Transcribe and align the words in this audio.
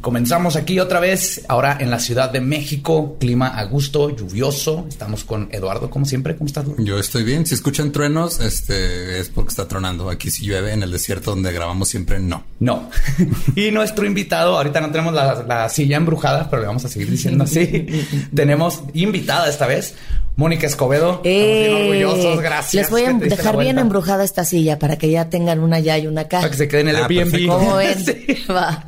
Comenzamos 0.00 0.56
aquí 0.56 0.80
otra 0.80 0.98
vez, 0.98 1.44
ahora 1.48 1.76
en 1.78 1.90
la 1.90 1.98
Ciudad 1.98 2.30
de 2.30 2.40
México, 2.40 3.16
clima 3.20 3.48
a 3.48 3.64
gusto, 3.64 4.16
lluvioso. 4.16 4.86
Estamos 4.88 5.24
con 5.24 5.48
Eduardo, 5.52 5.90
como 5.90 6.06
siempre. 6.06 6.36
¿Cómo 6.36 6.46
estás? 6.46 6.64
Yo 6.78 6.98
estoy 6.98 7.22
bien. 7.22 7.44
Si 7.44 7.54
escuchan 7.54 7.92
truenos, 7.92 8.40
este 8.40 9.20
es 9.20 9.28
porque 9.28 9.50
está 9.50 9.68
tronando. 9.68 10.08
Aquí 10.08 10.30
si 10.30 10.46
llueve, 10.46 10.72
en 10.72 10.82
el 10.82 10.90
desierto 10.90 11.32
donde 11.32 11.52
grabamos 11.52 11.88
siempre 11.88 12.18
no. 12.18 12.44
No. 12.60 12.88
y 13.56 13.70
nuestro 13.72 14.06
invitado, 14.06 14.56
ahorita 14.56 14.80
no 14.80 14.90
tenemos 14.90 15.12
la, 15.12 15.68
silla 15.68 15.98
embrujada, 15.98 16.48
pero 16.48 16.62
le 16.62 16.68
vamos 16.68 16.84
a 16.84 16.88
seguir 16.88 17.10
diciendo 17.10 17.44
así. 17.44 17.86
tenemos 18.34 18.82
invitada 18.94 19.50
esta 19.50 19.66
vez, 19.66 19.96
Mónica 20.40 20.66
Escobedo. 20.66 21.20
Eh, 21.22 21.68
orgullosos, 21.82 22.40
gracias. 22.40 22.84
Les 22.84 22.90
voy 22.90 23.04
a 23.04 23.12
dejar 23.12 23.58
bien 23.58 23.78
embrujada 23.78 24.24
esta 24.24 24.46
silla 24.46 24.78
para 24.78 24.96
que 24.96 25.10
ya 25.10 25.28
tengan 25.28 25.60
una 25.60 25.76
allá 25.76 25.98
y 25.98 26.06
una 26.06 26.22
acá. 26.22 26.38
Para 26.38 26.50
que 26.50 26.56
se 26.56 26.66
queden 26.66 26.88
en 26.88 26.96
el 26.96 27.02
ah, 27.02 27.06
Airbnb. 27.10 27.46
¿Cómo 27.46 27.76
ven? 27.76 27.98
Va. 28.50 28.86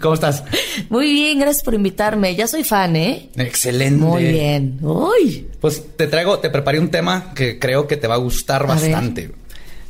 ¿Cómo 0.00 0.14
estás? 0.14 0.44
Muy 0.90 1.12
bien, 1.12 1.40
gracias 1.40 1.64
por 1.64 1.74
invitarme. 1.74 2.36
Ya 2.36 2.46
soy 2.46 2.62
fan, 2.62 2.94
¿eh? 2.94 3.28
Excelente. 3.34 4.04
Muy 4.04 4.22
bien. 4.22 4.78
Uy. 4.82 5.48
Pues 5.60 5.82
te 5.96 6.06
traigo, 6.06 6.38
te 6.38 6.48
preparé 6.48 6.78
un 6.78 6.90
tema 6.90 7.34
que 7.34 7.58
creo 7.58 7.88
que 7.88 7.96
te 7.96 8.06
va 8.06 8.14
a 8.14 8.18
gustar 8.18 8.64
bastante. 8.64 9.32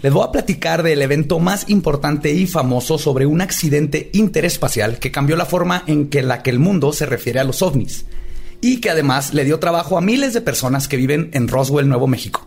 Les 0.01 0.11
voy 0.11 0.27
a 0.27 0.33
platicar 0.33 0.83
del 0.83 1.03
evento 1.03 1.39
más 1.39 1.69
importante 1.69 2.33
y 2.33 2.47
famoso 2.47 2.97
sobre 2.97 3.27
un 3.27 3.43
accidente 3.43 4.09
interespacial 4.15 4.99
que 4.99 5.13
cambió 5.13 5.37
la 5.37 5.45
forma 5.45 5.85
en 5.87 6.09
que 6.09 6.23
la 6.23 6.43
que 6.43 6.49
el 6.49 6.61
mundo 6.61 6.95
se 6.95 7.05
refiere 7.05 7.41
a 7.41 7.45
los 7.45 7.61
ovnis 7.61 8.07
y 8.65 8.79
que 8.79 8.89
además 8.89 9.35
le 9.35 9.45
dio 9.45 9.59
trabajo 9.59 9.99
a 9.99 10.01
miles 10.01 10.33
de 10.33 10.41
personas 10.41 10.89
que 10.89 10.97
viven 10.97 11.29
en 11.35 11.49
Roswell, 11.49 11.87
Nuevo 11.87 12.07
México. 12.07 12.47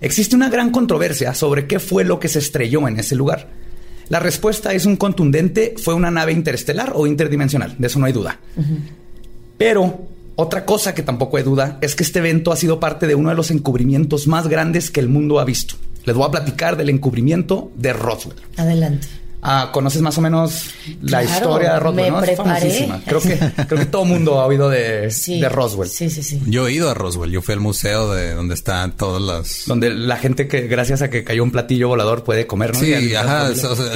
Existe 0.00 0.34
una 0.34 0.48
gran 0.48 0.70
controversia 0.70 1.34
sobre 1.34 1.66
qué 1.66 1.78
fue 1.78 2.02
lo 2.02 2.18
que 2.18 2.28
se 2.28 2.38
estrelló 2.38 2.88
en 2.88 2.98
ese 2.98 3.14
lugar. 3.14 3.50
La 4.08 4.20
respuesta 4.20 4.72
es 4.72 4.86
un 4.86 4.96
contundente, 4.96 5.74
fue 5.76 5.92
una 5.92 6.10
nave 6.10 6.32
interestelar 6.32 6.92
o 6.94 7.06
interdimensional, 7.06 7.74
de 7.76 7.86
eso 7.86 7.98
no 7.98 8.06
hay 8.06 8.14
duda. 8.14 8.40
Pero 9.58 10.06
otra 10.34 10.64
cosa 10.64 10.94
que 10.94 11.02
tampoco 11.02 11.36
hay 11.36 11.42
duda 11.42 11.76
es 11.82 11.94
que 11.94 12.04
este 12.04 12.20
evento 12.20 12.50
ha 12.50 12.56
sido 12.56 12.80
parte 12.80 13.06
de 13.06 13.14
uno 13.14 13.28
de 13.28 13.36
los 13.36 13.50
encubrimientos 13.50 14.26
más 14.26 14.48
grandes 14.48 14.90
que 14.90 15.00
el 15.00 15.10
mundo 15.10 15.40
ha 15.40 15.44
visto. 15.44 15.74
Les 16.06 16.16
voy 16.16 16.26
a 16.26 16.30
platicar 16.30 16.78
del 16.78 16.88
encubrimiento 16.88 17.70
de 17.76 17.92
Roswell. 17.92 18.40
Adelante. 18.56 19.08
Ah, 19.46 19.68
conoces 19.72 20.00
más 20.00 20.16
o 20.16 20.22
menos 20.22 20.70
la 21.02 21.22
historia 21.22 21.74
de 21.74 21.80
Roswell, 21.80 22.10
¿no? 22.10 22.24
Es 22.24 22.36
famosísima. 22.36 23.02
Creo 23.04 23.20
que, 23.20 23.38
creo 23.68 23.78
que 23.80 23.86
todo 23.86 24.04
el 24.04 24.08
mundo 24.08 24.40
ha 24.40 24.46
oído 24.46 24.70
de, 24.70 25.08
de 25.08 25.48
Roswell. 25.50 25.90
Sí, 25.90 26.08
sí, 26.08 26.22
sí. 26.22 26.40
Yo 26.46 26.66
he 26.66 26.72
ido 26.72 26.88
a 26.88 26.94
Roswell. 26.94 27.30
Yo 27.30 27.42
fui 27.42 27.52
al 27.52 27.60
museo 27.60 28.10
de 28.14 28.32
donde 28.32 28.54
están 28.54 28.96
todas 28.96 29.20
las... 29.20 29.64
Donde 29.66 29.90
la 29.90 30.16
gente 30.16 30.48
que, 30.48 30.62
gracias 30.66 31.02
a 31.02 31.10
que 31.10 31.24
cayó 31.24 31.42
un 31.42 31.50
platillo 31.50 31.88
volador, 31.88 32.24
puede 32.24 32.46
comer, 32.46 32.72
¿no? 32.72 32.80
Sí, 32.80 33.14
ajá. 33.14 33.50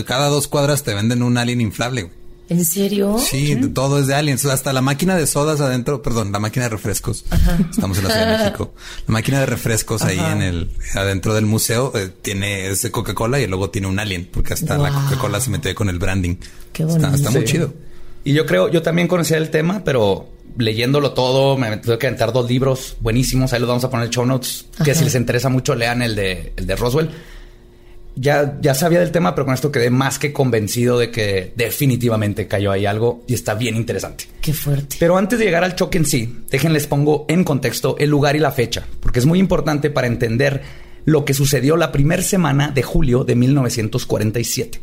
cada 0.04 0.28
dos 0.28 0.48
cuadras 0.48 0.82
te 0.82 0.92
venden 0.92 1.22
un 1.22 1.38
alien 1.38 1.62
inflable. 1.62 2.10
¿En 2.48 2.64
serio? 2.64 3.18
Sí, 3.18 3.56
todo 3.74 3.98
es 4.00 4.06
de 4.06 4.14
aliens. 4.14 4.44
Hasta 4.46 4.72
la 4.72 4.80
máquina 4.80 5.16
de 5.16 5.26
sodas 5.26 5.60
adentro, 5.60 6.02
perdón, 6.02 6.32
la 6.32 6.38
máquina 6.38 6.64
de 6.64 6.70
refrescos. 6.70 7.24
Ajá. 7.28 7.58
Estamos 7.70 7.98
en 7.98 8.04
la 8.04 8.10
Ciudad 8.10 8.26
de 8.26 8.38
México. 8.44 8.74
La 9.06 9.12
máquina 9.12 9.40
de 9.40 9.46
refrescos 9.46 10.02
ahí 10.02 10.18
en 10.18 10.42
el, 10.42 10.70
adentro 10.94 11.34
del 11.34 11.44
museo, 11.44 11.92
eh, 11.94 12.10
tiene 12.22 12.68
ese 12.68 12.90
Coca-Cola 12.90 13.38
y 13.38 13.46
luego 13.46 13.68
tiene 13.68 13.86
un 13.86 13.98
alien, 13.98 14.28
porque 14.32 14.54
hasta 14.54 14.78
la 14.78 14.90
Coca-Cola 14.90 15.40
se 15.40 15.50
mete 15.50 15.74
con 15.74 15.90
el 15.90 15.98
branding. 15.98 16.36
Qué 16.72 16.84
bonito. 16.84 17.14
Está, 17.14 17.30
muy 17.30 17.44
chido. 17.44 17.74
Y 18.24 18.32
yo 18.32 18.46
creo, 18.46 18.70
yo 18.70 18.80
también 18.82 19.08
conocía 19.08 19.36
el 19.36 19.50
tema, 19.50 19.84
pero 19.84 20.28
leyéndolo 20.56 21.12
todo, 21.12 21.58
me 21.58 21.76
tuve 21.76 21.98
que 21.98 22.06
aventar 22.06 22.32
dos 22.32 22.48
libros 22.48 22.96
buenísimos. 23.00 23.52
Ahí 23.52 23.60
los 23.60 23.68
vamos 23.68 23.84
a 23.84 23.90
poner 23.90 24.06
en 24.06 24.12
show 24.12 24.24
notes. 24.24 24.66
Que 24.82 24.94
si 24.94 25.04
les 25.04 25.14
interesa 25.14 25.50
mucho, 25.50 25.74
lean 25.74 26.00
el 26.00 26.16
de, 26.16 26.54
el 26.56 26.66
de 26.66 26.76
Roswell 26.76 27.10
ya, 28.20 28.58
ya 28.60 28.74
sabía 28.74 29.00
del 29.00 29.12
tema, 29.12 29.34
pero 29.34 29.44
con 29.44 29.54
esto 29.54 29.70
quedé 29.70 29.90
más 29.90 30.18
que 30.18 30.32
convencido 30.32 30.98
de 30.98 31.10
que 31.10 31.52
definitivamente 31.56 32.46
cayó 32.46 32.72
ahí 32.72 32.86
algo 32.86 33.22
y 33.26 33.34
está 33.34 33.54
bien 33.54 33.76
interesante. 33.76 34.24
Qué 34.40 34.52
fuerte. 34.52 34.96
Pero 34.98 35.16
antes 35.16 35.38
de 35.38 35.44
llegar 35.44 35.64
al 35.64 35.76
choque 35.76 35.98
en 35.98 36.04
sí, 36.04 36.42
déjenles 36.50 36.86
pongo 36.86 37.26
en 37.28 37.44
contexto 37.44 37.96
el 37.98 38.10
lugar 38.10 38.36
y 38.36 38.40
la 38.40 38.50
fecha, 38.50 38.86
porque 39.00 39.18
es 39.18 39.26
muy 39.26 39.38
importante 39.38 39.90
para 39.90 40.06
entender 40.06 40.62
lo 41.04 41.24
que 41.24 41.34
sucedió 41.34 41.76
la 41.76 41.92
primera 41.92 42.22
semana 42.22 42.70
de 42.70 42.82
julio 42.82 43.24
de 43.24 43.34
1947. 43.34 44.80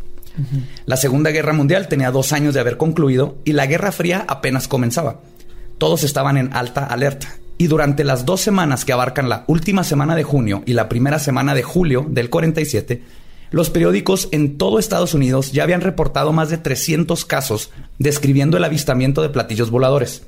La 0.85 0.97
Segunda 0.97 1.31
Guerra 1.31 1.53
Mundial 1.53 1.87
tenía 1.87 2.11
dos 2.11 2.33
años 2.33 2.53
de 2.53 2.59
haber 2.59 2.77
concluido 2.77 3.37
y 3.45 3.53
la 3.53 3.67
Guerra 3.67 3.91
Fría 3.91 4.25
apenas 4.27 4.67
comenzaba. 4.67 5.21
Todos 5.77 6.03
estaban 6.03 6.37
en 6.37 6.53
alta 6.53 6.85
alerta. 6.85 7.37
Y 7.57 7.67
durante 7.67 8.03
las 8.03 8.25
dos 8.25 8.41
semanas 8.41 8.83
que 8.83 8.91
abarcan 8.91 9.29
la 9.29 9.45
última 9.47 9.85
semana 9.85 10.15
de 10.15 10.23
junio 10.23 10.63
y 10.65 10.73
la 10.73 10.89
primera 10.89 11.19
semana 11.19 11.55
de 11.55 11.63
julio 11.63 12.05
del 12.09 12.29
47, 12.29 13.01
los 13.51 13.69
periódicos 13.69 14.27
en 14.31 14.57
todo 14.57 14.79
Estados 14.79 15.13
Unidos 15.13 15.51
ya 15.51 15.63
habían 15.63 15.81
reportado 15.81 16.33
más 16.33 16.49
de 16.49 16.57
300 16.57 17.25
casos 17.25 17.71
describiendo 17.99 18.57
el 18.57 18.63
avistamiento 18.63 19.21
de 19.21 19.29
platillos 19.29 19.71
voladores. 19.71 20.23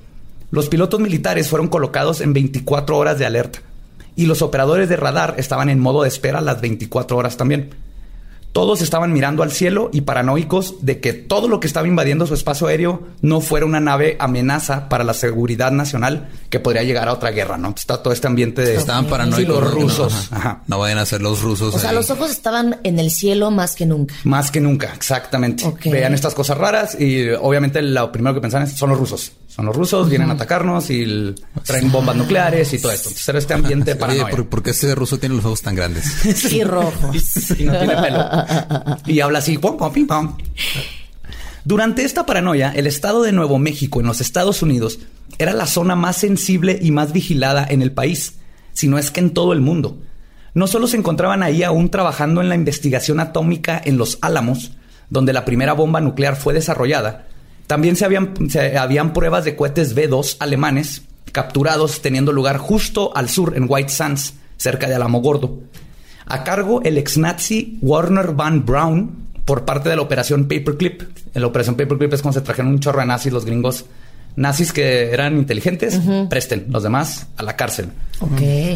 Los 0.51 0.69
pilotos 0.69 0.99
militares 0.99 1.49
fueron 1.49 1.67
colocados 1.67 2.21
en 2.21 2.33
24 2.33 2.97
horas 2.97 3.19
de 3.19 3.25
alerta 3.25 3.59
y 4.15 4.25
los 4.25 4.41
operadores 4.41 4.89
de 4.89 4.95
radar 4.95 5.35
estaban 5.37 5.69
en 5.69 5.79
modo 5.79 6.03
de 6.03 6.07
espera 6.07 6.41
las 6.41 6.61
24 6.61 7.17
horas 7.17 7.37
también. 7.37 7.69
Todos 8.57 8.81
estaban 8.81 9.13
mirando 9.13 9.43
al 9.43 9.51
cielo 9.51 9.91
y 9.93 10.01
paranoicos 10.01 10.77
de 10.81 10.99
que 10.99 11.13
todo 11.13 11.47
lo 11.47 11.59
que 11.59 11.67
estaba 11.67 11.87
invadiendo 11.87 12.25
su 12.25 12.33
espacio 12.33 12.65
aéreo 12.65 13.03
no 13.21 13.39
fuera 13.39 13.67
una 13.67 13.79
nave 13.79 14.17
amenaza 14.19 14.89
para 14.89 15.03
la 15.03 15.13
seguridad 15.13 15.71
nacional 15.71 16.27
que 16.49 16.59
podría 16.59 16.81
llegar 16.81 17.07
a 17.07 17.13
otra 17.13 17.29
guerra, 17.29 17.59
¿no? 17.59 17.75
Está 17.77 18.01
todo 18.01 18.11
este 18.11 18.25
ambiente 18.25 18.63
de... 18.63 18.75
Estaban 18.75 19.05
paranoicos. 19.05 19.61
los 19.61 19.71
rusos. 19.71 20.29
No, 20.65 20.79
vayan 20.79 20.97
a 20.97 21.05
ser 21.05 21.21
los 21.21 21.43
rusos. 21.43 21.75
O 21.75 21.77
sea, 21.77 21.91
los 21.91 22.09
ojos 22.09 22.31
estaban 22.31 22.77
en 22.83 22.97
el 22.97 23.11
cielo 23.11 23.51
más 23.51 23.75
que 23.75 23.85
nunca. 23.85 24.15
Más 24.23 24.49
que 24.49 24.59
nunca, 24.59 24.91
exactamente. 24.91 25.63
Vean 25.85 26.15
estas 26.15 26.33
cosas 26.33 26.57
raras 26.57 26.99
y 26.99 27.29
obviamente 27.29 27.79
lo 27.83 28.11
primero 28.11 28.33
que 28.33 28.41
pensaban 28.41 28.65
es, 28.65 28.73
son 28.73 28.89
los 28.89 28.97
rusos 28.97 29.33
son 29.57 29.65
los 29.65 29.75
rusos, 29.75 30.07
vienen 30.07 30.29
a 30.29 30.33
atacarnos 30.33 30.87
y 30.91 31.33
traen 31.63 31.91
bombas 31.91 32.15
nucleares 32.15 32.71
y 32.73 32.79
todo 32.79 32.91
esto. 32.91 33.09
Entonces 33.09 33.27
era 33.27 33.39
este 33.39 33.55
ambiente 33.55 33.95
para 33.95 34.13
¿por, 34.27 34.47
¿por, 34.47 34.61
qué 34.61 34.69
ese 34.69 34.93
ruso 34.93 35.17
tiene 35.17 35.33
los 35.33 35.45
ojos 35.45 35.63
tan 35.63 35.73
grandes? 35.73 36.53
y 36.53 36.63
rojos. 36.63 37.49
y, 37.59 37.63
no 37.63 37.75
tiene 37.75 37.95
pelo. 37.95 38.29
Y 39.07 39.19
habla 39.19 39.39
así, 39.39 39.57
pom, 39.57 39.75
pom, 39.75 39.91
pim, 39.91 40.05
pom. 40.05 40.37
Durante 41.65 42.03
esta 42.03 42.23
paranoia, 42.27 42.71
el 42.75 42.85
estado 42.85 43.23
de 43.23 43.31
Nuevo 43.31 43.57
México 43.57 43.99
en 43.99 44.05
los 44.05 44.21
Estados 44.21 44.61
Unidos 44.61 44.99
era 45.39 45.53
la 45.53 45.65
zona 45.65 45.95
más 45.95 46.17
sensible 46.17 46.77
y 46.79 46.91
más 46.91 47.11
vigilada 47.11 47.65
en 47.67 47.81
el 47.81 47.91
país, 47.91 48.35
si 48.73 48.87
no 48.87 48.99
es 48.99 49.09
que 49.09 49.21
en 49.21 49.31
todo 49.31 49.53
el 49.53 49.61
mundo. 49.61 49.97
No 50.53 50.67
solo 50.67 50.85
se 50.85 50.97
encontraban 50.97 51.41
ahí 51.41 51.63
aún 51.63 51.89
trabajando 51.89 52.41
en 52.41 52.49
la 52.49 52.55
investigación 52.55 53.19
atómica 53.19 53.81
en 53.83 53.97
Los 53.97 54.19
Álamos, 54.21 54.73
donde 55.09 55.33
la 55.33 55.45
primera 55.45 55.73
bomba 55.73 55.99
nuclear 55.99 56.35
fue 56.35 56.53
desarrollada, 56.53 57.25
también 57.67 57.95
se 57.95 58.05
habían, 58.05 58.33
habían 58.79 59.13
pruebas 59.13 59.45
de 59.45 59.55
cohetes 59.55 59.93
B-2 59.93 60.37
alemanes 60.39 61.03
capturados 61.31 62.01
teniendo 62.01 62.31
lugar 62.31 62.57
justo 62.57 63.15
al 63.15 63.29
sur 63.29 63.55
en 63.55 63.65
White 63.67 63.89
Sands, 63.89 64.33
cerca 64.55 64.87
de 64.87 64.95
Alamogordo. 64.95 65.59
A 66.25 66.43
cargo 66.43 66.81
el 66.83 66.97
ex 66.97 67.17
nazi 67.17 67.77
Warner 67.81 68.33
Van 68.33 68.65
Braun 68.65 69.27
por 69.45 69.65
parte 69.65 69.89
de 69.89 69.95
la 69.95 70.01
operación 70.01 70.47
Paperclip. 70.47 71.03
En 71.33 71.41
la 71.41 71.47
operación 71.47 71.75
Paperclip 71.75 72.13
es 72.13 72.21
cuando 72.21 72.39
se 72.39 72.45
trajeron 72.45 72.71
un 72.71 72.79
chorro 72.79 73.01
de 73.01 73.05
nazis 73.05 73.31
los 73.31 73.45
gringos. 73.45 73.85
Nazis 74.35 74.71
que 74.71 75.11
eran 75.11 75.37
inteligentes, 75.37 75.99
presten. 76.29 76.67
Los 76.69 76.83
demás 76.83 77.27
a 77.37 77.43
la 77.43 77.55
cárcel. 77.55 77.89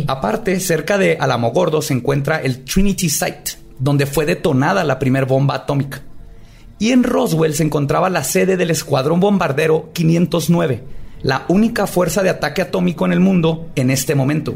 Aparte, 0.07 0.59
cerca 0.59 0.97
de 0.97 1.17
Alamogordo 1.19 1.81
se 1.81 1.93
encuentra 1.93 2.41
el 2.41 2.63
Trinity 2.63 3.09
Site, 3.09 3.51
donde 3.79 4.05
fue 4.05 4.25
detonada 4.25 4.83
la 4.83 4.97
primera 4.97 5.25
bomba 5.25 5.55
atómica. 5.55 6.01
Y 6.81 6.93
en 6.93 7.03
Roswell 7.03 7.53
se 7.53 7.61
encontraba 7.61 8.09
la 8.09 8.23
sede 8.23 8.57
del 8.57 8.71
Escuadrón 8.71 9.19
Bombardero 9.19 9.91
509, 9.93 10.83
la 11.21 11.45
única 11.47 11.85
fuerza 11.85 12.23
de 12.23 12.31
ataque 12.31 12.63
atómico 12.63 13.05
en 13.05 13.13
el 13.13 13.19
mundo 13.19 13.69
en 13.75 13.91
este 13.91 14.15
momento. 14.15 14.55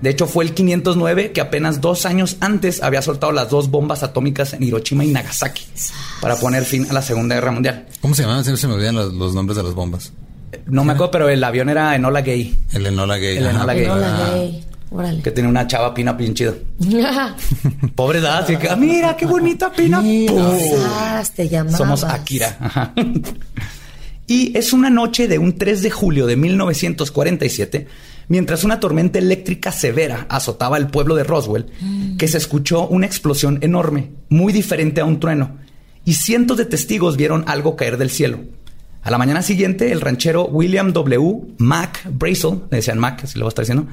De 0.00 0.10
hecho, 0.10 0.28
fue 0.28 0.44
el 0.44 0.54
509 0.54 1.32
que 1.32 1.40
apenas 1.40 1.80
dos 1.80 2.06
años 2.06 2.36
antes 2.38 2.80
había 2.80 3.02
soltado 3.02 3.32
las 3.32 3.50
dos 3.50 3.72
bombas 3.72 4.04
atómicas 4.04 4.52
en 4.52 4.62
Hiroshima 4.62 5.04
y 5.04 5.08
Nagasaki 5.08 5.64
para 6.20 6.36
poner 6.36 6.64
fin 6.64 6.86
a 6.90 6.92
la 6.92 7.02
Segunda 7.02 7.34
Guerra 7.34 7.50
Mundial. 7.50 7.86
¿Cómo 8.00 8.14
se 8.14 8.22
llamaban? 8.22 8.44
Siempre 8.44 8.60
se 8.60 8.68
me 8.68 8.74
olvidan 8.74 8.94
los, 8.94 9.34
nombres 9.34 9.56
de 9.56 9.64
las 9.64 9.74
bombas. 9.74 10.12
No 10.66 10.84
me 10.84 10.92
acuerdo, 10.92 11.10
pero 11.10 11.28
el 11.28 11.42
avión 11.42 11.70
era 11.70 11.96
Enola 11.96 12.22
Gay. 12.22 12.56
El 12.72 12.86
Enola 12.86 13.16
Gay. 13.16 13.38
El 13.38 13.46
Enola 13.46 13.74
Gay. 13.74 13.84
Enola 13.84 14.30
Gay. 14.32 14.64
Órale. 14.94 15.22
Que 15.22 15.32
tiene 15.32 15.48
una 15.48 15.66
chava 15.66 15.92
pina 15.92 16.12
bien 16.12 16.34
chida. 16.34 16.54
Pobre 17.96 18.20
edad, 18.20 18.44
así 18.44 18.56
que, 18.56 18.68
ah, 18.68 18.76
mira 18.76 19.16
qué 19.16 19.26
bonita 19.26 19.72
pina. 19.72 20.00
te 20.00 21.48
llamabas. 21.48 21.78
Somos 21.78 22.04
Akira. 22.04 22.92
y 24.28 24.56
es 24.56 24.72
una 24.72 24.90
noche 24.90 25.26
de 25.26 25.38
un 25.38 25.58
3 25.58 25.82
de 25.82 25.90
julio 25.90 26.26
de 26.26 26.36
1947 26.36 27.88
mientras 28.28 28.64
una 28.64 28.80
tormenta 28.80 29.18
eléctrica 29.18 29.72
severa 29.72 30.26
azotaba 30.28 30.78
el 30.78 30.86
pueblo 30.88 31.14
de 31.14 31.24
Roswell, 31.24 31.66
mm. 31.80 32.16
que 32.16 32.28
se 32.28 32.38
escuchó 32.38 32.86
una 32.86 33.06
explosión 33.06 33.58
enorme, 33.62 34.10
muy 34.28 34.52
diferente 34.52 35.00
a 35.00 35.04
un 35.04 35.20
trueno, 35.20 35.58
y 36.04 36.14
cientos 36.14 36.56
de 36.56 36.66
testigos 36.66 37.16
vieron 37.16 37.44
algo 37.48 37.76
caer 37.76 37.96
del 37.98 38.10
cielo. 38.10 38.40
A 39.04 39.10
la 39.10 39.18
mañana 39.18 39.42
siguiente, 39.42 39.92
el 39.92 40.00
ranchero 40.00 40.46
William 40.46 40.92
W. 40.94 41.42
Mac 41.58 42.00
Brazel, 42.10 42.62
le 42.70 42.78
decían 42.78 42.98
Mac, 42.98 43.22
así 43.22 43.38
lo 43.38 43.44
voy 43.44 43.48
a 43.48 43.50
estar 43.50 43.64
diciendo, 43.64 43.86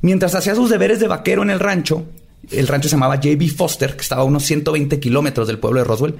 mientras 0.00 0.34
hacía 0.34 0.54
sus 0.54 0.70
deberes 0.70 1.00
de 1.00 1.06
vaquero 1.06 1.42
en 1.42 1.50
el 1.50 1.60
rancho, 1.60 2.06
el 2.50 2.66
rancho 2.66 2.88
se 2.88 2.94
llamaba 2.94 3.16
J.B. 3.16 3.46
Foster, 3.48 3.94
que 3.94 4.00
estaba 4.00 4.22
a 4.22 4.24
unos 4.24 4.44
120 4.44 4.98
kilómetros 5.00 5.46
del 5.48 5.58
pueblo 5.58 5.80
de 5.80 5.84
Roswell, 5.84 6.14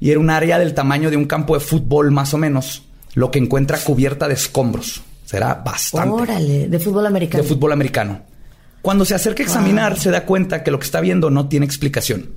y 0.00 0.10
era 0.10 0.20
un 0.20 0.28
área 0.28 0.58
del 0.58 0.74
tamaño 0.74 1.10
de 1.10 1.16
un 1.16 1.24
campo 1.24 1.54
de 1.54 1.60
fútbol 1.60 2.10
más 2.10 2.34
o 2.34 2.38
menos, 2.38 2.82
lo 3.14 3.30
que 3.30 3.38
encuentra 3.38 3.78
cubierta 3.78 4.28
de 4.28 4.34
escombros. 4.34 5.00
Será 5.24 5.54
bastante. 5.54 6.10
Órale, 6.10 6.68
de 6.68 6.78
fútbol 6.78 7.06
americano. 7.06 7.42
De 7.42 7.48
fútbol 7.48 7.72
americano. 7.72 8.20
Cuando 8.82 9.06
se 9.06 9.14
acerca 9.14 9.42
a 9.42 9.46
examinar, 9.46 9.98
se 9.98 10.10
da 10.10 10.26
cuenta 10.26 10.62
que 10.62 10.70
lo 10.70 10.78
que 10.78 10.84
está 10.84 11.00
viendo 11.00 11.30
no 11.30 11.48
tiene 11.48 11.64
explicación. 11.64 12.32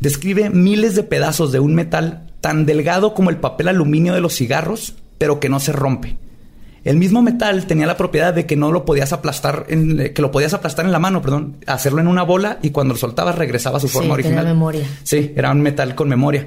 Describe 0.00 0.50
miles 0.50 0.96
de 0.96 1.04
pedazos 1.04 1.52
de 1.52 1.60
un 1.60 1.76
metal 1.76 2.31
tan 2.42 2.66
delgado 2.66 3.14
como 3.14 3.30
el 3.30 3.38
papel 3.38 3.68
aluminio 3.68 4.12
de 4.12 4.20
los 4.20 4.36
cigarros, 4.36 4.96
pero 5.16 5.40
que 5.40 5.48
no 5.48 5.60
se 5.60 5.72
rompe. 5.72 6.18
El 6.84 6.96
mismo 6.96 7.22
metal 7.22 7.66
tenía 7.66 7.86
la 7.86 7.96
propiedad 7.96 8.34
de 8.34 8.44
que 8.44 8.56
no 8.56 8.72
lo 8.72 8.84
podías 8.84 9.12
aplastar, 9.12 9.66
en, 9.68 10.00
eh, 10.00 10.12
que 10.12 10.20
lo 10.20 10.32
podías 10.32 10.52
aplastar 10.52 10.84
en 10.84 10.92
la 10.92 10.98
mano, 10.98 11.22
perdón, 11.22 11.56
hacerlo 11.66 12.00
en 12.00 12.08
una 12.08 12.22
bola 12.24 12.58
y 12.60 12.70
cuando 12.70 12.94
lo 12.94 12.98
soltabas 12.98 13.36
regresaba 13.36 13.76
a 13.76 13.80
su 13.80 13.88
forma 13.88 14.14
original. 14.14 14.40
Tenía 14.40 14.54
memoria. 14.54 14.86
Sí, 15.04 15.32
era 15.36 15.52
un 15.52 15.60
metal 15.60 15.94
con 15.94 16.08
memoria, 16.08 16.44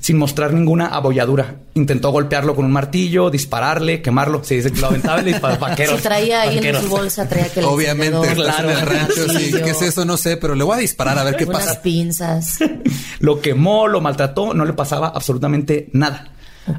sin 0.00 0.16
mostrar 0.16 0.54
ninguna 0.54 0.86
abolladura. 0.86 1.56
Intentó 1.74 2.10
golpearlo 2.10 2.54
con 2.54 2.64
un 2.64 2.72
martillo, 2.72 3.30
dispararle, 3.30 4.00
quemarlo. 4.00 4.42
Se 4.42 4.54
dice 4.54 4.72
que 4.72 4.80
lo 4.80 4.86
aventaba 4.86 5.28
y 5.28 5.34
para 5.34 5.56
vaqueros. 5.58 6.00
traía 6.00 6.42
ahí 6.42 6.58
en 6.58 6.80
su 6.80 6.88
bolsa, 6.88 7.28
traía 7.28 7.52
que 7.52 7.62
Obviamente, 7.64 8.34
claro. 8.34 8.70
En 8.70 8.78
el 8.78 8.86
rancho, 8.86 9.28
sí. 9.28 9.52
¿Qué 9.52 9.70
es 9.70 9.82
eso? 9.82 10.04
No 10.04 10.16
sé, 10.16 10.36
pero 10.36 10.54
le 10.54 10.64
voy 10.64 10.76
a 10.76 10.80
disparar 10.80 11.18
a 11.18 11.24
ver 11.24 11.36
qué 11.36 11.46
pasa. 11.46 11.72
Unas 11.72 11.76
pinzas. 11.78 12.58
lo 13.18 13.40
quemó, 13.40 13.86
lo 13.88 14.00
maltrató, 14.00 14.54
no 14.54 14.64
le 14.64 14.72
pasaba 14.72 15.08
absolutamente 15.08 15.88
nada. 15.92 16.30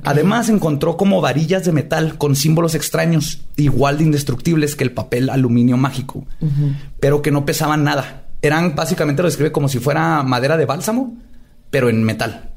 Además 0.04 0.50
encontró 0.50 0.98
como 0.98 1.22
varillas 1.22 1.66
de 1.66 1.72
metal 1.72 2.18
con 2.18 2.36
símbolos 2.36 2.76
extraños, 2.76 3.42
igual 3.56 3.98
de 3.98 4.06
indestructibles 4.06 4.76
que 4.76 4.84
el 4.84 4.92
papel 4.92 5.30
aluminio 5.30 5.78
mágico, 5.78 6.26
pero 7.00 7.22
que 7.22 7.32
no 7.32 7.46
pesaban 7.46 7.84
nada. 7.84 8.24
Eran 8.42 8.76
básicamente 8.76 9.22
lo 9.22 9.28
describe 9.28 9.52
como 9.52 9.68
si 9.68 9.80
fuera 9.80 10.24
madera 10.24 10.58
de 10.58 10.66
bálsamo, 10.66 11.16
pero 11.70 11.90
en 11.90 12.04
metal. 12.04 12.52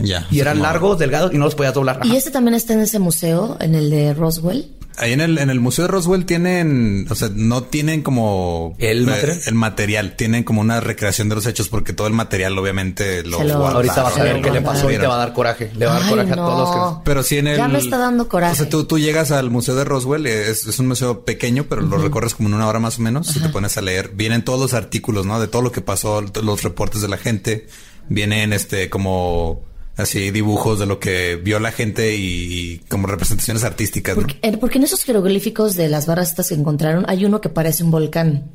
Ya. 0.00 0.26
y 0.30 0.38
eran 0.38 0.62
largos, 0.62 0.96
delgados 0.98 1.34
y 1.34 1.38
no 1.38 1.46
los 1.46 1.56
podías 1.56 1.74
doblar. 1.74 2.00
¿Y 2.04 2.14
este 2.14 2.30
también 2.30 2.54
está 2.54 2.74
en 2.74 2.80
ese 2.80 3.00
museo, 3.00 3.56
en 3.58 3.74
el 3.74 3.90
de 3.90 4.14
Roswell? 4.14 4.70
Ahí 4.98 5.12
en 5.12 5.20
el, 5.20 5.38
en 5.38 5.50
el 5.50 5.60
Museo 5.60 5.84
de 5.84 5.88
Roswell 5.88 6.24
tienen, 6.24 7.06
o 7.10 7.14
sea, 7.14 7.30
no 7.32 7.62
tienen 7.62 8.02
como 8.02 8.74
el 8.78 9.06
material, 9.06 9.40
el 9.46 9.54
material 9.54 10.16
tienen 10.16 10.44
como 10.44 10.60
una 10.60 10.80
recreación 10.80 11.28
de 11.28 11.36
los 11.36 11.46
hechos 11.46 11.68
porque 11.68 11.92
todo 11.92 12.06
el 12.06 12.12
material 12.12 12.58
obviamente 12.58 13.22
lo, 13.22 13.40
ahorita 13.40 14.02
vas 14.02 14.16
a 14.18 14.22
ver 14.24 14.42
qué 14.42 14.50
le 14.50 14.60
pasó 14.60 14.90
y 14.90 14.98
te 14.98 15.06
va 15.06 15.14
a 15.14 15.18
dar 15.18 15.32
coraje, 15.32 15.70
le 15.76 15.86
va 15.86 15.96
a 15.96 16.00
dar 16.00 16.08
coraje 16.08 16.32
a 16.32 16.36
todos 16.36 16.58
los 16.58 16.70
que 16.70 17.00
Pero 17.04 17.22
sí 17.22 17.38
en 17.38 17.46
el 17.48 17.56
Ya 17.56 17.68
me 17.68 17.78
está 17.78 17.98
dando 17.98 18.28
coraje. 18.28 18.52
O 18.52 18.56
sea, 18.56 18.68
tú, 18.68 18.84
tú 18.84 18.98
llegas 18.98 19.30
al 19.30 19.50
Museo 19.50 19.74
de 19.74 19.84
Roswell, 19.84 20.26
es, 20.26 20.66
es 20.66 20.78
un 20.78 20.88
museo 20.88 21.24
pequeño, 21.24 21.66
pero 21.68 21.82
lo 21.82 21.98
recorres 21.98 22.34
como 22.34 22.48
en 22.48 22.54
una 22.54 22.66
hora 22.66 22.78
más 22.78 22.98
o 22.98 23.02
menos 23.02 23.34
y 23.36 23.40
te 23.40 23.48
pones 23.48 23.76
a 23.76 23.82
leer, 23.82 24.12
vienen 24.14 24.44
todos 24.44 24.60
los 24.60 24.74
artículos, 24.74 25.26
¿no? 25.26 25.40
De 25.40 25.48
todo 25.48 25.62
lo 25.62 25.72
que 25.72 25.80
pasó, 25.80 26.20
los 26.20 26.62
reportes 26.62 27.02
de 27.02 27.08
la 27.08 27.18
gente, 27.18 27.66
vienen 28.08 28.52
este 28.52 28.90
como 28.90 29.67
así 29.98 30.30
dibujos 30.30 30.78
de 30.78 30.86
lo 30.86 30.98
que 30.98 31.36
vio 31.36 31.58
la 31.60 31.72
gente 31.72 32.16
y, 32.16 32.78
como 32.88 33.06
representaciones 33.06 33.64
artísticas. 33.64 34.14
Porque, 34.14 34.38
en 34.42 34.82
esos 34.82 35.02
jeroglíficos 35.02 35.74
de 35.74 35.88
las 35.88 36.06
barras 36.06 36.30
estas 36.30 36.48
que 36.48 36.54
encontraron 36.54 37.04
hay 37.08 37.24
uno 37.24 37.40
que 37.40 37.48
parece 37.48 37.84
un 37.84 37.90
volcán. 37.90 38.50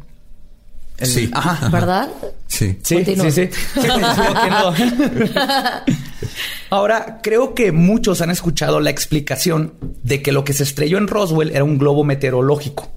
sí. 1.02 1.30
Ajá. 1.34 1.70
¿Verdad? 1.70 2.10
Sí. 2.48 2.80
Sí, 2.82 3.04
sí, 3.04 3.32
sí. 3.32 3.50
Ahora, 6.70 7.20
creo 7.22 7.54
que 7.54 7.72
muchos 7.72 8.22
han 8.22 8.30
escuchado 8.30 8.80
la 8.80 8.90
explicación 8.90 9.74
de 10.02 10.22
que 10.22 10.32
lo 10.32 10.44
que 10.44 10.54
se 10.54 10.64
estrelló 10.64 10.98
en 10.98 11.08
Roswell 11.08 11.52
era 11.52 11.64
un 11.64 11.78
globo 11.78 12.04
meteorológico. 12.04 12.90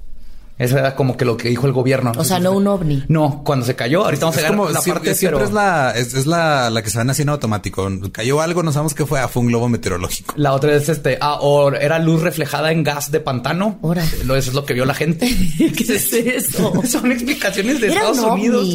Eso 0.58 0.78
era 0.78 0.96
como 0.96 1.16
que 1.18 1.26
lo 1.26 1.36
que 1.36 1.50
dijo 1.50 1.66
el 1.66 1.72
gobierno. 1.74 2.12
O 2.16 2.24
sea, 2.24 2.38
no 2.38 2.52
un 2.52 2.66
ovni. 2.66 3.04
No, 3.08 3.42
cuando 3.44 3.66
se 3.66 3.74
cayó, 3.74 4.04
ahorita 4.04 4.26
vamos 4.26 4.38
a 4.38 4.40
ver 4.40 4.72
la 4.72 4.80
siempre, 4.80 4.92
parte 4.92 5.14
siempre 5.14 5.44
es 5.44 5.52
la 5.52 5.92
es, 5.94 6.26
la, 6.26 6.70
la 6.70 6.82
que 6.82 6.88
se 6.88 6.96
van 6.96 7.10
haciendo 7.10 7.32
automático. 7.32 7.86
Cayó 8.10 8.40
algo, 8.40 8.62
no 8.62 8.72
sabemos 8.72 8.94
qué 8.94 9.04
fue, 9.04 9.20
ah, 9.20 9.28
fue 9.28 9.42
un 9.42 9.48
globo 9.48 9.68
meteorológico. 9.68 10.34
La 10.38 10.54
otra 10.54 10.74
es 10.74 10.88
este, 10.88 11.18
ah, 11.20 11.38
o 11.40 11.72
era 11.72 11.98
luz 11.98 12.22
reflejada 12.22 12.72
en 12.72 12.84
gas 12.84 13.10
de 13.10 13.20
pantano. 13.20 13.78
Ahora. 13.82 14.02
Eso 14.04 14.34
es 14.34 14.54
lo 14.54 14.64
que 14.64 14.72
vio 14.72 14.86
la 14.86 14.94
gente. 14.94 15.26
¿Qué 15.58 15.92
es 15.92 16.12
eso? 16.12 16.72
Son 16.86 17.12
explicaciones 17.12 17.80
de 17.80 17.88
Estados 17.88 18.18
Unidos. 18.18 18.66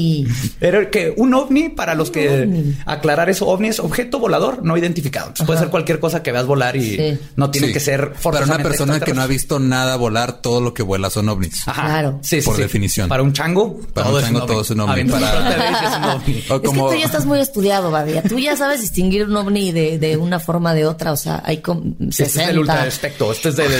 Era 0.60 0.90
que 0.90 1.14
un 1.18 1.34
ovni, 1.34 1.70
para 1.70 1.96
los 1.96 2.12
que 2.12 2.76
aclarar 2.86 3.30
eso, 3.30 3.48
ovni 3.48 3.70
es 3.70 3.80
objeto 3.80 4.20
volador 4.20 4.64
no 4.64 4.78
identificado. 4.78 5.34
puede 5.46 5.60
ser 5.60 5.70
cualquier 5.70 6.00
cosa 6.00 6.22
que 6.22 6.32
veas 6.32 6.46
volar 6.46 6.76
y 6.76 7.20
no 7.36 7.50
tiene 7.50 7.72
que 7.72 7.80
ser 7.80 8.14
Para 8.22 8.46
una 8.46 8.60
persona 8.60 9.00
que 9.00 9.14
no 9.14 9.22
ha 9.22 9.28
visto 9.28 9.60
nada 9.60 9.96
volar, 9.96 10.42
todo 10.42 10.62
lo 10.62 10.74
que 10.74 10.84
vuela 10.84 11.10
son 11.10 11.30
ovnis. 11.30 11.64
Claro. 11.74 12.20
Sí, 12.32 12.42
por 12.42 12.56
definición. 12.56 13.10
Para 13.10 13.24
un 13.24 13.34
chango, 13.34 13.80
para 13.94 14.10
un 14.10 14.22
chango 14.22 14.46
todo 14.46 14.62
es 14.62 14.70
un 14.70 14.80
ovni. 14.80 15.04
Para... 15.10 16.22
es, 16.26 16.46
que 16.46 16.60
tú 16.60 16.94
ya 16.98 17.06
estás 17.06 17.26
muy 17.26 17.40
estudiado, 17.40 17.92
Badia. 17.92 18.24
Tú 18.24 18.40
ya 18.40 18.56
sabes 18.56 18.82
distinguir 18.82 19.26
un 19.26 19.36
ovni 19.36 19.72
de, 19.72 19.98
de 19.98 20.18
una 20.18 20.40
forma 20.40 20.74
de 20.74 20.86
otra. 20.86 21.12
O 21.12 21.18
sea, 21.18 21.42
hay 21.46 21.58
como 21.58 21.82
sí, 22.10 22.24
Este 22.24 22.44
es 22.44 22.50
el 22.50 22.60
ultra 22.60 22.86
espectro. 22.86 23.32
Este 23.32 23.50
es 23.50 23.56
del, 23.56 23.72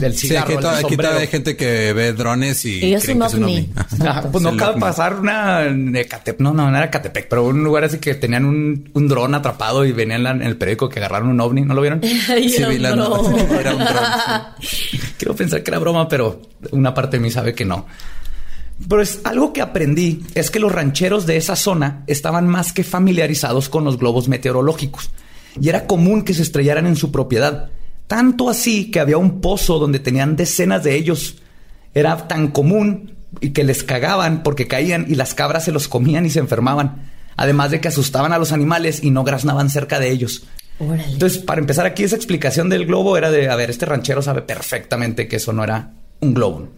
del 0.00 0.14
cigarro, 0.14 0.48
sí, 0.48 0.56
aquí, 0.56 0.84
aquí 0.86 0.96
todavía 0.96 1.20
hay 1.20 1.26
gente 1.26 1.56
que 1.56 1.92
ve 1.92 2.12
drones 2.12 2.64
y, 2.64 2.84
y 2.84 2.94
es, 2.94 3.08
un 3.08 3.22
ovni. 3.22 3.72
pues 4.30 4.42
no 4.44 4.56
cabe 4.56 4.80
pasar 4.80 5.16
una 5.16 5.64
Catepec. 6.08 6.40
No, 6.40 6.52
no, 6.52 6.70
no 6.70 6.76
era 6.76 6.90
Catepec, 6.90 7.28
pero 7.28 7.46
un 7.46 7.62
lugar 7.62 7.84
así 7.84 7.98
que 7.98 8.14
tenían 8.14 8.44
un, 8.44 8.90
un 8.92 9.08
dron 9.08 9.34
atrapado 9.34 9.84
y 9.84 9.92
venían 9.92 10.26
en 10.26 10.42
el 10.42 10.56
periódico 10.56 10.88
que 10.88 10.98
agarraron 10.98 11.28
un 11.28 11.40
ovni. 11.40 11.62
¿No 11.62 11.74
lo 11.74 11.80
vieron? 11.80 12.00
sí, 12.02 12.64
vi 12.68 12.78
la 12.78 12.90
Era 12.90 13.74
un 13.74 13.84
dron. 13.84 14.04
Quiero 15.18 15.34
pensar 15.34 15.62
que 15.62 15.70
era 15.70 15.78
broma, 15.78 16.08
pero 16.08 16.40
una 16.72 16.94
parte 16.94 17.18
de 17.20 17.26
mí 17.26 17.30
sabe 17.30 17.54
que 17.54 17.64
no. 17.64 17.86
Pero 18.88 19.02
es 19.02 19.20
algo 19.24 19.52
que 19.52 19.60
aprendí 19.60 20.24
es 20.34 20.50
que 20.50 20.58
los 20.58 20.72
rancheros 20.72 21.26
de 21.26 21.36
esa 21.36 21.54
zona 21.54 22.02
estaban 22.06 22.48
más 22.48 22.72
que 22.72 22.82
familiarizados 22.82 23.68
con 23.68 23.84
los 23.84 23.98
globos 23.98 24.28
meteorológicos 24.28 25.10
y 25.60 25.68
era 25.68 25.86
común 25.86 26.22
que 26.22 26.34
se 26.34 26.42
estrellaran 26.42 26.86
en 26.86 26.96
su 26.96 27.12
propiedad. 27.12 27.70
Tanto 28.06 28.48
así 28.48 28.90
que 28.90 29.00
había 29.00 29.18
un 29.18 29.40
pozo 29.40 29.78
donde 29.78 29.98
tenían 29.98 30.36
decenas 30.36 30.82
de 30.82 30.96
ellos. 30.96 31.36
Era 31.94 32.26
tan 32.26 32.48
común 32.48 33.16
y 33.40 33.50
que 33.50 33.64
les 33.64 33.84
cagaban 33.84 34.42
porque 34.42 34.66
caían 34.66 35.06
y 35.08 35.14
las 35.14 35.34
cabras 35.34 35.64
se 35.64 35.72
los 35.72 35.86
comían 35.86 36.24
y 36.24 36.30
se 36.30 36.38
enfermaban. 36.38 37.10
Además 37.36 37.70
de 37.70 37.80
que 37.80 37.88
asustaban 37.88 38.32
a 38.32 38.38
los 38.38 38.52
animales 38.52 39.02
y 39.02 39.10
no 39.10 39.24
graznaban 39.24 39.70
cerca 39.70 40.00
de 40.00 40.10
ellos. 40.10 40.46
Entonces, 40.80 41.38
para 41.38 41.60
empezar 41.60 41.84
aquí, 41.84 42.04
esa 42.04 42.16
explicación 42.16 42.70
del 42.70 42.86
globo 42.86 43.18
era 43.18 43.30
de, 43.30 43.50
a 43.50 43.56
ver, 43.56 43.68
este 43.68 43.84
ranchero 43.84 44.22
sabe 44.22 44.40
perfectamente 44.42 45.28
que 45.28 45.36
eso 45.36 45.52
no 45.52 45.62
era 45.62 45.90
un 46.20 46.34
globo. 46.34 46.68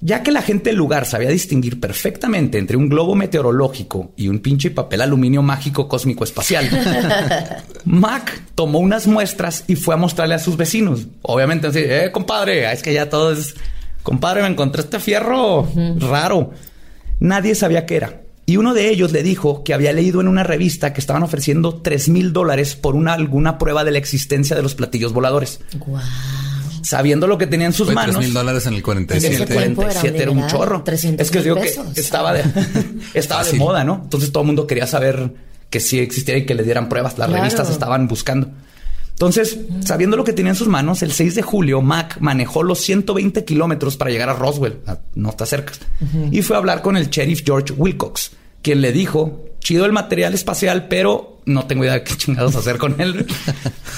Ya 0.00 0.22
que 0.22 0.32
la 0.32 0.42
gente 0.42 0.68
del 0.68 0.76
lugar 0.76 1.06
sabía 1.06 1.30
distinguir 1.30 1.80
perfectamente 1.80 2.58
entre 2.58 2.76
un 2.76 2.90
globo 2.90 3.14
meteorológico 3.14 4.12
y 4.16 4.28
un 4.28 4.40
pinche 4.40 4.70
papel 4.70 5.00
aluminio 5.00 5.40
mágico 5.40 5.88
cósmico 5.88 6.24
espacial, 6.24 6.68
Mac 7.86 8.42
tomó 8.54 8.80
unas 8.80 9.06
muestras 9.06 9.64
y 9.66 9.76
fue 9.76 9.94
a 9.94 9.96
mostrarle 9.96 10.34
a 10.34 10.38
sus 10.38 10.58
vecinos. 10.58 11.06
Obviamente 11.22 11.68
así, 11.68 11.78
eh, 11.82 12.10
compadre, 12.12 12.70
es 12.70 12.82
que 12.82 12.92
ya 12.92 13.08
todo 13.08 13.32
es, 13.32 13.54
compadre, 14.02 14.42
me 14.42 14.48
encontré 14.48 14.82
este 14.82 15.00
fierro 15.00 15.66
raro. 15.96 16.50
Nadie 17.20 17.54
sabía 17.54 17.86
qué 17.86 17.96
era. 17.96 18.20
Y 18.44 18.58
uno 18.58 18.74
de 18.74 18.90
ellos 18.90 19.10
le 19.10 19.22
dijo 19.22 19.64
que 19.64 19.72
había 19.72 19.94
leído 19.94 20.20
en 20.20 20.28
una 20.28 20.42
revista 20.42 20.92
que 20.92 21.00
estaban 21.00 21.22
ofreciendo 21.22 21.76
3 21.76 22.10
mil 22.10 22.34
dólares 22.34 22.76
por 22.76 22.94
una, 22.94 23.14
alguna 23.14 23.56
prueba 23.56 23.84
de 23.84 23.92
la 23.92 23.98
existencia 23.98 24.54
de 24.54 24.62
los 24.62 24.74
platillos 24.74 25.14
voladores. 25.14 25.60
Wow 25.86 25.98
sabiendo 26.84 27.26
lo 27.26 27.38
que 27.38 27.46
tenía 27.46 27.66
en 27.66 27.72
sus 27.72 27.92
manos. 27.92 28.18
mil 28.18 28.32
dólares 28.32 28.66
en 28.66 28.74
el 28.74 28.82
47. 28.82 29.34
En 29.34 29.42
el 29.42 29.74
47 29.74 30.22
era, 30.22 30.30
un 30.30 30.46
chorro. 30.46 30.84
es 30.86 31.30
que 31.30 31.42
digo 31.42 31.56
que 31.56 31.72
estaba 31.96 32.32
de, 32.32 32.44
estaba 33.14 33.42
de 33.42 33.54
moda, 33.54 33.82
¿no? 33.84 34.00
Entonces 34.04 34.30
todo 34.30 34.42
el 34.42 34.48
mundo 34.48 34.66
quería 34.66 34.86
saber 34.86 35.32
que 35.70 35.80
sí 35.80 35.98
existía 35.98 36.36
y 36.36 36.46
que 36.46 36.54
le 36.54 36.62
dieran 36.62 36.88
pruebas. 36.88 37.18
Las 37.18 37.30
revistas 37.30 37.70
estaban 37.70 38.06
buscando. 38.06 38.48
Entonces, 39.10 39.58
sabiendo 39.84 40.16
lo 40.16 40.24
que 40.24 40.32
tenía 40.32 40.50
en 40.50 40.56
sus 40.56 40.66
manos, 40.66 41.02
el 41.02 41.12
6 41.12 41.36
de 41.36 41.42
julio, 41.42 41.80
Mac 41.82 42.18
manejó 42.20 42.64
los 42.64 42.80
120 42.80 43.44
kilómetros 43.44 43.96
para 43.96 44.10
llegar 44.10 44.28
a 44.28 44.32
Roswell, 44.34 44.80
no 45.14 45.30
está 45.30 45.46
cerca, 45.46 45.72
y 46.32 46.42
fue 46.42 46.56
a 46.56 46.58
hablar 46.58 46.82
con 46.82 46.96
el 46.96 47.10
sheriff 47.10 47.42
George 47.44 47.72
Wilcox, 47.74 48.32
quien 48.60 48.80
le 48.80 48.90
dijo, 48.90 49.44
chido 49.64 49.86
el 49.86 49.92
material 49.92 50.34
espacial, 50.34 50.86
pero 50.88 51.40
no 51.46 51.66
tengo 51.66 51.82
idea 51.82 51.94
de 51.94 52.04
qué 52.04 52.14
chingados 52.16 52.54
hacer 52.54 52.78
con 52.78 53.00
él. 53.00 53.26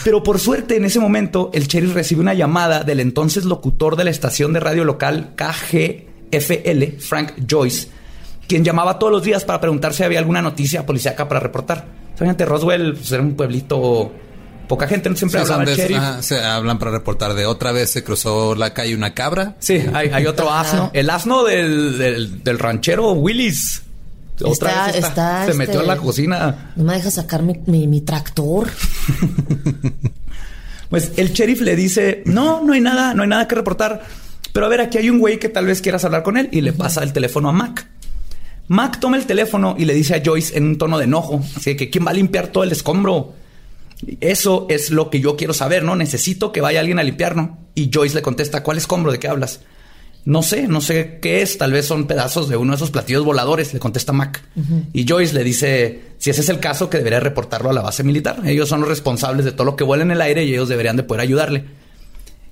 Pero 0.05 0.23
por 0.23 0.39
suerte, 0.39 0.77
en 0.77 0.87
ese 0.87 1.01
momento, 1.01 1.51
el 1.53 1.67
sheriff 1.67 1.93
recibe 1.93 2.23
una 2.23 2.33
llamada 2.33 2.85
del 2.85 3.01
entonces 3.01 3.45
locutor 3.45 3.97
de 3.97 4.05
la 4.05 4.11
estación 4.11 4.55
de 4.55 4.61
radio 4.61 4.85
local 4.85 5.35
KGFL, 5.37 6.99
Frank 7.01 7.33
Joyce, 7.47 7.89
quien 8.49 8.65
llamaba 8.65 8.99
todos 8.99 9.13
los 9.13 9.23
días 9.23 9.45
para 9.45 9.61
preguntar 9.61 9.93
si 9.93 10.05
había 10.05 10.21
alguna 10.21 10.41
noticia 10.41 10.87
policíaca 10.87 11.29
para 11.29 11.41
reportar. 11.41 11.85
Fíjate, 12.15 12.47
Roswell 12.47 12.95
pues, 12.95 13.13
era 13.13 13.23
un 13.23 13.35
pueblito 13.35 14.13
poca 14.69 14.89
gente 14.89 15.09
no 15.09 15.15
siempre 15.15 15.41
habla 15.41 15.65
sheriff. 15.65 16.01
se 16.23 16.41
hablan 16.41 16.81
para 16.81 16.91
reportar 16.91 17.35
de 17.35 17.47
otra 17.47 17.71
vez 17.71 17.91
se 17.91 18.03
cruzó 18.03 18.55
la 18.55 18.73
calle 18.73 18.97
una 18.97 19.15
cabra. 19.15 19.57
Sí, 19.59 19.85
hay, 19.93 20.27
otro 20.27 20.53
asno. 20.53 20.91
El 20.93 21.11
asno 21.11 21.45
del, 21.45 22.43
del 22.43 22.59
ranchero 22.59 23.13
Willis. 23.13 23.83
Otra 24.45 24.87
vez 24.87 24.97
está, 24.97 25.47
se 25.47 25.55
metió 25.55 25.81
en 25.81 25.87
la 25.87 25.95
este, 25.95 26.07
cocina. 26.07 26.73
No 26.77 26.85
me 26.85 26.95
deja 26.95 27.11
sacar 27.11 27.43
mi, 27.43 28.01
tractor. 28.03 28.69
pues 30.91 31.13
el 31.17 31.33
sheriff 31.33 31.61
le 31.61 31.77
dice, 31.77 32.23
no, 32.27 32.63
no 32.63 32.73
hay 32.73 32.81
nada, 32.81 33.15
no 33.15 33.23
hay 33.23 33.29
nada 33.29 33.49
que 33.49 33.55
reportar. 33.55 34.03
Pero 34.53 34.67
a 34.67 34.69
ver, 34.69 34.81
aquí 34.81 34.99
hay 34.99 35.11
un 35.11 35.19
güey 35.19 35.39
que 35.39 35.49
tal 35.49 35.67
vez 35.67 35.81
quieras 35.81 36.05
hablar 36.05 36.23
con 36.23 36.37
él 36.37 36.49
y 36.53 36.61
le 36.61 36.73
pasa 36.73 37.03
el 37.03 37.13
teléfono 37.13 37.49
a 37.49 37.53
Mac. 37.53 37.89
Mac 38.69 38.99
toma 39.01 39.17
el 39.17 39.27
teléfono 39.27 39.77
y 39.79 39.85
le 39.85 39.95
dice 39.95 40.15
a 40.15 40.23
Joyce 40.25 40.57
en 40.57 40.65
un 40.65 40.79
tono 40.79 40.99
de 40.99 41.05
enojo, 41.05 41.41
así 41.57 41.77
que 41.77 41.89
¿quién 41.89 42.05
va 42.05 42.11
a 42.11 42.15
limpiar 42.15 42.49
todo 42.49 42.65
el 42.65 42.73
escombro? 42.73 43.35
Eso 44.21 44.67
es 44.69 44.91
lo 44.91 45.09
que 45.09 45.21
yo 45.21 45.37
quiero 45.37 45.55
saber, 45.55 45.85
¿no? 45.85 45.95
Necesito 45.95 46.53
que 46.53 46.61
vaya 46.61 46.81
alguien 46.81 46.99
a 46.99 47.03
limpiar, 47.03 47.37
¿no? 47.37 47.59
Y 47.75 47.91
Joyce 47.93 48.15
le 48.15 48.23
contesta, 48.23 48.63
¿cuál 48.63 48.77
escombro? 48.79 49.13
¿De 49.13 49.19
qué 49.19 49.29
hablas? 49.29 49.61
No 50.27 50.43
sé, 50.43 50.67
no 50.67 50.81
sé 50.81 51.21
qué 51.23 51.41
es. 51.41 51.57
Tal 51.57 51.73
vez 51.73 51.87
son 51.87 52.09
pedazos 52.09 52.49
de 52.49 52.57
uno 52.57 52.73
de 52.73 52.77
esos 52.77 52.91
platillos 52.91 53.25
voladores, 53.25 53.73
le 53.73 53.79
contesta 53.79 54.13
Mac. 54.13 54.43
Y 54.93 55.07
Joyce 55.09 55.33
le 55.33 55.45
dice, 55.45 56.03
si 56.19 56.31
ese 56.31 56.41
es 56.41 56.49
el 56.49 56.59
caso, 56.59 56.91
que 56.91 56.99
debería 56.99 57.21
reportarlo 57.21 57.71
a 57.71 57.73
la 57.73 57.81
base 57.81 58.03
militar. 58.03 58.41
Ellos 58.45 58.69
son 58.69 58.81
los 58.81 58.89
responsables 58.89 59.45
de 59.45 59.53
todo 59.53 59.65
lo 59.65 59.77
que 59.77 59.85
vuela 59.85 60.03
en 60.03 60.11
el 60.11 60.21
aire 60.21 60.45
y 60.45 60.53
ellos 60.53 60.69
deberían 60.69 60.97
de 60.97 61.05
poder 61.05 61.21
ayudarle. 61.21 61.65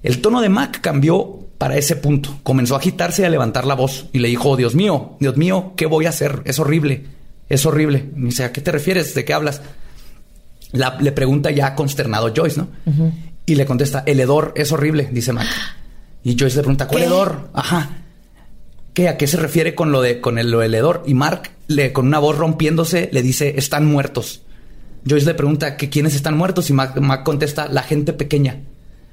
El 0.05 0.21
tono 0.21 0.41
de 0.41 0.51
Mac 0.51 0.81
cambió 0.83 1.49
para 1.59 1.77
ese 1.77 1.97
punto. 1.97 2.39
Comenzó 2.45 2.77
a 2.77 2.79
agitarse 2.79 3.23
y 3.23 3.25
a 3.25 3.31
levantar 3.31 3.67
la 3.67 3.75
voz. 3.75 4.07
Y 4.13 4.21
le 4.21 4.29
dijo, 4.29 4.57
Dios 4.57 4.77
mío, 4.77 5.17
Dios 5.19 5.37
mío, 5.37 5.73
¿qué 5.77 5.87
voy 5.87 6.07
a 6.07 6.11
hacer? 6.11 6.43
Es 6.45 6.61
horrible, 6.61 7.07
es 7.49 7.67
horrible. 7.67 8.09
Y 8.17 8.21
dice, 8.27 8.45
¿a 8.45 8.53
qué 8.53 8.61
te 8.61 8.71
refieres? 8.71 9.15
¿De 9.15 9.25
qué 9.25 9.35
hablas? 9.35 9.61
le 11.01 11.13
pregunta 11.13 11.51
ya 11.51 11.75
consternado 11.75 12.33
Joyce, 12.35 12.61
¿no? 12.61 12.69
Y 13.47 13.57
le 13.57 13.67
contesta, 13.67 14.05
el 14.07 14.21
hedor 14.21 14.53
es 14.57 14.71
horrible, 14.71 15.09
dice 15.11 15.33
Mac. 15.33 15.47
Y 16.25 16.37
Joyce 16.39 16.57
le 16.57 16.63
pregunta, 16.63 16.89
¿cuál 16.89 17.03
hedor? 17.03 17.51
Ajá. 17.53 17.99
¿Qué? 18.95 19.09
¿A 19.09 19.19
qué 19.19 19.27
se 19.27 19.37
refiere 19.37 19.75
con 19.75 19.93
lo 19.93 20.01
de 20.01 20.21
con 20.21 20.39
el, 20.39 20.51
lo 20.51 20.61
del 20.61 20.75
hedor? 20.75 21.03
Y 21.07 21.15
Mark, 21.15 21.51
le, 21.69 21.93
con 21.93 22.07
una 22.07 22.19
voz 22.19 22.37
rompiéndose, 22.39 23.11
le 23.13 23.23
dice, 23.23 23.55
están 23.59 23.87
muertos. 23.87 24.43
Joyce 25.07 25.27
le 25.27 25.35
pregunta 25.35 25.77
que 25.77 25.91
quiénes 25.91 26.15
están 26.15 26.37
muertos 26.37 26.71
y 26.71 26.73
Mac, 26.73 26.95
contesta, 27.25 27.69
la 27.69 27.83
gente 27.83 28.15
pequeña, 28.15 28.61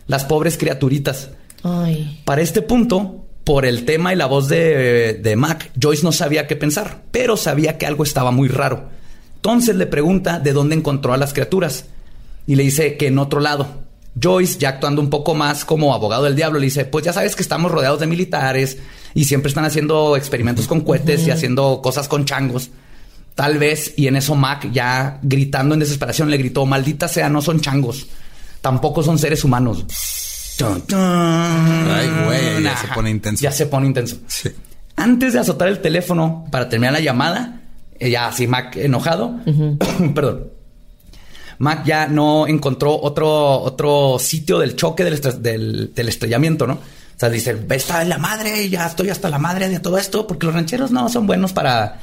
las 0.07 0.23
pobres 0.23 0.57
criaturitas. 0.57 1.31
Ay. 1.63 2.21
Para 2.23 2.41
este 2.41 2.61
punto, 2.61 3.25
por 3.43 3.65
el 3.65 3.83
tema 3.83 4.13
y 4.13 4.15
la 4.15 4.27
voz 4.27 4.47
de, 4.47 5.19
de 5.21 5.35
Mac, 5.35 5.71
Joyce 5.79 6.03
no 6.03 6.13
sabía 6.13 6.47
qué 6.47 6.55
pensar, 6.55 7.03
pero 7.11 7.35
sabía 7.35 7.77
que 7.77 7.85
algo 7.85 8.03
estaba 8.03 8.31
muy 8.31 8.47
raro. 8.47 8.89
Entonces 9.35 9.75
le 9.75 9.87
pregunta 9.87 10.39
de 10.39 10.53
dónde 10.53 10.75
encontró 10.75 11.13
a 11.13 11.17
las 11.17 11.33
criaturas 11.33 11.85
y 12.47 12.55
le 12.55 12.63
dice 12.63 12.95
que 12.95 13.07
en 13.07 13.17
otro 13.17 13.41
lado. 13.41 13.80
Joyce, 14.19 14.59
ya 14.59 14.69
actuando 14.69 15.01
un 15.01 15.09
poco 15.09 15.35
más 15.35 15.63
como 15.63 15.93
abogado 15.93 16.23
del 16.23 16.35
diablo, 16.35 16.59
le 16.59 16.65
dice, 16.65 16.85
pues 16.85 17.05
ya 17.05 17.13
sabes 17.13 17.35
que 17.35 17.41
estamos 17.41 17.71
rodeados 17.71 17.99
de 17.99 18.07
militares 18.07 18.77
y 19.13 19.25
siempre 19.25 19.49
están 19.49 19.65
haciendo 19.65 20.17
experimentos 20.17 20.67
con 20.67 20.81
cohetes 20.81 21.25
y 21.27 21.31
haciendo 21.31 21.81
cosas 21.81 22.07
con 22.07 22.25
changos. 22.25 22.71
Tal 23.35 23.57
vez, 23.57 23.93
y 23.95 24.07
en 24.07 24.17
eso 24.17 24.35
Mac 24.35 24.69
ya 24.71 25.19
gritando 25.21 25.73
en 25.73 25.79
desesperación 25.79 26.29
le 26.29 26.37
gritó, 26.37 26.65
maldita 26.65 27.07
sea, 27.07 27.29
no 27.29 27.41
son 27.41 27.61
changos, 27.61 28.07
tampoco 28.61 29.01
son 29.01 29.17
seres 29.17 29.43
humanos. 29.43 29.85
Ay, 30.93 32.09
güey, 32.25 32.63
ya 32.63 32.77
se 32.77 32.87
pone 32.89 33.09
intenso. 33.09 33.41
Ya 33.41 33.51
se 33.51 33.65
pone 33.65 33.87
intenso. 33.87 34.17
Antes 34.97 35.33
de 35.33 35.39
azotar 35.39 35.69
el 35.69 35.79
teléfono 35.79 36.45
para 36.51 36.67
terminar 36.67 36.93
la 36.93 36.99
llamada, 36.99 37.61
eh, 37.97 38.11
ya 38.11 38.27
así 38.27 38.45
Mac 38.47 38.75
enojado, 38.75 39.39
perdón, 40.13 40.51
Mac 41.61 41.85
ya 41.85 42.07
no 42.07 42.47
encontró 42.47 42.99
otro, 42.99 43.61
otro 43.61 44.17
sitio 44.19 44.57
del 44.57 44.75
choque 44.75 45.03
del, 45.03 45.91
estrellamiento, 45.95 46.65
¿no? 46.65 46.73
O 46.73 47.19
sea, 47.21 47.29
dice, 47.29 47.55
está 47.69 48.01
en 48.01 48.09
la 48.09 48.17
madre, 48.17 48.67
ya 48.67 48.87
estoy 48.87 49.11
hasta 49.11 49.29
la 49.29 49.37
madre 49.37 49.69
de 49.69 49.79
todo 49.79 49.99
esto, 49.99 50.25
porque 50.25 50.47
los 50.47 50.55
rancheros 50.55 50.89
no 50.89 51.07
son 51.07 51.27
buenos 51.27 51.53
para, 51.53 51.99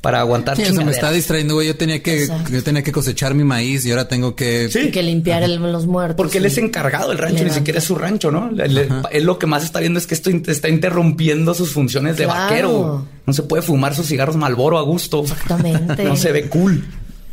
para 0.00 0.18
aguantar 0.18 0.56
sí, 0.56 0.62
eso 0.62 0.84
me 0.84 0.90
está 0.90 1.12
distrayendo, 1.12 1.54
güey. 1.54 1.68
Yo 1.68 1.76
tenía 1.76 2.02
que, 2.02 2.26
yo 2.50 2.64
tenía 2.64 2.82
que 2.82 2.90
cosechar 2.90 3.34
mi 3.34 3.44
maíz 3.44 3.86
y 3.86 3.92
ahora 3.92 4.08
tengo 4.08 4.34
que... 4.34 4.68
Sí. 4.68 4.90
Que 4.90 5.04
limpiar 5.04 5.48
los 5.48 5.86
muertos. 5.86 6.16
Porque 6.16 6.38
él 6.38 6.46
es 6.46 6.58
encargado 6.58 7.10
del 7.10 7.18
rancho, 7.18 7.44
ni 7.44 7.50
siquiera 7.50 7.78
es 7.78 7.84
su 7.84 7.94
rancho, 7.94 8.32
¿no? 8.32 8.50
Él, 8.60 9.24
lo 9.24 9.38
que 9.38 9.46
más 9.46 9.62
está 9.62 9.78
viendo 9.78 10.00
es 10.00 10.08
que 10.08 10.14
esto 10.14 10.28
está 10.30 10.68
interrumpiendo 10.68 11.54
sus 11.54 11.70
funciones 11.70 12.16
de 12.16 12.26
vaquero. 12.26 13.06
No 13.24 13.32
se 13.32 13.44
puede 13.44 13.62
fumar 13.62 13.94
sus 13.94 14.06
cigarros 14.08 14.34
Malboro 14.34 14.76
a 14.76 14.82
gusto. 14.82 15.22
Exactamente. 15.22 16.02
no 16.02 16.16
se 16.16 16.32
ve 16.32 16.48
cool. 16.48 16.82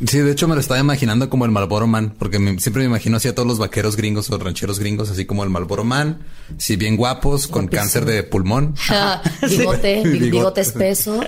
Sí, 0.04 0.18
de 0.18 0.30
hecho 0.30 0.46
me 0.46 0.54
lo 0.54 0.60
estaba 0.60 0.78
imaginando 0.78 1.30
como 1.30 1.46
el 1.46 1.50
Malboro 1.50 1.86
Man, 1.86 2.14
porque 2.18 2.36
siempre 2.58 2.82
me 2.82 2.84
imagino 2.84 3.16
así 3.16 3.28
a 3.28 3.34
todos 3.34 3.48
los 3.48 3.58
vaqueros 3.58 3.96
gringos 3.96 4.28
o 4.30 4.38
rancheros 4.38 4.78
gringos, 4.78 5.10
así 5.10 5.24
como 5.24 5.42
el 5.42 5.48
Malboro 5.48 5.84
Man, 5.84 6.18
sí, 6.58 6.76
bien 6.76 6.96
guapos, 6.96 7.46
con 7.46 7.66
cáncer 7.66 8.04
de 8.04 8.22
pulmón. 8.22 8.74
bigote, 9.48 10.02
bigote 10.02 10.60
espeso. 10.60 11.20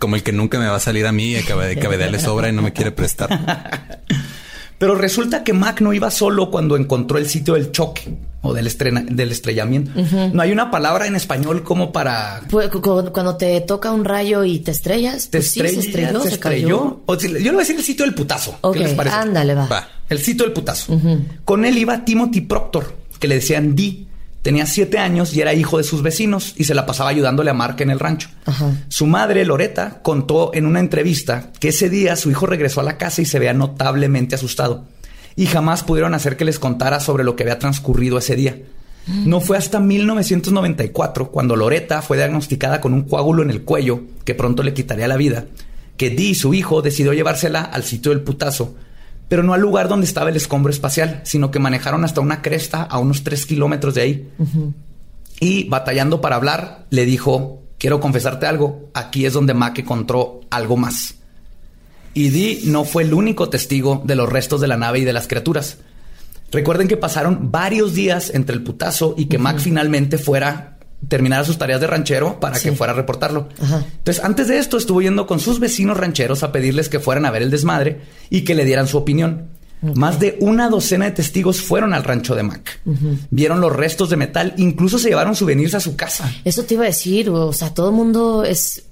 Como 0.00 0.16
el 0.16 0.24
que 0.24 0.32
nunca 0.32 0.58
me 0.58 0.66
va 0.66 0.76
a 0.76 0.80
salir 0.80 1.06
a 1.06 1.12
mí, 1.12 1.34
de 1.34 1.44
cabedales 1.44 2.10
le 2.10 2.18
sobra 2.18 2.48
y 2.48 2.52
no 2.52 2.62
me 2.62 2.72
quiere 2.72 2.90
prestar. 2.90 4.00
Pero 4.78 4.94
resulta 4.94 5.44
que 5.44 5.52
Mac 5.52 5.80
no 5.80 5.92
iba 5.92 6.10
solo 6.10 6.50
cuando 6.50 6.76
encontró 6.76 7.18
el 7.18 7.28
sitio 7.28 7.54
del 7.54 7.70
choque 7.70 8.16
o 8.42 8.54
del, 8.54 8.68
del 9.10 9.32
estrellamiento. 9.32 9.90
No 10.32 10.42
hay 10.42 10.52
una 10.52 10.70
palabra 10.70 11.06
en 11.06 11.16
español 11.16 11.62
como 11.62 11.92
para... 11.92 12.42
Pues, 12.48 12.68
cuando 12.68 13.36
te 13.36 13.60
toca 13.60 13.92
un 13.92 14.04
rayo 14.04 14.44
y 14.44 14.60
te 14.60 14.70
estrellas. 14.70 15.28
Te 15.30 15.38
pues 15.38 15.50
se 15.50 15.66
estrelló, 15.66 16.22
se, 16.22 16.28
estrelló. 16.30 17.02
yo 17.06 17.28
le 17.28 17.50
voy 17.50 17.56
a 17.56 17.58
decir 17.58 17.76
el 17.76 17.84
sitio 17.84 18.04
del 18.04 18.14
putazo. 18.14 18.58
¿Qué 18.72 18.78
les 18.78 18.94
parece? 18.94 19.16
Ándale, 19.16 19.54
va. 19.54 19.88
El 20.08 20.18
sitio 20.18 20.44
del 20.44 20.52
putazo. 20.52 20.98
Con 21.44 21.64
él 21.64 21.76
iba 21.78 22.04
Timothy 22.04 22.40
Proctor, 22.42 22.94
que 23.18 23.28
le 23.28 23.36
decían 23.36 23.74
D 23.74 24.06
Tenía 24.42 24.64
siete 24.64 24.98
años 24.98 25.34
y 25.34 25.42
era 25.42 25.52
hijo 25.52 25.76
de 25.76 25.84
sus 25.84 26.02
vecinos 26.02 26.54
y 26.56 26.64
se 26.64 26.74
la 26.74 26.86
pasaba 26.86 27.10
ayudándole 27.10 27.50
a 27.50 27.54
Mark 27.54 27.76
en 27.80 27.90
el 27.90 28.00
rancho. 28.00 28.30
Su 28.88 29.06
madre, 29.06 29.44
Loreta, 29.44 30.00
contó 30.02 30.52
en 30.54 30.64
una 30.64 30.80
entrevista 30.80 31.50
que 31.60 31.68
ese 31.68 31.90
día 31.90 32.16
su 32.16 32.30
hijo 32.30 32.46
regresó 32.46 32.80
a 32.80 32.84
la 32.84 32.96
casa 32.96 33.20
y 33.20 33.26
se 33.26 33.38
veía 33.38 33.52
notablemente 33.52 34.34
asustado. 34.34 34.86
Y 35.36 35.46
jamás 35.46 35.82
pudieron 35.82 36.14
hacer 36.14 36.36
que 36.36 36.44
les 36.44 36.58
contara 36.58 37.00
sobre 37.00 37.24
lo 37.24 37.36
que 37.36 37.44
había 37.44 37.58
transcurrido 37.58 38.18
ese 38.18 38.36
día. 38.36 38.58
No 39.06 39.40
fue 39.40 39.56
hasta 39.56 39.80
1994, 39.80 41.30
cuando 41.30 41.56
Loreta 41.56 42.02
fue 42.02 42.16
diagnosticada 42.16 42.80
con 42.80 42.92
un 42.92 43.02
coágulo 43.02 43.42
en 43.42 43.50
el 43.50 43.62
cuello 43.62 44.02
que 44.24 44.34
pronto 44.34 44.62
le 44.62 44.74
quitaría 44.74 45.08
la 45.08 45.16
vida, 45.16 45.46
que 45.96 46.10
Dee, 46.10 46.34
su 46.34 46.54
hijo, 46.54 46.82
decidió 46.82 47.12
llevársela 47.12 47.62
al 47.62 47.82
sitio 47.82 48.12
del 48.12 48.20
putazo 48.20 48.74
pero 49.30 49.44
no 49.44 49.54
al 49.54 49.60
lugar 49.60 49.88
donde 49.88 50.06
estaba 50.06 50.28
el 50.28 50.34
escombro 50.34 50.72
espacial, 50.72 51.20
sino 51.22 51.52
que 51.52 51.60
manejaron 51.60 52.04
hasta 52.04 52.20
una 52.20 52.42
cresta 52.42 52.82
a 52.82 52.98
unos 52.98 53.22
tres 53.22 53.46
kilómetros 53.46 53.94
de 53.94 54.02
ahí. 54.02 54.28
Y 55.38 55.68
batallando 55.68 56.20
para 56.20 56.34
hablar, 56.34 56.86
le 56.90 57.04
dijo, 57.04 57.62
quiero 57.78 58.00
confesarte 58.00 58.46
algo, 58.46 58.90
aquí 58.92 59.24
es 59.24 59.32
donde 59.32 59.54
Mac 59.54 59.78
encontró 59.78 60.40
algo 60.50 60.76
más. 60.76 61.14
Y 62.14 62.30
Dee 62.30 62.62
no 62.64 62.84
fue 62.84 63.04
el 63.04 63.14
único 63.14 63.48
testigo 63.48 64.02
de 64.04 64.16
los 64.16 64.28
restos 64.28 64.60
de 64.60 64.68
la 64.68 64.76
nave 64.76 65.00
y 65.00 65.04
de 65.04 65.12
las 65.12 65.28
criaturas. 65.28 65.78
Recuerden 66.52 66.88
que 66.88 66.96
pasaron 66.96 67.50
varios 67.52 67.94
días 67.94 68.30
entre 68.34 68.56
el 68.56 68.62
putazo 68.62 69.14
y 69.16 69.26
que 69.26 69.38
Mac 69.38 69.58
finalmente 69.58 70.18
fuera 70.18 70.78
terminara 71.08 71.44
sus 71.44 71.56
tareas 71.56 71.80
de 71.80 71.86
ranchero 71.86 72.40
para 72.40 72.58
que 72.58 72.72
fuera 72.72 72.92
a 72.92 72.96
reportarlo. 72.96 73.48
Entonces, 73.60 74.22
antes 74.22 74.48
de 74.48 74.58
esto 74.58 74.76
estuvo 74.76 75.00
yendo 75.00 75.26
con 75.26 75.40
sus 75.40 75.60
vecinos 75.60 75.96
rancheros 75.96 76.42
a 76.42 76.52
pedirles 76.52 76.88
que 76.88 77.00
fueran 77.00 77.24
a 77.24 77.30
ver 77.30 77.42
el 77.42 77.50
desmadre 77.50 78.00
y 78.28 78.42
que 78.42 78.54
le 78.54 78.64
dieran 78.64 78.86
su 78.86 78.98
opinión. 78.98 79.48
Más 79.94 80.20
de 80.20 80.36
una 80.40 80.68
docena 80.68 81.06
de 81.06 81.12
testigos 81.12 81.62
fueron 81.62 81.94
al 81.94 82.04
rancho 82.04 82.34
de 82.34 82.42
Mac. 82.42 82.80
Vieron 83.30 83.60
los 83.60 83.74
restos 83.74 84.10
de 84.10 84.16
metal, 84.16 84.54
incluso 84.58 84.98
se 84.98 85.08
llevaron 85.08 85.34
souvenirs 85.34 85.74
a 85.74 85.80
su 85.80 85.96
casa. 85.96 86.30
Eso 86.44 86.64
te 86.64 86.74
iba 86.74 86.82
a 86.82 86.88
decir, 86.88 87.30
o 87.30 87.52
sea, 87.52 87.72
todo 87.72 87.88
el 87.88 87.94
mundo 87.94 88.44
es 88.44 88.82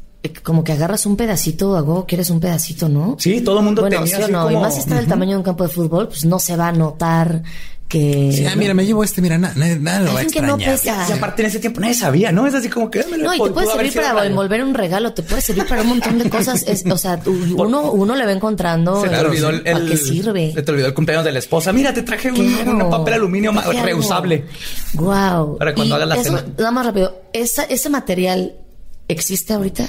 como 0.42 0.64
que 0.64 0.72
agarras 0.72 1.06
un 1.06 1.16
pedacito, 1.16 1.76
hago, 1.76 2.04
quieres 2.06 2.30
un 2.30 2.40
pedacito, 2.40 2.88
¿no? 2.88 3.16
Sí, 3.18 3.40
todo 3.40 3.58
el 3.60 3.64
mundo 3.64 3.82
bueno, 3.82 3.98
tenía 4.00 4.16
sí 4.16 4.22
o 4.22 4.28
no, 4.28 4.44
como- 4.44 4.58
y 4.58 4.60
más 4.60 4.74
si 4.74 4.80
está 4.80 4.96
del 4.96 5.06
tamaño 5.06 5.32
de 5.32 5.36
un 5.38 5.42
campo 5.44 5.62
de 5.64 5.70
fútbol, 5.70 6.08
pues 6.08 6.24
no 6.24 6.38
se 6.38 6.56
va 6.56 6.68
a 6.68 6.72
notar 6.72 7.42
que 7.86 8.30
Sí, 8.34 8.44
ah, 8.44 8.54
mira, 8.54 8.74
me 8.74 8.84
llevo 8.84 9.02
este, 9.02 9.22
mira, 9.22 9.38
nada, 9.38 9.54
nada 9.56 10.00
lo 10.00 10.12
va 10.12 10.20
a 10.20 10.24
que 10.26 10.42
no 10.42 10.58
pesa. 10.58 11.06
Y 11.08 11.12
aparte 11.12 11.40
en 11.40 11.48
ese 11.48 11.58
tiempo 11.58 11.80
nadie 11.80 11.94
sabía, 11.94 12.30
¿no? 12.32 12.46
Es 12.46 12.52
así 12.52 12.68
como 12.68 12.90
que... 12.90 13.02
No, 13.18 13.34
y 13.34 13.40
te 13.40 13.50
puede 13.50 13.66
servir 13.66 13.94
para 13.94 14.26
envolver 14.26 14.62
un 14.62 14.74
regalo, 14.74 15.14
te 15.14 15.22
puede 15.22 15.40
servir 15.40 15.66
para 15.66 15.80
un 15.80 15.88
montón 15.88 16.18
de 16.18 16.28
cosas. 16.28 16.64
Es, 16.68 16.84
o 16.84 16.98
sea, 16.98 17.18
uno, 17.56 17.90
uno 17.92 18.14
le 18.14 18.26
va 18.26 18.32
encontrando. 18.32 18.96
Se 19.00 19.04
te 19.04 19.14
Claro, 19.14 19.30
olvidó 19.30 19.48
el, 19.48 19.62
¿Para 19.62 19.86
qué 19.86 19.96
sirve? 19.96 20.52
Se 20.52 20.62
te 20.62 20.70
olvidó 20.70 20.88
el 20.88 20.92
cumpleaños 20.94 21.24
de 21.24 21.32
la 21.32 21.38
esposa. 21.38 21.72
Mira, 21.72 21.94
te 21.94 22.02
traje 22.02 22.30
un, 22.30 22.36
Claro. 22.56 22.72
un 22.84 22.90
papel 22.90 23.14
aluminio 23.14 23.52
Claro. 23.52 23.72
reusable. 23.82 24.44
Wow. 24.92 25.56
Para 25.56 25.74
cuando 25.74 25.94
hagas 25.94 26.08
la 26.08 26.14
eso, 26.16 26.24
cena. 26.24 26.44
Nada 26.58 26.70
más 26.72 26.84
rápido. 26.84 27.22
¿Esa, 27.32 27.62
¿Ese 27.64 27.88
material 27.88 28.52
existe 29.08 29.54
ahorita? 29.54 29.88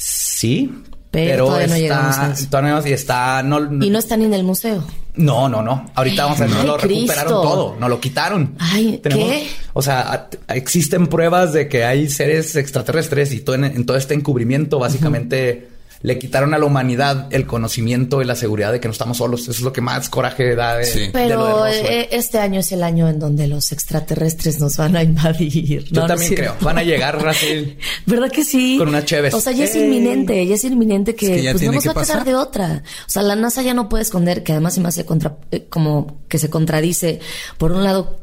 Sí, 0.00 0.72
Pero 1.10 1.30
pero, 1.30 1.44
todavía 1.46 1.66
no 1.66 1.74
está, 1.74 1.78
llegamos 1.80 2.48
todavía 2.50 2.70
no- 2.80 2.86
y 2.86 2.92
está, 2.92 3.42
no, 3.42 3.84
Y 3.84 3.90
no 3.90 3.98
está 3.98 4.16
ni 4.16 4.24
en 4.26 4.34
el 4.34 4.44
museo. 4.44 4.84
no, 5.16 5.48
no, 5.48 5.60
no. 5.62 5.90
Ahorita 5.94 6.24
vamos 6.24 6.40
a 6.40 6.44
ver, 6.46 6.54
no 6.54 6.62
lo 6.62 6.76
recuperaron 6.78 7.06
Cristo. 7.32 7.42
todo, 7.42 7.76
no 7.80 7.88
lo 7.88 7.98
quitaron. 8.00 8.54
Ay, 8.60 9.00
¿qué? 9.02 9.48
O 9.72 9.82
sea, 9.82 10.28
existen 10.48 11.08
pruebas 11.08 11.52
de 11.52 11.68
que 11.68 11.84
hay 11.84 12.08
seres 12.08 12.54
extraterrestres 12.56 13.32
y 13.32 13.40
todo 13.40 13.56
en, 13.56 13.64
en 13.64 13.84
todo 13.84 13.96
este 13.96 14.14
encubrimiento, 14.14 14.78
básicamente 14.78 15.68
le 16.00 16.18
quitaron 16.18 16.54
a 16.54 16.58
la 16.58 16.64
humanidad 16.64 17.26
el 17.30 17.46
conocimiento 17.46 18.22
y 18.22 18.24
la 18.24 18.36
seguridad 18.36 18.70
de 18.72 18.80
que 18.80 18.88
no 18.88 18.92
estamos 18.92 19.16
solos. 19.16 19.42
Eso 19.42 19.50
es 19.52 19.60
lo 19.62 19.72
que 19.72 19.80
más 19.80 20.08
coraje 20.08 20.54
da 20.54 20.76
de, 20.76 20.84
Sí. 20.84 21.00
de 21.00 21.06
lo 21.06 21.10
de 21.10 21.18
Pero 21.28 21.66
eh, 21.66 22.08
este 22.12 22.38
año 22.38 22.60
es 22.60 22.70
el 22.72 22.82
año 22.82 23.08
en 23.08 23.18
donde 23.18 23.48
los 23.48 23.72
extraterrestres 23.72 24.60
nos 24.60 24.76
van 24.76 24.96
a 24.96 25.02
invadir. 25.02 25.84
Yo 25.84 26.00
No, 26.02 26.06
también 26.06 26.34
creo. 26.34 26.54
Van 26.60 26.78
a 26.78 26.82
llegar, 26.82 27.18
Brasil. 27.20 27.76
¿Verdad 28.06 28.30
que 28.30 28.44
sí? 28.44 28.76
Con 28.78 28.88
una 28.88 29.04
Cheves. 29.04 29.34
O 29.34 29.40
sea, 29.40 29.52
ya 29.52 29.64
es 29.64 29.74
¡Ey! 29.74 29.82
inminente, 29.84 30.46
ya 30.46 30.54
es 30.54 30.64
inminente 30.64 31.14
que, 31.14 31.36
Es 31.36 31.42
que 31.42 31.50
pues 31.52 31.62
no 31.64 31.72
nos 31.72 31.82
que 31.82 31.88
va 31.88 31.92
a 31.92 32.04
quedar 32.04 32.18
pasar. 32.18 32.24
de 32.24 32.34
otra. 32.34 32.82
O 33.06 33.10
sea, 33.10 33.22
la 33.22 33.34
NASA 33.36 33.62
ya 33.62 33.74
no 33.74 33.88
puede 33.88 34.02
esconder, 34.02 34.42
que 34.44 34.52
además 34.52 34.74
se 34.74 34.80
me 34.80 34.88
hace 34.88 35.04
contra, 35.04 35.36
eh, 35.50 35.66
como 35.68 36.20
que 36.28 36.38
se 36.38 36.48
contradice. 36.48 37.20
Por 37.58 37.72
un 37.72 37.82
lado, 37.84 38.18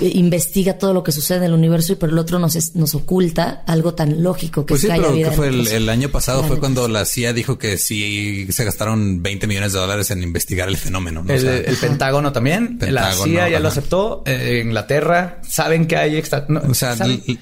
investiga 0.00 0.78
todo 0.78 0.94
lo 0.94 1.02
que 1.02 1.12
sucede 1.12 1.38
en 1.38 1.44
el 1.44 1.52
universo 1.52 1.92
y 1.92 1.96
por 1.96 2.08
el 2.08 2.18
otro 2.18 2.38
nos, 2.38 2.56
es- 2.56 2.74
nos 2.76 2.94
oculta 2.94 3.62
algo 3.66 3.94
tan 3.94 4.22
lógico 4.22 4.64
que 4.66 4.72
Pues 4.74 4.80
es 4.80 4.82
sí, 4.82 4.86
que 4.88 4.92
haya 4.94 5.02
pero 5.04 5.14
vida 5.14 5.30
que 5.30 5.36
fue 5.36 5.48
el, 5.48 5.88
año 5.88 6.08
pasado 6.08 6.42
fue 6.44 6.58
cuando 6.58 6.88
la 6.88 7.04
CIA 7.04 7.32
dijo 7.32 7.58
que 7.58 7.76
sí 7.78 8.46
se 8.50 8.64
gastaron 8.64 9.22
20 9.22 9.46
millones 9.46 9.72
de 9.72 9.78
dólares 9.80 10.10
en 10.10 10.22
investigar 10.22 10.68
el 10.68 10.76
fenómeno. 10.76 11.22
¿no? 11.22 11.30
O 11.32 11.36
El, 11.36 11.40
sea, 11.42 11.56
el 11.56 11.76
Pentágono 11.76 12.32
también. 12.32 12.78
la 12.80 13.12
CIA 13.12 13.48
ya 13.48 13.60
lo 13.60 13.68
aceptó. 13.68 14.22
eh, 14.26 14.62
Inglaterra 14.64 15.40
saben 15.46 15.86
que 15.86 15.96
hay 15.96 16.16
extra. 16.16 16.46
no, 16.48 16.60
O 16.68 16.74
sea, 16.74 16.96
saben 16.96 17.22
hay 17.26 17.38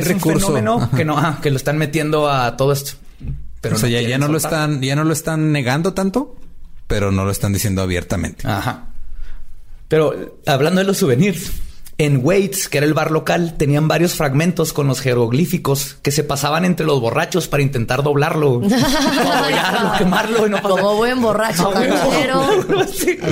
es 0.00 0.06
recurso. 0.06 0.48
Un 0.48 0.54
fenómeno 0.56 0.82
Ajá. 0.84 0.96
que 0.96 1.04
no, 1.04 1.18
ah, 1.18 1.38
que 1.42 1.50
lo 1.50 1.56
están 1.56 1.78
metiendo 1.78 2.30
a 2.30 2.56
todo 2.56 2.72
esto. 2.72 2.92
Pero 3.60 3.76
o 3.76 3.78
sea, 3.78 3.88
ya, 3.88 4.00
ya 4.02 4.18
no 4.18 4.28
lo 4.28 4.36
están, 4.38 4.80
ya 4.82 4.94
no 4.94 5.02
lo 5.04 5.12
están 5.12 5.50
negando 5.50 5.92
tanto, 5.94 6.36
pero 6.86 7.10
no 7.10 7.24
lo 7.24 7.30
están 7.32 7.52
diciendo 7.52 7.82
abiertamente. 7.82 8.46
Ajá. 8.46 8.84
Pero 9.88 10.38
hablando 10.46 10.80
de 10.80 10.86
los 10.86 10.98
souvenirs, 10.98 11.50
en 12.00 12.20
Waits, 12.24 12.68
que 12.68 12.78
era 12.78 12.86
el 12.86 12.94
bar 12.94 13.10
local, 13.10 13.54
tenían 13.58 13.88
varios 13.88 14.14
fragmentos 14.14 14.72
con 14.72 14.86
los 14.86 15.00
jeroglíficos 15.00 15.96
que 16.00 16.12
se 16.12 16.22
pasaban 16.22 16.64
entre 16.64 16.86
los 16.86 17.00
borrachos 17.00 17.48
para 17.48 17.60
intentar 17.62 18.04
doblarlo, 18.04 18.60
quemarlo 19.98 20.46
y 20.46 20.50
no 20.50 20.58
pasar. 20.62 20.70
Como 20.78 20.94
buen 20.96 21.20
borracho 21.20 21.68
A 21.68 21.72
canchero. 21.74 22.86
Sí. 22.92 23.18
A. 23.20 23.26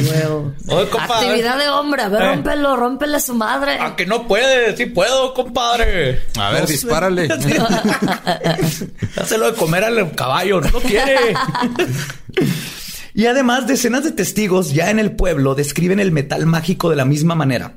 Oye, 0.74 0.88
Actividad 0.98 1.58
de 1.58 1.68
hombre. 1.68 2.02
A 2.02 2.08
ver, 2.08 2.22
Eh. 2.22 2.34
rómpelo, 2.34 2.74
rómpele 2.76 3.16
a 3.16 3.20
su 3.20 3.34
madre. 3.34 3.78
Ah, 3.80 3.94
que 3.94 4.04
no 4.04 4.26
puede, 4.26 4.76
sí 4.76 4.86
puedo, 4.86 5.32
compadre. 5.32 6.22
A 6.36 6.50
ver, 6.50 6.62
No, 6.62 6.66
dispárale. 6.66 7.28
Dáselo 9.14 9.52
de 9.52 9.56
comer 9.56 9.84
al 9.84 10.12
caballo, 10.16 10.60
no 10.60 10.70
lo 10.70 10.80
quiere. 10.80 11.34
y 13.14 13.26
además, 13.26 13.66
decenas 13.68 14.02
de 14.04 14.10
testigos 14.10 14.72
ya 14.72 14.90
en 14.90 14.98
el 14.98 15.12
pueblo 15.12 15.54
describen 15.54 16.00
el 16.00 16.10
metal 16.10 16.46
mágico 16.46 16.90
de 16.90 16.96
la 16.96 17.04
misma 17.04 17.34
manera. 17.36 17.74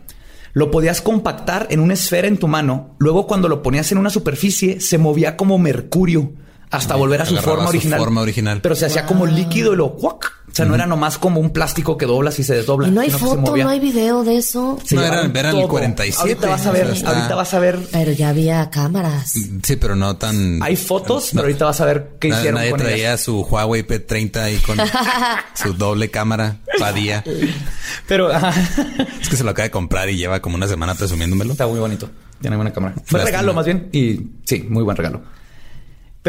Lo 0.54 0.72
podías 0.72 1.02
compactar 1.02 1.68
en 1.70 1.80
una 1.80 1.94
esfera 1.94 2.28
en 2.28 2.38
tu 2.38 2.48
mano, 2.48 2.96
luego 3.00 3.28
cuando 3.28 3.48
lo 3.48 3.62
ponías 3.62 3.92
en 3.92 3.98
una 3.98 4.10
superficie 4.10 4.82
se 4.82 4.98
movía 4.98 5.38
como 5.38 5.58
mercurio 5.60 6.34
hasta 6.72 6.94
Ay, 6.96 7.00
volver 7.00 7.22
a 7.22 7.26
su 7.26 7.36
forma 7.38 7.64
su 7.64 7.70
original. 7.70 8.00
forma 8.00 8.22
original. 8.22 8.60
Pero 8.62 8.76
se 8.76 8.86
hacía 8.86 9.06
como 9.06 9.26
líquido 9.26 9.74
y 9.74 9.76
lo 9.78 9.96
¡cuac! 9.96 10.39
O 10.60 10.62
sea, 10.62 10.66
no 10.68 10.76
era 10.76 10.86
nomás 10.86 11.18
como 11.18 11.40
un 11.40 11.52
plástico 11.52 11.98
que 11.98 12.06
doblas 12.06 12.38
y 12.40 12.44
se 12.44 12.56
desdobla. 12.56 12.88
Y 12.88 12.92
no 12.92 13.02
hay 13.02 13.10
foto, 13.10 13.56
no 13.56 13.70
hay 13.70 13.80
video 13.80 14.24
de 14.24 14.38
eso. 14.38 14.78
Se 14.84 14.96
No, 14.96 15.04
era- 15.04 15.22
era 15.24 15.50
el 15.52 15.56
todo. 15.56 15.68
47, 15.70 16.22
Ahorita 16.22 16.48
vas 16.50 16.66
a 16.66 16.72
ver, 16.72 16.84
o 16.84 16.86
sea, 16.88 16.96
está- 16.96 17.10
ahorita 17.16 17.36
vas 17.36 17.54
a 17.54 17.60
ver. 17.60 17.80
Pero 17.92 18.12
ya 18.12 18.30
había 18.30 18.70
cámaras. 18.70 19.32
Sí, 19.64 19.76
pero 19.78 19.96
no 19.96 20.18
tan. 20.18 20.62
Hay 20.62 20.76
fotos, 20.76 21.34
no- 21.34 21.40
pero 21.42 21.48
ahorita 21.48 21.66
vas 21.66 21.82
a 21.82 21.86
ver 21.86 22.12
qué 22.20 22.30
na- 22.30 22.38
hicieron 22.38 22.56
Nadie 22.60 22.72
con 22.72 22.80
traía 22.82 22.96
ellas. 22.98 23.22
su 23.22 23.42
Huawei 23.42 23.84
P30 23.86 24.36
ahí 24.44 24.58
con 24.58 24.78
su 25.56 25.74
doble 25.74 26.10
cámara, 26.12 26.58
padilla. 26.78 27.24
Pero 28.08 28.32
Es 28.32 29.30
que 29.30 29.36
se 29.38 29.44
lo 29.44 29.52
acaba 29.52 29.64
de 29.64 29.72
comprar 29.72 30.10
y 30.10 30.18
lleva 30.18 30.40
como 30.42 30.56
una 30.56 30.68
semana 30.68 30.96
presumiéndomelo. 30.96 31.52
está 31.54 31.68
muy 31.68 31.80
bonito. 31.80 32.10
Tiene 32.42 32.56
buena 32.56 32.72
cámara. 32.72 32.96
Fue 33.06 33.24
regalo 33.24 33.54
más 33.54 33.66
bien 33.66 33.90
y 33.92 34.20
sí, 34.46 34.66
muy 34.70 34.84
buen 34.84 34.96
regalo. 34.98 35.22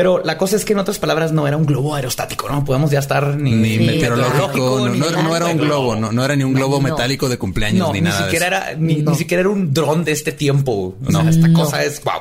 Pero 0.01 0.23
la 0.25 0.39
cosa 0.39 0.57
es 0.57 0.65
que 0.65 0.73
en 0.73 0.79
otras 0.79 0.99
palabras 0.99 1.31
no 1.31 1.47
era 1.47 1.59
un 1.59 1.67
globo 1.67 1.95
aerostático, 1.95 2.49
¿no? 2.49 2.65
Podemos 2.65 2.91
ya 2.91 3.01
estar 3.01 3.37
ni, 3.37 3.51
Ni 3.51 3.77
Sí, 3.77 3.85
meteorológico, 3.85 4.79
no, 4.79 4.89
ni 4.89 4.99
no- 4.99 5.11
no 5.11 5.37
era 5.37 5.45
un 5.45 5.59
globo, 5.59 5.95
no, 5.95 6.11
no 6.11 6.25
era 6.25 6.35
ni 6.37 6.43
un 6.43 6.55
globo 6.55 6.77
No. 6.81 6.89
metálico 6.89 7.29
de 7.29 7.37
cumpleaños 7.37 7.87
No, 7.87 7.93
ni 7.93 8.01
ni, 8.01 8.09
nada. 8.09 8.25
siquiera 8.25 8.47
era 8.47 8.75
ni, 8.79 9.03
No. 9.03 9.11
ni 9.11 9.19
siquiera 9.19 9.43
era 9.43 9.51
un 9.51 9.75
dron 9.75 10.03
de 10.03 10.13
este 10.13 10.33
tiempo. 10.33 10.97
O 11.07 11.11
sea, 11.13 11.23
No. 11.23 11.29
esta 11.29 11.49
No. 11.49 11.59
cosa 11.65 11.85
es 11.85 12.03
wow. 12.03 12.15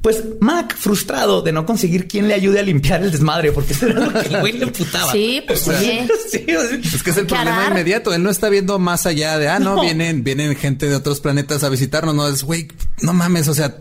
Pues 0.00 0.24
Mac, 0.40 0.74
frustrado 0.76 1.42
de 1.42 1.52
no 1.52 1.64
conseguir 1.64 2.08
quien 2.08 2.26
le 2.26 2.34
ayude 2.34 2.58
a 2.58 2.62
limpiar 2.64 3.04
el 3.04 3.12
desmadre, 3.12 3.52
porque 3.52 3.72
eso 3.72 3.86
era 3.86 4.00
lo 4.00 4.12
que 4.20 4.26
el 4.26 4.40
güey 4.40 4.52
le 4.54 4.64
emputaba. 4.64 5.12
Sí, 5.12 5.44
pues 5.46 5.68
oye. 5.68 6.08
Sí, 6.28 6.44
o 6.56 6.60
sea, 6.60 6.76
Es 6.96 7.02
que 7.04 7.10
es 7.10 7.16
el 7.18 7.26
¿Qué 7.26 7.34
problema 7.36 7.66
inmediato. 7.70 8.12
Él 8.12 8.22
no 8.24 8.30
está 8.30 8.48
viendo 8.48 8.80
más 8.80 9.06
allá 9.06 9.38
de, 9.38 9.48
ah, 9.48 9.60
no, 9.60 9.76
No. 9.76 9.82
vienen, 9.82 10.24
vienen 10.24 10.56
gente 10.56 10.88
de 10.88 10.96
otros 10.96 11.20
planetas 11.20 11.62
a 11.62 11.68
visitarnos. 11.68 12.16
No 12.16 12.26
es, 12.26 12.42
güey, 12.42 12.66
no 13.02 13.12
mames. 13.12 13.46
O 13.46 13.54
sea, 13.54 13.76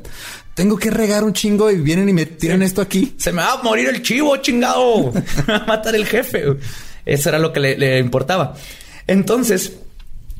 tengo 0.53 0.77
que 0.77 0.91
regar 0.91 1.23
un 1.23 1.33
chingo 1.33 1.71
y 1.71 1.77
vienen 1.77 2.09
y 2.09 2.13
me 2.13 2.25
tiran 2.25 2.61
esto 2.61 2.81
aquí. 2.81 3.15
Se 3.17 3.31
me 3.31 3.41
va 3.41 3.53
a 3.53 3.63
morir 3.63 3.89
el 3.89 4.01
chivo, 4.01 4.35
chingado. 4.37 5.11
Me 5.47 5.53
va 5.53 5.57
a 5.57 5.65
matar 5.65 5.95
el 5.95 6.05
jefe. 6.05 6.57
Eso 7.05 7.29
era 7.29 7.39
lo 7.39 7.53
que 7.53 7.59
le, 7.59 7.77
le 7.77 7.99
importaba. 7.99 8.53
Entonces, 9.07 9.73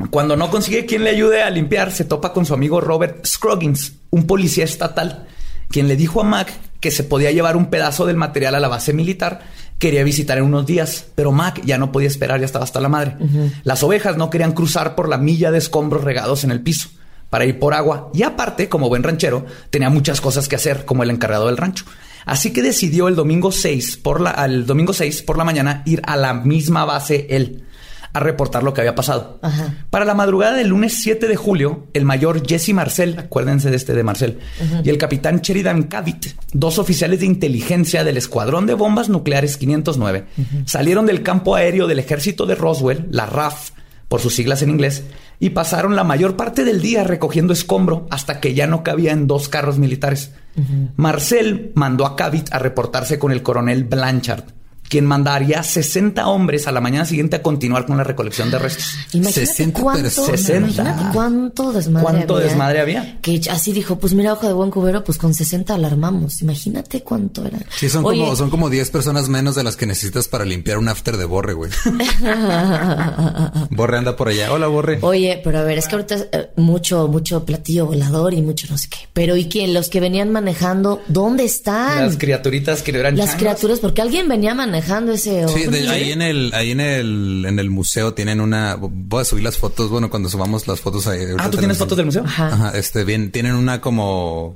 cuando 0.10 0.36
no 0.36 0.50
consigue 0.50 0.86
quien 0.86 1.04
le 1.04 1.12
ayude 1.12 1.42
a 1.42 1.50
limpiar, 1.50 1.92
se 1.92 2.06
topa 2.06 2.34
con 2.34 2.46
su 2.46 2.54
amigo 2.54 2.82
Robert 2.82 3.26
Scroggins, 3.26 3.94
un 4.10 4.28
policía 4.28 4.66
estatal, 4.66 5.28
quien 5.70 5.88
le 5.88 5.96
dijo 5.96 6.22
a 6.22 6.24
Mac 6.24 6.52
que 6.80 6.92
se 6.92 7.04
podía 7.04 7.32
llevar 7.32 7.56
un 7.56 7.68
pedazo 7.68 8.06
del 8.06 8.18
material 8.18 8.56
a 8.56 8.60
la 8.60 8.68
base 8.68 8.92
militar. 8.92 9.42
Quería 9.78 10.04
visitar 10.04 10.38
en 10.38 10.44
unos 10.44 10.66
días, 10.66 11.06
pero 11.16 11.32
Mac 11.32 11.62
ya 11.64 11.78
no 11.78 11.92
podía 11.92 12.08
esperar, 12.08 12.40
ya 12.40 12.46
estaba 12.46 12.66
hasta 12.66 12.82
la 12.82 12.90
madre. 12.90 13.16
Las 13.64 13.82
ovejas 13.84 14.18
no 14.18 14.30
querían 14.30 14.52
cruzar 14.52 14.96
por 14.96 15.08
la 15.08 15.18
milla 15.18 15.52
de 15.52 15.60
escombros 15.60 16.04
regados 16.04 16.44
en 16.44 16.52
el 16.52 16.62
piso 16.62 16.90
para 17.32 17.46
ir 17.46 17.58
por 17.58 17.74
agua. 17.74 18.12
Y 18.14 18.22
aparte, 18.22 18.70
como 18.70 18.90
buen 18.90 19.02
ranchero, 19.02 19.48
tenía 19.72 19.90
muchas 19.90 20.22
cosas 20.22 20.48
que 20.48 20.58
hacer, 20.58 20.86
como 20.86 21.02
el 21.02 21.10
encargado 21.10 21.48
del 21.48 21.58
rancho. 21.58 21.86
Así 22.26 22.54
que 22.54 22.62
decidió 22.62 23.08
el 23.08 23.16
domingo 23.16 23.52
6 23.52 23.98
por 23.98 24.22
la, 24.22 24.30
al 24.30 24.68
domingo 24.68 24.94
6 24.94 25.24
por 25.24 25.38
la 25.38 25.44
mañana 25.44 25.82
ir 25.86 26.02
a 26.06 26.18
la 26.18 26.36
misma 26.36 26.86
base 26.86 27.26
él 27.32 27.64
a 28.14 28.20
reportar 28.20 28.64
lo 28.64 28.74
que 28.74 28.82
había 28.82 28.94
pasado. 28.94 29.40
Ajá. 29.42 29.86
Para 29.90 30.04
la 30.04 30.14
madrugada 30.14 30.58
del 30.58 30.68
lunes 30.68 31.02
7 31.02 31.30
de 31.30 31.36
julio, 31.38 31.88
el 31.94 32.04
mayor 32.04 32.46
Jesse 32.46 32.74
Marcel, 32.74 33.18
acuérdense 33.18 33.70
de 33.70 33.78
este 33.78 33.94
de 33.94 34.04
Marcel, 34.04 34.40
y 34.84 34.90
el 34.90 34.98
capitán 34.98 35.40
Sheridan 35.40 35.84
Cavit, 35.84 36.28
dos 36.52 36.78
oficiales 36.78 37.22
de 37.22 37.26
inteligencia 37.28 38.04
del 38.04 38.18
Escuadrón 38.18 38.66
de 38.66 38.74
Bombas 38.74 39.08
Nucleares 39.08 39.56
509, 39.56 40.26
salieron 40.66 41.06
del 41.06 41.24
campo 41.24 41.56
aéreo 41.56 41.88
del 41.88 42.00
ejército 42.00 42.46
de 42.46 42.56
Roswell, 42.56 43.08
la 43.12 43.26
RAF, 43.26 43.72
por 44.10 44.20
sus 44.20 44.36
siglas 44.36 44.62
en 44.62 44.72
inglés, 44.72 45.06
y 45.42 45.50
pasaron 45.50 45.96
la 45.96 46.04
mayor 46.04 46.38
parte 46.38 46.64
del 46.64 46.82
día 46.82 47.04
recogiendo 47.04 47.52
escombro 47.52 48.06
hasta 48.12 48.40
que 48.40 48.54
ya 48.54 48.68
no 48.68 48.84
cabía 48.84 49.12
en 49.12 49.26
dos 49.26 49.50
carros 49.50 49.80
militares. 49.80 50.34
Marcel 50.96 51.72
mandó 51.74 52.06
a 52.06 52.16
Cavit 52.16 52.54
a 52.54 52.60
reportarse 52.60 53.18
con 53.18 53.32
el 53.32 53.42
coronel 53.42 53.84
Blanchard, 53.84 54.44
quien 54.92 55.06
mandaría 55.06 55.64
60 55.64 56.28
hombres 56.28 56.68
a 56.68 56.72
la 56.74 56.82
mañana 56.82 57.06
siguiente 57.06 57.38
a 57.38 57.42
continuar 57.42 57.86
con 57.86 57.96
la 57.96 58.04
recolección 58.04 58.52
de 58.52 58.60
restos. 58.60 58.94
Imagínate 59.14 59.46
60 59.46 59.80
cuánto, 59.80 60.02
personas. 60.04 60.40
60. 60.42 60.68
imagínate 60.82 61.14
cuánto 61.14 61.72
desmadre 61.72 62.04
¿Cuánto 62.04 62.36
había. 62.36 62.48
desmadre 62.48 62.80
había? 62.82 63.18
Que 63.22 63.42
así 63.50 63.72
dijo, 63.72 63.98
pues 63.98 64.14
mira, 64.14 64.34
hoja 64.34 64.48
de 64.48 64.54
buen 64.54 64.70
cubero, 64.70 65.02
pues 65.06 65.18
con 65.18 65.34
60 65.34 65.74
alarmamos. 65.76 66.42
Imagínate 66.42 67.04
cuánto 67.04 67.46
era. 67.46 67.58
Sí, 67.74 67.88
son 67.88 68.04
Oye, 68.04 68.20
como, 68.20 68.36
son 68.36 68.50
como 68.50 68.70
10 68.70 68.92
personas 68.92 69.30
menos 69.30 69.56
de 69.56 69.64
las 69.64 69.78
que 69.78 69.86
necesitas 69.86 70.28
para 70.28 70.44
limpiar 70.44 70.78
un 70.78 70.90
after 70.90 71.16
de 71.16 71.24
Borre, 71.24 71.54
güey. 71.54 71.72
Borre 73.70 73.98
anda 73.98 74.18
por 74.18 74.28
allá. 74.28 74.52
Hola, 74.52 74.68
Borre. 74.68 75.00
Oye, 75.04 75.40
pero 75.42 75.60
a 75.60 75.64
ver, 75.64 75.78
es 75.78 75.88
que 75.88 75.96
ahorita 75.96 76.16
eh, 76.34 76.50
mucho, 76.58 77.08
mucho 77.08 77.46
platillo 77.46 77.86
volador 77.86 78.34
y 78.34 78.42
mucho 78.42 78.68
no 78.70 78.78
sé 78.78 78.90
qué. 78.90 78.98
Pero 79.14 79.38
¿y 79.38 79.46
quién? 79.46 79.74
Los 79.74 79.88
que 79.88 80.02
venían 80.02 80.34
manejando, 80.34 81.02
¿dónde 81.08 81.46
están? 81.46 82.08
Las 82.08 82.18
criaturitas 82.18 82.82
que 82.82 82.92
eran 82.92 83.16
Las 83.16 83.28
changos. 83.28 83.40
criaturas, 83.42 83.80
porque 83.80 84.02
alguien 84.02 84.28
venía 84.28 84.54
manejando 84.54 84.81
ese. 85.14 85.48
Sí, 85.48 85.66
de- 85.68 85.90
ahí 85.90 86.12
en 86.12 86.22
el, 86.22 86.52
ahí 86.54 86.72
en 86.72 86.80
el, 86.80 87.46
en 87.48 87.60
el 87.60 87.70
museo 87.70 88.14
tienen 88.14 88.42
una. 88.42 88.76
Voy 88.80 89.22
a 89.22 89.26
subir 89.26 89.44
las 89.44 89.58
fotos. 89.58 89.90
Bueno, 89.90 90.10
cuando 90.10 90.30
subamos 90.30 90.68
las 90.68 90.80
fotos 90.82 91.08
ahí. 91.08 91.20
Ah, 91.38 91.50
¿tú 91.50 91.58
tienes 91.58 91.78
fotos 91.78 91.98
del 91.98 92.06
museo? 92.08 92.24
Ajá. 92.26 92.48
Ajá, 92.48 92.78
este, 92.78 93.04
bien, 93.04 93.32
tienen 93.32 93.56
una 93.56 93.82
como 93.82 94.56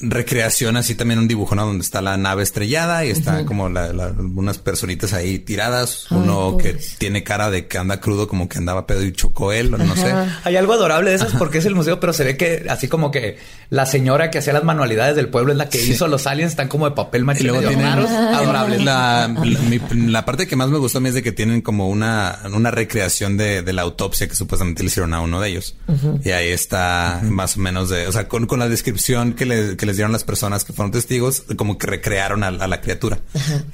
recreación, 0.00 0.76
así 0.76 0.94
también 0.94 1.18
un 1.18 1.28
dibujo, 1.28 1.54
¿no? 1.54 1.66
Donde 1.66 1.82
está 1.82 2.00
la 2.02 2.16
nave 2.16 2.42
estrellada 2.42 3.04
y 3.04 3.10
está 3.10 3.44
como 3.44 3.68
la, 3.68 3.92
la- 3.92 4.08
unas 4.18 4.58
personitas 4.58 5.12
ahí 5.12 5.38
tiradas. 5.38 6.06
Ay, 6.10 6.18
Uno 6.18 6.56
que 6.58 6.76
tiene 6.98 7.22
cara 7.24 7.50
de 7.50 7.66
que 7.66 7.78
anda 7.78 8.00
crudo, 8.00 8.28
como 8.28 8.48
que 8.48 8.58
andaba 8.58 8.86
pedo 8.86 9.02
y 9.04 9.12
chocó 9.12 9.52
él, 9.52 9.72
o 9.74 9.78
no 9.78 9.96
sé. 9.96 10.12
Hay 10.44 10.56
algo 10.56 10.72
adorable 10.74 11.10
de 11.10 11.16
esas 11.16 11.32
porque 11.34 11.58
es 11.58 11.66
el 11.66 11.74
museo, 11.74 12.00
pero 12.00 12.12
se 12.12 12.24
ve 12.24 12.36
que 12.36 12.66
así 12.68 12.88
como 12.88 13.10
que 13.10 13.38
la 13.70 13.86
señora 13.86 14.30
que 14.30 14.38
hacía 14.38 14.52
las 14.52 14.64
manualidades 14.64 15.16
del 15.16 15.28
pueblo 15.28 15.52
es 15.52 15.58
la 15.58 15.68
que 15.68 15.78
Sí. 15.78 15.92
hizo 15.92 16.08
los 16.08 16.26
aliens, 16.26 16.52
están 16.52 16.68
como 16.68 16.88
de 16.88 16.94
papel 16.94 17.22
Y 17.22 17.24
maché 17.24 17.42
luego 17.44 17.58
medio 17.58 17.68
tienen 17.70 17.86
raros, 17.86 18.10
adorables. 18.10 18.84
La, 18.84 19.28
la, 19.28 19.58
mi- 19.60 20.10
la 20.10 20.24
parte 20.24 20.46
que 20.46 20.56
más 20.56 20.68
me 20.68 20.78
gustó 20.78 20.98
a 20.98 21.00
mí 21.00 21.08
es 21.08 21.14
de 21.14 21.22
que 21.22 21.32
tienen 21.32 21.62
como 21.62 21.88
una, 21.88 22.38
una 22.52 22.70
recreación 22.70 23.36
de, 23.36 23.62
de 23.62 23.72
la 23.72 23.82
autopsia 23.82 24.28
que 24.28 24.34
supuestamente 24.34 24.82
le 24.82 24.88
hicieron 24.88 25.14
a 25.14 25.20
uno 25.20 25.40
de 25.40 25.48
ellos. 25.48 25.76
Y 26.24 26.30
ahí 26.30 26.48
está 26.48 27.20
más 27.22 27.56
o 27.56 27.60
menos 27.60 27.88
de, 27.88 28.06
o 28.06 28.12
sea, 28.12 28.28
con, 28.28 28.46
con 28.46 28.58
la 28.58 28.68
descripción 28.68 29.32
que, 29.34 29.46
le- 29.46 29.76
que 29.76 29.85
les 29.86 29.96
dieron 29.96 30.12
las 30.12 30.24
personas 30.24 30.64
que 30.64 30.72
fueron 30.72 30.92
testigos, 30.92 31.44
como 31.56 31.78
que 31.78 31.86
recrearon 31.86 32.44
a, 32.44 32.48
a 32.48 32.66
la 32.66 32.80
criatura 32.80 33.18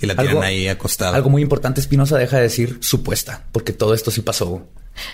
y 0.01 0.07
la 0.07 0.14
tienen 0.14 0.42
ahí 0.42 0.68
acostada. 0.68 1.16
Algo 1.16 1.31
muy 1.31 1.42
importante, 1.42 1.81
Espinosa 1.81 2.18
deja 2.18 2.37
de 2.37 2.44
decir 2.44 2.79
supuesta, 2.81 3.44
porque 3.53 3.72
todo 3.72 3.94
esto 3.94 4.11
sí 4.11 4.20
pasó. 4.20 4.66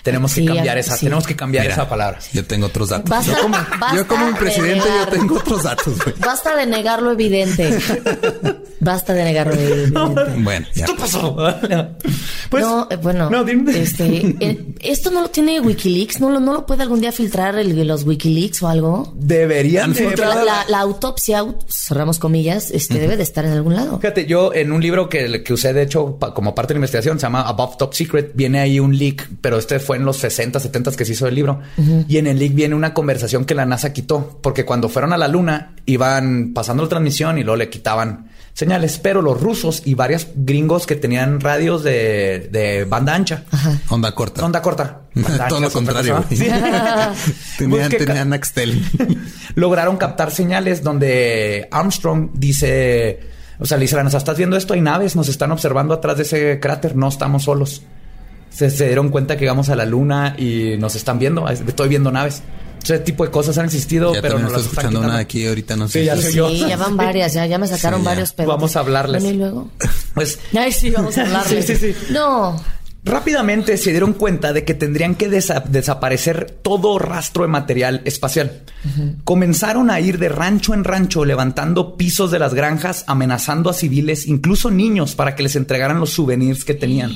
Tenemos 0.03 0.31
Sí, 0.31 0.41
que 0.45 0.53
cambiar 0.53 0.77
esa, 0.77 0.95
sí. 0.97 1.05
tenemos 1.05 1.25
que 1.27 1.35
cambiar 1.35 1.63
Mira, 1.65 1.73
esa 1.75 1.89
palabra. 1.89 2.19
Yo 2.33 2.45
tengo 2.45 2.67
otros 2.67 2.89
datos. 2.89 3.09
Basta- 3.09 3.31
yo 3.33 3.41
como, 3.41 3.57
basta 3.57 3.95
yo 3.95 4.07
como 4.07 4.25
un 4.25 4.33
de 4.33 4.39
presidente, 4.39 4.85
yo 4.87 5.07
tengo 5.11 5.35
otros 5.37 5.63
datos, 5.63 6.03
güey. 6.03 6.15
Basta 6.19 6.55
de 6.55 6.65
negar 6.65 7.01
lo 7.01 7.11
evidente. 7.11 7.77
Basta 8.81 9.13
de 9.13 9.23
negar 9.25 9.47
lo 9.47 9.53
evidente. 9.53 9.99
Bueno, 10.37 10.65
ya. 10.73 10.85
Esto 10.85 10.95
pasó. 10.97 11.35
Pues, 12.49 12.63
no, 12.63 12.87
eh, 12.89 12.95
bueno, 12.95 13.29
no, 13.29 13.43
dime. 13.43 13.79
este, 13.79 14.35
eh, 14.39 14.65
esto 14.79 15.11
no 15.11 15.21
lo 15.21 15.29
tiene 15.29 15.59
WikiLeaks, 15.59 16.19
no 16.19 16.31
lo, 16.31 16.39
no 16.39 16.51
lo 16.53 16.65
puede 16.65 16.81
algún 16.81 16.99
día 16.99 17.11
filtrar 17.11 17.55
el, 17.59 17.85
los 17.87 18.05
WikiLeaks 18.05 18.63
o 18.63 18.67
algo. 18.67 19.13
deberían 19.15 19.93
de- 19.93 20.05
Porque 20.05 20.23
la, 20.23 20.79
autopsia, 20.79 21.45
cerramos 21.67 22.17
comillas, 22.17 22.71
este 22.71 22.97
debe 22.97 23.17
de 23.17 23.23
estar 23.23 23.45
en 23.45 23.51
algún 23.51 23.75
lado. 23.75 23.99
Fíjate, 23.99 24.25
yo 24.25 24.51
en 24.51 24.71
un 24.71 24.81
libro 24.81 25.09
que, 25.09 25.43
que 25.43 25.53
usé, 25.53 25.73
de 25.73 25.83
hecho, 25.83 26.17
pa- 26.17 26.33
como 26.33 26.55
parte 26.55 26.73
de 26.73 26.75
la 26.75 26.79
investigación, 26.79 27.19
se 27.19 27.27
llama 27.27 27.41
Above 27.43 27.77
Top 27.77 27.93
Secret, 27.93 28.31
viene 28.33 28.59
ahí 28.59 28.79
un 28.79 28.97
leak, 28.97 29.29
pero 29.41 29.59
este 29.59 29.78
fue 29.79 29.97
en 29.97 30.05
los 30.05 30.17
60, 30.17 30.59
70 30.59 30.91
que 30.91 31.05
se 31.05 31.13
hizo 31.13 31.27
el 31.27 31.35
libro. 31.35 31.59
Y 32.07 32.17
en 32.17 32.27
el 32.27 32.39
leak 32.39 32.53
viene 32.53 32.75
una 32.75 32.93
conversación 32.93 33.45
que 33.45 33.55
la 33.55 33.65
NASA 33.65 33.93
quitó, 33.93 34.39
porque 34.41 34.65
cuando 34.65 34.89
fueron 34.89 35.13
a 35.13 35.17
la 35.17 35.27
Luna, 35.27 35.75
iban 35.85 36.53
pasando 36.53 36.83
la 36.83 36.89
transmisión 36.89 37.37
y 37.37 37.43
luego 37.43 37.57
le 37.57 37.69
quitaban 37.69 38.29
señales, 38.53 38.99
pero 39.01 39.21
los 39.21 39.39
rusos 39.39 39.81
y 39.85 39.93
varios 39.93 40.27
gringos 40.35 40.85
que 40.85 40.95
tenían 40.95 41.39
radios 41.39 41.81
de, 41.81 42.49
de 42.51 42.83
banda 42.83 43.15
ancha. 43.15 43.45
Onda 43.87 44.13
corta. 44.13 44.45
Onda 44.45 44.61
corta. 44.61 45.01
Banda 45.15 45.47
Todo 45.47 45.57
ancha 45.57 45.67
lo 45.67 45.71
contrario. 45.71 46.25
Sí. 46.29 46.35
tenían, 47.57 47.89
Pues 47.89 48.05
tenían 48.05 48.33
Axtel. 48.33 48.83
lograron 49.55 49.97
captar 49.97 50.31
señales 50.31 50.83
donde 50.83 51.67
Armstrong 51.71 52.31
dice, 52.33 53.21
o 53.59 53.65
sea, 53.65 53.77
le 53.77 53.83
dice 53.83 53.95
a 53.95 53.99
la 53.99 54.03
NASA, 54.03 54.17
¿estás 54.17 54.37
viendo 54.37 54.57
esto? 54.57 54.73
Hay 54.73 54.81
naves, 54.81 55.15
nos 55.15 55.29
están 55.29 55.51
observando 55.51 55.93
atrás 55.93 56.17
de 56.17 56.23
ese 56.23 56.59
cráter, 56.59 56.95
no 56.95 57.07
estamos 57.07 57.43
solos. 57.43 57.83
Se, 58.49 58.69
se 58.69 58.87
dieron 58.87 59.09
cuenta 59.09 59.35
que 59.35 59.41
llegamos 59.41 59.69
a 59.69 59.75
la 59.75 59.85
luna 59.85 60.35
y 60.37 60.75
nos 60.77 60.95
están 60.95 61.19
viendo, 61.19 61.47
estoy 61.47 61.87
viendo 61.89 62.11
naves. 62.11 62.41
Ese 62.83 62.97
tipo 62.99 63.25
de 63.25 63.31
cosas 63.31 63.57
han 63.57 63.65
existido, 63.65 64.13
Ya 64.15 64.21
pero 64.21 64.39
no 64.39 64.47
estoy 64.47 64.53
las 64.53 64.61
están 64.61 64.71
escuchando 64.71 64.99
quitando. 64.99 65.13
una 65.13 65.17
aquí 65.19 65.45
ahorita, 65.47 65.75
no 65.75 65.87
sé. 65.89 65.99
Sí, 65.99 66.05
ya 66.05 66.15
Sí, 66.17 66.33
yo. 66.33 66.49
ya 66.49 66.77
van 66.77 66.95
varias, 66.97 67.33
ya, 67.33 67.45
ya 67.45 67.57
me 67.57 67.67
sacaron 67.67 67.99
Sí, 67.99 68.05
ya. 68.05 68.09
varios 68.11 68.31
pedos. 68.31 68.47
Vamos 68.47 68.75
a 68.75 68.79
hablarles. 68.79 69.21
Bueno, 69.23 69.35
y 69.35 69.39
luego. 69.39 69.69
Pues 70.13 70.39
Ay, 70.57 70.71
sí, 70.71 70.89
vamos 70.89 71.17
a 71.17 71.21
hablarles. 71.23 71.65
Sí, 71.67 71.75
sí, 71.75 71.93
sí. 71.93 72.13
No. 72.13 72.55
Rápidamente 73.03 73.77
se 73.77 73.91
dieron 73.91 74.13
cuenta 74.13 74.51
de 74.53 74.65
que 74.65 74.73
tendrían 74.73 75.15
que 75.15 75.29
desa- 75.29 75.63
desaparecer 75.63 76.51
todo 76.61 76.99
rastro 76.99 77.43
de 77.43 77.47
material 77.49 78.01
espacial. 78.05 78.61
Comenzaron 79.23 79.89
a 79.89 79.99
ir 79.99 80.19
de 80.19 80.29
rancho 80.29 80.73
en 80.73 80.83
rancho 80.83 81.23
levantando 81.25 81.95
pisos 81.95 82.29
de 82.31 82.39
las 82.39 82.53
granjas, 82.53 83.03
amenazando 83.07 83.69
a 83.69 83.73
civiles, 83.73 84.27
incluso 84.27 84.69
niños, 84.69 85.15
para 85.15 85.35
que 85.35 85.43
les 85.43 85.55
entregaran 85.55 85.99
los 85.99 86.09
souvenirs 86.11 86.65
que 86.65 86.73
tenían. 86.73 87.11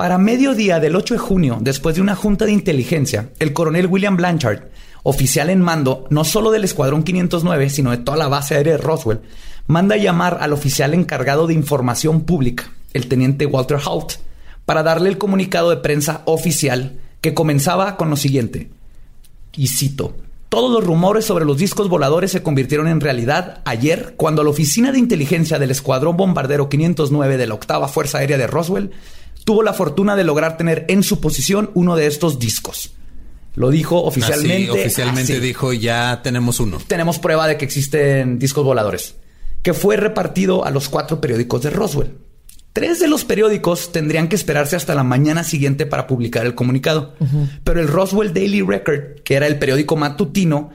Para 0.00 0.16
mediodía 0.16 0.80
del 0.80 0.96
8 0.96 1.12
de 1.12 1.20
junio, 1.20 1.58
después 1.60 1.94
de 1.94 2.00
una 2.00 2.16
junta 2.16 2.46
de 2.46 2.52
inteligencia, 2.52 3.32
el 3.38 3.52
coronel 3.52 3.86
William 3.86 4.16
Blanchard, 4.16 4.70
oficial 5.02 5.50
en 5.50 5.60
mando 5.60 6.06
no 6.08 6.24
solo 6.24 6.50
del 6.50 6.64
Escuadrón 6.64 7.02
509, 7.02 7.68
sino 7.68 7.90
de 7.90 7.98
toda 7.98 8.16
la 8.16 8.28
base 8.28 8.54
aérea 8.54 8.78
de 8.78 8.82
Roswell, 8.82 9.20
manda 9.66 9.98
llamar 9.98 10.38
al 10.40 10.54
oficial 10.54 10.94
encargado 10.94 11.46
de 11.46 11.52
información 11.52 12.22
pública, 12.22 12.72
el 12.94 13.08
teniente 13.08 13.44
Walter 13.44 13.76
Hout, 13.84 14.14
para 14.64 14.82
darle 14.82 15.10
el 15.10 15.18
comunicado 15.18 15.68
de 15.68 15.76
prensa 15.76 16.22
oficial 16.24 16.98
que 17.20 17.34
comenzaba 17.34 17.98
con 17.98 18.08
lo 18.08 18.16
siguiente. 18.16 18.70
Y 19.54 19.66
cito. 19.66 20.16
Todos 20.48 20.72
los 20.72 20.82
rumores 20.82 21.26
sobre 21.26 21.44
los 21.44 21.58
discos 21.58 21.90
voladores 21.90 22.32
se 22.32 22.42
convirtieron 22.42 22.88
en 22.88 23.02
realidad 23.02 23.60
ayer 23.66 24.14
cuando 24.16 24.42
la 24.42 24.50
oficina 24.50 24.92
de 24.92 24.98
inteligencia 24.98 25.58
del 25.58 25.70
Escuadrón 25.70 26.16
Bombardero 26.16 26.70
509 26.70 27.36
de 27.36 27.46
la 27.46 27.54
Octava 27.54 27.86
Fuerza 27.86 28.18
Aérea 28.18 28.38
de 28.38 28.46
Roswell 28.46 28.92
tuvo 29.44 29.62
la 29.62 29.72
fortuna 29.72 30.16
de 30.16 30.24
lograr 30.24 30.56
tener 30.56 30.84
en 30.88 31.02
su 31.02 31.20
posición 31.20 31.70
uno 31.74 31.96
de 31.96 32.06
estos 32.06 32.38
discos. 32.38 32.92
Lo 33.54 33.70
dijo 33.70 34.02
oficialmente. 34.02 34.70
Así, 34.70 34.80
oficialmente 34.80 35.32
así. 35.32 35.40
dijo, 35.40 35.72
ya 35.72 36.20
tenemos 36.22 36.60
uno. 36.60 36.78
Tenemos 36.86 37.18
prueba 37.18 37.48
de 37.48 37.56
que 37.56 37.64
existen 37.64 38.38
discos 38.38 38.64
voladores, 38.64 39.16
que 39.62 39.74
fue 39.74 39.96
repartido 39.96 40.64
a 40.64 40.70
los 40.70 40.88
cuatro 40.88 41.20
periódicos 41.20 41.62
de 41.62 41.70
Roswell. 41.70 42.14
Tres 42.72 43.00
de 43.00 43.08
los 43.08 43.24
periódicos 43.24 43.90
tendrían 43.90 44.28
que 44.28 44.36
esperarse 44.36 44.76
hasta 44.76 44.94
la 44.94 45.02
mañana 45.02 45.42
siguiente 45.42 45.86
para 45.86 46.06
publicar 46.06 46.46
el 46.46 46.54
comunicado. 46.54 47.14
Pero 47.64 47.80
el 47.80 47.88
Roswell 47.88 48.32
Daily 48.32 48.62
Record, 48.62 49.22
que 49.24 49.34
era 49.34 49.48
el 49.48 49.58
periódico 49.58 49.96
matutino, 49.96 50.70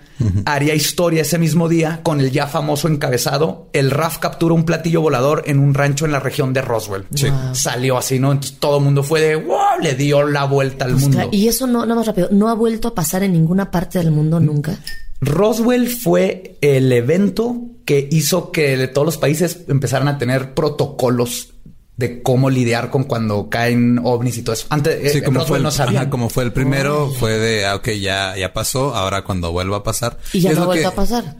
haría 0.45 0.75
historia 0.75 1.21
ese 1.21 1.37
mismo 1.37 1.69
día 1.69 2.01
con 2.03 2.19
el 2.19 2.31
ya 2.31 2.47
famoso 2.47 2.89
encabezado. 2.89 3.69
El 3.71 3.91
RAF 3.91 4.17
captura 4.17 4.53
un 4.53 4.65
platillo 4.65 4.99
volador 4.99 5.43
en 5.45 5.59
un 5.59 5.73
rancho 5.73 6.05
en 6.05 6.11
la 6.11 6.19
región 6.19 6.51
de 6.51 6.61
Roswell. 6.61 7.05
Sí. 7.13 7.27
Salió 7.53 7.97
así, 7.97 8.19
¿no? 8.19 8.33
Entonces 8.33 8.59
todo 8.59 8.79
el 8.79 8.83
mundo 8.83 9.01
fue 9.01 9.21
de 9.21 9.35
wow, 9.37 9.79
le 9.81 9.95
dio 9.95 10.23
la 10.23 10.43
vuelta 10.43 10.83
al 10.83 10.95
mundo. 10.95 11.17
Ostras, 11.17 11.27
Y 11.31 11.47
eso 11.47 11.65
no, 11.65 11.85
nada 11.85 11.95
más 11.95 12.07
rápido, 12.07 12.27
no 12.31 12.49
ha 12.49 12.55
vuelto 12.55 12.89
a 12.89 12.95
pasar 12.95 13.23
en 13.23 13.31
ninguna 13.31 13.71
parte 13.71 13.99
del 13.99 14.11
mundo 14.11 14.41
nunca. 14.41 14.77
Roswell 15.21 15.87
fue 15.87 16.57
el 16.59 16.91
evento 16.91 17.55
que 17.85 18.09
hizo 18.11 18.51
que 18.51 18.87
todos 18.89 19.05
los 19.05 19.17
países 19.17 19.61
empezaran 19.69 20.09
a 20.09 20.17
tener 20.17 20.53
protocolos 20.53 21.53
de 21.97 22.21
cómo 22.21 22.49
lidiar 22.49 22.89
con 22.89 23.05
cuando 23.05 23.49
caen 23.49 23.99
ovnis 24.03 24.37
y 24.37 24.41
todo 24.41 24.53
eso. 24.53 24.67
Antes, 24.69 25.11
Sí, 25.13 25.19
eh, 25.19 25.23
como 25.23 25.45
fue, 25.45 25.57
el, 25.57 25.63
no 25.63 25.71
sabían. 25.71 26.03
ajá, 26.03 26.09
como 26.09 26.29
fue 26.29 26.43
el 26.43 26.51
primero, 26.51 27.09
fue 27.19 27.37
de, 27.37 27.65
ah, 27.65 27.75
ok, 27.75 27.89
ya, 27.91 28.35
ya 28.37 28.51
pasó, 28.53 28.93
ahora 28.95 29.23
cuando 29.23 29.51
vuelva 29.53 29.77
a 29.77 29.83
pasar. 29.83 30.17
Y 30.33 30.41
ya 30.41 30.51
no 30.53 30.65
vuelto 30.65 30.81
que- 30.89 30.93
a 30.93 30.95
pasar. 30.95 31.35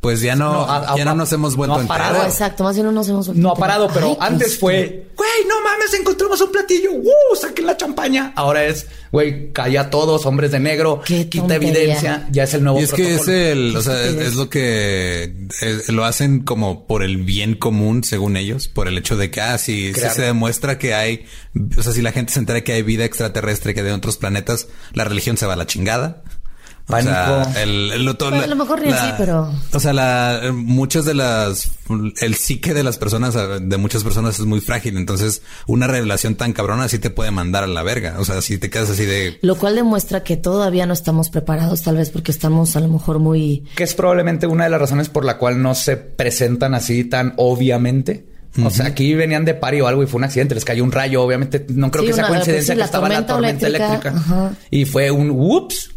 Pues 0.00 0.22
ya 0.22 0.34
no, 0.34 0.66
ya 0.96 1.04
no 1.04 1.14
nos 1.14 1.30
hemos 1.34 1.56
vuelto 1.56 1.74
no 1.74 1.82
ha 1.82 1.84
a 1.84 1.86
parado. 1.86 2.24
Exacto, 2.24 2.64
más 2.64 2.74
bien 2.74 2.86
no 2.86 2.92
nos 2.92 3.06
hemos 3.10 3.26
vuelto 3.26 3.42
No 3.42 3.50
ha 3.50 3.54
parado, 3.54 3.86
pero 3.92 4.16
Ay, 4.18 4.28
antes 4.32 4.58
fue, 4.58 5.08
güey, 5.14 5.30
no 5.46 5.60
mames, 5.62 5.92
encontramos 5.92 6.40
un 6.40 6.50
platillo, 6.50 6.92
¡uh! 6.92 7.36
Saquen 7.38 7.66
la 7.66 7.76
champaña. 7.76 8.32
Ahora 8.34 8.64
es, 8.64 8.86
güey, 9.12 9.52
calla 9.52 9.82
a 9.82 9.90
todos, 9.90 10.24
hombres 10.24 10.52
de 10.52 10.58
negro, 10.58 11.02
Qué 11.04 11.28
quita 11.28 11.48
tontería. 11.48 11.82
evidencia, 11.82 12.28
ya 12.30 12.44
es 12.44 12.54
el 12.54 12.64
nuevo 12.64 12.80
Y 12.80 12.84
es 12.84 12.92
que 12.94 13.14
es 13.14 13.28
el, 13.28 13.76
o 13.76 13.82
sea, 13.82 14.02
es, 14.02 14.36
lo 14.36 14.48
que 14.48 15.34
lo 15.88 16.06
hacen 16.06 16.44
como 16.44 16.86
por 16.86 17.02
el 17.02 17.18
bien 17.18 17.54
común, 17.54 18.02
según 18.02 18.38
ellos, 18.38 18.68
por 18.68 18.88
el 18.88 18.96
hecho 18.96 19.18
de 19.18 19.30
que, 19.30 19.42
ah, 19.42 19.58
si, 19.58 19.92
si 19.92 20.00
se 20.00 20.22
demuestra 20.22 20.78
que 20.78 20.94
hay, 20.94 21.26
o 21.76 21.82
sea, 21.82 21.92
si 21.92 22.00
la 22.00 22.12
gente 22.12 22.32
se 22.32 22.38
entera 22.38 22.62
que 22.62 22.72
hay 22.72 22.80
vida 22.80 23.04
extraterrestre 23.04 23.74
que 23.74 23.82
de 23.82 23.92
otros 23.92 24.16
planetas, 24.16 24.68
la 24.94 25.04
religión 25.04 25.36
se 25.36 25.44
va 25.44 25.52
a 25.52 25.56
la 25.56 25.66
chingada. 25.66 26.22
O 26.90 27.00
sea, 27.02 27.26
Pánico. 27.44 27.58
el, 27.60 27.92
el- 27.92 28.04
lo- 28.04 28.16
todo- 28.16 28.30
Bueno, 28.30 28.44
a 28.44 28.48
lo 28.48 28.56
mejor 28.56 28.82
ni 28.82 28.92
así, 28.92 29.12
pero- 29.16 29.52
O 29.72 29.80
sea, 29.80 29.92
la, 29.92 30.50
muchas 30.52 31.04
de 31.04 31.14
las... 31.14 31.70
El 32.20 32.34
psique 32.36 32.72
de 32.74 32.82
las 32.84 32.98
personas, 32.98 33.34
de 33.60 33.76
muchas 33.76 34.04
personas 34.04 34.38
es 34.38 34.46
muy 34.46 34.60
frágil. 34.60 34.96
Entonces, 34.96 35.42
una 35.66 35.86
revelación 35.86 36.36
tan 36.36 36.52
cabrona 36.52 36.88
sí 36.88 36.98
te 36.98 37.10
puede 37.10 37.30
mandar 37.32 37.64
a 37.64 37.66
la 37.66 37.82
verga. 37.82 38.16
O 38.18 38.24
sea, 38.24 38.40
si 38.42 38.58
te 38.58 38.70
quedas 38.70 38.90
así 38.90 39.04
de... 39.06 39.38
Lo 39.42 39.56
cual 39.56 39.74
demuestra 39.74 40.22
que 40.22 40.36
todavía 40.36 40.86
no 40.86 40.92
estamos 40.92 41.30
preparados, 41.30 41.82
tal 41.82 41.96
vez 41.96 42.10
porque 42.10 42.30
estamos 42.30 42.76
a 42.76 42.80
lo 42.80 42.88
mejor 42.88 43.18
muy... 43.18 43.64
que 43.74 43.82
es 43.84 43.94
probablemente 43.94 44.46
una 44.46 44.64
de 44.64 44.70
las 44.70 44.80
razones 44.80 45.08
por 45.08 45.24
la 45.24 45.38
cual 45.38 45.60
no 45.62 45.74
se 45.74 45.96
presentan 45.96 46.74
así 46.74 47.04
tan 47.04 47.34
obviamente, 47.36 48.26
O 48.64 48.70
sea, 48.70 48.86
aquí 48.86 49.14
venían 49.14 49.44
de 49.44 49.54
pari 49.54 49.80
o 49.80 49.86
algo 49.86 50.02
y 50.02 50.06
fue 50.06 50.18
un 50.18 50.24
accidente. 50.24 50.54
Les 50.56 50.64
cayó 50.64 50.82
un 50.84 50.90
rayo. 50.92 51.22
Obviamente, 51.22 51.64
no 51.68 51.90
creo 51.90 52.02
Sí, 52.02 52.08
que 52.08 52.14
sea 52.14 52.24
una- 52.24 52.34
coincidencia 52.34 52.56
pues 52.56 52.66
sí, 52.66 52.72
que 52.72 52.78
la 52.78 52.84
estaba 52.84 53.08
la 53.08 53.26
tormenta 53.26 53.66
eléctrica. 53.68 54.52
Y 54.70 54.84
fue 54.86 55.10
un 55.12 55.30
whoops. 55.30 55.90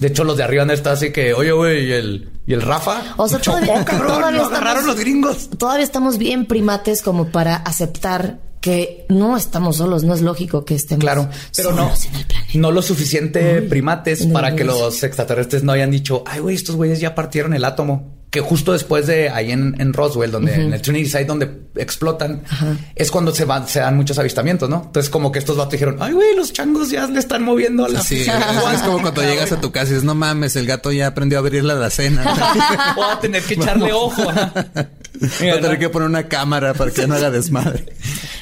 De 0.00 0.08
hecho, 0.08 0.24
los 0.24 0.36
de 0.36 0.42
arriba 0.42 0.62
han 0.64 0.70
estado 0.70 0.94
así 0.96 1.12
que, 1.12 1.34
oye, 1.34 1.52
güey, 1.52 1.86
y 1.86 1.92
el, 1.92 2.30
y 2.46 2.54
el 2.54 2.62
Rafa. 2.62 3.02
O 3.16 3.28
sea, 3.28 3.38
todavía- 3.42 3.84
cabrón, 3.84 4.08
todavía 4.08 4.28
estamos- 4.38 4.48
agarraron 4.58 4.86
los 4.86 4.98
gringos. 4.98 5.50
Todavía 5.58 5.84
estamos 5.84 6.18
bien 6.18 6.46
primates 6.46 7.02
como 7.02 7.26
para 7.28 7.56
aceptar 7.56 8.38
que 8.60 9.06
no 9.08 9.36
estamos 9.36 9.76
solos. 9.76 10.02
No 10.04 10.14
es 10.14 10.20
lógico 10.22 10.64
que 10.64 10.74
estemos 10.74 11.00
Claro, 11.02 11.28
pero 11.56 11.70
no, 11.72 11.84
solos 11.84 12.06
en 12.06 12.14
el 12.16 12.26
planeta. 12.26 12.50
no 12.54 12.70
lo 12.72 12.82
suficiente 12.82 13.62
primates 13.62 14.26
para 14.26 14.54
que 14.56 14.64
los 14.64 15.02
extraterrestres 15.02 15.62
no 15.64 15.72
hayan 15.72 15.90
dicho, 15.90 16.24
ay, 16.26 16.40
güey, 16.40 16.56
estos 16.56 16.76
güeyes 16.76 17.00
ya 17.00 17.14
partieron 17.14 17.54
el 17.54 17.64
átomo. 17.64 18.19
Que 18.30 18.40
justo 18.40 18.72
después 18.72 19.08
de 19.08 19.28
ahí 19.28 19.50
en, 19.50 19.74
en 19.80 19.92
Roswell, 19.92 20.30
donde 20.30 20.54
en 20.54 20.72
el 20.72 20.80
Trinity 20.80 21.06
Site, 21.06 21.24
donde 21.24 21.50
explotan, 21.74 22.42
es 22.94 23.10
cuando 23.10 23.34
se 23.34 23.44
van, 23.44 23.66
se 23.66 23.80
dan 23.80 23.96
muchos 23.96 24.20
avistamientos, 24.20 24.68
¿no? 24.70 24.82
Entonces, 24.86 25.10
como 25.10 25.32
que 25.32 25.40
estos 25.40 25.56
vatos 25.56 25.72
dijeron, 25.72 25.96
ay, 25.98 26.12
güey, 26.12 26.36
los 26.36 26.52
changos 26.52 26.90
ya 26.90 27.08
le 27.08 27.18
están 27.18 27.42
moviendo 27.42 27.84
a 27.84 27.88
la. 27.88 28.00
Sí, 28.00 28.20
es, 28.20 28.28
es 28.28 28.82
como 28.82 29.00
cuando 29.02 29.22
llegas 29.22 29.50
a 29.50 29.60
tu 29.60 29.72
casa 29.72 29.86
y 29.86 29.88
dices, 29.94 30.04
no 30.04 30.14
mames, 30.14 30.54
el 30.54 30.64
gato 30.66 30.92
ya 30.92 31.08
aprendió 31.08 31.38
a 31.38 31.40
abrir 31.40 31.64
la 31.64 31.72
alacena. 31.72 32.22
Voy 32.96 33.04
a 33.10 33.18
tener 33.18 33.42
que 33.42 33.54
echarle 33.54 33.92
ojo. 33.92 34.22
Voy 35.40 35.48
a 35.50 35.60
tener 35.60 35.78
que 35.80 35.88
poner 35.88 36.08
una 36.08 36.28
cámara 36.28 36.72
para 36.74 36.92
que 36.92 37.06
no 37.08 37.14
haga 37.16 37.30
desmadre. 37.32 37.84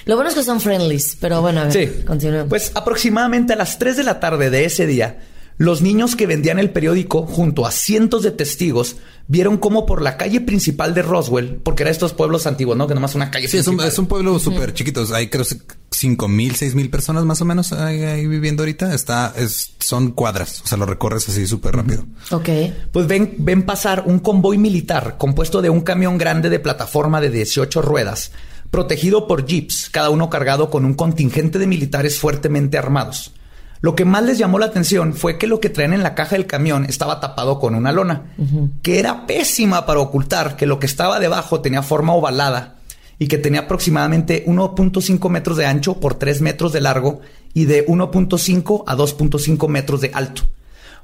Lo 0.04 0.16
bueno 0.16 0.28
es 0.28 0.34
que 0.36 0.42
son 0.42 0.60
friendlies, 0.60 1.16
pero 1.18 1.40
bueno, 1.40 1.62
a 1.62 1.64
ver, 1.64 1.72
Sí. 1.72 2.02
continuemos. 2.06 2.48
Pues 2.50 2.72
aproximadamente 2.74 3.54
a 3.54 3.56
las 3.56 3.78
3 3.78 3.96
de 3.96 4.04
la 4.04 4.20
tarde 4.20 4.50
de 4.50 4.64
ese 4.66 4.86
día, 4.86 5.18
los 5.58 5.82
niños 5.82 6.14
que 6.14 6.26
vendían 6.26 6.58
el 6.60 6.70
periódico 6.70 7.26
junto 7.26 7.66
a 7.66 7.72
cientos 7.72 8.22
de 8.22 8.30
testigos 8.30 8.96
vieron 9.26 9.58
cómo 9.58 9.86
por 9.86 10.02
la 10.02 10.16
calle 10.16 10.40
principal 10.40 10.94
de 10.94 11.02
Roswell, 11.02 11.56
porque 11.62 11.82
era 11.82 11.90
estos 11.90 12.14
pueblos 12.14 12.46
antiguos, 12.46 12.76
¿no? 12.76 12.86
Que 12.86 12.94
nomás 12.94 13.14
una 13.16 13.30
calle 13.30 13.48
Sí, 13.48 13.58
es 13.58 13.66
un, 13.66 13.72
principal. 13.72 13.92
es 13.92 13.98
un 13.98 14.06
pueblo 14.06 14.38
súper 14.38 14.72
chiquito. 14.72 15.04
Hay 15.12 15.28
creo 15.28 15.44
cinco 15.90 16.28
mil, 16.28 16.54
seis 16.54 16.76
mil 16.76 16.88
personas 16.90 17.24
más 17.24 17.40
o 17.40 17.44
menos 17.44 17.72
ahí, 17.72 18.02
ahí 18.02 18.26
viviendo 18.28 18.62
ahorita. 18.62 18.94
Está, 18.94 19.34
es, 19.36 19.72
son 19.80 20.12
cuadras. 20.12 20.62
O 20.62 20.66
sea, 20.66 20.78
lo 20.78 20.86
recorres 20.86 21.28
así 21.28 21.46
súper 21.46 21.74
rápido. 21.74 22.06
ok. 22.30 22.48
Pues 22.92 23.08
ven, 23.08 23.34
ven 23.38 23.64
pasar 23.66 24.04
un 24.06 24.20
convoy 24.20 24.58
militar 24.58 25.16
compuesto 25.18 25.60
de 25.60 25.70
un 25.70 25.80
camión 25.80 26.18
grande 26.18 26.50
de 26.50 26.60
plataforma 26.60 27.20
de 27.20 27.30
18 27.30 27.82
ruedas, 27.82 28.30
protegido 28.70 29.26
por 29.26 29.44
jeeps, 29.44 29.90
cada 29.90 30.10
uno 30.10 30.30
cargado 30.30 30.70
con 30.70 30.84
un 30.84 30.94
contingente 30.94 31.58
de 31.58 31.66
militares 31.66 32.18
fuertemente 32.18 32.78
armados. 32.78 33.32
Lo 33.80 33.94
que 33.94 34.04
más 34.04 34.24
les 34.24 34.38
llamó 34.38 34.58
la 34.58 34.66
atención 34.66 35.14
fue 35.14 35.38
que 35.38 35.46
lo 35.46 35.60
que 35.60 35.70
traían 35.70 35.92
en 35.92 36.02
la 36.02 36.14
caja 36.14 36.36
del 36.36 36.46
camión 36.46 36.84
estaba 36.84 37.20
tapado 37.20 37.60
con 37.60 37.74
una 37.74 37.92
lona, 37.92 38.34
que 38.82 38.98
era 38.98 39.26
pésima 39.26 39.86
para 39.86 40.00
ocultar 40.00 40.56
que 40.56 40.66
lo 40.66 40.78
que 40.78 40.86
estaba 40.86 41.20
debajo 41.20 41.60
tenía 41.60 41.82
forma 41.82 42.12
ovalada 42.12 42.76
y 43.18 43.28
que 43.28 43.38
tenía 43.38 43.60
aproximadamente 43.60 44.44
1.5 44.46 45.28
metros 45.28 45.56
de 45.56 45.66
ancho 45.66 46.00
por 46.00 46.14
3 46.14 46.40
metros 46.40 46.72
de 46.72 46.80
largo 46.80 47.20
y 47.54 47.64
de 47.64 47.86
1.5 47.86 48.84
a 48.86 48.96
2.5 48.96 49.68
metros 49.68 50.00
de 50.00 50.10
alto. 50.14 50.42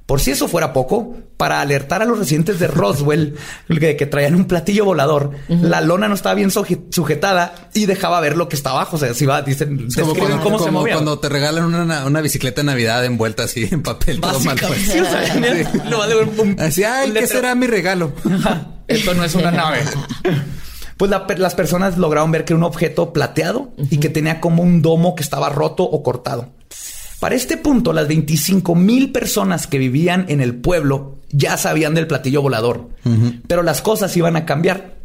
Por 0.06 0.20
si 0.20 0.32
eso 0.32 0.48
fuera 0.48 0.74
poco, 0.74 1.16
para 1.38 1.62
alertar 1.62 2.02
a 2.02 2.04
los 2.04 2.18
residentes 2.18 2.58
de 2.58 2.66
Roswell 2.66 3.36
que, 3.80 3.96
que 3.96 4.04
traían 4.06 4.34
un 4.34 4.44
platillo 4.44 4.84
volador, 4.84 5.30
la 5.48 5.80
lona 5.80 6.08
no 6.08 6.14
estaba 6.14 6.34
bien 6.34 6.50
suje- 6.50 6.82
sujetada 6.90 7.54
y 7.72 7.86
dejaba 7.86 8.20
ver 8.20 8.36
lo 8.36 8.48
que 8.50 8.54
está 8.56 8.70
abajo. 8.70 8.96
O 8.96 8.98
sea, 8.98 9.14
si 9.14 9.24
va, 9.24 9.40
dicen, 9.40 9.88
como, 9.98 10.14
cuando, 10.14 10.40
cómo 10.42 10.58
se 10.58 10.64
como 10.66 10.80
movía. 10.80 10.94
cuando 10.94 11.18
te 11.18 11.30
regalan 11.30 11.64
una, 11.74 12.04
una 12.04 12.20
bicicleta 12.20 12.60
de 12.60 12.66
Navidad 12.66 13.02
envuelta 13.06 13.44
así 13.44 13.66
en 13.70 13.82
papel. 13.82 14.20
todo 14.20 14.38
mal 14.40 14.58
sí, 14.58 15.00
o 15.00 15.04
sea, 15.06 15.40
lo 15.88 15.98
vale 15.98 16.16
un- 16.16 16.38
un- 16.40 16.60
Así, 16.60 16.84
ay, 16.84 17.10
¿qué 17.12 17.26
será 17.26 17.54
mi 17.54 17.66
regalo? 17.66 18.12
Esto 18.86 19.14
no 19.14 19.24
es 19.24 19.34
una 19.34 19.50
nave. 19.52 19.80
Pues 20.96 21.10
la 21.10 21.26
las 21.38 21.54
personas 21.54 21.98
lograron 21.98 22.30
ver 22.30 22.44
que 22.44 22.52
era 22.52 22.58
un 22.58 22.64
objeto 22.64 23.12
plateado 23.12 23.72
y 23.90 23.96
que 23.98 24.10
tenía 24.10 24.40
como 24.40 24.62
un 24.62 24.80
domo 24.82 25.14
que 25.16 25.22
estaba 25.22 25.48
roto 25.48 25.82
o 25.82 26.02
cortado. 26.02 26.50
Para 27.24 27.36
este 27.36 27.56
punto, 27.56 27.94
las 27.94 28.06
25 28.06 28.74
mil 28.74 29.10
personas 29.10 29.66
que 29.66 29.78
vivían 29.78 30.26
en 30.28 30.42
el 30.42 30.56
pueblo 30.56 31.20
ya 31.30 31.56
sabían 31.56 31.94
del 31.94 32.06
platillo 32.06 32.42
volador, 32.42 32.90
pero 33.48 33.62
las 33.62 33.80
cosas 33.80 34.14
iban 34.14 34.36
a 34.36 34.44
cambiar. 34.44 34.98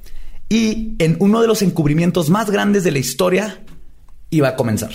Y 0.50 0.96
en 1.00 1.16
uno 1.20 1.40
de 1.40 1.48
los 1.48 1.62
encubrimientos 1.62 2.30
más 2.30 2.52
grandes 2.52 2.84
de 2.84 2.92
la 2.92 3.00
historia 3.00 3.62
iba 4.32 4.50
a 4.50 4.58
comenzar. 4.58 4.90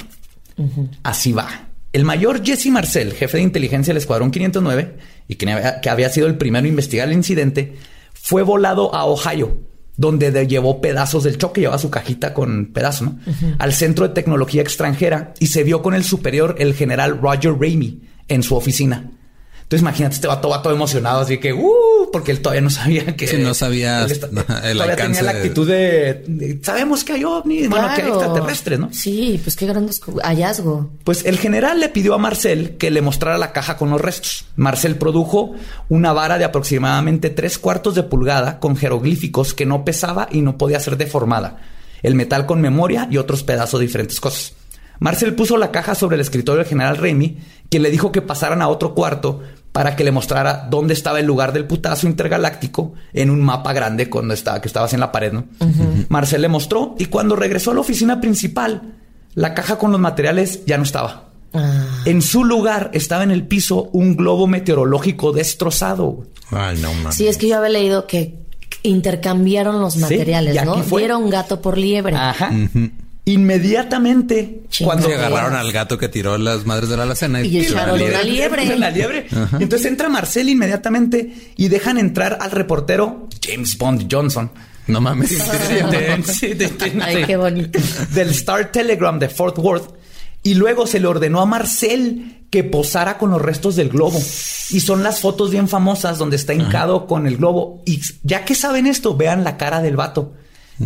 Así 1.02 1.32
va. 1.32 1.70
El 1.94 2.04
mayor 2.04 2.44
Jesse 2.44 2.66
Marcel, 2.66 3.14
jefe 3.14 3.38
de 3.38 3.44
inteligencia 3.44 3.94
del 3.94 4.02
Escuadrón 4.02 4.30
509, 4.30 4.98
y 5.26 5.36
que 5.36 5.50
había, 5.50 5.80
que 5.80 5.88
había 5.88 6.10
sido 6.10 6.26
el 6.26 6.36
primero 6.36 6.66
en 6.66 6.72
investigar 6.72 7.08
el 7.08 7.14
incidente, 7.14 7.78
fue 8.12 8.42
volado 8.42 8.94
a 8.94 9.06
Ohio, 9.06 9.62
donde 9.96 10.30
de- 10.30 10.46
llevó 10.46 10.80
pedazos 10.80 11.24
del 11.24 11.38
choque, 11.38 11.60
llevaba 11.60 11.78
su 11.78 11.90
cajita 11.90 12.34
con 12.34 12.66
pedazos, 12.72 13.08
¿no? 13.08 13.18
Al 13.58 13.72
Centro 13.72 14.06
de 14.08 14.14
Tecnología 14.14 14.60
Extranjera 14.62 15.34
y 15.38 15.46
se 15.48 15.62
vio 15.62 15.82
con 15.82 15.94
el 15.94 16.04
superior, 16.04 16.56
el 16.58 16.74
general 16.74 17.18
Roger 17.20 17.52
Ramey, 17.52 18.00
en 18.28 18.42
su 18.42 18.56
oficina. 18.56 19.12
Entonces 19.64 19.80
imagínate, 19.80 20.14
este 20.16 20.28
vato 20.28 20.50
va 20.50 20.60
todo 20.62 20.74
emocionado, 20.74 21.20
así 21.22 21.38
que, 21.38 21.52
uh, 21.52 22.10
porque 22.12 22.30
él 22.30 22.40
todavía 22.40 22.60
no 22.60 22.70
sabía 22.70 23.04
que... 23.16 23.26
Sí, 23.26 23.38
no 23.38 23.54
sabía 23.54 24.04
está- 24.04 24.26
el 24.28 24.34
todavía 24.34 24.82
alcance 24.82 25.20
tenía 25.20 25.22
la 25.22 25.30
actitud 25.38 25.66
de, 25.66 26.22
de, 26.26 26.60
sabemos 26.62 27.02
que 27.02 27.14
hay 27.14 27.24
ovnis, 27.24 27.68
bueno, 27.70 27.88
que 27.96 28.02
hay 28.02 28.08
extraterrestres, 28.08 28.78
¿no? 28.78 28.90
Sí, 28.92 29.40
pues 29.42 29.56
qué 29.56 29.66
gran 29.66 29.88
hallazgo. 30.22 30.90
Pues 31.02 31.24
el 31.24 31.38
general 31.38 31.80
le 31.80 31.88
pidió 31.88 32.14
a 32.14 32.18
Marcel 32.18 32.76
que 32.76 32.90
le 32.90 33.00
mostrara 33.00 33.38
la 33.38 33.52
caja 33.52 33.76
con 33.78 33.88
los 33.90 34.00
restos. 34.00 34.44
Marcel 34.56 34.96
produjo 34.96 35.54
una 35.88 36.12
vara 36.12 36.36
de 36.38 36.44
aproximadamente 36.44 37.30
tres 37.30 37.58
cuartos 37.58 37.94
de 37.94 38.02
pulgada 38.02 38.60
con 38.60 38.76
jeroglíficos 38.76 39.54
que 39.54 39.66
no 39.66 39.84
pesaba 39.84 40.28
y 40.30 40.42
no 40.42 40.58
podía 40.58 40.78
ser 40.78 40.96
deformada. 40.98 41.62
El 42.02 42.14
metal 42.14 42.44
con 42.44 42.60
memoria 42.60 43.08
y 43.10 43.16
otros 43.16 43.42
pedazos 43.42 43.80
de 43.80 43.86
diferentes 43.86 44.20
cosas. 44.20 44.52
Marcel 45.00 45.34
puso 45.34 45.56
la 45.56 45.70
caja 45.70 45.94
sobre 45.94 46.14
el 46.14 46.20
escritorio 46.20 46.58
del 46.58 46.68
general 46.68 46.96
Remy, 46.96 47.38
quien 47.68 47.82
le 47.82 47.90
dijo 47.90 48.12
que 48.12 48.22
pasaran 48.22 48.62
a 48.62 48.68
otro 48.68 48.94
cuarto 48.94 49.42
para 49.72 49.96
que 49.96 50.04
le 50.04 50.12
mostrara 50.12 50.68
dónde 50.70 50.94
estaba 50.94 51.18
el 51.18 51.26
lugar 51.26 51.52
del 51.52 51.66
putazo 51.66 52.06
intergaláctico 52.06 52.94
en 53.12 53.28
un 53.30 53.40
mapa 53.42 53.72
grande 53.72 54.08
cuando 54.08 54.32
estaba, 54.32 54.60
que 54.60 54.68
estaba 54.68 54.86
así 54.86 54.94
en 54.94 55.00
la 55.00 55.10
pared, 55.10 55.32
¿no? 55.32 55.46
Marcel 56.08 56.42
le 56.42 56.48
mostró 56.48 56.94
y 56.98 57.06
cuando 57.06 57.34
regresó 57.34 57.72
a 57.72 57.74
la 57.74 57.80
oficina 57.80 58.20
principal, 58.20 58.94
la 59.34 59.52
caja 59.52 59.76
con 59.76 59.90
los 59.90 60.00
materiales 60.00 60.64
ya 60.64 60.76
no 60.78 60.84
estaba. 60.84 61.24
Ah, 61.52 62.02
En 62.04 62.22
su 62.22 62.44
lugar 62.44 62.90
estaba 62.94 63.24
en 63.24 63.30
el 63.32 63.46
piso 63.46 63.90
un 63.92 64.16
globo 64.16 64.46
meteorológico 64.46 65.32
destrozado. 65.32 66.24
Ay, 66.50 66.78
no 66.80 66.92
mames. 66.94 67.16
sí, 67.16 67.26
es 67.26 67.36
que 67.36 67.48
yo 67.48 67.56
había 67.56 67.70
leído 67.70 68.06
que 68.06 68.38
intercambiaron 68.84 69.80
los 69.80 69.96
materiales, 69.96 70.64
¿no? 70.64 70.82
fue. 70.82 71.02
Dieron 71.02 71.30
gato 71.30 71.60
por 71.60 71.78
liebre. 71.78 72.14
Ajá. 72.14 72.52
Inmediatamente, 73.26 74.62
cuando 74.84 75.06
Se 75.08 75.14
agarraron 75.14 75.54
al 75.54 75.72
gato 75.72 75.96
que 75.96 76.08
tiró 76.08 76.36
las 76.36 76.66
madres 76.66 76.88
de 76.90 76.96
la 76.96 77.04
alacena 77.04 77.40
Y 77.42 77.58
echaron 77.60 77.98
la 78.12 78.22
liebre. 78.22 78.76
La 78.78 78.90
liebre. 78.90 79.26
Y 79.58 79.62
entonces 79.62 79.86
entra 79.86 80.08
Marcel 80.08 80.48
inmediatamente 80.48 81.34
y 81.56 81.68
dejan 81.68 81.98
entrar 81.98 82.38
al 82.40 82.50
reportero 82.50 83.28
James 83.42 83.78
Bond 83.78 84.08
Johnson. 84.10 84.50
No 84.86 85.00
mames. 85.00 85.30
Sí, 86.24 86.48
de- 86.54 86.68
de- 86.68 87.02
Ay, 87.02 87.24
qué 87.24 87.36
bonito. 87.36 87.78
del 88.12 88.28
Star 88.30 88.70
Telegram 88.70 89.18
de 89.18 89.28
Fort 89.30 89.56
Worth 89.58 89.94
y 90.42 90.54
luego 90.54 90.86
se 90.86 91.00
le 91.00 91.06
ordenó 91.06 91.40
a 91.40 91.46
Marcel 91.46 92.42
que 92.50 92.62
posara 92.64 93.16
con 93.16 93.30
los 93.30 93.40
restos 93.40 93.76
del 93.76 93.88
globo. 93.88 94.18
Y 94.70 94.80
son 94.80 95.02
las 95.02 95.20
fotos 95.20 95.50
bien 95.50 95.68
famosas 95.68 96.18
donde 96.18 96.36
está 96.36 96.52
hincado 96.52 97.06
con 97.06 97.26
el 97.26 97.38
globo. 97.38 97.82
Y 97.86 98.00
ya 98.22 98.44
que 98.44 98.54
saben 98.54 98.86
esto, 98.86 99.16
vean 99.16 99.42
la 99.44 99.56
cara 99.56 99.80
del 99.80 99.96
vato. 99.96 100.34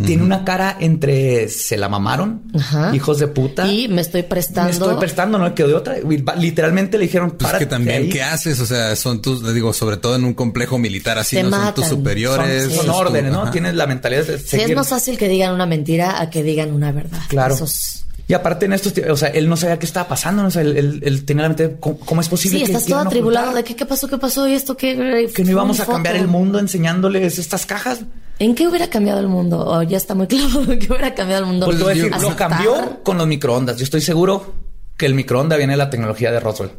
Tiene 0.05 0.21
una 0.21 0.45
cara 0.45 0.77
entre 0.79 1.49
se 1.49 1.75
la 1.75 1.89
mamaron, 1.89 2.43
Ajá. 2.53 2.95
hijos 2.95 3.17
de 3.17 3.27
puta. 3.27 3.67
Y 3.67 3.87
me 3.87 4.01
estoy 4.01 4.21
prestando. 4.21 4.65
Me 4.65 4.71
estoy 4.71 4.95
prestando, 4.99 5.39
no 5.39 5.55
quedó 5.55 5.67
de 5.69 5.73
otra. 5.73 5.95
Literalmente 6.37 6.97
le 6.99 7.05
dijeron, 7.05 7.31
Pues 7.31 7.41
para 7.47 7.57
que 7.57 7.65
también, 7.65 8.07
¿qué 8.09 8.21
haces? 8.21 8.59
O 8.59 8.67
sea, 8.67 8.95
son 8.95 9.19
tus, 9.21 9.51
digo, 9.53 9.73
sobre 9.73 9.97
todo 9.97 10.15
en 10.15 10.25
un 10.25 10.35
complejo 10.35 10.77
militar 10.77 11.17
así, 11.17 11.37
Te 11.37 11.43
no 11.43 11.49
son 11.51 11.73
tus 11.73 11.85
superiores. 11.87 12.71
son 12.71 12.85
tu- 12.85 12.91
órdenes, 12.91 13.31
¿no? 13.31 13.41
ajá. 13.43 13.51
Tienes 13.51 13.73
la 13.73 13.87
mentalidad 13.87 14.25
de 14.25 14.37
Sí, 14.37 14.43
es 14.43 14.49
seguir. 14.49 14.75
más 14.75 14.87
fácil 14.89 15.17
que 15.17 15.27
digan 15.27 15.53
una 15.55 15.65
mentira 15.65 16.21
a 16.21 16.29
que 16.29 16.43
digan 16.43 16.71
una 16.71 16.91
verdad. 16.91 17.19
Claro. 17.27 17.55
Eso 17.55 17.65
es- 17.65 18.05
Y 18.29 18.33
aparte 18.35 18.67
en 18.67 18.73
estos, 18.73 18.93
o 19.09 19.17
sea, 19.17 19.29
él 19.29 19.49
no 19.49 19.57
sabía 19.57 19.79
qué 19.79 19.87
estaba 19.87 20.07
pasando, 20.07 20.43
¿no? 20.43 20.47
o 20.49 20.51
sea, 20.51 20.61
él, 20.61 20.77
él- 20.77 21.01
él 21.03 21.25
tenía 21.25 21.41
la 21.43 21.49
mente, 21.49 21.75
¿cómo, 21.79 21.97
cómo 21.99 22.21
es 22.21 22.29
posible 22.29 22.59
Sí, 22.59 22.65
que 22.65 22.71
estás 22.71 22.85
todo 22.85 22.99
atribulado 22.99 23.47
ocultar? 23.47 23.63
de 23.65 23.67
que 23.67 23.75
qué 23.75 23.85
pasó, 23.87 24.07
qué 24.07 24.17
pasó 24.19 24.47
y 24.47 24.53
esto, 24.53 24.77
qué. 24.77 25.29
que 25.35 25.43
no 25.43 25.49
íbamos 25.51 25.79
a 25.79 25.85
cambiar 25.87 26.13
foto. 26.13 26.25
el 26.25 26.29
mundo 26.31 26.59
enseñándoles 26.59 27.39
estas 27.39 27.65
cajas? 27.65 28.01
¿En 28.37 28.53
qué 28.53 28.67
hubiera 28.67 28.87
cambiado 28.87 29.19
el 29.19 29.27
mundo? 29.27 29.65
O 29.67 29.81
ya 29.83 29.97
está 29.97 30.13
muy 30.13 30.27
claro 30.27 30.61
¿en 30.71 30.77
qué 30.79 30.87
hubiera 30.93 31.13
cambiado 31.15 31.41
el 31.41 31.47
mundo. 31.49 31.65
Pues 31.65 31.81
a 31.81 31.87
decir, 31.87 32.11
lo 32.21 32.35
cambió 32.35 33.01
con 33.03 33.17
los 33.17 33.25
microondas. 33.27 33.77
Yo 33.77 33.83
estoy 33.83 34.01
seguro 34.01 34.53
que 34.95 35.07
el 35.07 35.15
microondas 35.15 35.57
viene 35.57 35.73
de 35.73 35.77
la 35.77 35.89
tecnología 35.89 36.31
de 36.31 36.39
Roswell. 36.39 36.69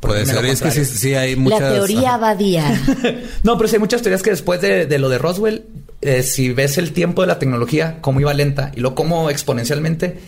Puede 0.00 0.26
lo 0.26 0.26
ser. 0.26 0.44
Es 0.44 0.60
que 0.60 0.70
sí, 0.72 0.84
sí 0.84 1.14
hay 1.14 1.36
muchas. 1.36 1.60
La 1.60 1.72
teoría 1.74 2.16
Badía. 2.16 2.82
No, 3.44 3.56
pero 3.56 3.68
sí 3.68 3.76
hay 3.76 3.80
muchas 3.80 4.02
teorías 4.02 4.22
que 4.22 4.30
después 4.30 4.60
de, 4.60 4.86
de 4.86 4.98
lo 4.98 5.08
de 5.08 5.18
Roswell, 5.18 5.64
eh, 6.02 6.22
si 6.24 6.52
ves 6.52 6.78
el 6.78 6.92
tiempo 6.92 7.22
de 7.22 7.28
la 7.28 7.38
tecnología, 7.38 7.98
cómo 8.00 8.20
iba 8.20 8.34
lenta 8.34 8.72
y 8.74 8.80
lo 8.80 8.94
cómo 8.96 9.30
exponencialmente 9.30 10.18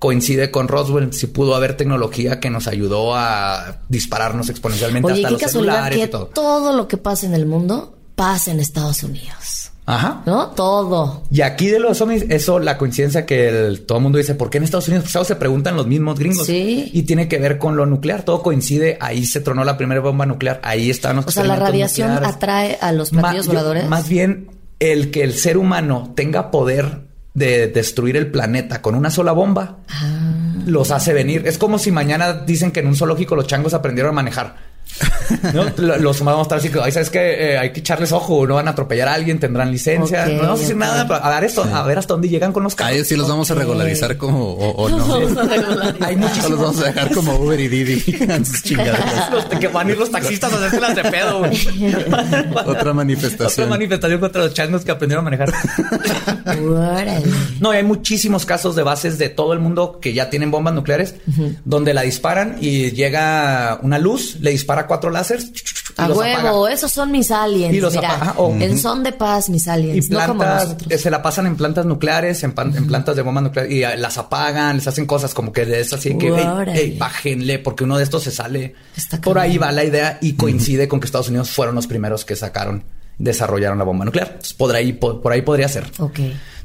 coincide 0.00 0.50
con 0.50 0.66
Roswell, 0.66 1.12
si 1.12 1.28
pudo 1.28 1.54
haber 1.54 1.76
tecnología 1.76 2.40
que 2.40 2.50
nos 2.50 2.66
ayudó 2.66 3.14
a 3.14 3.76
dispararnos 3.88 4.48
exponencialmente 4.48 5.12
Oye, 5.12 5.20
hasta 5.24 5.28
qué 5.28 5.32
los 5.34 5.42
casualidad 5.42 5.72
celulares 5.74 5.98
que 5.98 6.04
y 6.04 6.08
todo. 6.08 6.26
todo 6.26 6.72
lo 6.76 6.88
que 6.88 6.96
pasa 6.96 7.26
en 7.26 7.34
el 7.34 7.46
mundo 7.46 7.94
pasa 8.16 8.50
en 8.50 8.58
Estados 8.60 9.02
Unidos. 9.04 9.70
Ajá. 9.86 10.22
¿No? 10.24 10.48
Todo. 10.48 11.22
Y 11.30 11.40
aquí 11.40 11.66
de 11.68 11.80
los 11.80 12.00
ovnis, 12.00 12.24
eso, 12.28 12.58
la 12.60 12.78
coincidencia 12.78 13.26
que 13.26 13.48
el- 13.48 13.82
todo 13.82 13.98
el 13.98 14.02
mundo 14.04 14.18
dice, 14.18 14.34
¿por 14.34 14.48
qué 14.48 14.58
en 14.58 14.64
Estados 14.64 14.86
Unidos? 14.88 15.06
Pues, 15.12 15.26
se 15.26 15.36
preguntan 15.36 15.74
los 15.76 15.86
mismos 15.86 16.18
gringos. 16.18 16.46
Sí. 16.46 16.90
Y 16.92 17.02
tiene 17.02 17.26
que 17.28 17.38
ver 17.38 17.58
con 17.58 17.76
lo 17.76 17.86
nuclear. 17.86 18.22
Todo 18.22 18.40
coincide. 18.42 18.98
Ahí 19.00 19.24
se 19.26 19.40
tronó 19.40 19.64
la 19.64 19.76
primera 19.76 20.00
bomba 20.00 20.26
nuclear. 20.26 20.60
Ahí 20.62 20.90
están 20.90 21.16
los 21.16 21.26
O 21.26 21.30
sea, 21.30 21.44
la 21.44 21.56
radiación 21.56 22.08
nucleares. 22.10 22.36
atrae 22.36 22.78
a 22.80 22.92
los 22.92 23.12
Ma- 23.12 23.20
platillos 23.22 23.46
yo- 23.46 23.52
voladores. 23.52 23.88
Más 23.88 24.08
bien, 24.08 24.50
el 24.78 25.10
que 25.10 25.24
el 25.24 25.34
ser 25.34 25.56
humano 25.58 26.12
tenga 26.14 26.50
poder 26.52 27.09
de 27.34 27.68
destruir 27.68 28.16
el 28.16 28.30
planeta 28.30 28.82
con 28.82 28.94
una 28.94 29.10
sola 29.10 29.32
bomba, 29.32 29.78
Ah. 29.88 30.36
los 30.66 30.90
hace 30.90 31.12
venir. 31.12 31.46
Es 31.46 31.58
como 31.58 31.78
si 31.78 31.90
mañana 31.90 32.32
dicen 32.32 32.70
que 32.70 32.80
en 32.80 32.86
un 32.88 32.96
zoológico 32.96 33.34
los 33.36 33.46
changos 33.46 33.74
aprendieron 33.74 34.10
a 34.10 34.14
manejar. 34.14 34.69
¿No? 35.54 35.64
Lo- 35.76 35.98
Los 35.98 36.20
humanos 36.20 36.38
vamos 36.40 36.40
a 36.40 36.42
estar 36.42 36.58
así 36.58 36.68
que, 36.70 36.80
"Ay, 36.80 36.92
¿sabes 36.92 37.10
que 37.10 37.56
hay 37.58 37.72
que 37.72 37.80
echarles 37.80 38.12
ojo, 38.12 38.46
no 38.46 38.54
van 38.56 38.68
a 38.68 38.72
atropellar 38.72 39.08
a 39.08 39.14
alguien, 39.14 39.38
tendrán 39.38 39.70
licencia. 39.70 40.24
Ok, 40.24 40.32
no 40.32 40.42
vamos 40.42 40.58
a 40.58 40.62
decir 40.62 40.76
nada, 40.76 41.00
a 41.02 41.30
ver 41.40 41.44
esto, 41.44 41.62
a 41.64 41.82
ver 41.84 41.98
hasta 41.98 42.14
dónde 42.14 42.28
llegan 42.28 42.52
con 42.52 42.62
los 42.64 42.74
A 42.74 42.76
carros. 42.76 42.94
ellos 42.96 43.06
sí 43.08 43.16
los 43.16 43.28
vamos 43.28 43.50
a 43.50 43.54
regularizar 43.54 44.16
como 44.16 44.44
o, 44.52 44.70
o 44.70 44.88
no. 44.88 44.98
Vamos 45.06 45.36
a 45.36 45.42
regularizar. 45.44 45.96
Hay 46.08 46.14
O 46.14 46.18
muchísimos 46.18 46.50
los 46.50 46.60
vamos 46.60 46.80
a 46.80 46.84
dejar 46.86 47.14
como 47.14 47.34
Uber 47.36 47.60
y 47.60 47.68
Didi 47.68 48.04
los 49.32 49.44
que 49.60 49.68
van 49.68 49.88
a 49.88 49.92
ir 49.92 49.98
los 49.98 50.10
taxistas 50.10 50.52
a 50.52 50.66
hacerse 50.66 51.02
de 51.02 51.10
pedo. 51.10 51.38
güey. 51.40 51.52
Otra 52.66 52.92
manifestación. 52.92 53.46
Otra 53.46 53.66
manifestación 53.66 54.20
contra 54.20 54.42
los 54.44 54.54
changos 54.54 54.84
que 54.84 54.90
aprendieron 54.90 55.26
a 55.26 55.30
manejar. 55.30 55.52
No, 57.60 57.72
y 57.72 57.76
hay 57.76 57.82
muchísimos 57.84 58.46
casos 58.46 58.74
de 58.76 58.82
bases 58.82 59.18
de 59.18 59.28
todo 59.28 59.52
el 59.52 59.58
mundo 59.60 59.98
que 60.00 60.12
ya 60.12 60.30
tienen 60.30 60.50
bombas 60.50 60.74
nucleares, 60.74 61.14
donde 61.64 61.94
la 61.94 62.02
disparan 62.02 62.56
y 62.60 62.90
llega 62.92 63.78
una 63.82 63.98
luz, 63.98 64.36
le 64.40 64.50
dispara 64.50 64.79
cuatro 64.86 65.10
láseres 65.10 65.50
y 65.98 66.00
A 66.02 66.08
los 66.08 66.16
huevo, 66.18 66.48
apaga. 66.48 66.72
esos 66.74 66.90
son 66.92 67.10
mis 67.10 67.30
aliens. 67.30 67.74
Y 67.74 67.80
los 67.80 67.94
Mira, 67.94 68.14
apaga. 68.14 68.34
Oh, 68.38 68.54
en 68.58 68.78
son 68.78 69.02
de 69.02 69.12
paz, 69.12 69.48
mis 69.48 69.66
Y 69.66 69.70
aliens. 69.70 70.10
no 70.10 70.20
como 70.26 70.40
plantas, 70.40 70.76
eh, 70.88 70.98
se 70.98 71.10
la 71.10 71.20
pasan 71.22 71.46
en 71.46 71.56
plantas 71.56 71.84
nucleares, 71.86 72.42
en, 72.44 72.52
pan- 72.52 72.74
en 72.76 72.86
plantas 72.86 73.16
de 73.16 73.22
bombas 73.22 73.42
nucleares 73.44 73.72
y 73.72 73.82
eh, 73.82 73.96
las 73.96 74.16
apagan, 74.18 74.76
les 74.76 74.86
hacen 74.86 75.06
cosas 75.06 75.34
como 75.34 75.52
que 75.52 75.62
es 75.80 75.92
así 75.92 76.16
que, 76.16 76.28
"Ey, 76.28 76.32
Órale. 76.46 76.80
ey, 76.80 76.96
bájenle, 76.98 77.58
porque 77.58 77.84
uno 77.84 77.98
de 77.98 78.04
estos 78.04 78.22
se 78.22 78.30
sale. 78.30 78.74
Está 78.96 79.20
Por 79.20 79.38
ahí 79.38 79.58
va 79.58 79.72
la 79.72 79.84
idea 79.84 80.18
y 80.20 80.34
coincide 80.34 80.88
con 80.88 81.00
que 81.00 81.06
Estados 81.06 81.28
Unidos 81.28 81.50
fueron 81.50 81.74
los 81.74 81.86
primeros 81.86 82.24
que 82.24 82.36
sacaron, 82.36 82.84
desarrollaron 83.18 83.78
la 83.78 83.84
bomba 83.84 84.04
nuclear. 84.04 84.28
Entonces, 84.28 84.54
por 84.54 84.74
ahí, 84.74 84.92
por, 84.92 85.20
por 85.20 85.32
ahí 85.32 85.42
podría 85.42 85.68
ser. 85.68 85.84
Ok. 85.98 86.20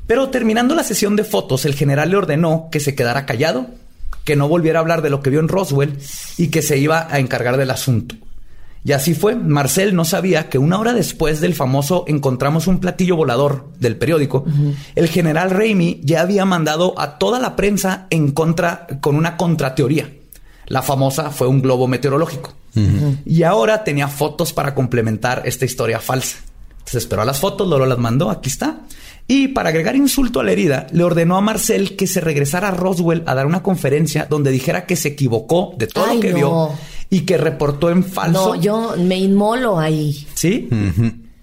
Pero 0.08 0.30
terminando 0.30 0.76
la 0.76 0.84
sesión 0.84 1.16
de 1.16 1.24
fotos, 1.24 1.66
el 1.66 1.74
general 1.74 2.12
le 2.12 2.18
ordenó 2.18 2.70
que 2.72 2.80
se 2.80 2.94
quedara 2.94 3.26
callado, 3.26 3.68
que 4.26 4.36
no 4.36 4.50
volviera 4.50 4.80
a 4.80 4.82
hablar 4.82 5.02
de 5.02 5.10
lo 5.10 5.22
que 5.22 5.30
vio 5.30 5.40
en 5.40 5.48
Roswell 5.48 5.98
y 6.38 6.48
que 6.50 6.62
se 6.62 6.78
iba 6.78 7.08
a 7.10 7.20
encargar 7.20 7.56
del 7.56 7.72
asunto. 7.72 8.16
Y 8.84 8.92
así 8.92 9.16
fue. 9.16 9.36
Marcel 9.36 9.96
no 9.96 10.06
sabía 10.06 10.48
que 10.48 10.60
una 10.60 10.78
hora 10.78 10.94
después 10.94 11.42
del 11.42 11.56
famoso 11.56 12.04
encontramos 12.08 12.68
un 12.68 12.80
platillo 12.80 13.16
volador 13.16 13.72
del 13.80 13.98
periódico, 13.98 14.46
el 14.94 15.08
general 15.08 15.50
Raimi 15.50 16.02
ya 16.04 16.22
había 16.22 16.46
mandado 16.46 16.94
a 17.00 17.18
toda 17.18 17.40
la 17.40 17.56
prensa 17.56 18.06
en 18.12 18.32
contra 18.32 18.86
con 19.02 19.16
una 19.16 19.38
contrateoría. 19.38 20.12
La 20.68 20.84
famosa 20.84 21.32
fue 21.32 21.48
un 21.48 21.64
globo 21.64 21.88
meteorológico. 21.88 22.54
Y 23.26 23.44
ahora 23.44 23.84
tenía 23.84 24.08
fotos 24.08 24.54
para 24.54 24.76
complementar 24.76 25.42
esta 25.46 25.66
historia 25.66 26.00
falsa. 26.00 26.38
Se 26.86 27.00
esperó 27.00 27.24
a 27.24 27.26
las 27.26 27.40
fotos, 27.40 27.68
luego 27.68 27.88
las 27.88 27.98
mandó, 27.98 28.30
aquí 28.30 28.50
está. 28.50 28.82
Y 29.28 29.48
para 29.50 29.70
agregar 29.70 29.96
insulto 29.96 30.40
a 30.40 30.44
la 30.44 30.52
herida, 30.52 30.86
le 30.92 31.04
ordenó 31.04 31.36
a 31.36 31.42
Marcel 31.42 31.96
que 31.96 32.06
se 32.06 32.22
regresara 32.22 32.68
a 32.68 32.72
Roswell 32.72 33.24
a 33.26 33.34
dar 33.34 33.48
una 33.48 33.64
conferencia 33.64 34.28
donde 34.30 34.52
dijera 34.52 34.86
que 34.86 34.96
se 34.96 35.10
equivocó 35.10 35.74
de 35.78 35.88
todo 35.88 36.06
Ay, 36.08 36.18
lo 36.18 36.22
que 36.22 36.30
no. 36.32 36.38
vio 36.38 36.70
y 37.10 37.22
que 37.22 37.38
reportó 37.38 37.90
en 37.90 38.04
falso. 38.04 38.56
No, 38.56 38.62
yo 38.62 38.96
me 38.98 39.18
inmolo 39.18 39.80
ahí. 39.80 40.28
¿Sí? 40.36 40.70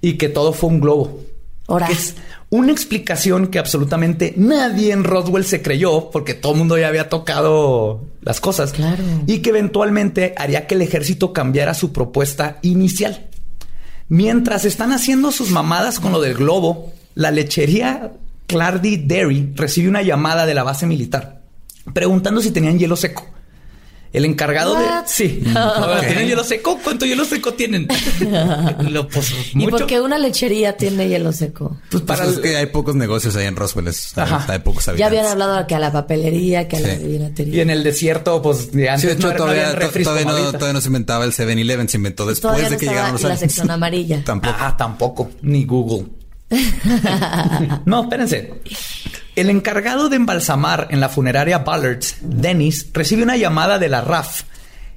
Y 0.00 0.14
que 0.14 0.28
todo 0.28 0.52
fue 0.52 0.70
un 0.70 0.80
globo. 0.80 1.20
Ahora. 1.66 1.88
Es 1.88 2.14
una 2.50 2.70
explicación 2.70 3.46
que 3.46 3.58
absolutamente 3.58 4.34
nadie 4.36 4.92
en 4.92 5.04
Roswell 5.04 5.44
se 5.44 5.62
creyó 5.62 6.10
porque 6.10 6.34
todo 6.34 6.52
el 6.52 6.58
mundo 6.58 6.76
ya 6.76 6.88
había 6.88 7.08
tocado 7.08 8.04
las 8.20 8.40
cosas. 8.40 8.72
Claro. 8.72 9.02
Y 9.26 9.38
que 9.38 9.50
eventualmente 9.50 10.34
haría 10.36 10.66
que 10.66 10.74
el 10.74 10.82
ejército 10.82 11.32
cambiara 11.32 11.74
su 11.74 11.92
propuesta 11.92 12.58
inicial. 12.62 13.26
Mientras 14.08 14.64
están 14.66 14.92
haciendo 14.92 15.32
sus 15.32 15.50
mamadas 15.50 15.98
con 15.98 16.12
lo 16.12 16.20
del 16.20 16.34
globo, 16.34 16.92
la 17.14 17.30
lechería 17.30 18.12
Clardy 18.46 18.98
Dairy 19.06 19.52
recibe 19.54 19.88
una 19.88 20.02
llamada 20.02 20.46
de 20.46 20.54
la 20.54 20.62
base 20.62 20.86
militar 20.86 21.40
preguntando 21.94 22.40
si 22.40 22.50
tenían 22.50 22.78
hielo 22.78 22.96
seco. 22.96 23.28
El 24.12 24.26
encargado 24.26 24.74
de... 24.78 24.84
What? 24.84 25.04
Sí. 25.06 25.42
Ok. 25.56 26.00
¿Tienen 26.06 26.28
hielo 26.28 26.44
seco? 26.44 26.78
¿Cuánto 26.84 27.06
hielo 27.06 27.24
seco 27.24 27.54
tienen? 27.54 27.88
Lo, 28.90 29.08
pues, 29.08 29.32
¿Y 29.54 29.66
por 29.68 29.86
qué 29.86 30.02
una 30.02 30.18
lechería 30.18 30.76
tiene 30.76 31.08
hielo 31.08 31.32
seco? 31.32 31.78
Pues 31.90 32.02
Para 32.02 32.20
para 32.24 32.30
es 32.30 32.38
que 32.40 32.56
hay 32.58 32.66
pocos 32.66 32.94
negocios 32.94 33.34
ahí 33.36 33.46
en 33.46 33.56
Roswell. 33.56 33.88
es- 33.88 34.16
Ajá. 34.18 34.44
Hay 34.52 34.58
pocos 34.58 34.84
Ya 34.84 34.90
habitantes. 34.92 35.18
habían 35.18 35.32
hablado 35.32 35.66
que 35.66 35.74
a 35.74 35.78
la 35.78 35.90
papelería, 35.92 36.68
que 36.68 36.76
a 36.76 36.80
la 36.80 36.94
Sí. 36.94 37.00
Y 37.02 37.06
vinatería. 37.08 37.62
en 37.62 37.70
el 37.70 37.82
desierto, 37.82 38.42
pues 38.42 38.70
de 38.72 38.90
antes 38.90 39.00
Sí, 39.00 39.06
de 39.06 39.12
hecho, 39.14 39.28
no, 39.28 39.32
no 39.32 39.38
todavía, 39.38 39.72
refris 39.72 40.04
todavía, 40.06 40.26
no, 40.26 40.52
todavía 40.52 40.72
no 40.74 40.80
se 40.82 40.88
inventaba 40.88 41.24
el 41.24 41.32
7-Eleven, 41.32 41.88
se 41.88 41.96
inventó 41.96 42.26
después 42.26 42.42
Todavía 42.42 42.64
de 42.68 42.70
no 42.74 42.78
que 42.80 42.86
llegaron 42.86 43.12
los 43.12 43.22
la 43.22 43.36
sección 43.38 43.70
amarilla. 43.70 44.22
Tampoco. 44.26 44.56
Ah, 44.60 44.76
tampoco. 44.76 45.30
Ni 45.40 45.64
Google. 45.64 46.04
no, 47.84 48.02
espérense. 48.02 48.54
El 49.34 49.50
encargado 49.50 50.08
de 50.08 50.16
embalsamar 50.16 50.88
en 50.90 51.00
la 51.00 51.08
funeraria 51.08 51.58
Ballards, 51.58 52.16
Dennis, 52.20 52.88
recibe 52.92 53.22
una 53.22 53.36
llamada 53.36 53.78
de 53.78 53.88
la 53.88 54.02
RAF 54.02 54.42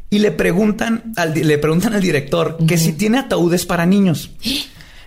y 0.10 0.20
le 0.20 0.32
preguntan 0.32 1.14
al, 1.16 1.34
le 1.34 1.58
preguntan 1.58 1.94
al 1.94 2.02
director 2.02 2.58
que 2.68 2.78
si 2.78 2.94
tiene 2.94 3.20
ataúdes 3.20 3.66
para 3.66 3.86
niños. 3.86 4.32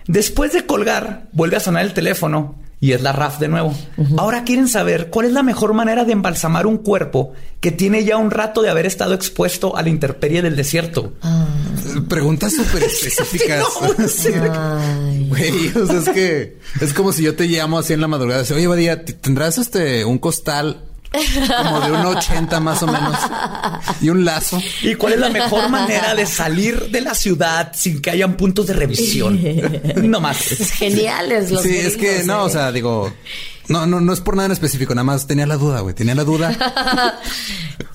Después 0.07 0.53
de 0.53 0.65
colgar, 0.65 1.27
vuelve 1.31 1.57
a 1.57 1.61
sonar 1.61 1.85
el 1.85 1.93
teléfono 1.93 2.55
y 2.81 2.93
es 2.93 3.01
la 3.01 3.11
RAF 3.11 3.39
de 3.39 3.47
nuevo. 3.49 3.73
Ahora 4.17 4.43
quieren 4.43 4.67
saber 4.67 5.09
cuál 5.09 5.25
es 5.27 5.33
la 5.33 5.43
mejor 5.43 5.73
manera 5.73 6.05
de 6.05 6.13
embalsamar 6.13 6.65
un 6.65 6.77
cuerpo 6.77 7.33
que 7.59 7.71
tiene 7.71 8.05
ya 8.05 8.15
un 8.17 8.31
rato 8.31 8.61
de 8.61 8.69
haber 8.69 8.85
estado 8.85 9.13
expuesto 9.13 9.75
a 9.75 9.81
la 9.81 9.89
intemperie 9.89 10.41
del 10.41 10.55
desierto. 10.55 11.13
Preguntas 12.07 12.53
súper 12.55 12.83
específicas. 12.83 13.65
Ay. 14.53 15.25
Güey, 15.29 15.67
o 15.77 15.85
sea, 15.85 15.99
es 15.99 16.09
que 16.09 16.57
es 16.81 16.93
como 16.93 17.11
si 17.11 17.23
yo 17.23 17.35
te 17.35 17.45
llamo 17.47 17.77
así 17.79 17.93
en 17.93 18.01
la 18.01 18.07
madrugada. 18.07 18.43
Oye, 18.53 18.67
Badía, 18.67 19.03
¿t- 19.05 19.13
¿tendrás 19.13 19.57
este 19.57 20.05
un 20.05 20.17
costal 20.17 20.83
como 21.11 21.81
de 21.81 21.91
un 21.91 22.05
80 22.05 22.59
más 22.59 22.83
o 22.83 22.87
menos 22.87 23.17
y 24.01 24.09
un 24.09 24.23
lazo? 24.23 24.61
¿Y 24.81 24.95
cuál 24.95 25.13
es 25.13 25.19
la 25.19 25.29
mejor 25.29 25.69
manera 25.69 26.13
de 26.13 26.25
salir 26.25 26.89
de 26.89 27.01
la 27.01 27.15
ciudad 27.15 27.71
sin 27.73 28.01
que 28.01 28.11
hayan 28.11 28.37
puntos 28.37 28.67
de 28.67 28.73
revisión? 28.73 29.39
No 30.09 30.19
más. 30.19 30.37
Geniales 30.73 31.51
los 31.51 31.61
sí, 31.61 31.77
es 31.77 31.97
que 31.97 32.23
no, 32.23 32.41
¿eh? 32.41 32.45
o 32.45 32.49
sea, 32.49 32.71
digo, 32.71 33.13
no, 33.69 33.85
no, 33.85 34.01
no 34.01 34.13
es 34.13 34.19
por 34.21 34.35
nada 34.35 34.47
en 34.47 34.51
específico, 34.51 34.93
nada 34.93 35.03
más 35.05 35.25
tenía 35.27 35.45
la 35.47 35.57
duda, 35.57 35.79
güey, 35.81 35.95
tenía 35.95 36.15
la 36.15 36.23
duda. 36.23 36.55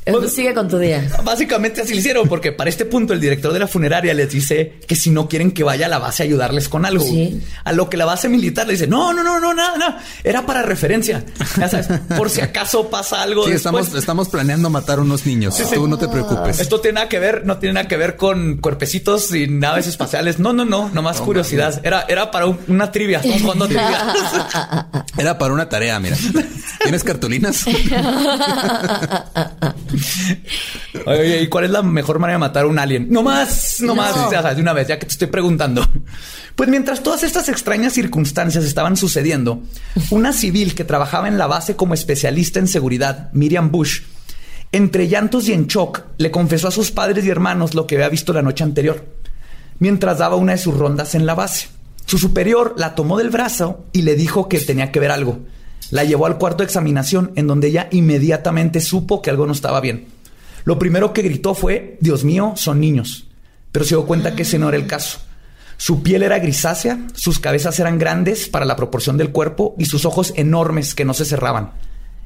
Eh, 0.06 0.12
Sigue 0.28 0.52
con 0.52 0.68
tu 0.68 0.76
día. 0.78 1.08
Básicamente 1.24 1.80
así 1.80 1.94
lo 1.94 2.00
hicieron, 2.00 2.28
porque 2.28 2.52
para 2.52 2.68
este 2.68 2.84
punto 2.84 3.14
el 3.14 3.20
director 3.20 3.54
de 3.54 3.58
la 3.58 3.66
funeraria 3.66 4.12
les 4.12 4.28
dice 4.30 4.78
que 4.86 4.96
si 4.96 5.08
no 5.08 5.30
quieren 5.30 5.50
que 5.52 5.64
vaya 5.64 5.86
a 5.86 5.88
la 5.88 5.98
base 5.98 6.22
a 6.22 6.26
ayudarles 6.26 6.68
con 6.68 6.84
algo. 6.84 7.02
Sí. 7.02 7.40
A 7.64 7.72
lo 7.72 7.88
que 7.88 7.96
la 7.96 8.04
base 8.04 8.28
militar 8.28 8.66
le 8.66 8.74
dice, 8.74 8.86
no, 8.86 9.14
no, 9.14 9.22
no, 9.24 9.40
no, 9.40 9.54
nada, 9.54 9.78
nada. 9.78 9.98
Era 10.22 10.44
para 10.44 10.60
referencia. 10.60 11.24
Ya 11.58 11.68
sabes, 11.70 11.88
por 12.18 12.28
si 12.28 12.42
acaso 12.42 12.90
pasa 12.90 13.22
algo 13.22 13.44
Sí, 13.46 13.52
después. 13.52 13.84
estamos, 13.86 13.94
estamos 13.98 14.28
planeando 14.28 14.68
matar 14.68 15.00
unos 15.00 15.24
niños. 15.24 15.56
Tú 15.72 15.88
no 15.88 15.96
te 15.96 16.06
preocupes. 16.08 16.60
Esto 16.60 16.80
tiene 16.82 16.96
nada 16.96 17.08
que 17.08 17.18
ver, 17.18 17.46
no 17.46 17.56
tiene 17.56 17.72
nada 17.72 17.88
que 17.88 17.96
ver 17.96 18.16
con 18.16 18.58
cuerpecitos 18.58 19.34
y 19.34 19.46
naves 19.48 19.86
espaciales. 19.86 20.38
No, 20.38 20.52
no, 20.52 20.66
no, 20.66 20.90
nomás 20.90 21.18
curiosidad. 21.22 21.80
Era, 21.82 22.04
era 22.08 22.30
para 22.30 22.44
un- 22.44 22.58
una 22.68 22.92
trivia. 22.92 23.20
Estamos 23.20 23.40
jugando 23.40 23.66
trivia. 23.68 24.12
Era 25.16 25.38
para 25.38 25.54
una 25.54 25.63
tarea, 25.68 25.98
mira. 26.00 26.16
¿Tienes 26.82 27.02
cartulinas? 27.04 27.64
Oye, 31.06 31.18
oye, 31.20 31.42
¿y 31.42 31.48
cuál 31.48 31.64
es 31.64 31.70
la 31.70 31.82
mejor 31.82 32.18
manera 32.18 32.36
de 32.36 32.40
matar 32.40 32.64
a 32.64 32.66
un 32.66 32.78
alien? 32.78 33.08
No 33.10 33.22
más, 33.22 33.76
no, 33.80 33.88
No. 33.88 33.94
más, 33.96 34.16
o 34.16 34.30
sea, 34.30 34.54
de 34.54 34.60
una 34.60 34.72
vez, 34.72 34.88
ya 34.88 34.98
que 34.98 35.06
te 35.06 35.12
estoy 35.12 35.28
preguntando. 35.28 35.86
Pues 36.54 36.68
mientras 36.68 37.02
todas 37.02 37.24
estas 37.24 37.48
extrañas 37.48 37.94
circunstancias 37.94 38.62
estaban 38.64 38.96
sucediendo, 38.96 39.64
una 40.10 40.32
civil 40.32 40.76
que 40.76 40.84
trabajaba 40.84 41.26
en 41.26 41.36
la 41.36 41.48
base 41.48 41.74
como 41.74 41.94
especialista 41.94 42.60
en 42.60 42.68
seguridad, 42.68 43.28
Miriam 43.32 43.72
Bush, 43.72 44.02
entre 44.70 45.08
llantos 45.08 45.48
y 45.48 45.52
en 45.52 45.66
shock, 45.66 46.02
le 46.16 46.30
confesó 46.30 46.68
a 46.68 46.70
sus 46.70 46.92
padres 46.92 47.24
y 47.24 47.30
hermanos 47.30 47.74
lo 47.74 47.88
que 47.88 47.96
había 47.96 48.08
visto 48.08 48.32
la 48.32 48.42
noche 48.42 48.62
anterior, 48.62 49.04
mientras 49.80 50.18
daba 50.18 50.36
una 50.36 50.52
de 50.52 50.58
sus 50.58 50.76
rondas 50.76 51.16
en 51.16 51.26
la 51.26 51.34
base. 51.34 51.66
Su 52.06 52.18
superior 52.18 52.74
la 52.76 52.94
tomó 52.94 53.18
del 53.18 53.30
brazo 53.30 53.84
y 53.92 54.02
le 54.02 54.14
dijo 54.14 54.48
que 54.48 54.58
tenía 54.60 54.92
que 54.92 55.00
ver 55.00 55.10
algo. 55.10 55.38
La 55.90 56.04
llevó 56.04 56.26
al 56.26 56.38
cuarto 56.38 56.58
de 56.58 56.64
examinación, 56.64 57.32
en 57.36 57.46
donde 57.46 57.68
ella 57.68 57.88
inmediatamente 57.90 58.80
supo 58.80 59.22
que 59.22 59.30
algo 59.30 59.46
no 59.46 59.52
estaba 59.52 59.80
bien. 59.80 60.06
Lo 60.64 60.78
primero 60.78 61.12
que 61.12 61.22
gritó 61.22 61.54
fue, 61.54 61.98
Dios 62.00 62.24
mío, 62.24 62.54
son 62.56 62.80
niños. 62.80 63.26
Pero 63.72 63.84
se 63.84 63.94
dio 63.94 64.06
cuenta 64.06 64.34
que 64.34 64.42
ese 64.42 64.58
no 64.58 64.68
era 64.68 64.76
el 64.78 64.86
caso. 64.86 65.18
Su 65.76 66.02
piel 66.02 66.22
era 66.22 66.38
grisácea, 66.38 66.98
sus 67.14 67.38
cabezas 67.38 67.78
eran 67.80 67.98
grandes 67.98 68.48
para 68.48 68.64
la 68.64 68.76
proporción 68.76 69.16
del 69.16 69.30
cuerpo 69.32 69.74
y 69.78 69.86
sus 69.86 70.04
ojos 70.04 70.32
enormes 70.36 70.94
que 70.94 71.04
no 71.04 71.14
se 71.14 71.24
cerraban. 71.24 71.72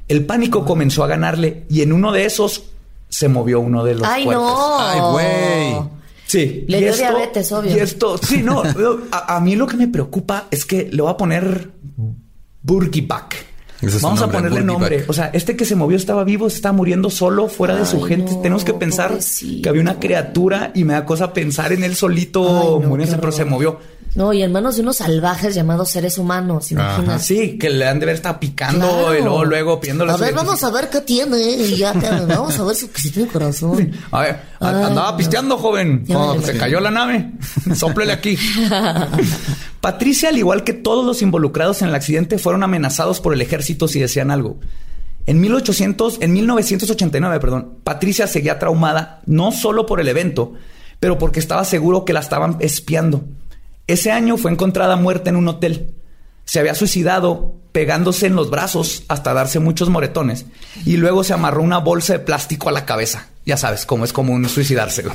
El 0.07 0.25
pánico 0.25 0.65
comenzó 0.65 1.03
a 1.03 1.07
ganarle 1.07 1.65
y 1.69 1.81
en 1.81 1.91
uno 1.93 2.11
de 2.11 2.25
esos 2.25 2.63
se 3.09 3.27
movió 3.27 3.59
uno 3.59 3.83
de 3.83 3.95
los 3.95 4.07
Ay, 4.07 4.23
cuerpos. 4.23 4.45
no. 4.45 4.79
Ay, 4.79 4.99
güey. 5.11 5.89
Sí. 6.29 6.63
Le 6.67 6.77
y 6.77 6.81
dio 6.81 6.89
esto- 6.91 7.01
diabetes, 7.01 7.51
obvio. 7.51 7.75
Y 7.75 7.79
esto, 7.79 8.17
sí, 8.19 8.41
no. 8.43 8.61
a, 9.11 9.35
a 9.35 9.39
mí 9.41 9.55
lo 9.55 9.65
que 9.65 9.75
me 9.77 9.87
preocupa 9.87 10.45
es 10.51 10.63
que 10.63 10.87
le 10.91 11.01
voy 11.01 11.11
a 11.11 11.17
poner 11.17 11.71
Burgiback. 12.61 13.35
Es 13.81 14.01
Vamos 14.01 14.21
a 14.21 14.29
ponerle 14.29 14.61
nombre. 14.61 15.05
O 15.07 15.13
sea, 15.13 15.27
este 15.33 15.55
que 15.55 15.63
se 15.63 15.73
movió 15.73 15.95
estaba 15.95 16.25
vivo, 16.25 16.49
se 16.49 16.57
estaba 16.57 16.73
muriendo 16.73 17.09
solo, 17.09 17.47
fuera 17.47 17.75
de 17.77 17.85
su 17.85 18.01
gente. 18.01 18.33
no, 18.33 18.41
Tenemos 18.41 18.65
que 18.65 18.73
pensar 18.73 19.07
pobrecito. 19.11 19.61
que 19.63 19.69
había 19.69 19.81
una 19.81 19.99
criatura 19.99 20.71
y 20.75 20.83
me 20.83 20.93
da 20.93 21.05
cosa 21.05 21.31
pensar 21.31 21.71
en 21.71 21.83
él 21.85 21.95
solito 21.95 22.41
Ay, 22.41 22.81
no, 22.81 22.87
muriéndose, 22.89 23.15
qué 23.15 23.21
pero 23.21 23.31
se 23.31 23.45
movió. 23.45 23.79
No, 24.15 24.33
y 24.33 24.41
en 24.41 24.51
manos 24.51 24.75
de 24.75 24.81
unos 24.81 24.97
salvajes 24.97 25.53
llamados 25.53 25.91
seres 25.91 26.17
humanos, 26.17 26.71
imagínate. 26.71 27.23
Sí, 27.23 27.57
que 27.59 27.69
le 27.69 27.87
han 27.87 27.99
de 27.99 28.07
ver 28.07 28.15
estado 28.15 28.39
picando 28.39 28.87
Claro. 28.87 29.15
y 29.15 29.21
luego, 29.21 29.45
luego 29.45 29.79
pidiéndole 29.79 30.11
A 30.11 30.17
ver, 30.17 30.33
vamos 30.33 30.63
a 30.63 30.71
ver 30.71 30.89
qué 30.89 31.01
tiene. 31.01 31.37
Y 31.39 31.75
ya 31.77 31.93
te 31.93 32.09
vamos 32.25 32.59
a 32.59 32.63
ver 32.63 32.75
si, 32.75 32.89
si 32.95 33.11
tiene 33.11 33.29
corazón. 33.29 33.91
A 34.11 34.21
ver, 34.21 34.31
a- 34.59 34.69
Ay, 34.69 34.83
andaba 34.83 35.11
no. 35.11 35.17
pisteando, 35.17 35.57
joven. 35.57 36.03
Cuando 36.07 36.41
se 36.41 36.57
cayó 36.57 36.79
la 36.79 36.89
nave. 36.91 37.31
Sóplele 37.75 38.13
aquí. 38.13 38.35
Patricia, 39.81 40.29
al 40.29 40.37
igual 40.37 40.63
que 40.63 40.73
todos 40.73 41.05
los 41.05 41.21
involucrados 41.21 41.81
en 41.81 41.89
el 41.89 41.95
accidente, 41.95 42.37
fueron 42.37 42.63
amenazados 42.63 43.21
por 43.21 43.33
el 43.33 43.41
ejército 43.41 43.87
si 43.87 43.99
decían 43.99 44.31
algo. 44.31 44.59
En 45.25 45.39
1800, 45.39 46.17
en 46.21 46.33
1989, 46.33 47.39
perdón, 47.39 47.75
Patricia 47.83 48.27
seguía 48.27 48.57
traumada 48.59 49.21
no 49.25 49.51
solo 49.51 49.85
por 49.85 49.99
el 50.01 50.07
evento, 50.07 50.53
pero 50.99 51.17
porque 51.17 51.39
estaba 51.39 51.63
seguro 51.63 52.03
que 52.03 52.13
la 52.13 52.19
estaban 52.19 52.57
espiando. 52.59 53.23
Ese 53.89 54.11
año 54.11 54.37
fue 54.37 54.51
encontrada 54.51 54.97
muerta 54.97 55.31
en 55.31 55.35
un 55.35 55.47
hotel. 55.47 55.95
Se 56.45 56.59
había 56.59 56.75
suicidado 56.75 57.55
pegándose 57.71 58.27
en 58.27 58.35
los 58.35 58.51
brazos 58.51 59.01
hasta 59.07 59.33
darse 59.33 59.57
muchos 59.57 59.89
moretones 59.89 60.45
y 60.85 60.97
luego 60.97 61.23
se 61.23 61.33
amarró 61.33 61.63
una 61.63 61.79
bolsa 61.79 62.13
de 62.13 62.19
plástico 62.19 62.69
a 62.69 62.71
la 62.71 62.85
cabeza. 62.85 63.29
Ya 63.47 63.57
sabes 63.57 63.87
cómo 63.87 64.05
es 64.05 64.13
común 64.13 64.47
suicidarse. 64.47 65.05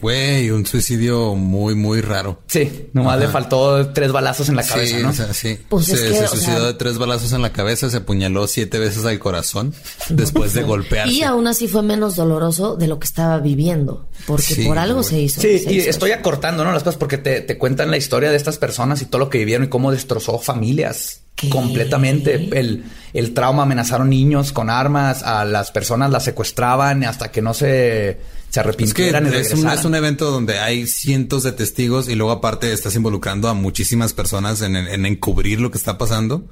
Güey. 0.00 0.50
Un 0.50 0.66
suicidio 0.66 1.34
muy, 1.34 1.74
muy 1.74 2.00
raro. 2.00 2.40
Sí, 2.46 2.88
nomás 2.92 3.16
Ajá. 3.16 3.26
le 3.26 3.28
faltó 3.32 3.88
tres 3.92 4.12
balazos 4.12 4.48
en 4.48 4.56
la 4.56 4.62
cabeza, 4.62 4.96
sí, 4.96 5.02
¿no? 5.02 5.10
o 5.10 5.12
sea, 5.12 5.32
sí. 5.34 5.58
Pues 5.68 5.86
se, 5.86 5.94
es 5.94 6.00
que, 6.02 6.14
se 6.14 6.24
o 6.24 6.28
suicidó 6.28 6.56
sea- 6.58 6.66
de 6.66 6.74
tres 6.74 6.98
balazos 6.98 7.32
en 7.32 7.42
la 7.42 7.52
cabeza, 7.52 7.90
se 7.90 7.98
apuñaló 7.98 8.46
siete 8.46 8.78
veces 8.78 9.04
al 9.04 9.18
corazón 9.18 9.74
después 10.08 10.54
de 10.54 10.62
golpearse. 10.62 11.12
Y 11.12 11.22
aún 11.22 11.46
así 11.46 11.68
fue 11.68 11.82
menos 11.82 12.16
doloroso 12.16 12.76
de 12.76 12.86
lo 12.88 12.98
que 12.98 13.06
estaba 13.06 13.38
viviendo. 13.38 14.08
Porque 14.26 14.42
Sí, 14.54 14.64
por 14.66 14.78
algo 14.78 15.00
güey. 15.00 15.08
se 15.08 15.20
hizo. 15.20 15.40
Sí, 15.40 15.58
se 15.58 15.72
y 15.72 15.78
hizo 15.78 15.90
estoy 15.90 16.10
eso. 16.10 16.20
acortando, 16.20 16.64
¿no? 16.64 16.72
Las 16.72 16.82
cosas 16.82 16.98
porque 16.98 17.18
te, 17.18 17.40
te 17.40 17.58
cuentan 17.58 17.90
la 17.90 17.96
historia 17.96 18.30
de 18.30 18.36
estas 18.36 18.58
personas 18.58 19.02
y 19.02 19.06
todo 19.06 19.18
lo 19.20 19.30
que 19.30 19.38
vivieron 19.38 19.66
y 19.66 19.68
cómo 19.68 19.90
destrozó 19.92 20.38
familias 20.38 21.22
¿Qué? 21.34 21.48
completamente. 21.50 22.48
El, 22.58 22.84
el 23.12 23.34
trauma, 23.34 23.62
amenazaron 23.62 24.10
niños 24.10 24.52
con 24.52 24.70
armas, 24.70 25.22
a 25.22 25.44
las 25.44 25.70
personas 25.70 26.10
las 26.10 26.24
secuestraban 26.24 27.04
hasta 27.04 27.30
que 27.30 27.42
no 27.42 27.54
se, 27.54 28.18
se 28.50 28.50
Es 28.50 28.54
que 28.54 28.60
arrepintieran 28.60 29.24
y 29.24 29.28
es 29.28 29.32
un, 29.32 29.42
regresaran. 29.42 29.78
es 29.78 29.84
un 29.84 29.94
evento 29.94 30.30
donde 30.30 30.58
hay 30.58 30.86
cientos 30.86 31.42
de 31.42 31.52
testigos 31.52 32.08
y 32.08 32.14
luego 32.14 32.32
aparte 32.32 32.72
estás 32.72 32.94
involucrando 32.94 33.48
a 33.48 33.54
muchísimas 33.54 34.12
personas 34.12 34.62
en, 34.62 34.76
en 34.76 35.06
encubrir 35.06 35.60
lo 35.60 35.70
que 35.70 35.78
está 35.78 35.98
pasando. 35.98 36.46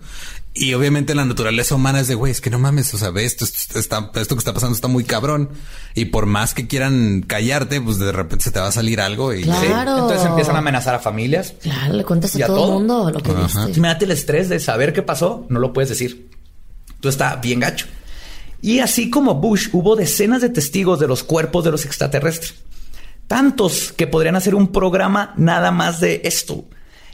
Y 0.58 0.72
obviamente 0.72 1.14
la 1.14 1.26
naturaleza 1.26 1.74
humana 1.74 2.00
es 2.00 2.08
de, 2.08 2.14
güey, 2.14 2.32
es 2.32 2.40
que 2.40 2.48
no 2.48 2.58
mames, 2.58 2.92
o 2.94 2.98
sea, 2.98 3.10
ve, 3.10 3.26
esto, 3.26 3.44
esto, 3.44 3.78
está, 3.78 4.10
esto 4.14 4.34
que 4.34 4.38
está 4.38 4.54
pasando 4.54 4.74
está 4.74 4.88
muy 4.88 5.04
cabrón. 5.04 5.50
Y 5.94 6.06
por 6.06 6.24
más 6.24 6.54
que 6.54 6.66
quieran 6.66 7.22
callarte, 7.26 7.78
pues 7.80 7.98
de 7.98 8.10
repente 8.10 8.44
se 8.44 8.50
te 8.52 8.60
va 8.60 8.68
a 8.68 8.72
salir 8.72 9.02
algo 9.02 9.34
y... 9.34 9.42
Claro. 9.42 9.60
Sí, 9.60 10.00
Entonces 10.00 10.26
empiezan 10.26 10.56
a 10.56 10.60
amenazar 10.60 10.94
a 10.94 10.98
familias. 10.98 11.54
Claro, 11.60 11.92
le 11.94 12.04
cuentas 12.04 12.34
a 12.36 12.44
a 12.44 12.46
todo 12.46 12.68
el 12.68 12.72
mundo 12.74 13.10
lo 13.10 13.20
que 13.20 13.32
Ajá. 13.32 13.42
viste. 13.42 13.60
Imagínate 13.60 14.06
el 14.06 14.12
estrés 14.12 14.48
de 14.48 14.58
saber 14.58 14.94
qué 14.94 15.02
pasó, 15.02 15.46
no 15.50 15.60
lo 15.60 15.74
puedes 15.74 15.90
decir. 15.90 16.30
Tú 17.00 17.10
está 17.10 17.36
bien 17.36 17.60
gacho. 17.60 17.86
Y 18.62 18.80
así 18.80 19.10
como 19.10 19.34
Bush, 19.34 19.68
hubo 19.72 19.96
decenas 19.96 20.42
de 20.42 20.48
testigos 20.48 20.98
de 20.98 21.08
los 21.08 21.22
cuerpos 21.22 21.64
de 21.64 21.70
los 21.70 21.84
extraterrestres. 21.84 22.54
Tantos 23.26 23.92
que 23.92 24.06
podrían 24.06 24.36
hacer 24.36 24.54
un 24.54 24.68
programa 24.68 25.34
nada 25.36 25.70
más 25.70 26.00
de 26.00 26.22
esto, 26.24 26.64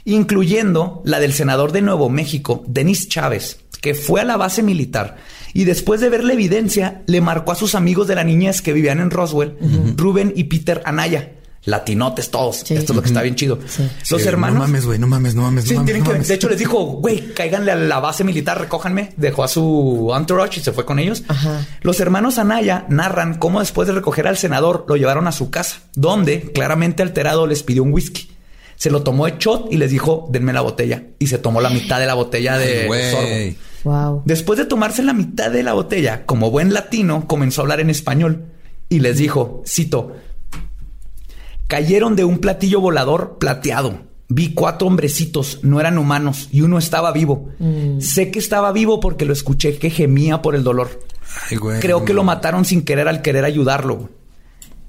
incluyendo 0.05 1.01
la 1.05 1.19
del 1.19 1.33
senador 1.33 1.71
de 1.71 1.81
Nuevo 1.81 2.09
México, 2.09 2.63
Denis 2.67 3.09
Chávez, 3.09 3.59
que 3.81 3.93
fue 3.93 4.21
a 4.21 4.25
la 4.25 4.37
base 4.37 4.63
militar 4.63 5.17
y 5.53 5.65
después 5.65 6.01
de 6.01 6.09
ver 6.09 6.23
la 6.23 6.33
evidencia 6.33 7.03
le 7.05 7.21
marcó 7.21 7.51
a 7.51 7.55
sus 7.55 7.75
amigos 7.75 8.07
de 8.07 8.15
la 8.15 8.23
niñez 8.23 8.61
que 8.61 8.73
vivían 8.73 8.99
en 8.99 9.11
Roswell, 9.11 9.57
Rubén 9.95 10.33
y 10.35 10.45
Peter 10.45 10.81
Anaya. 10.85 11.33
Latinotes 11.65 12.29
todos. 12.29 12.57
Sí. 12.65 12.75
Esto 12.75 12.91
es 12.91 12.95
lo 12.95 13.01
que 13.01 13.07
está 13.07 13.21
bien 13.21 13.35
chido. 13.35 13.57
Sí. 13.67 13.89
Los 14.11 14.21
Sí, 14.21 14.27
hermanos. 14.27 14.55
No 14.55 14.61
mames, 14.65 14.85
güey, 14.85 14.99
no 14.99 15.07
mames, 15.07 15.33
no 15.35 15.43
mames, 15.43 15.63
Sí, 15.63 15.71
no 15.71 15.75
mames. 15.79 15.85
tienen 15.85 16.03
no 16.03 16.09
que- 16.09 16.13
mames. 16.15 16.27
de 16.27 16.33
hecho, 16.33 16.49
les 16.49 16.59
dijo, 16.59 16.83
güey, 16.83 17.33
cáiganle 17.33 17.71
a 17.71 17.75
la 17.75 17.99
base 17.99 18.23
militar, 18.23 18.59
recójanme. 18.59 19.13
Dejó 19.17 19.43
a 19.43 19.47
su 19.47 20.13
entourage 20.17 20.59
y 20.59 20.63
se 20.63 20.73
fue 20.73 20.85
con 20.85 20.99
ellos. 20.99 21.23
Ajá. 21.27 21.65
Los 21.81 21.99
hermanos 21.99 22.37
Anaya 22.37 22.85
narran 22.89 23.35
cómo 23.35 23.59
después 23.61 23.87
de 23.87 23.93
recoger 23.93 24.27
al 24.27 24.37
senador 24.37 24.85
lo 24.87 24.97
llevaron 24.97 25.27
a 25.27 25.31
su 25.31 25.49
casa, 25.49 25.79
donde 25.95 26.51
claramente 26.51 27.01
alterado 27.01 27.47
les 27.47 27.63
pidió 27.63 27.83
un 27.83 27.93
whisky. 27.93 28.29
Se 28.75 28.89
lo 28.91 29.03
tomó 29.03 29.25
de 29.27 29.35
shot 29.39 29.71
y 29.71 29.77
les 29.77 29.91
dijo, 29.91 30.27
denme 30.31 30.51
la 30.51 30.59
botella. 30.61 31.03
Y 31.19 31.27
se 31.27 31.37
tomó 31.37 31.61
la 31.61 31.69
mitad 31.69 31.99
de 31.99 32.05
la 32.07 32.15
botella 32.15 32.57
de 32.57 32.89
Ay, 32.91 33.51
sorbo. 33.51 33.63
Wow. 33.85 34.21
Después 34.25 34.59
de 34.59 34.65
tomarse 34.65 35.03
la 35.03 35.13
mitad 35.13 35.51
de 35.51 35.63
la 35.63 35.73
botella, 35.73 36.25
como 36.25 36.51
buen 36.51 36.73
latino, 36.73 37.25
comenzó 37.27 37.61
a 37.61 37.63
hablar 37.63 37.79
en 37.79 37.89
español 37.89 38.45
y 38.89 38.99
les 38.99 39.17
dijo, 39.17 39.61
cito, 39.65 40.15
cayeron 41.73 42.15
de 42.15 42.23
un 42.23 42.37
platillo 42.37 42.79
volador 42.81 43.39
plateado. 43.39 44.03
Vi 44.27 44.53
cuatro 44.53 44.87
hombrecitos, 44.87 45.57
no 45.63 45.79
eran 45.79 45.97
humanos, 45.97 46.47
y 46.51 46.61
uno 46.61 46.77
estaba 46.77 47.11
vivo. 47.11 47.49
Sé 47.97 48.29
que 48.29 48.37
estaba 48.37 48.71
vivo 48.71 48.99
porque 48.99 49.25
lo 49.25 49.33
escuché 49.33 49.79
que 49.79 49.89
gemía 49.89 50.43
por 50.43 50.53
el 50.53 50.63
dolor. 50.63 50.99
Ay, 51.49 51.57
güey. 51.57 51.79
Creo 51.79 52.05
que 52.05 52.13
lo 52.13 52.23
mataron 52.23 52.63
sin 52.63 52.83
querer 52.83 53.07
al 53.07 53.23
querer 53.23 53.43
ayudarlo. 53.43 54.11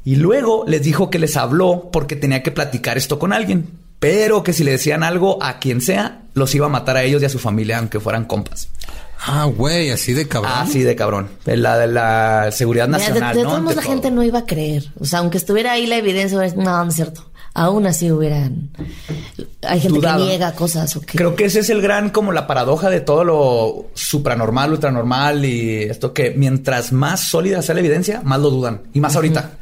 Y 0.05 0.17
luego 0.17 0.67
les 0.67 0.83
dijo 0.83 1.09
que 1.09 1.19
les 1.19 1.39
habló 1.39 1.89
porque 1.91 2.17
tenía 2.17 2.43
que 2.43 2.51
platicar 2.51 2.99
esto 2.99 3.19
con 3.19 3.33
alguien. 3.33 3.67
Pero 3.99 4.43
que 4.43 4.53
si 4.53 4.63
le 4.63 4.73
decían 4.73 5.03
algo 5.05 5.43
a 5.43 5.61
quien 5.61 5.81
sea, 5.81 6.25
los 6.35 6.55
iba 6.55 6.67
a 6.67 6.69
matar 6.69 6.99
a 6.99 7.03
ellos 7.03 7.23
y 7.23 7.25
a 7.25 7.31
su 7.31 7.39
familia, 7.39 7.79
aunque 7.79 7.99
fueran 7.99 8.27
compas. 8.27 8.69
Ah, 9.21 9.45
güey, 9.45 9.91
así 9.91 10.13
de 10.13 10.29
cabrón. 10.29 10.53
Así 10.55 10.83
de 10.83 10.95
cabrón. 10.97 11.31
La 11.47 11.79
de 11.79 11.87
la 11.87 12.51
seguridad 12.53 12.85
de, 12.87 12.93
nacional. 12.93 13.35
de 13.37 13.43
¿no? 13.43 13.49
todos 13.51 13.65
la 13.65 13.73
todo. 13.73 13.83
gente 13.83 14.11
no 14.11 14.23
iba 14.23 14.41
a 14.41 14.47
creer. 14.47 14.85
O 14.99 15.05
sea, 15.05 15.21
aunque 15.21 15.39
estuviera 15.39 15.73
ahí 15.73 15.87
la 15.87 15.97
evidencia, 15.97 16.39
no, 16.57 16.85
no 16.85 16.89
es 16.89 16.95
cierto. 16.95 17.31
Aún 17.55 17.87
así 17.87 18.11
hubieran. 18.11 18.71
Hay 19.63 19.81
gente 19.81 19.99
Dudado. 20.01 20.19
que 20.19 20.31
niega 20.31 20.53
cosas 20.53 20.97
o 20.97 21.01
que. 21.01 21.17
Creo 21.17 21.37
que 21.37 21.45
ese 21.45 21.61
es 21.61 21.71
el 21.71 21.81
gran, 21.81 22.11
como 22.11 22.33
la 22.33 22.47
paradoja 22.49 22.91
de 22.91 23.01
todo 23.01 23.23
lo 23.25 23.87
supranormal, 23.95 24.73
ultranormal 24.73 25.45
y 25.45 25.85
esto 25.85 26.13
que 26.13 26.31
mientras 26.33 26.93
más 26.93 27.21
sólida 27.21 27.63
sea 27.63 27.77
la 27.77 27.81
evidencia, 27.81 28.21
más 28.25 28.41
lo 28.41 28.51
dudan. 28.51 28.83
Y 28.93 29.01
más 29.01 29.15
ahorita. 29.15 29.53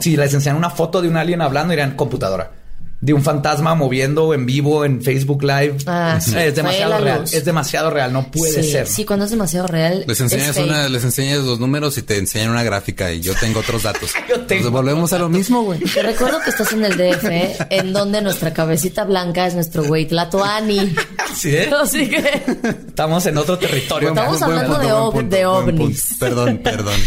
Si 0.00 0.16
les 0.16 0.32
enseñan 0.34 0.56
una 0.56 0.70
foto 0.70 1.00
de 1.02 1.08
un 1.08 1.16
alien 1.16 1.42
hablando, 1.42 1.72
dirán 1.72 1.94
computadora. 1.94 2.50
De 2.98 3.12
un 3.12 3.22
fantasma 3.22 3.74
moviendo 3.74 4.32
en 4.32 4.46
vivo 4.46 4.84
en 4.84 5.02
Facebook 5.02 5.42
Live. 5.42 5.76
Ah, 5.86 6.18
sí. 6.20 6.34
Es 6.36 6.54
demasiado 6.56 6.98
real. 6.98 7.20
luz. 7.20 7.34
Es 7.34 7.44
demasiado 7.44 7.90
real. 7.90 8.12
No 8.12 8.30
puede 8.30 8.62
sí, 8.62 8.72
ser. 8.72 8.86
Sí, 8.86 9.04
cuando 9.04 9.26
es 9.26 9.30
demasiado 9.30 9.66
real. 9.66 10.04
Les 10.06 10.18
es 10.18 10.20
enseñas 10.22 10.56
una, 10.56 10.88
les 10.88 11.04
enseñas 11.04 11.40
los 11.40 11.60
números 11.60 11.98
y 11.98 12.02
te 12.02 12.16
enseñan 12.16 12.50
una 12.50 12.62
gráfica 12.62 13.12
y 13.12 13.20
yo 13.20 13.34
tengo 13.34 13.60
otros 13.60 13.82
datos. 13.82 14.12
Yo 14.28 14.34
tengo. 14.40 14.42
Entonces 14.42 14.70
volvemos 14.70 15.12
a 15.12 15.18
lo 15.18 15.28
mismo, 15.28 15.62
güey. 15.62 15.78
Te 15.80 16.02
recuerdo 16.02 16.40
que 16.42 16.50
estás 16.50 16.72
en 16.72 16.84
el 16.84 16.96
DF, 16.96 17.66
en 17.70 17.92
donde 17.92 18.22
nuestra 18.22 18.52
cabecita 18.54 19.04
blanca 19.04 19.46
es 19.46 19.54
nuestro 19.54 19.84
güey 19.84 20.06
Tlatoani. 20.06 20.94
¿Sí, 21.36 21.54
eh? 21.54 21.70
Así 21.80 22.08
que. 22.08 22.42
Estamos 22.88 23.24
en 23.26 23.36
otro 23.38 23.58
territorio. 23.58 24.08
Estamos 24.08 24.40
hablando 24.42 24.78
de 24.78 24.86
buen 24.86 24.96
ov- 24.96 25.12
punto, 25.12 25.36
de 25.36 25.46
ovnis. 25.46 26.16
Perdón, 26.18 26.58
perdón. 26.64 26.98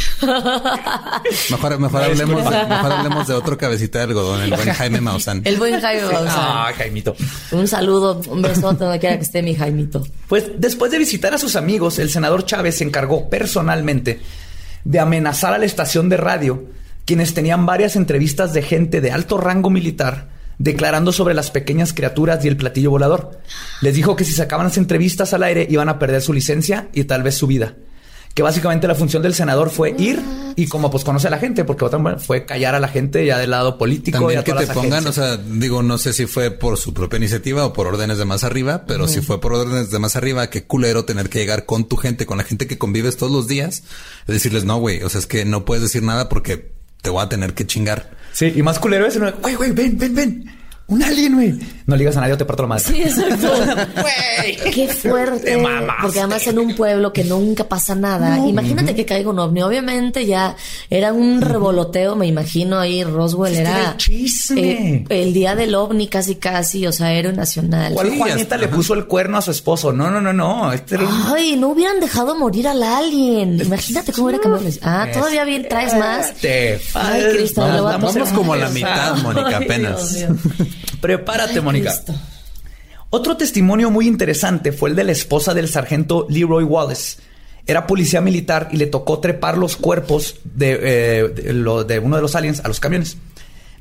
Mejor, 1.49 1.79
mejor, 1.79 2.03
hablemos, 2.03 2.43
mejor 2.43 2.91
hablemos 2.91 3.27
de 3.27 3.33
otro 3.33 3.57
cabecita 3.57 3.99
de 3.99 4.03
algodón, 4.05 4.41
el 4.43 4.51
buen 4.51 4.71
Jaime 4.71 5.01
Maussan. 5.01 5.41
El 5.45 5.57
buen 5.57 5.78
Jaime 5.81 6.01
Maussan. 6.03 6.35
Ah, 6.37 6.71
Jaimito. 6.75 7.15
Un 7.51 7.67
saludo, 7.67 8.21
un 8.29 8.41
besote 8.41 8.83
donde 8.83 8.99
quiera 8.99 9.17
que 9.17 9.23
esté 9.23 9.41
mi 9.41 9.55
Jaimito. 9.55 10.05
Pues 10.27 10.51
después 10.57 10.91
de 10.91 10.99
visitar 10.99 11.33
a 11.33 11.37
sus 11.37 11.55
amigos, 11.55 11.99
el 11.99 12.09
senador 12.09 12.45
Chávez 12.45 12.77
se 12.77 12.83
encargó 12.83 13.29
personalmente 13.29 14.19
de 14.83 14.99
amenazar 14.99 15.53
a 15.53 15.57
la 15.57 15.65
estación 15.65 16.09
de 16.09 16.17
radio, 16.17 16.65
quienes 17.05 17.33
tenían 17.33 17.65
varias 17.65 17.95
entrevistas 17.95 18.53
de 18.53 18.61
gente 18.61 19.01
de 19.01 19.11
alto 19.11 19.37
rango 19.37 19.69
militar 19.69 20.29
declarando 20.59 21.11
sobre 21.13 21.33
las 21.33 21.49
pequeñas 21.51 21.93
criaturas 21.93 22.43
y 22.43 22.47
el 22.47 22.57
platillo 22.57 22.91
volador. 22.91 23.39
Les 23.81 23.95
dijo 23.95 24.15
que 24.15 24.25
si 24.25 24.33
sacaban 24.33 24.67
las 24.67 24.77
entrevistas 24.77 25.33
al 25.33 25.43
aire 25.43 25.65
iban 25.69 25.89
a 25.89 25.97
perder 25.97 26.21
su 26.21 26.33
licencia 26.33 26.89
y 26.93 27.05
tal 27.05 27.23
vez 27.23 27.35
su 27.35 27.47
vida. 27.47 27.75
Que 28.39 28.43
básicamente 28.43 28.87
la 28.87 28.95
función 28.95 29.21
del 29.21 29.33
senador 29.33 29.69
fue 29.69 29.93
ir 29.97 30.23
y 30.55 30.67
como 30.67 30.89
pues 30.89 31.03
conoce 31.03 31.27
a 31.27 31.29
la 31.29 31.39
gente, 31.39 31.65
porque 31.65 31.83
otra 31.83 32.17
fue 32.19 32.45
callar 32.45 32.73
a 32.73 32.79
la 32.79 32.87
gente 32.87 33.25
ya 33.25 33.37
del 33.37 33.49
lado 33.49 33.77
político. 33.77 34.17
y 34.17 34.21
También 34.21 34.39
a 34.39 34.43
que 34.45 34.51
todas 34.53 34.69
te 34.69 34.73
las 34.73 34.77
pongan, 34.77 35.05
o 35.07 35.11
sea, 35.11 35.35
digo, 35.35 35.83
no 35.83 35.97
sé 35.97 36.13
si 36.13 36.25
fue 36.25 36.49
por 36.49 36.77
su 36.77 36.93
propia 36.93 37.17
iniciativa 37.17 37.65
o 37.65 37.73
por 37.73 37.87
órdenes 37.87 38.17
de 38.17 38.23
más 38.23 38.45
arriba, 38.45 38.85
pero 38.87 39.09
si 39.09 39.19
fue 39.19 39.41
por 39.41 39.51
órdenes 39.51 39.91
de 39.91 39.99
más 39.99 40.15
arriba, 40.15 40.49
qué 40.49 40.63
culero 40.63 41.03
tener 41.03 41.27
que 41.27 41.39
llegar 41.39 41.65
con 41.65 41.89
tu 41.89 41.97
gente, 41.97 42.25
con 42.25 42.37
la 42.37 42.45
gente 42.45 42.65
que 42.65 42.77
convives 42.77 43.17
todos 43.17 43.33
los 43.33 43.49
días, 43.49 43.83
y 44.25 44.31
decirles, 44.31 44.63
no, 44.63 44.77
güey, 44.77 45.03
o 45.03 45.09
sea, 45.09 45.19
es 45.19 45.27
que 45.27 45.43
no 45.43 45.65
puedes 45.65 45.83
decir 45.83 46.01
nada 46.01 46.29
porque 46.29 46.71
te 47.01 47.09
voy 47.09 47.21
a 47.21 47.27
tener 47.27 47.53
que 47.53 47.67
chingar. 47.67 48.11
Sí, 48.31 48.53
y 48.55 48.63
más 48.63 48.79
culero 48.79 49.05
es, 49.05 49.19
güey, 49.41 49.55
güey, 49.55 49.71
ven, 49.71 49.97
ven, 49.97 50.15
ven. 50.15 50.58
Un 50.89 51.03
alien, 51.03 51.35
güey. 51.35 51.53
No 51.85 51.95
le 51.95 51.99
digas 51.99 52.17
a 52.17 52.21
nadie 52.21 52.33
o 52.33 52.37
te 52.37 52.45
parto 52.45 52.63
la 52.63 52.69
madre. 52.69 52.83
Sí, 52.83 53.01
exacto. 53.01 53.51
Qué 54.73 54.87
fuerte. 54.87 55.57
Porque 56.01 56.19
además 56.19 56.45
en 56.47 56.59
un 56.59 56.75
pueblo 56.75 57.13
que 57.13 57.23
nunca 57.23 57.63
pasa 57.63 57.95
nada. 57.95 58.37
Imagínate 58.47 58.95
que 58.95 59.05
caiga 59.05 59.29
un 59.29 59.39
ovni. 59.39 59.61
Obviamente 59.61 60.25
ya 60.25 60.55
era 60.89 61.13
un 61.13 61.41
revoloteo, 61.41 62.15
me 62.15 62.27
imagino 62.27 62.79
ahí 62.79 63.03
Roswell 63.03 63.51
Este 63.53 63.61
era 63.63 63.79
era 63.79 63.91
el 63.91 63.97
chisme. 63.97 64.61
eh, 64.71 65.05
el 65.09 65.33
día 65.33 65.55
del 65.55 65.75
ovni 65.75 66.07
casi 66.07 66.35
casi, 66.35 66.85
o 66.87 66.91
sea, 66.91 67.13
héroe 67.13 67.33
nacional. 67.33 67.93
¿Cuál 67.93 68.09
Sí, 68.11 68.17
Juanita 68.17 68.57
le 68.57 68.67
puso 68.67 68.93
el 68.93 69.05
cuerno 69.05 69.37
a 69.37 69.41
su 69.41 69.51
esposo? 69.51 69.91
No, 69.93 70.09
no, 70.09 70.21
no, 70.21 70.33
no. 70.33 70.71
Este 70.73 70.95
era 70.95 71.03
un- 71.05 71.23
Ay, 71.35 71.55
no 71.55 71.69
hubieran 71.69 71.99
dejado 71.99 72.35
morir 72.37 72.67
al 72.67 72.81
alien. 72.83 73.59
Imagínate 73.61 74.11
cómo 74.11 74.27
cambiado. 74.31 74.59
la- 74.59 74.69
Ah, 75.03 75.07
todavía 75.11 75.43
bien 75.43 75.67
traes 75.69 75.95
más. 75.97 76.33
Te 76.35 76.73
Ay, 76.73 76.79
fal- 76.79 77.31
Cristo, 77.33 77.61
Vamos, 77.61 78.15
como 78.33 78.53
a 78.53 78.57
la 78.57 78.69
mitad, 78.69 79.17
Mónica, 79.17 79.57
apenas. 79.57 80.13
Dios 80.15 80.29
mío. 80.45 80.65
Prepárate, 81.01 81.53
Ay, 81.55 81.61
Mónica. 81.61 81.91
Cristo. 81.91 82.13
Otro 83.11 83.37
testimonio 83.37 83.89
muy 83.89 84.07
interesante 84.07 84.71
fue 84.71 84.89
el 84.89 84.95
de 84.95 85.03
la 85.03 85.11
esposa 85.11 85.53
del 85.53 85.67
sargento 85.67 86.27
Leroy 86.29 86.63
Wallace. 86.63 87.17
Era 87.65 87.87
policía 87.87 88.21
militar 88.21 88.69
y 88.71 88.77
le 88.77 88.85
tocó 88.87 89.19
trepar 89.19 89.57
los 89.57 89.75
cuerpos 89.77 90.35
de, 90.43 90.79
eh, 90.81 91.27
de 91.29 91.53
lo- 91.53 91.83
de 91.83 91.99
uno 91.99 92.15
de 92.15 92.21
los 92.21 92.35
aliens 92.35 92.61
a 92.63 92.67
los 92.67 92.79
camiones. 92.79 93.17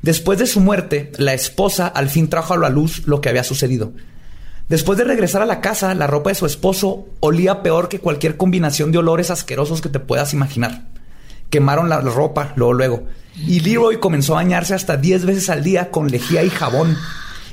Después 0.01 0.39
de 0.39 0.47
su 0.47 0.59
muerte, 0.61 1.11
la 1.17 1.33
esposa 1.33 1.87
al 1.87 2.09
fin 2.09 2.29
trajo 2.29 2.53
a 2.53 2.57
la 2.57 2.69
luz 2.69 3.03
lo 3.05 3.19
que 3.21 3.29
había 3.29 3.43
sucedido. 3.43 3.91
Después 4.69 4.97
de 4.97 5.03
regresar 5.03 5.41
a 5.41 5.45
la 5.47 5.61
casa, 5.61 5.93
la 5.95 6.07
ropa 6.07 6.29
de 6.29 6.35
su 6.35 6.45
esposo 6.45 7.07
olía 7.19 7.63
peor 7.63 7.89
que 7.89 7.99
cualquier 7.99 8.37
combinación 8.37 8.91
de 8.91 8.99
olores 8.99 9.31
asquerosos 9.31 9.81
que 9.81 9.89
te 9.89 9.99
puedas 9.99 10.33
imaginar. 10.33 10.85
Quemaron 11.49 11.89
la 11.89 12.01
ropa 12.01 12.53
luego, 12.55 12.73
luego. 12.73 13.03
Y 13.47 13.61
Leroy 13.61 13.99
comenzó 13.99 14.33
a 14.33 14.43
bañarse 14.43 14.73
hasta 14.73 14.97
10 14.97 15.25
veces 15.25 15.49
al 15.49 15.63
día 15.63 15.91
con 15.91 16.09
lejía 16.11 16.43
y 16.43 16.49
jabón. 16.49 16.97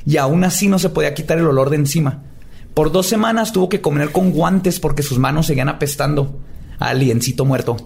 Y 0.05 0.17
aún 0.17 0.43
así 0.43 0.67
no 0.67 0.79
se 0.79 0.89
podía 0.89 1.13
quitar 1.13 1.37
el 1.37 1.47
olor 1.47 1.69
de 1.69 1.77
encima. 1.77 2.23
Por 2.73 2.91
dos 2.91 3.07
semanas 3.07 3.51
tuvo 3.53 3.69
que 3.69 3.81
comer 3.81 4.11
con 4.11 4.31
guantes 4.31 4.79
porque 4.79 5.03
sus 5.03 5.17
manos 5.17 5.47
seguían 5.47 5.69
apestando. 5.69 6.39
a 6.79 6.89
Aliencito 6.89 7.45
muerto. 7.45 7.77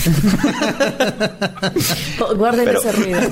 Guarden 2.36 2.64
Pero- 2.64 2.80
ese 2.80 2.92
ruido. 2.92 3.20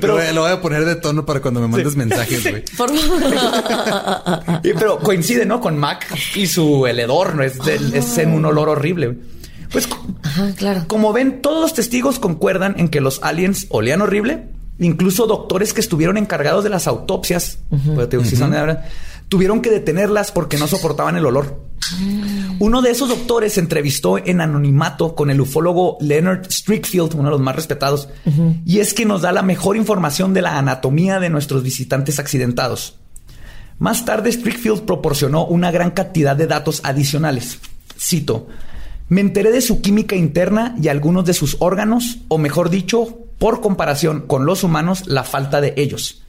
Pero 0.00 0.32
lo 0.32 0.42
voy 0.42 0.50
a 0.52 0.60
poner 0.60 0.84
de 0.84 0.96
tono 0.96 1.24
para 1.24 1.40
cuando 1.40 1.60
me 1.60 1.68
mandes 1.68 1.96
mensajes, 1.96 2.42
güey. 2.48 2.64
Por 2.76 2.90
favor. 2.96 4.60
Pero 4.78 4.98
coincide, 4.98 5.46
¿no? 5.46 5.60
Con 5.60 5.78
Mac 5.78 6.06
y 6.34 6.46
su 6.46 6.86
el 6.86 6.98
hedor, 7.00 7.34
¿no? 7.34 7.42
Es, 7.42 7.58
del- 7.58 7.94
es 7.94 8.18
en 8.18 8.32
un 8.34 8.44
olor 8.44 8.68
horrible. 8.68 9.18
Pues 9.72 9.88
Ajá, 10.22 10.52
claro. 10.54 10.84
Como 10.86 11.12
ven, 11.12 11.42
todos 11.42 11.60
los 11.60 11.74
testigos 11.74 12.18
concuerdan 12.18 12.74
en 12.78 12.88
que 12.88 13.00
los 13.00 13.22
aliens 13.22 13.66
olían 13.70 14.02
horrible. 14.02 14.48
Incluso 14.78 15.26
doctores 15.26 15.72
que 15.72 15.80
estuvieron 15.80 16.16
encargados 16.16 16.64
de 16.64 16.70
las 16.70 16.86
autopsias, 16.86 17.58
pues, 17.68 18.38
son 18.38 18.50
de 18.50 18.60
verdad, 18.60 18.84
tuvieron 19.28 19.62
que 19.62 19.70
detenerlas 19.70 20.32
porque 20.32 20.58
no 20.58 20.66
soportaban 20.66 21.16
el 21.16 21.26
olor. 21.26 21.60
Uno 22.58 22.80
de 22.80 22.90
esos 22.90 23.08
doctores 23.08 23.54
se 23.54 23.60
entrevistó 23.60 24.18
en 24.18 24.40
anonimato 24.40 25.14
con 25.14 25.30
el 25.30 25.40
ufólogo 25.40 25.98
Leonard 26.00 26.50
Strickfield, 26.50 27.14
uno 27.14 27.24
de 27.24 27.30
los 27.30 27.40
más 27.40 27.56
respetados, 27.56 28.08
y 28.64 28.80
es 28.80 28.94
que 28.94 29.04
nos 29.04 29.22
da 29.22 29.32
la 29.32 29.42
mejor 29.42 29.76
información 29.76 30.32
de 30.32 30.42
la 30.42 30.58
anatomía 30.58 31.20
de 31.20 31.30
nuestros 31.30 31.62
visitantes 31.62 32.18
accidentados. 32.18 32.96
Más 33.78 34.04
tarde, 34.04 34.30
Strickfield 34.30 34.82
proporcionó 34.82 35.44
una 35.44 35.70
gran 35.70 35.90
cantidad 35.90 36.36
de 36.36 36.46
datos 36.46 36.80
adicionales. 36.84 37.58
Cito, 37.98 38.48
me 39.12 39.20
enteré 39.20 39.52
de 39.52 39.60
su 39.60 39.82
química 39.82 40.16
interna 40.16 40.74
y 40.80 40.88
algunos 40.88 41.26
de 41.26 41.34
sus 41.34 41.58
órganos, 41.58 42.20
o 42.28 42.38
mejor 42.38 42.70
dicho, 42.70 43.18
por 43.36 43.60
comparación 43.60 44.22
con 44.26 44.46
los 44.46 44.64
humanos, 44.64 45.06
la 45.06 45.22
falta 45.22 45.60
de 45.60 45.74
ellos. 45.76 46.22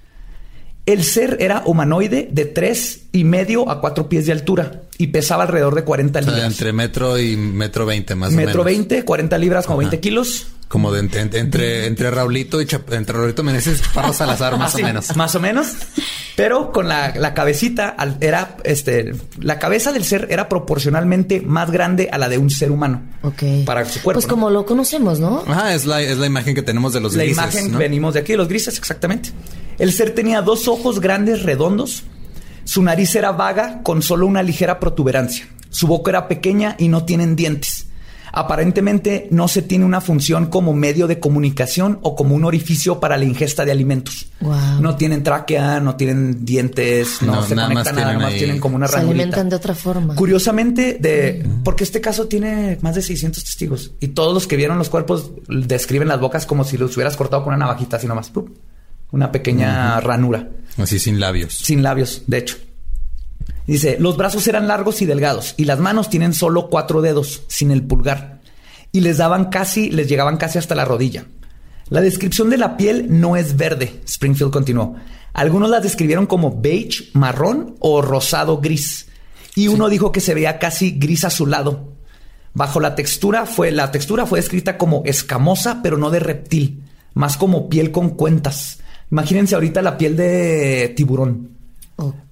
El 0.85 1.05
ser 1.05 1.37
era 1.39 1.63
humanoide 1.65 2.27
de 2.29 2.43
tres 2.43 3.05
y 3.13 3.23
medio 3.23 3.69
a 3.69 3.79
cuatro 3.79 4.09
pies 4.09 4.25
de 4.25 4.33
altura 4.33 4.82
y 4.97 5.07
pesaba 5.07 5.43
alrededor 5.43 5.75
de 5.75 5.83
40 5.83 6.19
O 6.19 6.23
sea, 6.23 6.31
libras. 6.33 6.51
entre 6.51 6.73
metro 6.73 7.19
y 7.19 7.35
metro 7.35 7.85
veinte, 7.85 8.15
más 8.15 8.31
o 8.31 8.35
Metro 8.35 8.63
menos. 8.63 8.65
20, 8.89 9.05
40 9.05 9.37
libras, 9.37 9.65
como 9.65 9.79
Ajá. 9.79 9.89
20 9.89 9.99
kilos. 9.99 10.47
Como 10.67 10.91
de 10.91 11.01
entre, 11.01 11.21
entre, 11.21 11.39
entre, 11.39 11.85
entre 11.85 12.09
Raulito 12.09 12.59
y 12.59 12.65
Chap- 12.65 12.91
entre 12.93 13.15
Raulito 13.15 13.43
Meneses 13.43 13.79
y 13.79 13.83
Chaparro 13.83 14.11
Salazar, 14.13 14.57
más 14.57 14.73
Así, 14.73 14.81
o 14.81 14.85
menos. 14.87 15.15
Más 15.15 15.35
o 15.35 15.39
menos. 15.39 15.67
Pero 16.35 16.71
con 16.71 16.87
la, 16.87 17.13
la 17.15 17.35
cabecita 17.35 17.89
al- 17.89 18.17
era 18.21 18.57
este 18.63 19.13
la 19.39 19.59
cabeza 19.59 19.91
del 19.91 20.03
ser 20.03 20.27
era 20.31 20.49
proporcionalmente 20.49 21.41
más 21.41 21.69
grande 21.69 22.09
a 22.11 22.17
la 22.17 22.27
de 22.27 22.39
un 22.39 22.49
ser 22.49 22.71
humano. 22.71 23.03
Ok. 23.21 23.43
Para 23.65 23.85
su 23.85 24.01
cuerpo. 24.01 24.13
Pues 24.19 24.25
¿no? 24.25 24.29
como 24.33 24.49
lo 24.49 24.65
conocemos, 24.65 25.19
¿no? 25.19 25.43
Ajá, 25.47 25.75
es 25.75 25.85
la, 25.85 26.01
es 26.01 26.17
la 26.17 26.25
imagen 26.25 26.55
que 26.55 26.63
tenemos 26.63 26.91
de 26.93 27.01
los 27.01 27.13
la 27.13 27.23
grises, 27.23 27.37
imagen 27.43 27.71
¿no? 27.71 27.77
venimos 27.77 28.15
de 28.15 28.21
aquí, 28.21 28.31
de 28.33 28.37
los 28.39 28.47
grises, 28.47 28.75
exactamente. 28.77 29.29
El 29.77 29.91
ser 29.91 30.11
tenía 30.15 30.41
dos 30.41 30.67
ojos 30.67 30.99
grandes, 31.01 31.43
redondos. 31.43 32.03
Su 32.65 32.81
nariz 32.83 33.15
era 33.15 33.31
vaga, 33.31 33.81
con 33.83 34.01
solo 34.01 34.25
una 34.27 34.41
ligera 34.43 34.79
protuberancia. 34.79 35.47
Su 35.69 35.87
boca 35.87 36.11
era 36.11 36.27
pequeña 36.27 36.75
y 36.77 36.87
no 36.87 37.03
tienen 37.03 37.35
dientes. 37.35 37.87
Aparentemente 38.35 39.27
no 39.29 39.47
se 39.47 39.61
tiene 39.61 39.85
una 39.85 40.01
función 40.01 40.47
como 40.47 40.73
medio 40.73 41.05
de 41.05 41.19
comunicación 41.19 41.99
o 42.01 42.15
como 42.15 42.33
un 42.33 42.43
orificio 42.45 42.99
para 42.99 43.15
la 43.15 43.25
ingesta 43.25 43.63
de 43.63 43.71
alimentos. 43.71 44.25
No 44.81 44.95
tienen 44.95 45.21
tráquea, 45.21 45.79
no 45.79 45.95
tienen 45.95 46.43
dientes, 46.43 47.21
no, 47.21 47.35
No, 47.35 47.43
se 47.43 47.53
nada 47.53 47.67
conectan 47.67 47.95
nada, 47.95 48.13
más 48.17 48.33
ahí- 48.33 48.39
tienen 48.39 48.59
como 48.59 48.75
una 48.75 48.87
Se 48.87 48.95
ranurita. 48.95 49.21
alimentan 49.21 49.49
de 49.49 49.55
otra 49.55 49.75
forma. 49.75 50.15
Curiosamente, 50.15 50.97
de, 50.99 51.45
porque 51.63 51.83
este 51.83 52.01
caso 52.01 52.27
tiene 52.27 52.79
más 52.81 52.95
de 52.95 53.03
600 53.03 53.43
testigos 53.43 53.91
y 53.99 54.07
todos 54.09 54.33
los 54.33 54.47
que 54.47 54.55
vieron 54.55 54.79
los 54.79 54.89
cuerpos 54.89 55.31
describen 55.47 56.07
las 56.07 56.19
bocas 56.19 56.47
como 56.47 56.63
si 56.63 56.77
los 56.77 56.95
hubieras 56.97 57.15
cortado 57.15 57.43
con 57.43 57.53
una 57.53 57.65
navajita, 57.65 57.97
así 57.97 58.07
nomás. 58.07 58.31
¡pup! 58.31 58.49
Una 59.13 59.31
pequeña 59.31 59.99
ranura, 60.01 60.49
Así 60.77 60.97
sin 60.97 61.19
labios. 61.19 61.53
sin 61.53 61.83
labios, 61.83 62.23
de 62.25 62.39
hecho. 62.39 62.57
Dice, 63.67 63.97
los 63.99 64.17
brazos 64.17 64.47
eran 64.47 64.67
largos 64.67 65.03
y 65.03 65.05
delgados 65.05 65.53
y 65.55 65.65
las 65.65 65.79
manos 65.79 66.09
tienen 66.09 66.33
solo 66.33 66.67
cuatro 66.67 67.01
dedos, 67.03 67.43
sin 67.47 67.69
el 67.69 67.83
pulgar. 67.83 68.41
Y 68.91 69.01
les 69.01 69.17
daban 69.19 69.45
casi, 69.45 69.91
les 69.91 70.09
llegaban 70.09 70.37
casi 70.37 70.57
hasta 70.57 70.73
la 70.73 70.83
rodilla. 70.83 71.25
La 71.89 72.01
descripción 72.01 72.49
de 72.49 72.57
la 72.57 72.75
piel 72.75 73.05
no 73.09 73.35
es 73.37 73.55
verde, 73.55 74.01
Springfield 74.07 74.51
continuó. 74.51 74.95
Algunos 75.33 75.69
las 75.69 75.83
describieron 75.83 76.25
como 76.25 76.59
beige, 76.59 77.11
marrón 77.13 77.75
o 77.79 78.01
rosado 78.01 78.61
gris. 78.61 79.07
Y 79.55 79.67
uno 79.67 79.89
dijo 79.89 80.11
que 80.11 80.21
se 80.21 80.33
veía 80.33 80.57
casi 80.57 80.91
gris 80.91 81.23
azulado. 81.23 81.93
Bajo 82.55 82.79
la 82.79 82.95
textura 82.95 83.45
fue, 83.45 83.71
la 83.71 83.91
textura 83.91 84.25
fue 84.25 84.39
descrita 84.39 84.77
como 84.79 85.03
escamosa, 85.05 85.81
pero 85.83 85.97
no 85.97 86.09
de 86.09 86.19
reptil, 86.19 86.83
más 87.13 87.37
como 87.37 87.69
piel 87.69 87.91
con 87.91 88.09
cuentas. 88.09 88.79
Imagínense 89.13 89.53
ahorita 89.53 89.83
la 89.83 89.95
piel 89.95 90.15
de 90.17 90.91
tiburón. 90.97 91.49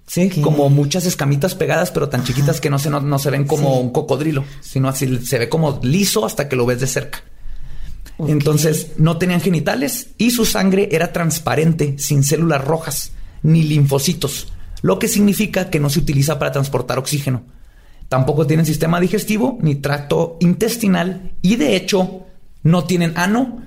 Sí, 0.07 0.29
como 0.41 0.67
muchas 0.71 1.05
escamitas 1.05 1.53
pegadas, 1.53 1.91
pero 1.91 2.09
tan 2.09 2.23
chiquitas 2.23 2.59
que 2.59 2.71
no 2.71 2.79
se, 2.79 2.89
no, 2.89 2.99
no 2.99 3.19
se 3.19 3.29
ven 3.29 3.45
como 3.45 3.75
Sí. 3.75 3.79
un 3.81 3.91
cocodrilo, 3.91 4.43
sino 4.61 4.89
así 4.89 5.23
se 5.23 5.37
ve 5.37 5.47
como 5.47 5.79
liso 5.83 6.25
hasta 6.25 6.49
que 6.49 6.55
lo 6.55 6.65
ves 6.65 6.79
de 6.79 6.87
cerca. 6.87 7.19
Entonces 8.17 8.93
no 8.97 9.17
tenían 9.17 9.41
genitales 9.41 10.07
y 10.17 10.31
su 10.31 10.43
sangre 10.43 10.89
era 10.91 11.13
transparente, 11.13 11.95
sin 11.99 12.23
células 12.23 12.65
rojas 12.65 13.11
ni 13.43 13.61
linfocitos, 13.63 14.47
lo 14.81 14.97
que 14.97 15.07
significa 15.07 15.69
que 15.69 15.79
no 15.79 15.89
se 15.89 15.99
utiliza 15.99 16.39
para 16.39 16.51
transportar 16.51 16.97
oxígeno. 16.97 17.43
Tampoco 18.09 18.47
tienen 18.47 18.65
sistema 18.65 18.99
digestivo 18.99 19.59
ni 19.61 19.75
tracto 19.75 20.37
intestinal 20.41 21.31
y 21.43 21.57
de 21.57 21.75
hecho 21.75 22.25
no 22.63 22.83
tienen 22.85 23.13
ano. 23.17 23.61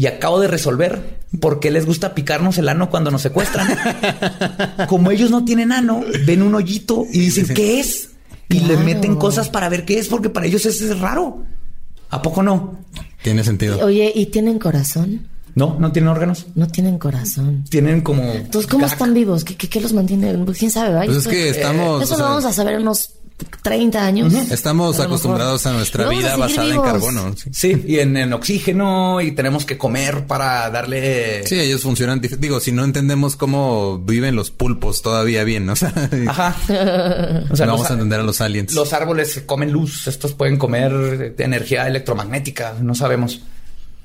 Y 0.00 0.06
acabo 0.06 0.40
de 0.40 0.48
resolver 0.48 1.18
por 1.40 1.60
qué 1.60 1.70
les 1.70 1.84
gusta 1.84 2.14
picarnos 2.14 2.56
el 2.56 2.70
ano 2.70 2.88
cuando 2.88 3.10
nos 3.10 3.20
secuestran. 3.20 3.68
Como 4.88 5.10
ellos 5.10 5.30
no 5.30 5.44
tienen 5.44 5.72
ano, 5.72 6.02
ven 6.24 6.40
un 6.40 6.54
hoyito 6.54 7.04
y 7.12 7.20
dicen, 7.20 7.54
¿qué 7.54 7.80
es? 7.80 8.08
Y 8.48 8.60
le 8.60 8.78
meten 8.78 9.16
cosas 9.16 9.50
para 9.50 9.68
ver 9.68 9.84
qué 9.84 9.98
es, 9.98 10.08
porque 10.08 10.30
para 10.30 10.46
ellos 10.46 10.64
eso 10.64 10.90
es 10.90 10.98
raro. 11.00 11.44
¿A 12.08 12.22
poco 12.22 12.42
no? 12.42 12.78
Tiene 13.22 13.44
sentido. 13.44 13.84
Oye, 13.84 14.10
¿y 14.14 14.24
tienen 14.24 14.58
corazón? 14.58 15.28
No, 15.54 15.76
no 15.78 15.92
tienen 15.92 16.08
órganos. 16.08 16.46
No 16.54 16.66
tienen 16.66 16.98
corazón. 16.98 17.64
Tienen 17.68 18.00
como. 18.00 18.22
Entonces, 18.22 18.70
¿cómo 18.70 18.86
están 18.86 19.12
vivos? 19.12 19.44
¿Qué, 19.44 19.54
qué, 19.54 19.68
qué 19.68 19.82
los 19.82 19.92
mantiene? 19.92 20.32
Pues, 20.46 20.56
¿Quién 20.56 20.70
sabe? 20.70 21.04
Pues 21.04 21.18
es 21.18 21.28
que 21.28 21.50
estamos, 21.50 22.02
Eso 22.02 22.14
o 22.14 22.16
lo 22.16 22.24
sea, 22.24 22.26
vamos 22.26 22.44
a 22.46 22.52
saber 22.54 22.76
en 22.76 22.80
unos 22.80 23.19
30 23.62 24.04
años. 24.04 24.32
Estamos 24.50 24.98
A 25.00 25.04
acostumbrados 25.04 25.62
mejor. 25.64 25.74
a 25.74 25.76
nuestra 25.78 26.04
Vamos 26.04 26.18
vida 26.18 26.36
basada 26.36 26.74
en 26.74 26.82
carbono. 26.82 27.34
Sí. 27.36 27.50
Sí, 27.52 27.84
y 27.86 27.98
en, 27.98 28.16
en 28.16 28.32
oxígeno 28.32 29.20
y 29.20 29.32
tenemos 29.32 29.64
que 29.64 29.76
comer 29.78 30.26
para 30.26 30.70
darle. 30.70 31.46
Sí, 31.46 31.58
ellos 31.58 31.82
funcionan. 31.82 32.20
Digo, 32.20 32.60
si 32.60 32.72
no 32.72 32.84
entendemos 32.84 33.36
cómo 33.36 33.98
viven 33.98 34.34
los 34.36 34.50
pulpos 34.50 35.02
todavía 35.02 35.44
bien, 35.44 35.66
¿no? 35.66 35.72
O 35.72 35.76
sea, 35.76 35.92
Ajá. 36.28 36.56
O 37.50 37.56
sea, 37.56 37.66
no 37.66 37.72
vamos 37.72 37.90
a 37.90 37.94
entender 37.94 38.20
a 38.20 38.22
los 38.22 38.40
aliens. 38.40 38.72
los 38.74 38.92
árboles 38.92 39.42
comen 39.46 39.70
luz. 39.72 40.06
Estos 40.06 40.32
pueden 40.34 40.56
comer 40.56 41.34
energía 41.38 41.86
electromagnética. 41.86 42.74
No 42.80 42.94
sabemos. 42.94 43.40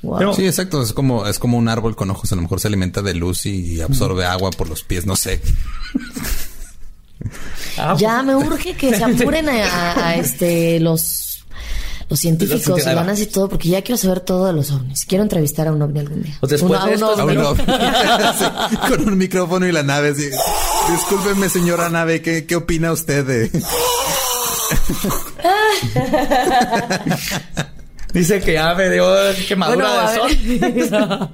Wow. 0.01 0.17
Pero- 0.19 0.33
Sí, 0.35 0.45
exacto. 0.45 0.81
Es 0.83 0.93
como, 0.93 1.25
es 1.27 1.39
como 1.39 1.57
un 1.57 1.67
árbol 1.69 1.95
con 1.95 2.09
ojos. 2.11 2.31
A 2.31 2.35
lo 2.35 2.41
mejor 2.41 2.59
se 2.59 2.67
alimenta 2.67 3.01
de 3.01 3.13
luz 3.15 3.45
y 3.45 3.81
absorbe 3.81 4.25
agua 4.25 4.51
por 4.51 4.69
los 4.69 4.83
pies. 4.83 5.05
No 5.05 5.15
sé. 5.15 5.41
Ah, 7.77 7.95
Ya 7.97 8.21
me 8.23 8.35
urge 8.35 8.75
que 8.75 8.95
se 8.95 9.03
apuren 9.03 9.49
a, 9.49 9.53
a- 9.65 10.07
a, 10.09 10.15
este 10.15 10.79
los 10.79 11.23
los 12.07 12.19
científicos 12.19 12.61
científicos. 12.63 12.93
ganas 12.95 13.19
y 13.19 13.25
todo, 13.25 13.49
porque 13.49 13.69
ya 13.69 13.81
quiero 13.81 13.97
saber 13.97 14.19
todo 14.19 14.45
de 14.45 14.53
los 14.53 14.69
ovnis. 14.69 15.05
Quiero 15.05 15.23
entrevistar 15.23 15.67
a 15.67 15.71
un 15.71 15.81
ovni 15.81 15.99
algún 16.01 16.21
día. 16.21 16.37
Pues 16.39 16.51
después 16.51 16.79
Uno- 16.79 16.85
de 16.85 16.85
a 16.85 16.85
un 16.85 16.93
esto- 16.93 17.23
ovni. 17.23 17.35
A 17.35 17.39
un 17.39 17.45
ovni. 17.45 17.63
Sí, 18.39 18.45
con 18.95 19.07
un 19.09 19.17
micrófono 19.17 19.65
y 19.67 19.71
la 19.71 19.81
nave. 19.81 20.09
así. 20.09 20.29
Discúlpeme, 20.91 21.49
señora 21.49 21.89
nave, 21.89 22.21
¿qué, 22.21 22.45
qué 22.45 22.55
opina 22.55 22.91
usted 22.91 23.25
de...? 23.25 23.51
Dice 28.13 28.39
que 28.41 28.53
ya 28.53 28.73
me 28.75 28.89
dio 28.89 29.05
quemadura 29.47 30.03
Bueno, 30.13 30.27
de 30.27 30.87
sol. 30.89 31.29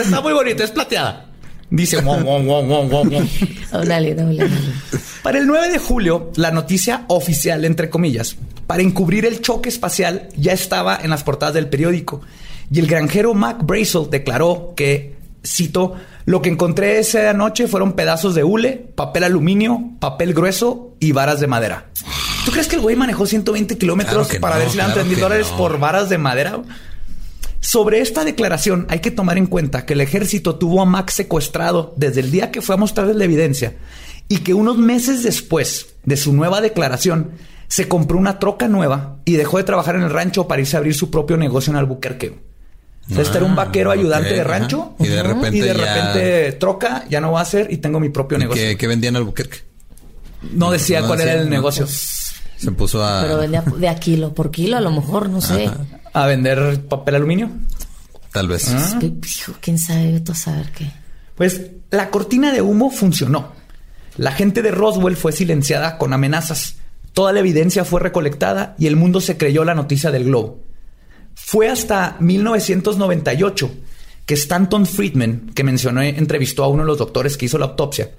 Está 0.00 0.20
muy 0.20 0.32
bonita, 0.32 0.64
es 0.64 0.70
plateada. 0.70 1.26
Dice, 1.70 1.98
alien. 3.92 4.50
Para 5.22 5.38
el 5.38 5.46
9 5.46 5.70
de 5.70 5.78
julio, 5.78 6.32
la 6.36 6.50
noticia 6.50 7.04
oficial, 7.08 7.64
entre 7.64 7.90
comillas, 7.90 8.36
para 8.66 8.82
encubrir 8.82 9.24
el 9.24 9.40
choque 9.40 9.68
espacial 9.68 10.28
ya 10.36 10.52
estaba 10.52 10.98
en 11.00 11.10
las 11.10 11.22
portadas 11.22 11.54
del 11.54 11.68
periódico. 11.68 12.22
Y 12.72 12.80
el 12.80 12.86
granjero 12.86 13.34
Mac 13.34 13.64
Brazel 13.64 14.10
declaró 14.10 14.74
que, 14.76 15.16
cito, 15.44 15.94
lo 16.24 16.42
que 16.42 16.50
encontré 16.50 16.98
esa 16.98 17.32
noche 17.32 17.66
fueron 17.68 17.92
pedazos 17.92 18.34
de 18.34 18.44
hule, 18.44 18.72
papel 18.94 19.24
aluminio, 19.24 19.90
papel 19.98 20.34
grueso 20.34 20.94
y 21.00 21.12
varas 21.12 21.40
de 21.40 21.46
madera. 21.46 21.86
¿Tú 22.44 22.52
crees 22.52 22.68
que 22.68 22.76
el 22.76 22.82
güey 22.82 22.96
manejó 22.96 23.26
120 23.26 23.76
kilómetros 23.76 24.28
Claro 24.28 24.40
para 24.40 24.54
no, 24.54 24.60
ver 24.60 24.70
si 24.70 24.76
le 24.76 24.82
dan 24.82 24.92
claro 24.92 25.06
3 25.06 25.10
mil 25.10 25.20
dólares 25.20 25.48
no. 25.50 25.56
por 25.56 25.78
varas 25.78 26.08
de 26.08 26.18
madera? 26.18 26.60
Sobre 27.60 28.00
esta 28.00 28.24
declaración 28.24 28.86
hay 28.88 29.00
que 29.00 29.10
tomar 29.10 29.36
en 29.38 29.46
cuenta 29.46 29.84
que 29.84 29.92
el 29.92 30.00
ejército 30.00 30.56
tuvo 30.56 30.80
a 30.80 30.86
Max 30.86 31.14
secuestrado 31.14 31.92
desde 31.96 32.20
el 32.20 32.30
día 32.30 32.50
que 32.50 32.62
fue 32.62 32.74
a 32.74 32.78
mostrarles 32.78 33.16
la 33.16 33.24
evidencia 33.24 33.74
y 34.28 34.38
que 34.38 34.54
unos 34.54 34.78
meses 34.78 35.22
después 35.22 35.88
de 36.04 36.16
su 36.16 36.32
nueva 36.32 36.60
declaración 36.62 37.32
se 37.68 37.86
compró 37.86 38.16
una 38.18 38.38
troca 38.38 38.66
nueva 38.66 39.18
y 39.26 39.34
dejó 39.34 39.58
de 39.58 39.64
trabajar 39.64 39.94
en 39.96 40.02
el 40.02 40.10
rancho 40.10 40.48
para 40.48 40.60
irse 40.62 40.76
a 40.76 40.78
abrir 40.78 40.94
su 40.94 41.10
propio 41.10 41.36
negocio 41.36 41.70
en 41.70 41.76
Albuquerque. 41.76 42.40
O 43.10 43.14
sea, 43.14 43.22
este 43.22 43.36
era 43.38 43.46
un 43.46 43.52
Ah, 43.52 43.56
vaquero 43.66 43.90
ayudante 43.90 44.32
de 44.34 44.44
rancho 44.44 44.94
Y 45.00 45.08
de 45.08 45.22
repente 45.22 45.56
y 45.58 45.60
de 45.60 45.66
ya- 45.68 45.74
repente 45.74 46.52
troca 46.52 47.04
ya 47.10 47.20
no 47.20 47.32
va 47.32 47.40
a 47.40 47.42
hacer 47.42 47.66
y 47.70 47.76
tengo 47.78 48.00
mi 48.00 48.08
propio 48.08 48.38
negocio. 48.38 48.62
¿Qué, 48.62 48.76
qué 48.76 48.86
vendían 48.86 49.16
al 49.16 49.22
Albuquerque? 49.22 49.58
No 50.52 50.70
decía 50.70 51.00
No 51.02 51.08
cuál 51.08 51.20
era 51.20 51.34
el 51.34 51.44
no. 51.44 51.50
negocio. 51.50 51.86
Se 51.86 52.70
puso 52.72 53.04
a... 53.04 53.22
Pero 53.22 53.38
vendía 53.38 53.62
de 53.62 53.88
a 53.88 53.96
kilo 53.96 54.32
por 54.32 54.50
kilo, 54.50 54.76
a 54.76 54.80
lo 54.80 54.90
mejor, 54.92 55.28
no 55.28 55.40
sé. 55.40 55.66
Ajá. 55.66 55.76
A 56.12 56.26
vender 56.26 56.86
papel 56.88 57.14
aluminio. 57.16 57.50
Tal 58.32 58.48
vez. 58.48 58.68
Ah. 58.68 58.98
Que, 59.00 59.06
hijo, 59.06 59.54
quién 59.60 59.78
sabe, 59.78 60.22
a 60.28 60.34
saber 60.34 60.70
qué. 60.72 60.90
Pues 61.34 61.62
la 61.90 62.10
cortina 62.10 62.52
de 62.52 62.62
humo 62.62 62.90
funcionó. 62.90 63.52
La 64.16 64.32
gente 64.32 64.62
de 64.62 64.70
Roswell 64.70 65.16
fue 65.16 65.32
silenciada 65.32 65.98
con 65.98 66.12
amenazas. 66.12 66.76
Toda 67.12 67.32
la 67.32 67.40
evidencia 67.40 67.84
fue 67.84 68.00
recolectada 68.00 68.74
y 68.78 68.86
el 68.86 68.96
mundo 68.96 69.20
se 69.20 69.36
creyó 69.36 69.64
la 69.64 69.74
noticia 69.74 70.10
del 70.10 70.24
globo. 70.24 70.62
Fue 71.34 71.68
hasta 71.68 72.16
1998 72.20 73.70
que 74.26 74.34
Stanton 74.34 74.86
Friedman, 74.86 75.50
que 75.54 75.64
mencioné, 75.64 76.10
entrevistó 76.10 76.62
a 76.62 76.68
uno 76.68 76.82
de 76.82 76.86
los 76.86 76.98
doctores 76.98 77.36
que 77.36 77.46
hizo 77.46 77.58
la 77.58 77.66
autopsia, 77.66 78.10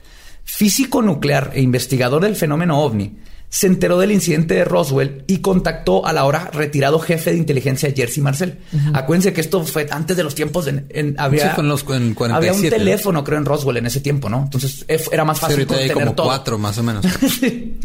físico 0.44 1.02
nuclear 1.02 1.52
e 1.54 1.62
investigador 1.62 2.24
del 2.24 2.36
fenómeno 2.36 2.80
ovni, 2.80 3.20
se 3.54 3.68
enteró 3.68 4.00
del 4.00 4.14
incidente 4.14 4.54
de 4.54 4.64
Roswell 4.64 5.26
y 5.28 5.40
contactó 5.40 6.06
al 6.08 6.18
ahora 6.18 6.50
retirado 6.54 7.00
jefe 7.00 7.32
de 7.32 7.38
inteligencia 7.38 7.92
Jersey 7.94 8.24
Marcel. 8.24 8.60
Acuérdense 8.94 9.34
que 9.34 9.42
esto 9.42 9.62
fue 9.66 9.88
antes 9.92 10.16
de 10.16 10.24
los 10.24 10.36
tiempos 10.36 10.68
en, 10.68 11.16
había, 11.18 11.54
Sí, 11.56 11.60
en 11.60 11.68
los- 11.68 11.82
en 11.90 12.14
47, 12.14 12.34
había 12.34 12.54
un 12.54 12.64
¿no? 12.64 12.70
teléfono, 12.70 13.24
creo, 13.26 13.38
en 13.40 13.46
Roswell 13.46 13.76
en 13.76 13.88
ese 13.88 14.00
tiempo, 14.00 14.30
¿no? 14.30 14.44
Entonces 14.44 14.86
era 14.88 15.26
más 15.26 15.38
Sí, 15.38 15.42
fácil 15.42 15.56
ahorita 15.58 15.76
hay 15.76 15.90
como 15.90 16.14
todo. 16.16 16.28
cuatro, 16.28 16.58
más 16.58 16.78
o 16.78 16.84
menos. 16.84 17.06
Sí. 17.40 17.78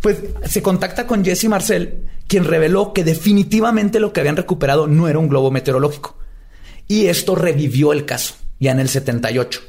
Pues 0.00 0.16
se 0.46 0.62
contacta 0.62 1.06
con 1.06 1.22
Jesse 1.24 1.44
Marcel, 1.44 2.06
quien 2.26 2.44
reveló 2.44 2.92
que 2.94 3.04
definitivamente 3.04 4.00
lo 4.00 4.12
que 4.14 4.20
habían 4.20 4.36
recuperado 4.36 4.86
no 4.88 5.08
era 5.08 5.18
un 5.18 5.28
globo 5.28 5.50
meteorológico. 5.50 6.16
Y 6.88 7.06
esto 7.06 7.34
revivió 7.36 7.92
el 7.92 8.04
caso, 8.06 8.34
ya 8.58 8.72
en 8.72 8.80
el 8.80 8.88
78. 8.88 9.60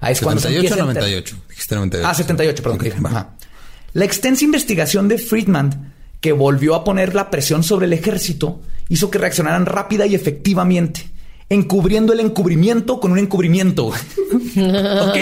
Ahí 0.00 0.12
es 0.12 0.20
cuando 0.20 0.42
se 0.42 0.48
78 0.48 0.74
empieza 0.74 0.84
o 0.84 0.88
a 0.88 0.92
enter- 0.92 1.00
98. 1.00 1.36
Dijiste 1.48 1.74
98. 1.76 2.08
Ah, 2.10 2.14
78, 2.14 2.62
perdón. 2.62 2.78
Dije. 2.80 2.96
Ajá. 3.02 3.30
La 3.92 4.04
extensa 4.04 4.44
investigación 4.44 5.08
de 5.08 5.18
Friedman, 5.18 5.94
que 6.20 6.32
volvió 6.32 6.74
a 6.74 6.84
poner 6.84 7.14
la 7.14 7.30
presión 7.30 7.62
sobre 7.62 7.86
el 7.86 7.92
ejército, 7.92 8.60
hizo 8.88 9.10
que 9.10 9.18
reaccionaran 9.18 9.66
rápida 9.66 10.06
y 10.06 10.14
efectivamente, 10.14 11.08
encubriendo 11.48 12.12
el 12.12 12.20
encubrimiento 12.20 13.00
con 13.00 13.12
un 13.12 13.18
encubrimiento. 13.18 13.86
¿Ok? 14.56 15.16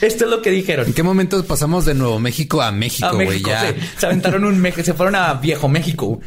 Esto 0.00 0.24
es 0.24 0.30
lo 0.30 0.42
que 0.42 0.50
dijeron. 0.50 0.86
¿En 0.88 0.92
qué 0.92 1.02
momento 1.02 1.42
pasamos 1.44 1.84
de 1.84 1.94
Nuevo 1.94 2.18
México 2.18 2.60
a 2.62 2.70
México, 2.72 3.06
A 3.06 3.12
güey? 3.12 3.28
México, 3.28 3.50
Ya. 3.50 3.68
sí. 3.70 3.74
Se 3.98 4.06
aventaron 4.06 4.44
un 4.44 4.58
México, 4.60 4.84
se 4.84 4.94
fueron 4.94 5.14
a 5.14 5.34
Viejo 5.34 5.68
México. 5.68 6.20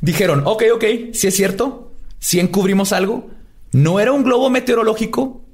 Dijeron, 0.00 0.42
ok, 0.44 0.64
ok, 0.74 0.84
si 1.12 1.28
es 1.28 1.34
cierto, 1.36 1.92
si 2.18 2.40
encubrimos 2.40 2.92
algo. 2.92 3.30
No 3.72 4.00
era 4.00 4.12
un 4.12 4.22
globo 4.22 4.50
meteorológico, 4.50 5.46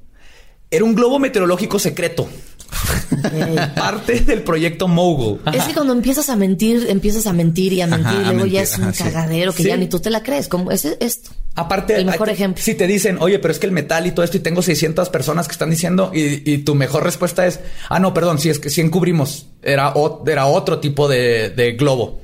era 0.70 0.84
un 0.84 0.94
globo 0.96 1.18
meteorológico 1.20 1.78
secreto. 1.78 2.28
Parte 3.74 4.20
del 4.20 4.42
proyecto 4.42 4.88
Mogul. 4.88 5.40
Es 5.52 5.64
que 5.64 5.74
cuando 5.74 5.92
empiezas 5.92 6.28
a 6.28 6.36
mentir, 6.36 6.86
empiezas 6.88 7.26
a 7.26 7.32
mentir 7.32 7.72
y 7.72 7.80
a 7.80 7.86
mentir, 7.86 8.06
Ajá, 8.06 8.22
y 8.22 8.26
a 8.26 8.32
luego 8.32 8.46
ya 8.46 8.62
es 8.62 8.76
un 8.78 8.84
ajá, 8.84 8.92
sí. 8.92 9.02
cagadero 9.04 9.52
que 9.52 9.62
Sí. 9.62 9.68
ya 9.68 9.76
ni 9.76 9.86
tú 9.86 10.00
te 10.00 10.10
la 10.10 10.22
crees. 10.22 10.48
Como 10.48 10.70
es 10.70 10.84
esto. 10.84 11.30
Aparte, 11.54 11.96
El 11.96 12.04
mejor 12.06 12.28
hay- 12.28 12.34
ejemplo. 12.34 12.62
Si 12.62 12.74
te 12.74 12.86
dicen, 12.86 13.18
oye, 13.20 13.38
pero 13.40 13.50
es 13.52 13.58
que 13.58 13.66
el 13.66 13.72
metal 13.72 14.06
y 14.06 14.12
todo 14.12 14.24
esto, 14.24 14.36
y 14.36 14.40
tengo 14.40 14.62
600 14.62 15.08
personas 15.08 15.48
que 15.48 15.52
están 15.52 15.70
diciendo, 15.70 16.12
y, 16.14 16.48
y 16.50 16.58
tu 16.58 16.74
mejor 16.76 17.02
respuesta 17.02 17.46
es, 17.46 17.58
ah, 17.88 17.98
no, 17.98 18.14
perdón, 18.14 18.38
si 18.38 18.48
es 18.50 18.58
que 18.60 18.70
si 18.70 18.80
encubrimos, 18.80 19.46
era, 19.62 19.90
o- 19.94 20.22
era 20.26 20.46
otro 20.46 20.78
tipo 20.78 21.08
de, 21.08 21.50
de 21.50 21.72
globo. 21.72 22.20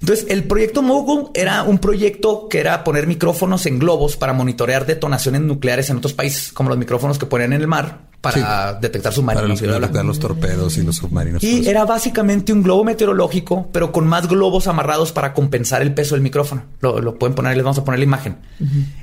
Entonces, 0.00 0.26
el 0.28 0.44
proyecto 0.44 0.82
Mogul 0.82 1.30
era 1.34 1.62
un 1.62 1.78
proyecto 1.78 2.48
que 2.48 2.58
era 2.58 2.82
poner 2.84 3.06
micrófonos 3.06 3.66
en 3.66 3.78
globos 3.78 4.16
para 4.16 4.32
monitorear 4.32 4.84
detonaciones 4.84 5.40
nucleares 5.42 5.88
en 5.90 5.98
otros 5.98 6.12
países, 6.12 6.52
como 6.52 6.68
los 6.68 6.78
micrófonos 6.78 7.18
que 7.18 7.26
ponen 7.26 7.52
en 7.52 7.60
el 7.62 7.66
mar 7.68 8.00
para 8.34 8.74
detectar 8.74 9.12
Para 9.12 9.14
submarinos. 9.14 9.60
y 9.60 9.64
bla, 9.64 9.72
bla, 9.72 9.78
bla. 9.78 9.86
detectar 9.86 10.04
los 10.04 10.18
torpedos 10.18 10.76
y 10.78 10.82
los 10.82 10.96
submarinos. 10.96 11.42
Y 11.42 11.56
pues. 11.56 11.66
era 11.66 11.84
básicamente 11.84 12.52
un 12.52 12.62
globo 12.62 12.84
meteorológico, 12.84 13.68
pero 13.72 13.92
con 13.92 14.06
más 14.06 14.28
globos 14.28 14.66
amarrados 14.66 15.12
para 15.12 15.34
compensar 15.34 15.82
el 15.82 15.94
peso 15.94 16.14
del 16.14 16.22
micrófono. 16.22 16.64
Lo, 16.80 17.00
lo 17.00 17.18
pueden 17.18 17.34
poner, 17.34 17.54
les 17.56 17.64
vamos 17.64 17.78
a 17.78 17.84
poner 17.84 17.98
la 18.00 18.04
imagen. 18.04 18.36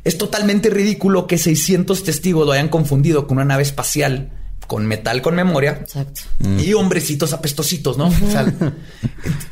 Es 0.04 0.18
totalmente 0.18 0.70
ridículo 0.70 1.28
que 1.28 1.38
600 1.38 2.04
testigos 2.04 2.46
lo 2.46 2.52
hayan 2.52 2.70
confundido 2.70 3.28
con 3.28 3.38
una 3.38 3.46
nave 3.46 3.64
espacial 3.64 4.32
con 4.68 4.86
metal 4.86 5.22
con 5.22 5.36
memoria 5.36 5.80
Exacto. 5.82 6.22
y 6.60 6.74
hombrecitos 6.74 7.34
apestositos, 7.34 7.98
¿no? 7.98 8.08
O 8.08 8.32
sea, 8.32 8.52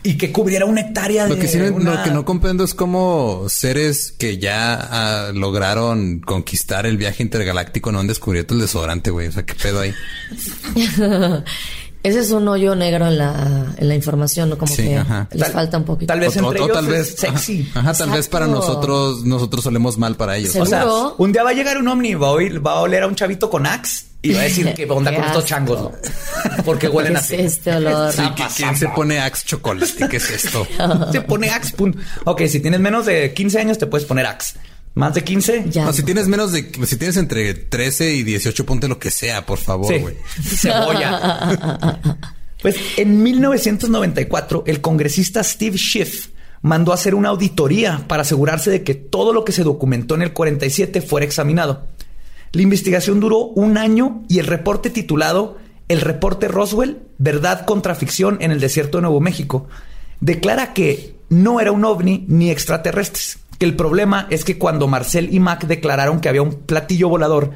y 0.03 0.17
que 0.17 0.31
cubriera 0.31 0.65
una 0.65 0.81
hectárea 0.81 1.25
de 1.25 1.35
Lo 1.35 1.39
que, 1.39 1.47
sí, 1.47 1.57
no- 1.57 1.75
una- 1.75 1.95
lo 1.97 2.03
que 2.03 2.11
no 2.11 2.25
comprendo 2.25 2.63
es 2.63 2.73
cómo 2.73 3.45
seres 3.49 4.13
que 4.17 4.37
ya 4.37 4.73
ah, 4.79 5.31
lograron 5.33 6.19
conquistar 6.21 6.85
el 6.85 6.97
viaje 6.97 7.23
intergaláctico 7.23 7.91
no 7.91 7.99
han 7.99 8.07
descubierto 8.07 8.53
el 8.53 8.61
desodorante, 8.61 9.11
güey. 9.11 9.27
O 9.27 9.31
sea, 9.31 9.45
qué 9.45 9.53
pedo 9.55 9.81
ahí. 9.81 9.93
Ese 12.03 12.19
es 12.19 12.31
un 12.31 12.47
hoyo 12.47 12.73
negro 12.73 13.05
en 13.05 13.19
la, 13.19 13.75
en 13.77 13.87
la 13.87 13.93
información, 13.93 14.49
¿no? 14.49 14.57
Como 14.57 14.73
Sí, 14.75 14.81
que 14.83 14.97
ajá. 14.97 15.27
les 15.31 15.43
Tal- 15.43 15.51
falta 15.51 15.77
un 15.77 15.83
poquito. 15.83 16.07
tal 16.11 16.19
vez 16.19 16.35
O- 16.35 16.39
o- 16.39 16.43
entre 16.47 16.61
o 16.61 16.63
ellos 16.65 16.75
tal 16.77 16.85
es 16.85 16.91
vez 16.91 17.15
sexy. 17.15 17.67
Ajá, 17.75 17.79
Ajá, 17.91 17.93
tal 17.93 18.09
vez 18.09 18.27
para 18.27 18.47
nosotros, 18.47 19.23
nosotros 19.23 19.63
solemos 19.63 19.99
mal 19.99 20.15
para 20.15 20.35
ellos. 20.37 20.51
Seguro. 20.53 20.65
O 20.67 20.69
sea, 21.09 21.15
un 21.19 21.31
día 21.31 21.43
va 21.43 21.51
a 21.51 21.53
llegar 21.53 21.77
un 21.77 21.87
ovni, 21.87 22.15
va 22.15 22.29
a, 22.29 22.31
oír- 22.31 22.65
va 22.65 22.71
a 22.71 22.79
oler 22.79 23.03
a 23.03 23.07
un 23.07 23.13
chavito 23.13 23.51
con 23.51 23.67
Axe 23.67 24.05
y 24.21 24.33
va 24.33 24.41
a 24.41 24.43
decir 24.43 24.73
que 24.75 24.85
onda 24.85 25.13
con 25.13 25.23
estos 25.23 25.45
changos, 25.45 25.81
¿no? 25.81 25.91
Porque 26.63 26.87
huelen 26.87 27.13
¿Qué 27.13 27.19
así. 27.19 27.35
es 27.35 27.41
este 27.53 27.75
olor? 27.75 28.11
Sí, 28.13 28.21
¿qui- 28.21 28.55
¿quién 28.55 28.75
se 28.77 28.87
pone 28.89 29.19
Axe 29.19 29.43
chocolate? 29.45 30.07
¿Qué 30.09 30.17
es 30.17 30.29
esto? 30.29 30.67
Se 31.11 31.21
pone 31.21 31.49
Axe. 31.49 31.73
punto. 31.75 31.99
Ok, 32.25 32.43
si 32.47 32.59
tienes 32.59 32.79
menos 32.79 33.05
de 33.05 33.33
15 33.33 33.59
años, 33.59 33.77
te 33.77 33.87
puedes 33.87 34.05
poner 34.07 34.25
Axe. 34.25 34.57
Más 34.93 35.13
de 35.13 35.23
15, 35.23 35.65
Ya. 35.69 35.85
No, 35.85 35.93
si 35.93 36.03
tienes 36.03 36.27
menos 36.27 36.51
de, 36.51 36.69
si 36.85 36.97
tienes 36.97 37.15
entre 37.17 37.53
13 37.53 38.13
y 38.13 38.23
18, 38.23 38.65
ponte 38.65 38.87
lo 38.89 38.99
que 38.99 39.09
sea, 39.09 39.45
por 39.45 39.57
favor, 39.57 39.93
sí, 39.93 39.99
güey. 40.01 40.17
cebolla. 40.43 41.97
pues 42.61 42.75
en 42.97 43.23
1994, 43.23 44.63
el 44.67 44.81
congresista 44.81 45.43
Steve 45.43 45.77
Schiff 45.77 46.27
mandó 46.61 46.91
a 46.91 46.95
hacer 46.95 47.15
una 47.15 47.29
auditoría 47.29 48.03
para 48.07 48.21
asegurarse 48.23 48.69
de 48.69 48.83
que 48.83 48.93
todo 48.93 49.33
lo 49.33 49.45
que 49.45 49.51
se 49.51 49.63
documentó 49.63 50.15
en 50.15 50.21
el 50.23 50.33
47 50.33 51.01
fuera 51.01 51.25
examinado. 51.25 51.87
La 52.53 52.61
investigación 52.61 53.19
duró 53.19 53.39
un 53.39 53.77
año 53.77 54.23
y 54.27 54.39
el 54.39 54.47
reporte 54.47 54.89
titulado 54.89 55.57
El 55.87 56.01
reporte 56.01 56.49
Roswell, 56.49 57.01
verdad 57.17 57.65
contra 57.65 57.95
ficción 57.95 58.37
en 58.41 58.51
el 58.51 58.59
desierto 58.59 58.97
de 58.97 59.03
Nuevo 59.03 59.21
México, 59.21 59.67
declara 60.19 60.73
que 60.73 61.15
no 61.29 61.61
era 61.61 61.71
un 61.71 61.85
ovni 61.85 62.25
ni 62.27 62.49
extraterrestres, 62.49 63.39
que 63.57 63.65
el 63.65 63.77
problema 63.77 64.27
es 64.29 64.43
que 64.43 64.57
cuando 64.57 64.87
Marcel 64.87 65.33
y 65.33 65.39
Mac 65.39 65.65
declararon 65.65 66.19
que 66.19 66.27
había 66.27 66.41
un 66.41 66.55
platillo 66.55 67.07
volador, 67.07 67.51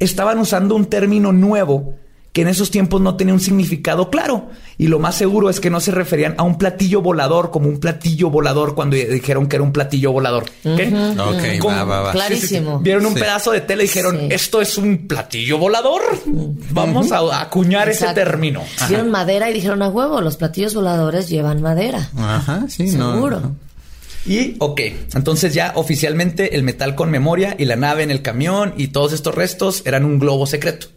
estaban 0.00 0.38
usando 0.38 0.74
un 0.74 0.86
término 0.86 1.32
nuevo 1.32 1.94
que 2.34 2.42
en 2.42 2.48
esos 2.48 2.70
tiempos 2.72 3.00
no 3.00 3.16
tenía 3.16 3.32
un 3.32 3.38
significado 3.38 4.10
claro. 4.10 4.50
Y 4.76 4.88
lo 4.88 4.98
más 4.98 5.14
seguro 5.14 5.48
es 5.50 5.60
que 5.60 5.70
no 5.70 5.78
se 5.80 5.92
referían 5.92 6.34
a 6.36 6.42
un 6.42 6.58
platillo 6.58 7.00
volador 7.00 7.52
como 7.52 7.68
un 7.68 7.78
platillo 7.78 8.28
volador 8.28 8.74
cuando 8.74 8.96
dijeron 8.96 9.46
que 9.46 9.54
era 9.54 9.62
un 9.62 9.72
platillo 9.72 10.10
volador. 10.10 10.42
¿Ok? 10.64 10.80
Ok, 11.16 11.58
Como- 11.60 11.76
va, 11.76 11.84
va, 11.84 12.00
va. 12.02 12.12
Clarísimo. 12.12 12.80
Vieron 12.80 13.06
un 13.06 13.14
Sí. 13.14 13.20
pedazo 13.20 13.52
de 13.52 13.60
tela 13.60 13.84
y 13.84 13.86
dijeron, 13.86 14.18
Sí. 14.18 14.26
esto 14.30 14.60
es 14.60 14.76
un 14.76 15.06
platillo 15.06 15.58
volador. 15.58 16.02
Vamos 16.26 17.12
a 17.12 17.40
acuñar 17.40 17.88
ese 17.88 18.12
término. 18.14 18.62
Vieron 18.88 19.10
madera 19.12 19.48
y 19.48 19.54
dijeron 19.54 19.80
a 19.82 19.88
huevo, 19.88 20.20
los 20.20 20.36
platillos 20.36 20.74
voladores 20.74 21.28
llevan 21.28 21.62
madera. 21.62 22.10
Ajá, 22.18 22.64
sí, 22.68 22.84
no, 22.96 23.14
Seguro. 23.14 23.40
no. 23.40 23.56
Y 24.26 24.56
ok, 24.58 24.80
entonces 25.14 25.54
ya 25.54 25.72
oficialmente 25.76 26.56
el 26.56 26.62
metal 26.64 26.94
con 26.96 27.10
memoria 27.10 27.54
y 27.58 27.66
la 27.66 27.76
nave 27.76 28.02
en 28.02 28.10
el 28.10 28.22
camión 28.22 28.74
y 28.76 28.88
todos 28.88 29.12
estos 29.12 29.34
restos 29.34 29.82
eran 29.84 30.04
un 30.04 30.18
globo 30.18 30.46
secreto. 30.46 30.88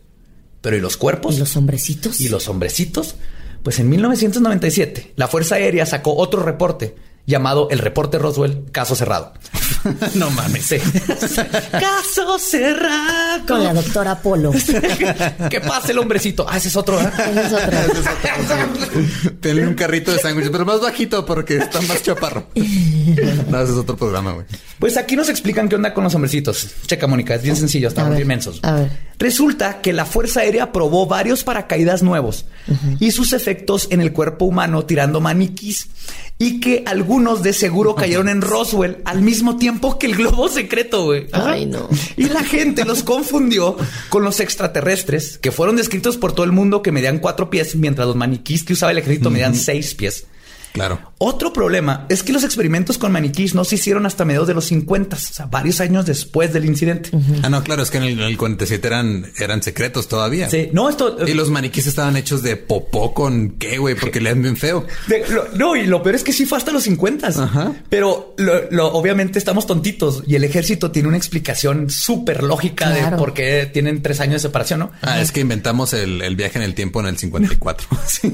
Pero 0.68 0.76
¿y 0.76 0.82
los 0.82 0.97
cuerpos? 0.97 1.38
¿Y 1.38 1.39
los 1.39 1.55
hombrecitos? 1.55 2.20
¿Y 2.20 2.28
los 2.28 2.49
hombrecitos? 2.49 3.15
Pues 3.63 3.80
en 3.80 3.88
1997 3.88 5.13
la 5.15 5.30
Fuerza 5.30 5.55
Aérea 5.55 5.86
sacó 5.86 6.18
otro 6.18 6.43
reporte 6.43 6.93
llamado 7.28 7.67
el 7.69 7.78
reporte 7.80 8.17
Roswell, 8.17 8.65
caso 8.71 8.95
cerrado. 8.95 9.34
no 10.15 10.30
mames. 10.32 10.65
Sí. 10.65 10.78
caso 11.71 12.39
cerrado. 12.39 13.45
Con 13.45 13.63
la 13.63 13.73
doctora 13.73 14.19
Polo. 14.21 14.51
¿Qué 15.49 15.61
pasa 15.61 15.91
el 15.91 15.99
hombrecito? 15.99 16.45
Ah, 16.49 16.57
ese 16.57 16.69
es 16.69 16.75
otro. 16.75 16.99
¿eh? 16.99 17.09
Ese 17.32 17.41
es 17.47 17.53
otro. 17.53 17.78
Tienen 19.41 19.67
un 19.67 19.73
carrito 19.75 20.11
de 20.11 20.19
sándwiches, 20.19 20.51
pero 20.51 20.65
más 20.65 20.80
bajito 20.82 21.25
porque 21.25 21.57
está 21.57 21.82
más 21.82 22.01
chaparro. 22.01 22.47
No, 22.55 23.61
ese 23.61 23.71
es 23.73 23.78
otro 23.78 23.95
programa, 23.97 24.32
güey. 24.32 24.45
Pues 24.80 24.97
aquí 24.97 25.15
nos 25.15 25.30
explican 25.30 25.67
qué 25.69 25.75
onda 25.75 25.93
con 25.93 26.03
los 26.03 26.15
hombrecitos. 26.15 26.67
Checa, 26.88 27.07
Mónica, 27.07 27.36
es 27.36 27.43
bien 27.43 27.55
sencillo, 27.55 27.88
A 27.88 27.89
estamos 27.89 28.11
ver, 28.11 28.21
inmensos. 28.21 28.59
a 28.63 28.73
ver. 28.73 28.91
Resulta 29.19 29.82
que 29.82 29.93
la 29.93 30.05
Fuerza 30.05 30.41
Aérea 30.41 30.71
probó 30.71 31.07
varios 31.07 31.43
paracaídas 31.43 32.03
nuevos 32.03 32.45
y 32.99 33.11
sus 33.11 33.34
efectos 33.34 33.88
en 33.89 34.01
el 34.01 34.13
cuerpo 34.13 34.45
humano 34.45 34.86
tirando 34.86 35.19
maniquís 35.21 35.88
y 36.39 36.59
que 36.59 36.83
algunos 36.85 37.41
de 37.41 37.53
seguro 37.53 37.95
cayeron 37.95 38.29
en 38.29 38.41
Roswell 38.41 38.97
al 39.05 39.21
mismo 39.21 39.57
tiempo 39.57 39.97
que 39.97 40.05
el 40.07 40.15
globo 40.15 40.49
secreto, 40.49 41.05
güey. 41.05 41.27
Ay, 41.31 41.65
no. 41.65 41.89
Y 42.15 42.25
la 42.25 42.43
gente 42.43 42.85
los 42.85 43.03
confundió 43.03 43.75
con 44.09 44.23
los 44.23 44.39
extraterrestres 44.39 45.38
que 45.38 45.51
fueron 45.51 45.75
descritos 45.75 46.17
por 46.17 46.33
todo 46.33 46.45
el 46.45 46.51
mundo 46.51 46.81
que 46.81 46.91
medían 46.91 47.19
cuatro 47.19 47.49
pies, 47.49 47.75
mientras 47.75 48.07
los 48.07 48.15
maniquís 48.15 48.63
que 48.63 48.73
usaba 48.73 48.91
el 48.91 48.99
ejército 48.99 49.29
medían 49.29 49.55
seis 49.55 49.95
pies. 49.95 50.25
Claro. 50.78 51.13
Otro 51.19 51.51
problema 51.51 52.05
es 52.09 52.23
que 52.23 52.32
los 52.32 52.43
experimentos 52.43 52.97
con 52.97 53.11
maniquís 53.11 53.55
no 53.55 53.63
se 53.63 53.75
hicieron 53.75 54.05
hasta 54.05 54.23
mediados 54.25 54.47
de 54.47 54.53
los 54.53 54.65
50, 54.65 55.15
o 55.15 55.19
sea, 55.19 55.45
varios 55.47 55.82
años 55.82 56.05
después 56.05 56.53
del 56.53 56.65
incidente. 56.65 57.09
Ah, 57.43 57.49
no, 57.49 57.63
claro, 57.63 57.84
es 57.84 57.89
que 57.91 57.97
en 57.97 58.03
el, 58.03 58.11
en 58.19 58.19
el 58.19 58.38
47 58.38 58.88
eran, 58.88 59.25
eran 59.39 59.63
secretos 59.63 60.07
todavía. 60.07 60.49
Sí, 60.49 60.69
no, 60.73 60.89
esto. 60.89 61.17
Y 61.28 61.34
los 61.34 61.49
maniquís 61.49 61.88
estaban 61.88 62.15
hechos 62.17 62.43
de 62.43 62.55
popó 62.55 63.13
con 63.13 63.51
qué, 63.57 63.78
güey, 63.80 63.95
porque 63.95 64.21
le 64.21 64.30
dan 64.30 64.41
bien 64.41 64.57
feo. 64.57 64.86
de- 65.07 65.25
lo- 65.30 65.47
no, 65.55 65.75
y 65.75 65.88
lo 65.88 66.03
peor 66.03 66.15
es 66.15 66.23
que 66.23 66.34
sí 66.34 66.45
fue 66.45 66.57
hasta 66.57 66.71
los 66.71 66.84
50. 66.84 67.28
Ajá. 67.28 67.73
Pero 67.89 68.36
lo- 68.38 68.69
lo- 68.71 68.93
obviamente 68.93 69.39
estamos 69.39 69.65
tontitos 69.65 70.23
y 70.28 70.36
el 70.36 70.43
ejército 70.43 70.91
tiene 70.91 71.07
una 71.07 71.17
explicación 71.17 71.89
súper 71.89 72.43
lógica 72.43 72.89
de 72.91 73.17
por 73.17 73.34
qué 73.34 73.69
tienen 73.71 74.01
tres 74.03 74.19
años 74.19 74.34
de 74.43 74.47
separación, 74.49 74.80
¿no? 74.82 74.91
Ah, 75.01 75.19
es 75.21 75.32
que 75.32 75.39
inventamos 75.39 75.93
el, 75.93 76.21
el 76.21 76.36
viaje 76.36 76.57
en 76.59 76.63
el 76.63 76.75
tiempo 76.75 76.99
en 76.99 77.07
el 77.07 77.17
54. 77.17 77.88
Sí. 78.07 78.32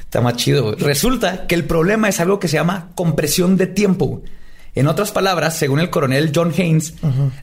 Está 0.00 0.20
más 0.20 0.36
chido. 0.36 0.64
güey. 0.64 0.76
Resulta 0.88 1.46
que 1.46 1.54
el 1.54 1.64
problema 1.64 2.08
es 2.08 2.18
algo 2.18 2.40
que 2.40 2.48
se 2.48 2.56
llama 2.56 2.92
compresión 2.94 3.58
de 3.58 3.66
tiempo. 3.66 4.22
En 4.74 4.86
otras 4.86 5.10
palabras, 5.10 5.54
según 5.58 5.80
el 5.80 5.90
coronel 5.90 6.32
John 6.34 6.54
Haynes, 6.56 6.94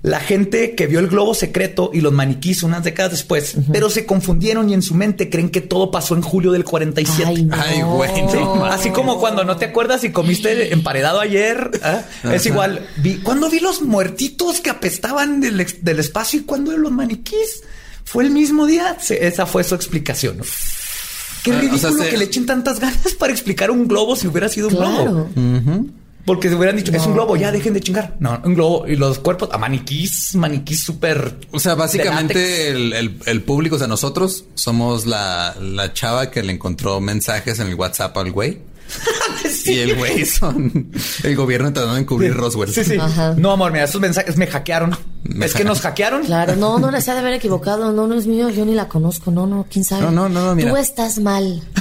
la 0.02 0.20
gente 0.20 0.74
que 0.74 0.88
vio 0.88 0.98
el 0.98 1.10
globo 1.10 1.36
secreto 1.36 1.92
y 1.94 2.02
los 2.02 2.12
maniquís 2.12 2.64
unas 2.64 2.84
décadas 2.84 3.12
después, 3.12 3.56
pero 3.72 3.92
se 3.92 4.08
confundieron 4.08 4.68
y 4.72 4.74
en 4.74 4.82
su 4.82 4.96
mente 4.96 5.30
creen 5.30 5.50
que 5.50 5.62
todo 5.62 5.92
pasó 5.92 6.16
en 6.16 6.24
julio 6.24 6.52
del 6.54 6.64
47. 6.64 7.24
Ay, 7.28 7.44
no. 7.44 7.56
Ay, 7.56 7.82
güey, 7.84 8.10
Sí, 8.10 8.38
no 8.40 8.56
mames. 8.56 8.74
así 8.74 8.90
como 8.90 9.20
cuando 9.20 9.44
no 9.44 9.58
te 9.58 9.66
acuerdas 9.66 10.02
si 10.02 10.12
comiste 10.12 10.74
emparedado 10.74 11.20
ayer. 11.20 11.70
¿ah? 11.84 12.02
Es 12.32 12.48
igual. 12.48 12.88
Vi, 12.98 13.18
¿Cuándo 13.18 13.48
vi 13.52 13.60
los 13.60 13.84
muertitos 13.84 14.60
que 14.60 14.72
apestaban 14.72 15.40
del, 15.40 15.60
espacio 16.00 16.40
y 16.40 16.44
cuándo 16.46 16.76
los 16.76 16.92
maniquís? 16.92 17.62
Fue 18.06 18.24
el 18.24 18.32
mismo 18.32 18.66
día. 18.66 18.98
Sí, 19.00 19.16
esa 19.20 19.46
fue 19.46 19.64
su 19.64 19.76
explicación. 19.76 20.42
Qué 21.46 21.52
Ah, 21.52 21.56
o 21.58 21.62
ridículo 21.62 21.80
sea, 21.80 22.04
se- 22.06 22.10
que 22.10 22.18
le 22.18 22.26
echen 22.26 22.46
tantas 22.46 22.80
ganas 22.80 23.14
para 23.18 23.32
explicar 23.32 23.72
un 23.72 23.88
globo 23.88 24.16
si 24.16 24.28
hubiera 24.28 24.50
sido 24.50 24.68
un 24.68 24.76
globo. 24.76 25.30
Porque 26.26 26.50
si 26.50 26.56
hubieran 26.56 26.76
dicho, 26.76 26.92
es 26.92 27.06
un 27.06 27.14
globo, 27.14 27.36
ya 27.36 27.52
dejen 27.52 27.74
de 27.76 27.82
chingar. 27.82 28.16
No, 28.20 28.42
un 28.44 28.56
globo 28.56 28.88
y 28.88 28.96
los 28.96 29.20
cuerpos 29.20 29.50
a 29.52 29.60
maniquís, 29.60 30.34
maniquís 30.36 30.84
súper. 30.84 31.36
O 31.52 31.60
sea, 31.60 31.76
básicamente 31.76 32.70
el, 32.70 32.94
el- 32.94 33.20
el 33.28 33.44
público, 33.44 33.76
o 33.76 33.78
sea, 33.78 33.88
nosotros 33.88 34.46
somos 34.56 35.06
la, 35.06 35.56
la 35.62 35.94
chava 35.94 36.32
que 36.32 36.42
le 36.42 36.52
encontró 36.52 37.00
mensajes 37.00 37.60
en 37.60 37.68
el 37.68 37.76
WhatsApp 37.76 38.18
al 38.18 38.32
güey. 38.32 38.58
Y 39.66 39.80
el 39.80 39.96
güey 39.96 40.26
son 40.26 40.92
el 41.24 41.36
gobierno 41.36 41.72
tratando 41.74 41.96
de 41.96 42.02
encubrir 42.02 42.34
Roswell. 42.34 42.72
Sí, 42.74 42.84
sí. 42.84 42.98
Ajá. 43.00 43.34
No, 43.38 43.52
amor, 43.52 43.72
mira, 43.72 43.86
esos 43.86 44.00
mensajes 44.02 44.38
me 44.38 44.48
hackearon. 44.48 44.96
Me 45.24 45.46
es 45.48 45.54
que 45.54 45.64
nos 45.64 45.82
hackearon. 45.82 46.24
Claro, 46.24 46.56
no, 46.56 46.78
no 46.80 46.92
les 46.92 47.08
ha 47.10 47.14
de 47.14 47.20
haber 47.20 47.34
equivocado. 47.34 47.92
No, 47.92 48.06
no 48.08 48.16
es 48.16 48.28
mío, 48.28 48.50
yo 48.50 48.64
ni 48.66 48.76
la 48.76 48.88
conozco. 48.88 49.32
No, 49.32 49.48
no, 49.48 49.66
quién 49.70 49.84
sabe. 49.84 50.04
No, 50.04 50.12
no, 50.12 50.30
no, 50.30 50.46
no, 50.46 50.56
mira. 50.56 50.70
Tú 50.70 50.78
estás 50.78 51.20
mal. 51.20 51.62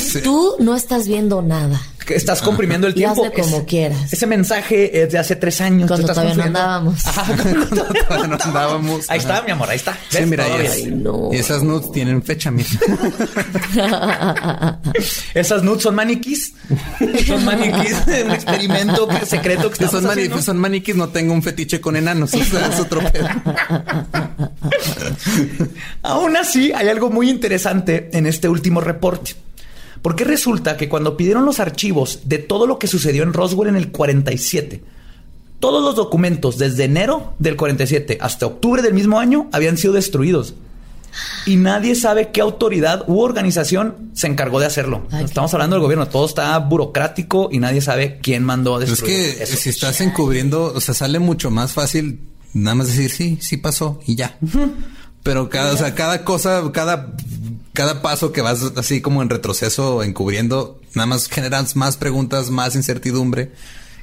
Sí. 0.00 0.22
Tú 0.22 0.56
no 0.58 0.74
estás 0.74 1.06
viendo 1.06 1.40
nada. 1.42 1.80
que 2.04 2.16
estás 2.16 2.40
comprimiendo 2.42 2.86
el 2.88 2.94
Y 2.94 2.96
tiempo. 2.96 3.24
hazle 3.26 3.42
como 3.42 3.64
quieras. 3.64 4.12
Ese 4.12 4.26
mensaje 4.26 5.02
es 5.02 5.12
de 5.12 5.18
hace 5.18 5.36
tres 5.36 5.60
años. 5.60 5.86
Cuando 5.86 6.06
todavía 6.12 6.34
no 6.34 6.42
andábamos. 6.44 7.06
Ajá, 7.06 7.36
cuando 7.36 7.66
Todavía 7.66 8.26
no 8.26 8.38
andábamos. 8.42 9.08
Ahí 9.10 9.18
está, 9.18 9.42
mi 9.42 9.52
amor, 9.52 9.68
ahí 9.70 9.76
está. 9.76 9.96
Sí, 10.08 10.24
mira, 10.26 10.48
y, 10.48 10.66
es- 10.66 10.72
Ay, 10.72 10.86
no. 10.86 11.28
y 11.32 11.36
esas 11.36 11.62
nudes 11.62 11.92
tienen 11.92 12.22
fecha, 12.24 12.50
mira. 12.50 12.68
Esas 15.34 15.62
nudes 15.62 15.82
son 15.82 15.94
maniquís. 15.94 16.54
Son 17.24 17.44
maniquís 17.44 18.06
de 18.06 18.24
un 18.26 18.30
experimento 18.32 19.06
que- 19.08 19.26
secreto 19.26 19.70
que 19.70 19.86
son, 19.88 20.04
mani- 20.04 20.40
son 20.42 20.58
maniquís, 20.58 20.96
no 20.96 21.08
tengo 21.08 21.32
un 21.32 21.42
fetiche 21.42 21.80
con 21.80 21.96
enanos. 21.96 22.32
O 22.40 22.44
sea, 22.44 22.66
es 22.68 22.80
otro 22.80 23.00
pedo. 23.12 23.28
Aún 26.02 26.36
así, 26.36 26.72
hay 26.72 26.88
algo 26.88 27.10
muy 27.10 27.28
interesante 27.30 28.10
en 28.12 28.26
este 28.26 28.48
último 28.48 28.80
reporte. 28.80 29.32
Porque 30.02 30.24
resulta 30.24 30.76
que 30.76 30.88
cuando 30.88 31.16
pidieron 31.16 31.44
los 31.44 31.60
archivos 31.60 32.20
de 32.24 32.38
todo 32.38 32.66
lo 32.66 32.78
que 32.78 32.86
sucedió 32.86 33.22
en 33.22 33.32
Roswell 33.34 33.68
en 33.68 33.76
el 33.76 33.90
47, 33.90 34.82
todos 35.58 35.82
los 35.84 35.94
documentos 35.94 36.56
desde 36.56 36.84
enero 36.84 37.34
del 37.38 37.56
47 37.56 38.16
hasta 38.20 38.46
octubre 38.46 38.80
del 38.80 38.94
mismo 38.94 39.20
año 39.20 39.48
habían 39.52 39.76
sido 39.76 39.92
destruidos. 39.92 40.54
Y 41.46 41.56
nadie 41.56 41.94
sabe 41.94 42.30
qué 42.30 42.40
autoridad 42.40 43.04
u 43.06 43.20
organización 43.20 44.10
se 44.14 44.26
encargó 44.26 44.60
de 44.60 44.66
hacerlo. 44.66 45.06
Ay, 45.10 45.24
Estamos 45.24 45.52
hablando 45.54 45.76
del 45.76 45.82
gobierno, 45.82 46.08
todo 46.08 46.26
está 46.26 46.56
burocrático 46.58 47.48
y 47.50 47.58
nadie 47.58 47.80
sabe 47.80 48.18
quién 48.22 48.44
mandó 48.44 48.76
a 48.76 48.82
Es 48.82 48.90
destruir 48.90 49.14
que 49.36 49.42
eso. 49.42 49.56
si 49.56 49.70
estás 49.70 50.00
encubriendo, 50.00 50.72
o 50.74 50.80
sea, 50.80 50.94
sale 50.94 51.18
mucho 51.18 51.50
más 51.50 51.72
fácil 51.72 52.20
nada 52.52 52.74
más 52.74 52.88
decir 52.88 53.10
sí, 53.10 53.38
sí 53.40 53.56
pasó 53.56 54.00
y 54.06 54.16
ya. 54.16 54.36
Pero 55.22 55.48
cada, 55.50 55.72
o 55.72 55.76
sea, 55.76 55.94
cada 55.94 56.24
cosa, 56.24 56.62
cada, 56.72 57.14
cada 57.72 58.02
paso 58.02 58.32
que 58.32 58.40
vas 58.40 58.72
así 58.76 59.00
como 59.00 59.22
en 59.22 59.28
retroceso 59.30 60.02
encubriendo, 60.02 60.80
nada 60.94 61.06
más 61.06 61.28
generas 61.28 61.76
más 61.76 61.96
preguntas, 61.96 62.50
más 62.50 62.74
incertidumbre 62.74 63.52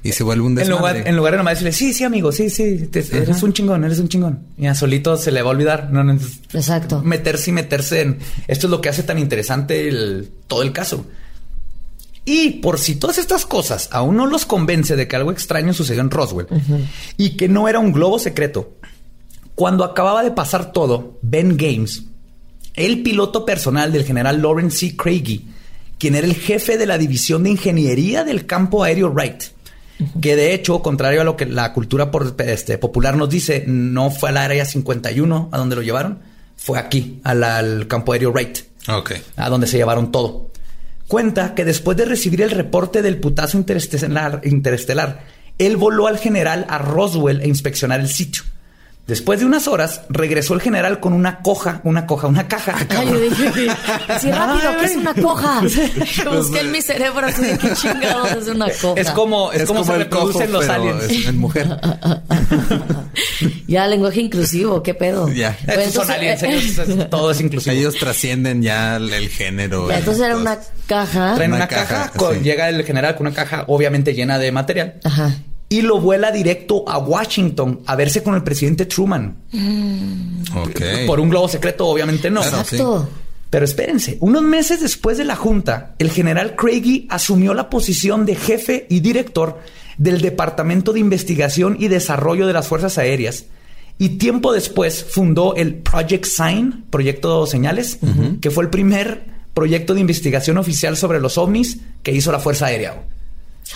y 0.08 0.12
se 0.14 0.24
vuelve 0.24 0.44
un 0.44 0.52
En 0.52 0.56
desmadre. 0.56 1.00
lugar, 1.00 1.08
en 1.10 1.16
lugar 1.16 1.32
de 1.34 1.38
nomás 1.38 1.54
decirle, 1.56 1.72
sí, 1.74 1.94
sí, 1.94 2.04
amigo, 2.04 2.32
sí, 2.32 2.50
sí, 2.50 2.88
te- 2.92 3.00
eres 3.18 3.44
un 3.44 3.54
chingón, 3.54 3.84
eres 3.84 4.00
un 4.00 4.08
chingón. 4.10 4.40
Y 4.58 4.68
a 4.68 4.76
solito 4.76 5.18
se 5.18 5.32
le 5.32 5.42
va 5.42 5.50
a 5.50 5.52
olvidar. 5.52 5.90
No, 5.92 6.04
no, 6.04 6.18
Exacto. 6.54 7.02
meterse 7.04 7.50
y 7.50 7.54
meterse 7.54 8.02
en 8.02 8.20
esto 8.48 8.68
es 8.68 8.72
lo 8.72 8.80
que 8.82 8.90
hace 8.90 9.04
tan 9.04 9.20
interesante 9.20 9.88
el, 9.88 10.30
todo 10.48 10.62
el 10.62 10.72
caso. 10.72 11.06
Y 12.26 12.52
por 12.62 12.78
si 12.78 12.96
todas 12.96 13.18
estas 13.18 13.46
cosas 13.46 13.88
aún 13.92 14.18
no 14.18 14.26
los 14.26 14.46
convence 14.46 14.96
de 14.96 15.08
que 15.08 15.16
algo 15.16 15.32
extraño 15.32 15.74
sucedió 15.74 16.02
en 16.02 16.12
Roswell 16.12 16.48
y 17.16 17.38
que 17.38 17.48
no 17.48 17.70
era 17.70 17.80
un 17.80 17.94
globo 17.94 18.20
secreto, 18.20 18.74
cuando 19.56 19.84
acababa 19.86 20.24
de 20.24 20.32
pasar 20.32 20.72
todo, 20.74 21.18
Ben 21.22 21.56
Games, 21.58 22.04
el 22.76 23.02
piloto 23.02 23.46
personal 23.46 23.92
del 23.94 24.04
general 24.04 24.42
Lawrence 24.42 24.78
C. 24.90 24.96
Craigie, 24.98 25.42
quien 25.98 26.16
era 26.16 26.28
el 26.28 26.36
jefe 26.36 26.78
de 26.78 26.86
la 26.86 26.98
división 26.98 27.44
de 27.44 27.52
ingeniería 27.52 28.24
del 28.26 28.46
campo 28.46 28.84
aéreo 28.84 29.10
Wright, 29.10 29.44
que 30.22 30.36
de 30.36 30.54
hecho, 30.54 30.82
contrario 30.82 31.22
a 31.22 31.24
lo 31.24 31.36
que 31.38 31.46
la 31.46 31.74
cultura 31.74 32.12
por- 32.12 32.36
este, 32.40 32.78
popular 32.78 33.16
nos 33.16 33.30
dice, 33.30 33.64
no 33.68 34.12
fue 34.12 34.30
al 34.30 34.38
área 34.38 34.66
51 34.66 35.50
a 35.52 35.58
donde 35.58 35.76
lo 35.76 35.82
llevaron, 35.82 36.20
fue 36.56 36.78
aquí, 36.80 37.20
al, 37.24 37.44
al 37.44 37.88
campo 37.88 38.14
aéreo 38.14 38.32
Wright, 38.32 38.60
Ok. 38.90 39.14
a 39.36 39.50
donde 39.50 39.68
se 39.68 39.78
llevaron 39.78 40.12
todo. 40.12 40.52
Cuenta 41.08 41.56
que 41.56 41.64
después 41.66 41.96
de 41.98 42.06
recibir 42.06 42.42
el 42.42 42.52
reporte 42.52 43.02
del 43.02 43.18
putazo 43.20 43.58
interestelar, 43.58 44.42
interestelar 44.44 45.24
él 45.58 45.78
voló 45.78 46.08
al 46.08 46.18
general 46.20 46.66
a 46.70 46.78
Roswell 46.78 47.42
e 47.42 47.48
inspeccionar 47.48 48.00
el 48.00 48.10
sitio. 48.10 48.44
Después 49.08 49.40
de 49.40 49.46
unas 49.46 49.68
horas, 49.70 50.02
regresó 50.10 50.54
el 50.54 50.60
general 50.62 51.00
con 51.00 51.14
una 51.14 51.40
coja, 51.42 51.80
una 51.86 52.06
coja, 52.06 52.28
una 52.28 52.48
caja. 52.48 52.76
Ay, 52.90 53.08
yo 53.08 53.20
dije, 53.22 53.68
así 54.10 54.30
rápido, 54.30 54.78
que 54.80 54.86
es 54.86 54.96
una 54.98 55.14
coja. 55.14 55.62
Pues, 56.24 56.26
Busqué 56.26 56.60
en 56.60 56.72
mi 56.72 56.82
cerebro 56.82 57.26
así 57.26 57.42
de 57.42 57.58
qué 57.58 57.74
chingados 57.74 58.32
es 58.34 58.48
una 58.50 58.68
coja. 58.82 59.00
Es 59.00 59.10
como, 59.12 59.52
es, 59.54 59.64
como, 59.66 59.84
se 59.86 59.94
el 59.94 60.00
reproducen 60.00 60.48
cojo, 60.48 60.54
los 60.54 60.66
pero 60.66 60.74
aliens. 60.74 61.04
es 61.04 61.26
en 61.26 61.38
mujer. 61.38 61.68
Ya, 63.68 63.88
lenguaje 63.88 64.22
inclusivo, 64.22 64.82
qué 64.84 64.94
pedo. 64.94 65.28
Ya. 65.34 65.58
Pues 65.66 65.78
Estos 65.88 66.06
son 66.08 66.12
aliens, 66.16 66.44
ellos, 66.44 67.10
todo 67.10 67.32
es 67.32 67.42
inclusivo. 67.42 67.76
Ellos 67.76 67.96
trascienden 67.96 68.62
ya 68.62 68.96
el, 68.98 69.12
el 69.14 69.30
género. 69.30 69.90
Ya, 69.90 70.00
entonces 70.00 70.24
era 70.24 70.38
una 70.38 70.58
caja. 70.88 71.36
Traen 71.36 71.52
Una 71.52 71.58
una, 71.58 71.68
caja, 71.68 71.86
caja, 71.88 72.10
con- 72.12 72.36
sí. 72.36 72.42
llega 72.42 72.70
el 72.70 72.84
general 72.84 73.16
con 73.16 73.28
una 73.28 73.36
caja 73.36 73.66
obviamente 73.68 74.14
llena 74.14 74.40
de 74.40 74.52
material 74.52 74.96
Ajá. 75.04 75.34
Y 75.70 75.82
lo 75.82 76.00
vuela 76.00 76.32
directo 76.32 76.88
a 76.88 76.98
Washington 76.98 77.82
a 77.86 77.96
verse 77.96 78.24
con 78.24 78.36
el 78.36 78.44
presidente 78.44 78.86
Truman. 78.86 79.36
Ok. 80.56 80.82
Por 81.06 81.20
un 81.20 81.30
globo 81.30 81.48
secreto, 81.48 81.88
obviamente 81.88 82.30
no. 82.30 82.42
Exacto. 82.42 83.10
Pero 83.50 83.64
espérense, 83.64 84.18
unos 84.20 84.42
meses 84.42 84.82
después 84.82 85.18
de 85.18 85.24
la 85.24 85.36
junta, 85.36 85.96
el 86.00 86.12
general 86.12 86.56
Craigie 86.56 87.08
asumió 87.10 87.54
la 87.54 87.70
posición 87.70 88.26
de 88.26 88.36
jefe 88.36 88.88
y 88.90 89.00
director 89.00 89.60
del 89.98 90.22
Departamento 90.22 90.92
de 90.92 91.00
Investigación 91.00 91.78
y 91.80 91.88
Desarrollo 91.88 92.46
de 92.46 92.54
las 92.54 92.68
Fuerzas 92.68 92.98
Aéreas. 92.98 93.46
Y 93.98 94.10
tiempo 94.18 94.52
después 94.54 95.04
fundó 95.04 95.56
el 95.56 95.76
Project 95.76 96.26
Sign, 96.26 96.86
Proyecto 96.90 97.48
Señales, 97.48 98.00
que 98.42 98.52
fue 98.52 98.64
el 98.64 98.70
primer 98.70 99.26
proyecto 99.54 99.96
de 99.96 100.02
investigación 100.02 100.58
oficial 100.58 100.98
sobre 100.98 101.20
los 101.20 101.38
ovnis 101.38 101.80
que 102.04 102.12
hizo 102.12 102.32
la 102.32 102.40
Fuerza 102.40 102.68
Aérea. 102.68 103.02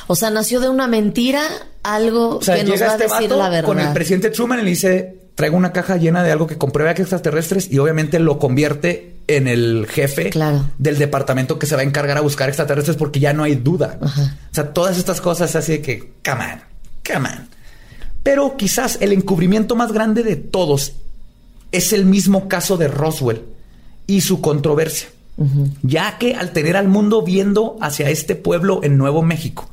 O 0.08 0.16
sea, 0.16 0.30
nació 0.30 0.60
de 0.60 0.70
una 0.70 0.88
mentira 0.88 1.42
algo 1.84 2.38
O 2.38 2.42
sea, 2.42 2.56
que 2.56 2.64
nos 2.64 2.74
llega 2.74 2.88
va 2.88 2.92
a 2.94 2.96
este 2.98 3.14
decir 3.14 3.32
la 3.32 3.50
verdad. 3.50 3.68
con 3.68 3.80
el 3.80 3.92
presidente 3.94 4.30
Truman 4.30 4.60
y 4.60 4.64
le 4.64 4.70
dice, 4.70 5.20
traigo 5.36 5.58
una 5.58 5.72
caja 5.74 5.98
llena 5.98 6.24
de 6.24 6.32
algo 6.32 6.48
que 6.48 6.58
comprueba 6.58 6.94
que 6.94 7.02
extraterrestres 7.02 7.72
y 7.72 7.80
obviamente 7.80 8.20
lo 8.20 8.38
convierte 8.40 9.16
en 9.28 9.48
el 9.48 9.88
jefe 9.90 10.30
Claro. 10.30 10.66
del 10.78 10.98
departamento 10.98 11.58
que 11.60 11.66
se 11.66 11.76
va 11.76 11.82
a 11.82 11.86
encargar 11.86 12.18
a 12.18 12.22
buscar 12.22 12.50
extraterrestres 12.50 12.98
porque 12.98 13.20
ya 13.20 13.34
no 13.34 13.44
hay 13.44 13.56
duda. 13.56 13.98
Ajá. 14.02 14.38
O 14.52 14.54
sea, 14.56 14.74
todas 14.74 14.98
estas 14.98 15.22
cosas 15.22 15.56
así 15.56 15.74
de 15.74 15.82
que, 15.82 16.00
come 16.24 16.44
on, 16.54 16.62
come 17.06 17.30
on. 17.30 17.48
Pero 18.24 18.56
quizás 18.58 18.98
el 19.02 19.14
encubrimiento 19.14 19.76
más 19.76 19.92
grande 19.92 20.22
de 20.24 20.36
todos 20.36 20.94
es 21.72 21.92
el 21.94 22.06
mismo 22.06 22.48
caso 22.48 22.78
de 22.78 22.88
Roswell 22.88 23.42
y 24.08 24.22
su 24.22 24.42
controversia. 24.42 25.08
Ya 25.82 26.20
que 26.20 26.36
al 26.36 26.52
tener 26.52 26.78
al 26.78 26.88
mundo 26.88 27.24
viendo 27.24 27.78
hacia 27.82 28.10
este 28.12 28.36
pueblo 28.36 28.82
en 28.84 28.98
Nuevo 28.98 29.24
México 29.24 29.72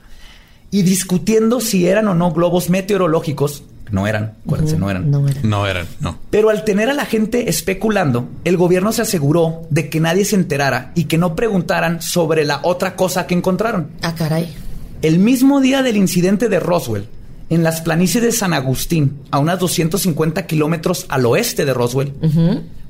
y 0.71 0.83
discutiendo 0.83 1.61
si 1.61 1.87
eran 1.87 2.09
o 2.09 2.15
no 2.15 2.33
globos 2.33 2.71
meteorológicos, 2.71 3.65
no 3.91 4.07
eran, 4.07 4.35
acuérdense, 4.45 4.77
no 4.77 4.91
eran. 4.91 5.11
No 5.11 5.27
era. 5.27 5.41
No 5.43 5.67
eran, 5.67 5.87
no. 6.01 6.19
Pero 6.31 6.51
al 6.51 6.65
tener 6.65 6.91
a 6.91 6.95
la 6.95 7.07
gente 7.07 7.49
especulando, 7.49 8.29
el 8.45 8.57
gobierno 8.57 8.93
se 8.93 9.03
aseguró 9.03 9.63
de 9.71 9.89
que 9.89 10.01
nadie 10.01 10.25
se 10.25 10.37
enterara 10.37 10.93
y 10.95 11.05
que 11.05 11.19
no 11.19 11.35
preguntaran 11.35 12.03
sobre 12.03 12.45
la 12.45 12.61
otra 12.63 12.97
cosa 12.97 13.27
que 13.27 13.35
encontraron. 13.35 13.89
Ah, 14.03 14.15
caray. 14.15 14.55
El 15.01 15.19
mismo 15.19 15.61
día 15.61 15.83
del 15.83 15.97
incidente 15.97 16.49
de 16.49 16.61
Roswell, 16.61 17.09
en 17.51 17.63
las 17.63 17.81
planicies 17.81 18.23
de 18.23 18.33
San 18.33 18.53
Agustín, 18.53 19.21
a 19.31 19.39
unas 19.39 19.59
250 19.59 20.47
kilómetros 20.47 21.07
al 21.09 21.25
oeste 21.25 21.65
de 21.65 21.73
Roswell, 21.73 22.13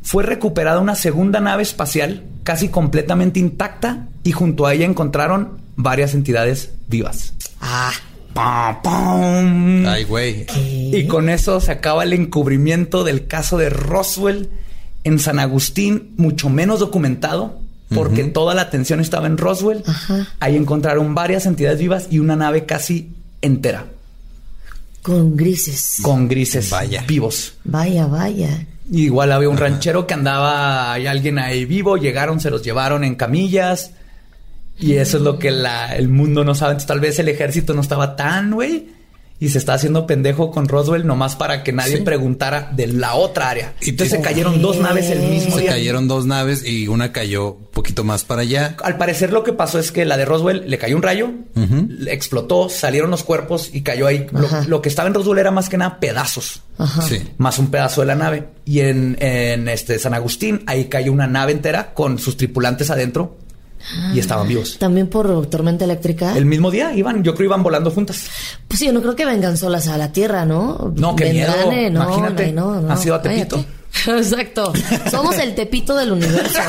fue 0.02 0.24
recuperada 0.24 0.80
una 0.80 0.94
segunda 0.94 1.40
nave 1.40 1.62
espacial 1.62 2.24
casi 2.42 2.68
completamente 2.68 3.38
intacta 3.38 4.08
y 4.24 4.32
junto 4.32 4.66
a 4.66 4.74
ella 4.74 4.86
encontraron 4.86 5.67
varias 5.78 6.12
entidades 6.12 6.72
vivas. 6.88 7.32
Ah, 7.60 7.92
¡Pam, 8.34 8.82
pam! 8.82 9.86
Ay, 9.86 10.04
güey. 10.04 10.46
Y 10.92 11.06
con 11.06 11.28
eso 11.30 11.60
se 11.60 11.72
acaba 11.72 12.02
el 12.04 12.12
encubrimiento 12.12 13.02
del 13.04 13.26
caso 13.26 13.56
de 13.56 13.70
Roswell 13.70 14.50
en 15.04 15.18
San 15.18 15.38
Agustín, 15.38 16.12
mucho 16.18 16.50
menos 16.50 16.80
documentado, 16.80 17.58
porque 17.94 18.24
toda 18.24 18.54
la 18.54 18.62
atención 18.62 19.00
estaba 19.00 19.26
en 19.26 19.38
Roswell. 19.38 19.82
Ajá. 19.86 20.28
Ahí 20.40 20.56
encontraron 20.56 21.14
varias 21.14 21.46
entidades 21.46 21.78
vivas 21.78 22.08
y 22.10 22.18
una 22.18 22.36
nave 22.36 22.66
casi 22.66 23.12
entera, 23.40 23.86
con 25.02 25.36
grises. 25.36 25.98
con 26.02 26.28
grises 26.28 26.70
Vaya. 26.70 27.04
vivos. 27.06 27.54
Vaya, 27.64 28.06
vaya. 28.06 28.66
Y 28.90 29.04
igual 29.04 29.32
había 29.32 29.48
un 29.48 29.56
ranchero 29.56 30.06
que 30.06 30.14
andaba, 30.14 30.92
hay 30.92 31.06
alguien 31.06 31.38
ahí 31.38 31.64
vivo, 31.64 31.96
llegaron, 31.96 32.40
se 32.40 32.50
los 32.50 32.62
llevaron 32.62 33.04
en 33.04 33.14
camillas. 33.14 33.92
Y 34.80 34.94
eso 34.94 35.16
es 35.18 35.22
lo 35.22 35.38
que 35.38 35.50
la- 35.50 35.96
el 35.96 36.08
mundo 36.08 36.44
no 36.44 36.54
sabe. 36.54 36.72
Entonces, 36.72 36.88
tal 36.88 37.00
vez 37.00 37.18
el 37.18 37.28
ejército 37.28 37.74
no 37.74 37.80
estaba 37.80 38.16
tan, 38.16 38.52
güey. 38.52 38.96
Y 39.40 39.50
se 39.50 39.58
está 39.58 39.74
haciendo 39.74 40.04
pendejo 40.04 40.50
con 40.50 40.66
Roswell 40.66 41.06
nomás 41.06 41.36
para 41.36 41.62
que 41.62 41.72
nadie 41.72 41.98
preguntara 42.02 42.72
de 42.74 42.88
la 42.88 43.14
otra 43.14 43.50
área. 43.50 43.74
Y 43.80 43.90
Entonces 43.90 44.16
se 44.18 44.20
cayeron 44.20 44.60
dos 44.60 44.78
naves 44.78 45.10
el 45.10 45.20
mismo 45.20 45.54
Se 45.54 45.60
día. 45.62 45.70
cayeron 45.70 46.08
dos 46.08 46.26
naves 46.26 46.64
y 46.66 46.88
una 46.88 47.12
cayó 47.12 47.52
un 47.52 47.66
poquito 47.72 48.02
más 48.02 48.24
para 48.24 48.42
allá. 48.42 48.74
Al 48.82 48.96
parecer 48.98 49.32
lo 49.32 49.44
que 49.44 49.52
pasó 49.52 49.78
es 49.78 49.92
que 49.92 50.04
la 50.04 50.16
de 50.16 50.24
Roswell 50.24 50.64
le 50.68 50.76
cayó 50.78 50.96
un 50.96 51.04
rayo, 51.04 51.30
le 51.54 52.12
explotó, 52.12 52.68
salieron 52.68 53.12
los 53.12 53.22
cuerpos 53.22 53.70
y 53.72 53.82
cayó 53.82 54.08
ahí. 54.08 54.26
Lo, 54.66 54.82
que 54.82 54.88
estaba 54.88 55.06
en 55.06 55.14
Roswell 55.14 55.38
era 55.38 55.52
más 55.52 55.68
que 55.68 55.78
nada 55.78 56.00
pedazos. 56.00 56.62
Ajá. 56.76 57.02
Sí. 57.02 57.22
más 57.38 57.60
un 57.60 57.70
pedazo 57.70 58.00
de 58.00 58.08
la 58.08 58.16
nave. 58.16 58.48
Y 58.64 58.80
en, 58.80 59.16
en, 59.20 59.68
este 59.68 60.00
San 60.00 60.14
Agustín, 60.14 60.64
ahí 60.66 60.86
cayó 60.86 61.12
una 61.12 61.28
nave 61.28 61.52
entera 61.52 61.94
con 61.94 62.18
sus 62.18 62.36
tripulantes 62.36 62.90
adentro 62.90 63.36
y 64.14 64.18
estaban 64.18 64.46
vivos. 64.48 64.78
También 64.78 65.06
por 65.08 65.46
tormenta 65.46 65.84
eléctrica. 65.84 66.36
El 66.36 66.46
mismo 66.46 66.70
día 66.70 66.92
iban, 66.94 67.22
yo 67.22 67.34
creo 67.34 67.46
iban 67.46 67.62
volando 67.62 67.90
juntas. 67.90 68.26
Pues 68.66 68.80
sí, 68.80 68.86
yo 68.86 68.92
no 68.92 69.00
creo 69.02 69.16
que 69.16 69.24
vengan 69.24 69.56
solas 69.56 69.88
a 69.88 69.96
la 69.98 70.12
tierra, 70.12 70.44
¿no? 70.44 70.92
No, 70.96 71.16
qué 71.16 71.32
miedo. 71.32 71.52
eh, 71.72 71.90
no, 71.90 72.02
Imagínate. 72.04 72.52
no, 72.52 72.80
no, 72.80 72.92
¿Has 72.92 73.04
ido 73.04 73.14
a 73.14 73.22
Tepito? 73.22 73.56
cállate. 73.56 73.78
Exacto. 74.18 74.72
Somos 75.10 75.38
el 75.38 75.54
tepito 75.54 75.96
del 75.96 76.12
universo. 76.12 76.60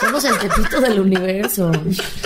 Somos 0.00 0.24
el 0.24 0.38
tepito 0.38 0.80
del 0.80 1.00
universo. 1.00 1.72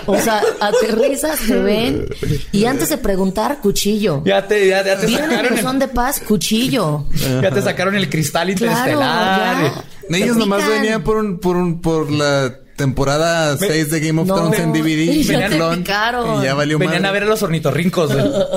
O 0.06 0.18
sea, 0.18 0.42
aterrizas, 0.60 1.38
te 1.46 1.56
ven 1.56 2.06
y 2.50 2.64
antes 2.64 2.88
de 2.88 2.98
preguntar, 2.98 3.60
cuchillo. 3.60 4.22
Ya 4.24 4.46
te, 4.46 4.66
ya, 4.68 4.84
ya 4.84 4.98
te 4.98 5.06
Vienen 5.06 5.30
sacaron 5.30 5.74
el, 5.74 5.78
de 5.78 5.88
paz, 5.88 6.20
cuchillo. 6.26 7.04
ya 7.42 7.50
te 7.50 7.62
sacaron 7.62 7.94
el 7.94 8.08
cristal 8.10 8.52
Claro, 8.54 8.72
interestelar. 8.72 9.64
ya. 10.10 10.16
Ellos 10.16 10.34
Te 10.36 10.40
nomás 10.40 10.66
venían 10.68 11.02
por 11.04 11.18
un, 11.18 11.38
por 11.38 11.56
un, 11.56 11.80
por 11.80 12.10
la 12.10 12.52
temporada 12.84 13.56
6 13.56 13.90
de 13.90 14.00
Game 14.00 14.20
of 14.22 14.26
No, 14.26 14.34
Thrones 14.34 14.58
en 14.60 14.72
DVD. 14.72 15.22
ya 15.22 15.48
te 15.48 15.56
Clon. 15.56 15.84
Y 16.40 16.44
ya 16.44 16.54
valió 16.54 16.78
Venían 16.78 17.02
madre. 17.02 17.08
a 17.08 17.12
ver 17.12 17.22
a 17.24 17.26
los 17.26 17.42
ornitorrincos. 17.42 18.10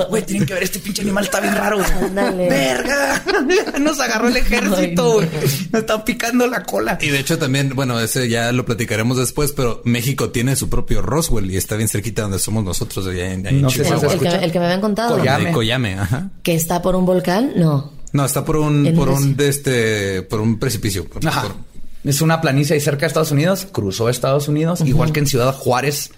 güey. 0.08 0.22
Tienen 0.26 0.46
que 0.46 0.54
ver, 0.54 0.62
este 0.62 0.78
pinche 0.78 1.02
animal 1.02 1.24
está 1.24 1.40
bien 1.40 1.54
raro. 1.54 1.76
güey. 1.78 2.48
Verga. 2.48 3.22
Nos 3.80 4.00
agarró 4.00 4.28
el 4.28 4.36
ejército. 4.36 5.14
güey. 5.14 5.28
Nos 5.72 5.80
están 5.82 6.04
picando 6.04 6.46
la 6.46 6.62
cola. 6.62 6.98
Y 7.00 7.08
de 7.08 7.20
hecho 7.20 7.38
también, 7.38 7.70
bueno, 7.74 8.00
ese 8.00 8.28
ya 8.28 8.50
lo 8.52 8.64
platicaremos 8.64 9.16
después, 9.18 9.52
pero 9.52 9.82
México 9.84 10.30
tiene 10.30 10.56
su 10.56 10.68
propio 10.68 11.02
Roswell 11.02 11.50
y 11.50 11.56
está 11.56 11.76
bien 11.76 11.88
cerquita 11.88 12.22
donde 12.22 12.38
somos 12.38 12.64
nosotros, 12.64 13.06
allá 13.06 13.32
en, 13.32 13.44
sé 13.70 13.84
si 13.84 13.90
se 13.90 13.94
El 13.94 14.00
que, 14.00 14.06
escucha? 14.06 14.36
el 14.44 14.52
que 14.52 14.58
me 14.58 14.64
habían 14.66 14.80
contado. 14.80 15.18
Coyame, 15.52 15.94
ajá. 15.98 16.30
Que 16.42 16.54
está 16.54 16.80
por 16.82 16.96
un 16.96 17.04
volcán, 17.06 17.52
no. 17.56 17.92
No, 18.12 18.24
está 18.24 18.44
por 18.44 18.56
un, 18.56 18.92
por 18.96 19.08
un 19.08 19.16
un, 19.16 19.36
de 19.36 19.48
este, 19.48 20.22
por 20.22 20.40
un 20.40 20.58
precipicio. 20.58 21.04
Por- 21.04 21.26
Ajá. 21.26 21.42
por- 21.42 21.73
Es 22.04 22.20
una 22.20 22.40
planicie 22.40 22.74
ahí 22.74 22.80
cerca 22.80 23.00
de 23.00 23.06
Estados 23.08 23.32
Unidos, 23.32 23.66
cruzó 23.70 24.08
Estados 24.08 24.46
Unidos, 24.48 24.82
igual 24.82 25.12
que 25.12 25.20
en 25.20 25.26
Ciudad 25.26 25.54
Juárez 25.54 26.10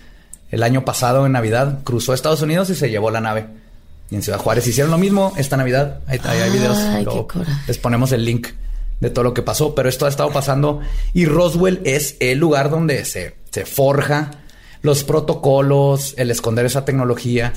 el 0.50 0.62
año 0.62 0.84
pasado 0.84 1.26
en 1.26 1.32
Navidad, 1.32 1.80
cruzó 1.84 2.12
Estados 2.12 2.42
Unidos 2.42 2.70
y 2.70 2.74
se 2.74 2.90
llevó 2.90 3.10
la 3.10 3.20
nave. 3.20 3.46
Y 4.10 4.16
en 4.16 4.22
Ciudad 4.22 4.38
Juárez 4.38 4.66
hicieron 4.66 4.90
lo 4.90 4.98
mismo 4.98 5.32
esta 5.36 5.56
Navidad. 5.56 6.00
Ahí, 6.06 6.20
ahí 6.24 6.40
hay 6.40 6.50
videos. 6.50 6.78
Ay, 6.78 7.04
Luego 7.04 7.26
qué 7.26 7.38
coraje. 7.38 7.62
les 7.66 7.78
ponemos 7.78 8.12
el 8.12 8.24
link 8.24 8.48
de 9.00 9.10
todo 9.10 9.24
lo 9.24 9.34
que 9.34 9.42
pasó, 9.42 9.74
pero 9.74 9.88
esto 9.88 10.06
ha 10.06 10.08
estado 10.08 10.30
pasando 10.30 10.80
y 11.12 11.26
Roswell 11.26 11.80
es 11.84 12.16
el 12.20 12.38
lugar 12.38 12.70
donde 12.70 13.04
se, 13.04 13.36
se 13.50 13.66
forja 13.66 14.30
los 14.82 15.04
protocolos, 15.04 16.14
el 16.16 16.30
esconder 16.30 16.66
esa 16.66 16.84
tecnología. 16.84 17.52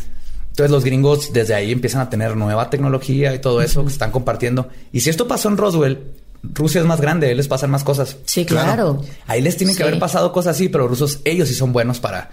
Entonces 0.49 0.71
los 0.71 0.83
gringos 0.83 1.31
desde 1.31 1.53
ahí 1.53 1.71
empiezan 1.71 2.01
a 2.01 2.09
tener 2.09 2.35
nueva 2.35 2.69
tecnología 2.69 3.33
y 3.33 3.39
todo 3.39 3.61
eso 3.61 3.85
que 3.85 3.91
están 3.91 4.11
compartiendo. 4.11 4.69
Y 4.91 5.01
si 5.01 5.09
esto 5.09 5.27
pasó 5.27 5.47
en 5.47 5.57
Roswell, 5.57 6.11
Rusia 6.41 6.81
es 6.81 6.87
más 6.87 7.01
grande, 7.01 7.27
ahí 7.27 7.35
les 7.35 7.47
pasan 7.47 7.69
más 7.71 7.83
cosas. 7.83 8.17
Sí, 8.25 8.45
claro. 8.45 9.01
Ahí 9.27 9.41
les 9.41 9.57
tienen 9.57 9.75
que 9.75 9.83
haber 9.83 9.99
pasado 9.99 10.31
cosas 10.31 10.55
así, 10.55 10.69
pero 10.69 10.87
los 10.87 10.99
rusos, 10.99 11.19
ellos 11.25 11.47
sí 11.47 11.53
son 11.55 11.73
buenos 11.73 11.99
para... 11.99 12.29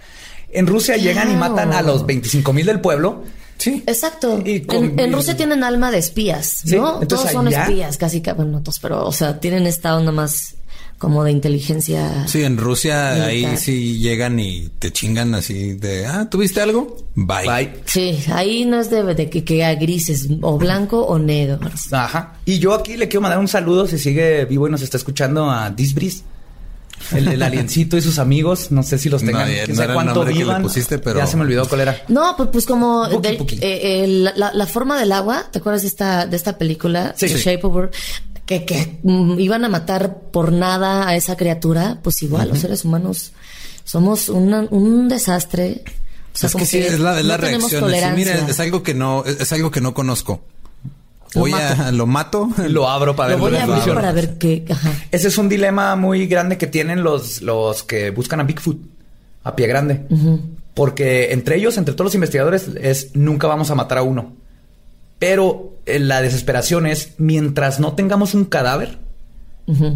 En 0.49 0.65
Rusia 0.65 0.95
llegan 0.95 1.29
y 1.29 1.35
matan 1.35 1.73
a 1.73 1.81
los 1.81 2.05
25 2.05 2.53
mil 2.53 2.65
del 2.65 2.79
pueblo. 2.79 3.23
Sí. 3.57 3.83
Exacto. 3.85 4.39
Y 4.45 4.61
con- 4.61 4.85
en, 4.91 4.99
en 4.99 5.13
Rusia 5.13 5.35
tienen 5.35 5.63
alma 5.63 5.91
de 5.91 5.97
espías, 5.97 6.61
Sí, 6.63 6.75
¿no? 6.77 7.01
entonces 7.01 7.31
todos 7.31 7.31
son 7.31 7.47
allá- 7.47 7.63
espías, 7.63 7.97
casi 7.97 8.21
que, 8.21 8.31
bueno, 8.31 8.51
no 8.51 8.61
todos, 8.63 8.79
pero, 8.79 9.05
o 9.05 9.11
sea, 9.11 9.39
tienen 9.39 9.65
esta 9.67 9.95
onda 9.97 10.11
más 10.13 10.55
como 10.97 11.23
de 11.23 11.31
inteligencia. 11.31 12.27
Sí, 12.27 12.43
en 12.43 12.57
Rusia 12.57 13.25
ahí 13.25 13.55
sí 13.57 13.99
llegan 13.99 14.39
y 14.39 14.69
te 14.79 14.91
chingan 14.91 15.35
así 15.35 15.73
de, 15.73 16.05
ah, 16.07 16.27
¿tuviste 16.29 16.59
algo? 16.61 16.97
Bye. 17.15 17.45
Bye. 17.47 17.73
Sí, 17.85 18.17
ahí 18.33 18.65
no 18.65 18.79
es 18.79 18.89
de, 18.89 19.03
de 19.13 19.29
que, 19.29 19.43
que 19.43 19.63
a 19.63 19.75
grises, 19.75 20.27
o 20.41 20.57
blanco 20.57 21.01
o 21.05 21.19
negro. 21.19 21.59
Ajá. 21.91 22.33
Y 22.45 22.59
yo 22.59 22.73
aquí 22.73 22.97
le 22.97 23.07
quiero 23.07 23.21
mandar 23.21 23.39
un 23.39 23.47
saludo 23.47 23.85
si 23.87 23.97
sigue 23.99 24.45
vivo 24.45 24.67
y 24.67 24.71
nos 24.71 24.81
está 24.81 24.97
escuchando 24.97 25.49
a 25.51 25.69
Disbris. 25.69 26.23
El, 27.13 27.27
el 27.27 27.43
aliencito 27.43 27.95
y 27.95 28.01
sus 28.01 28.17
amigos. 28.17 28.71
No 28.71 28.81
sé 28.81 28.97
si 28.97 29.07
los 29.07 29.21
No, 29.21 29.27
tengan. 29.27 29.47
ya 29.49 29.65
quién 29.65 29.77
no 29.77 29.83
era 29.83 29.91
el 29.93 29.95
cuánto 29.95 30.13
nombre 30.15 30.33
que 30.33 30.39
le 30.39 30.45
vivan. 30.45 30.63
pusiste, 30.63 30.97
pero- 30.97 31.19
Ya 31.19 31.27
se 31.27 31.37
me 31.37 31.43
olvidó 31.43 31.67
cuál 31.69 31.81
era. 31.81 31.95
No, 32.07 32.33
pues, 32.35 32.49
pues 32.51 32.65
como 32.65 33.05
eh, 33.05 33.37
eh, 33.61 34.05
la, 34.07 34.33
la- 34.35 34.51
la 34.51 34.65
forma 34.65 34.99
del 34.99 35.11
agua, 35.11 35.45
¿te 35.51 35.59
acuerdas 35.59 35.83
de 35.83 35.89
esta, 35.89 36.25
de 36.25 36.35
esta 36.35 36.57
película? 36.57 37.13
Sí. 37.15 37.27
The 37.27 37.37
Sí. 37.37 37.43
Shape 37.43 37.67
of 37.67 37.75
Water? 37.75 37.91
Que, 38.47 38.65
que 38.65 38.97
mm, 39.03 39.39
iban 39.39 39.63
a 39.65 39.69
matar 39.69 40.19
por 40.31 40.51
nada 40.51 41.07
a 41.07 41.15
esa 41.15 41.35
criatura, 41.37 41.99
pues 42.01 42.23
igual, 42.23 42.47
los 42.49 42.59
seres 42.59 42.83
humanos 42.85 43.33
somos 43.83 44.29
una- 44.29 44.67
un 44.71 45.07
desastre. 45.09 45.83
O 46.33 46.37
sea, 46.37 46.47
es 46.47 46.55
que 46.55 46.65
sí, 46.65 46.77
es 46.79 46.99
la, 46.99 47.19
es 47.19 47.25
la 47.25 47.35
no 47.37 47.43
tenemos 47.43 47.71
reacción. 47.71 47.83
Es, 47.93 47.99
tolerancia. 48.01 48.33
mira, 48.35 48.47
es 48.49 48.59
algo 48.59 48.81
que 48.83 48.93
no, 48.93 49.23
es, 49.25 49.51
algo 49.53 49.69
que 49.69 49.81
no 49.81 49.93
conozco. 49.93 50.41
Lo 51.33 51.41
Voy 51.41 51.51
a, 51.51 51.91
lo 51.91 52.07
mato. 52.07 52.49
Lo 52.69 52.87
abro 52.89 53.15
para 53.17 53.31
Lo 53.35 53.35
ver 53.35 53.41
voy 53.43 53.51
la 53.51 53.59
a 53.59 53.77
abrir 53.77 53.93
para 53.93 54.11
ver 54.13 54.37
qué. 54.37 54.63
Ajá. 54.69 54.93
Ese 55.11 55.27
es 55.27 55.37
un 55.37 55.49
dilema 55.49 55.95
muy 55.97 56.25
grande 56.27 56.57
que 56.57 56.67
tienen 56.67 57.03
los, 57.03 57.41
los 57.41 57.83
que 57.83 58.11
buscan 58.11 58.39
a 58.39 58.43
Bigfoot, 58.43 58.77
a 59.43 59.55
pie 59.55 59.67
grande. 59.67 60.05
Porque 60.73 61.33
entre 61.33 61.57
ellos, 61.57 61.75
entre 61.77 61.95
todos 61.95 62.05
los 62.05 62.15
investigadores, 62.15 62.67
es 62.79 63.09
nunca 63.13 63.47
vamos 63.47 63.69
a 63.71 63.75
matar 63.75 63.97
a 63.97 64.03
uno. 64.03 64.33
Pero 65.19 65.77
eh, 65.85 65.99
la 65.99 66.21
desesperación 66.21 66.85
es, 66.85 67.13
mientras 67.17 67.79
no 67.79 67.93
tengamos 67.93 68.33
un 68.33 68.45
cadáver, 68.45 68.99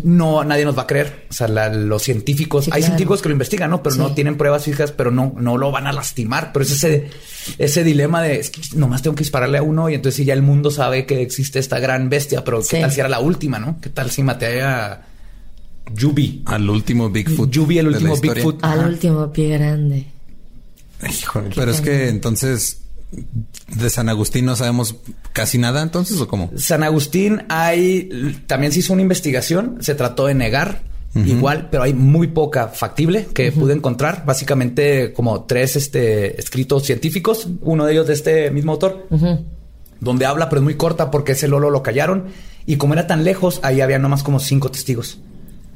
no 0.04 0.44
nadie 0.44 0.66
nos 0.66 0.78
va 0.78 0.82
a 0.82 0.88
creer. 0.88 1.26
O 1.30 1.34
sea, 1.34 1.48
la- 1.48 1.70
los 1.70 2.04
científicos, 2.04 2.66
Sí, 2.66 2.72
hay 2.74 2.82
claro. 2.82 2.86
científicos 2.88 3.22
que 3.22 3.30
lo 3.30 3.34
investigan, 3.34 3.70
¿no? 3.70 3.82
Pero 3.82 3.96
no 3.96 4.14
tienen 4.14 4.36
pruebas 4.36 4.66
fijas, 4.66 4.92
pero 4.92 5.12
no, 5.12 5.34
no 5.38 5.58
lo 5.58 5.72
van 5.72 5.88
a 5.88 5.94
lastimar. 5.94 6.52
Pero 6.52 6.66
es 6.66 6.72
ese, 6.72 7.10
ese 7.58 7.84
dilema 7.86 8.22
de 8.22 8.40
es 8.40 8.50
que 8.50 8.60
nomás 8.76 9.02
tengo 9.02 9.16
que 9.16 9.24
dispararle 9.24 9.60
a 9.60 9.62
uno 9.64 9.90
y 9.90 9.94
entonces 9.94 10.18
si 10.18 10.26
ya 10.26 10.34
el 10.34 10.42
mundo 10.42 10.72
sabe 10.72 11.06
que 11.06 11.22
existe 11.22 11.60
esta 11.60 11.80
gran 11.80 12.10
bestia, 12.10 12.44
pero 12.44 12.62
Sí. 12.62 12.70
qué 12.76 12.82
tal 12.82 12.92
si 12.92 13.00
era 13.00 13.08
la 13.08 13.20
última, 13.22 13.60
¿no? 13.60 13.80
¿Qué 13.80 13.90
tal 13.90 14.12
si 14.12 14.24
maté 14.24 14.62
a 14.62 15.04
Yubi? 15.96 16.44
Al 16.48 16.70
último 16.70 17.10
Bigfoot. 17.10 17.50
Yubi, 17.50 17.78
el 17.80 17.88
último. 17.88 18.18
Bigfoot. 18.18 18.62
Al 18.64 18.86
último 18.88 19.32
pie 19.32 19.58
grande. 19.58 20.06
Híjole, 21.10 21.50
pero 21.56 21.72
es 21.72 21.80
que 21.80 22.10
entonces 22.10 22.81
de 23.12 23.90
San 23.90 24.10
Agustín 24.10 24.46
no 24.46 24.56
sabemos 24.56 24.96
casi 25.34 25.58
nada 25.58 25.82
entonces 25.82 26.20
o 26.20 26.28
cómo? 26.28 26.52
San 26.56 26.84
Agustín 26.84 27.44
hay 27.50 28.38
también 28.48 28.72
se 28.72 28.80
hizo 28.80 28.94
una 28.94 29.02
investigación, 29.02 29.78
se 29.82 29.96
trató 29.96 30.28
de 30.28 30.34
negar 30.34 30.84
igual, 31.14 31.68
pero 31.70 31.84
hay 31.84 31.94
muy 31.94 32.28
poca 32.28 32.70
factible 32.70 33.28
que 33.34 33.52
pude 33.52 33.74
encontrar, 33.74 34.24
básicamente 34.26 35.12
como 35.12 35.44
tres 35.44 35.76
este 35.76 36.40
escritos 36.40 36.84
científicos, 36.84 37.48
uno 37.62 37.86
de 37.86 37.92
ellos 37.92 38.08
de 38.08 38.14
este 38.14 38.52
mismo 38.52 38.72
autor, 38.72 39.08
donde 40.00 40.26
habla 40.26 40.48
pero 40.48 40.62
es 40.62 40.64
muy 40.64 40.76
corta 40.76 41.12
porque 41.12 41.34
ese 41.34 41.50
Lolo 41.50 41.70
lo 41.70 41.84
callaron 41.84 42.28
y 42.66 42.78
como 42.78 42.94
era 42.94 43.08
tan 43.08 43.24
lejos, 43.24 43.60
ahí 43.64 43.82
había 43.82 44.00
nomás 44.00 44.24
como 44.24 44.40
cinco 44.40 44.72
testigos. 44.72 45.20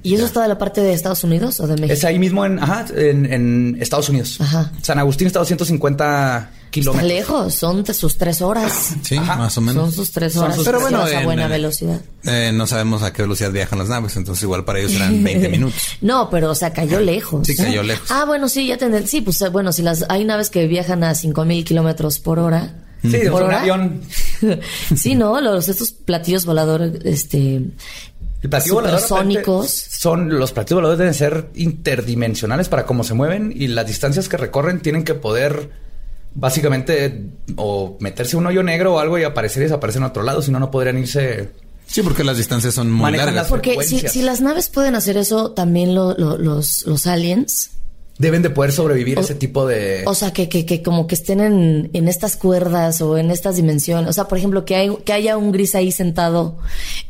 ¿Y 0.05 0.15
eso 0.15 0.25
está 0.25 0.41
de 0.43 0.47
la 0.47 0.57
parte 0.57 0.81
de 0.81 0.93
Estados 0.93 1.23
Unidos 1.23 1.59
o 1.59 1.67
de 1.67 1.73
México? 1.75 1.93
Es 1.93 2.03
ahí 2.03 2.19
mismo 2.19 2.45
en, 2.45 2.59
ajá, 2.59 2.85
en, 2.95 3.25
en 3.31 3.77
Estados 3.81 4.07
Unidos. 4.09 4.37
Ajá. 4.39 4.71
San 4.81 4.99
Agustín 4.99 5.27
está 5.27 5.39
a 5.39 5.41
250 5.41 6.37
Está 6.37 6.69
kilómetros. 6.71 7.07
lejos, 7.07 7.53
son 7.55 7.83
de 7.83 7.93
sus 7.93 8.17
tres 8.17 8.41
horas. 8.41 8.95
Sí, 9.01 9.15
Ajá. 9.17 9.37
más 9.37 9.57
o 9.57 9.61
menos. 9.61 9.83
Son 9.85 9.91
sus 9.93 10.11
tres 10.11 10.35
horas. 10.35 10.55
sus 10.55 10.65
Pero 10.65 10.79
bueno, 10.81 11.01
a 11.03 11.09
en- 11.11 11.23
buena 11.25 11.45
en- 11.45 11.51
velocidad. 11.51 12.01
Eh, 12.23 12.51
no 12.53 12.67
sabemos 12.67 13.01
a 13.03 13.13
qué 13.13 13.21
velocidad 13.21 13.51
viajan 13.51 13.79
las 13.79 13.87
naves, 13.89 14.15
entonces 14.17 14.43
igual 14.43 14.65
para 14.65 14.79
ellos 14.79 14.91
serán 14.91 15.23
20 15.23 15.49
minutos. 15.49 15.81
No, 16.01 16.29
pero 16.29 16.51
o 16.51 16.55
sea, 16.55 16.71
cayó 16.73 16.99
lejos. 16.99 17.47
Sí, 17.47 17.55
cayó 17.55 17.81
lejos. 17.81 18.11
Ah, 18.11 18.25
bueno, 18.25 18.47
sí, 18.49 18.67
ya 18.67 18.77
tendré. 18.77 19.07
Sí, 19.07 19.21
pues 19.21 19.41
eh, 19.41 19.49
bueno, 19.49 19.71
si 19.71 19.81
las 19.83 20.05
hay 20.09 20.25
naves 20.25 20.49
que 20.49 20.67
viajan 20.67 21.03
a 21.03 21.15
5000 21.15 21.63
kilómetros 21.65 22.19
por 22.19 22.39
hora. 22.39 22.81
Sí, 23.03 23.17
por 23.29 23.43
un 23.43 23.53
avión. 23.53 24.01
sí, 24.95 25.13
no, 25.15 25.39
los 25.39 25.69
estos 25.69 25.91
platillos 25.91 26.45
voladores, 26.45 26.91
este. 27.05 27.61
El 28.45 28.49
platillo 28.49 28.75
volador 28.75 28.99
Son 29.91 30.37
los 30.39 30.51
platillos 30.51 30.77
voladores 30.77 30.99
deben 30.99 31.13
ser 31.13 31.49
interdimensionales 31.55 32.69
para 32.69 32.85
cómo 32.85 33.03
se 33.03 33.13
mueven 33.13 33.51
y 33.55 33.67
las 33.67 33.87
distancias 33.87 34.29
que 34.29 34.37
recorren 34.37 34.81
tienen 34.81 35.03
que 35.03 35.13
poder 35.15 35.69
básicamente 36.33 37.29
o 37.55 37.97
meterse 37.99 38.37
un 38.37 38.45
hoyo 38.45 38.61
negro 38.63 38.95
o 38.95 38.99
algo 38.99 39.17
y 39.17 39.23
aparecer 39.23 39.61
y 39.61 39.65
desaparecer 39.65 40.01
en 40.01 40.07
otro 40.07 40.23
lado, 40.23 40.41
si 40.41 40.51
no 40.51 40.59
no 40.59 40.69
podrían 40.71 40.97
irse. 40.97 41.49
Sí, 41.87 42.01
porque 42.01 42.23
las 42.23 42.37
distancias 42.37 42.73
son 42.73 42.91
muy 42.91 43.05
largas. 43.19 43.35
las- 43.35 43.47
Porque 43.47 43.75
si, 43.83 44.21
las 44.21 44.41
naves 44.41 44.69
pueden 44.69 44.95
hacer 44.95 45.17
eso, 45.17 45.51
también 45.51 45.95
lo- 45.95 46.13
lo- 46.17 46.37
los, 46.37 46.85
los 46.87 47.07
aliens. 47.07 47.71
Deben 48.17 48.41
de 48.41 48.49
poder 48.49 48.71
sobrevivir 48.71 49.17
O- 49.17 49.21
ese 49.21 49.35
tipo 49.35 49.67
de. 49.67 50.03
O 50.05 50.15
sea, 50.15 50.31
que, 50.31 50.47
que, 50.47 50.65
que 50.65 50.81
como 50.81 51.05
que 51.05 51.15
estén 51.15 51.41
en, 51.41 51.89
en 51.91 52.07
estas 52.07 52.37
cuerdas 52.37 53.01
o 53.01 53.17
en 53.17 53.29
estas 53.29 53.57
dimensiones. 53.57 54.09
O 54.09 54.13
sea, 54.13 54.29
por 54.29 54.37
ejemplo, 54.37 54.63
que, 54.63 54.75
hay, 54.77 54.95
que 55.03 55.11
haya 55.11 55.35
un 55.35 55.51
gris 55.51 55.75
ahí 55.75 55.91
sentado 55.91 56.57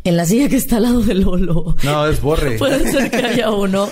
en 0.03 0.17
la 0.17 0.25
silla 0.25 0.49
que 0.49 0.55
está 0.55 0.77
al 0.77 0.83
lado 0.83 1.01
del 1.01 1.21
Lolo. 1.21 1.75
No, 1.83 2.07
es 2.07 2.19
borre. 2.21 2.57
Puede 2.57 2.91
ser 2.91 3.11
que 3.11 3.17
haya 3.17 3.51
uno. 3.51 3.87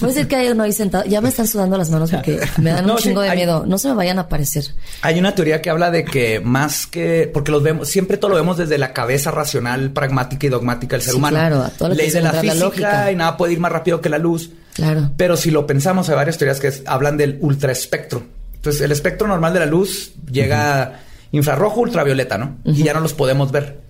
Puede 0.00 0.12
ser 0.12 0.26
que 0.26 0.34
haya 0.36 0.50
uno 0.50 0.64
ahí 0.64 0.72
sentado. 0.72 1.04
Ya 1.04 1.20
me 1.20 1.28
están 1.28 1.46
sudando 1.46 1.78
las 1.78 1.88
manos 1.90 2.10
porque 2.10 2.40
me 2.58 2.70
dan 2.72 2.84
No, 2.84 2.94
un 2.94 2.98
sí, 2.98 3.04
chingo 3.04 3.20
de 3.20 3.28
hay- 3.30 3.36
miedo. 3.36 3.64
No 3.66 3.78
se 3.78 3.88
me 3.88 3.94
vayan 3.94 4.18
a 4.18 4.22
aparecer. 4.22 4.64
Hay 5.02 5.20
una 5.20 5.36
teoría 5.36 5.62
que 5.62 5.70
habla 5.70 5.92
de 5.92 6.04
que 6.04 6.40
más 6.40 6.88
que 6.88 7.30
porque 7.32 7.52
los 7.52 7.62
vemos 7.62 7.88
siempre 7.88 8.16
todo 8.16 8.30
lo 8.32 8.36
vemos 8.36 8.56
desde 8.56 8.76
la 8.76 8.92
cabeza 8.92 9.30
racional, 9.30 9.92
pragmática 9.92 10.48
y 10.48 10.50
dogmática 10.50 10.96
del 10.96 11.02
ser 11.02 11.12
Sí, 11.12 11.18
humano. 11.18 11.36
claro, 11.36 11.62
a 11.62 11.68
todo 11.70 11.90
lo 11.90 11.94
que 11.94 12.02
Ley 12.02 12.10
de 12.10 12.22
la 12.22 12.32
la 12.32 12.40
física 12.40 12.64
lógica. 12.64 13.12
y 13.12 13.14
nada 13.14 13.36
puede 13.36 13.52
ir 13.52 13.60
más 13.60 13.70
rápido 13.70 14.00
que 14.00 14.08
la 14.08 14.18
luz. 14.18 14.50
Claro. 14.74 15.10
Pero 15.16 15.36
si 15.36 15.50
lo 15.50 15.66
pensamos, 15.66 16.08
hay 16.08 16.14
varias 16.16 16.38
teorías 16.38 16.60
que 16.60 16.68
es- 16.68 16.82
hablan 16.86 17.16
del 17.16 17.38
ultraespectro. 17.40 18.22
Entonces, 18.54 18.82
el 18.82 18.92
espectro 18.92 19.26
normal 19.26 19.52
de 19.54 19.60
la 19.60 19.66
luz 19.66 20.12
llega 20.30 21.00
infrarrojo, 21.32 21.80
ultravioleta, 21.80 22.38
¿no? 22.38 22.58
Y 22.64 22.82
ya 22.82 22.92
no 22.94 23.00
los 23.00 23.14
podemos 23.14 23.50
ver. 23.52 23.80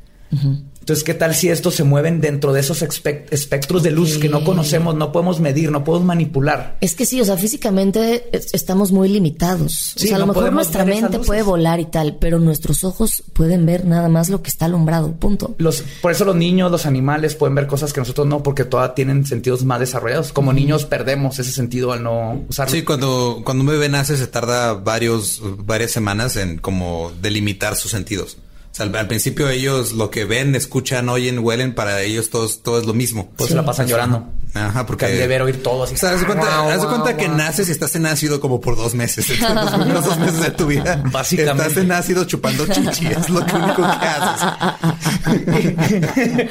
Entonces, 0.90 1.04
¿qué 1.04 1.14
tal 1.14 1.36
si 1.36 1.48
estos 1.50 1.76
se 1.76 1.84
mueven 1.84 2.20
dentro 2.20 2.52
de 2.52 2.58
esos 2.58 2.82
espectros 2.82 3.84
de 3.84 3.92
luz 3.92 4.18
que 4.18 4.28
no 4.28 4.42
conocemos, 4.42 4.96
no 4.96 5.12
podemos 5.12 5.38
medir, 5.38 5.70
no 5.70 5.84
podemos 5.84 6.04
manipular? 6.04 6.78
Es 6.80 6.96
que 6.96 7.06
sí, 7.06 7.20
o 7.20 7.24
sea, 7.24 7.36
físicamente 7.36 8.28
es- 8.36 8.52
estamos 8.54 8.90
muy 8.90 9.08
limitados. 9.08 9.92
Sí, 9.94 10.06
o 10.06 10.08
sea, 10.08 10.16
a 10.16 10.18
no 10.18 10.26
lo 10.26 10.32
mejor 10.32 10.52
nuestra 10.52 10.84
mente 10.84 11.20
puede 11.20 11.42
volar 11.42 11.78
y 11.78 11.84
tal, 11.84 12.16
pero 12.16 12.40
nuestros 12.40 12.82
ojos 12.82 13.22
pueden 13.34 13.66
ver 13.66 13.84
nada 13.84 14.08
más 14.08 14.30
lo 14.30 14.42
que 14.42 14.50
está 14.50 14.64
alumbrado. 14.64 15.12
Punto. 15.12 15.54
Los, 15.58 15.84
por 16.02 16.10
eso 16.10 16.24
los 16.24 16.34
niños, 16.34 16.72
los 16.72 16.86
animales 16.86 17.36
pueden 17.36 17.54
ver 17.54 17.68
cosas 17.68 17.92
que 17.92 18.00
nosotros 18.00 18.26
no, 18.26 18.42
porque 18.42 18.64
todavía 18.64 18.96
tienen 18.96 19.24
sentidos 19.24 19.64
más 19.64 19.78
desarrollados. 19.78 20.32
Como 20.32 20.52
niños 20.52 20.86
perdemos 20.86 21.38
ese 21.38 21.52
sentido 21.52 21.92
al 21.92 22.02
no 22.02 22.44
usarlo. 22.48 22.72
Sí, 22.74 22.82
cuando, 22.82 23.42
cuando 23.44 23.62
un 23.62 23.68
bebé 23.68 23.88
nace 23.88 24.16
se 24.16 24.26
tarda 24.26 24.74
varios, 24.74 25.40
varias 25.58 25.92
semanas 25.92 26.34
en 26.34 26.58
como 26.58 27.12
delimitar 27.22 27.76
sus 27.76 27.92
sentidos. 27.92 28.38
O 28.72 28.74
sea, 28.74 28.86
al, 28.86 28.94
al 28.94 29.08
principio 29.08 29.48
ellos 29.48 29.92
lo 29.92 30.10
que 30.10 30.24
ven, 30.24 30.54
escuchan, 30.54 31.08
oyen, 31.08 31.40
huelen, 31.40 31.74
para 31.74 32.02
ellos 32.02 32.30
todos, 32.30 32.62
todo 32.62 32.78
es 32.78 32.86
lo 32.86 32.94
mismo. 32.94 33.30
Pues 33.36 33.50
se 33.50 33.56
la 33.56 33.64
pasan 33.64 33.88
llorando. 33.88 34.28
Ajá, 34.54 34.84
porque... 34.84 35.06
Han 35.06 35.12
de 35.16 35.26
ver 35.28 35.42
oír 35.42 35.62
todo 35.62 35.84
así. 35.84 35.94
O 35.94 35.98
sea, 35.98 36.10
haz 36.10 36.20
de 36.20 36.26
cuenta, 36.26 36.44
Guau, 36.46 36.68
haz 36.68 36.80
de 36.80 36.86
guau, 36.86 36.90
cuenta 37.00 37.16
que 37.16 37.26
guau. 37.26 37.36
naces 37.36 37.68
y 37.68 37.72
estás 37.72 37.94
en 37.94 38.06
ácido 38.06 38.40
como 38.40 38.60
por 38.60 38.76
dos 38.76 38.94
meses. 38.94 39.28
Los 39.28 39.70
primeros 39.74 40.04
dos 40.04 40.18
meses 40.18 40.40
de 40.42 40.50
tu 40.50 40.66
vida. 40.66 41.02
Básicamente. 41.12 41.62
Estás 41.68 41.84
en 41.84 41.92
ácido 41.92 42.24
chupando 42.24 42.66
chichi. 42.66 43.06
Es 43.08 43.28
lo 43.30 43.44
que 43.46 43.54
único 43.56 43.82
que 43.82 44.06
haces. 44.06 44.48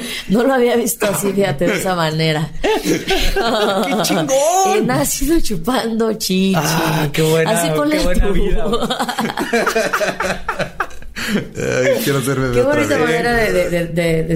No 0.28 0.44
lo 0.44 0.54
había 0.54 0.76
visto 0.76 1.06
así, 1.06 1.32
fíjate, 1.32 1.66
de 1.66 1.76
esa 1.78 1.94
manera. 1.94 2.50
¡Qué 2.82 3.96
chingón! 4.02 4.28
He 4.76 4.80
nacido 4.82 5.40
chupando 5.40 6.12
chichi. 6.14 6.54
Ah, 6.56 7.08
qué 7.12 7.22
buena- 7.22 7.50
Así 7.50 7.68
qué 7.68 7.74
ponle 7.74 7.98
buena 8.00 8.28
vida. 8.28 8.64
Ay, 11.36 12.00
quiero 12.04 12.20
ser 12.22 12.38
bebé 12.40 12.54
Qué 12.54 12.60
otra 12.60 12.74
bonita 12.74 12.96
vez. 12.96 13.04
manera 13.06 13.34
de, 13.34 13.52
de, 13.70 13.86
de, 13.86 14.22
de 14.24 14.34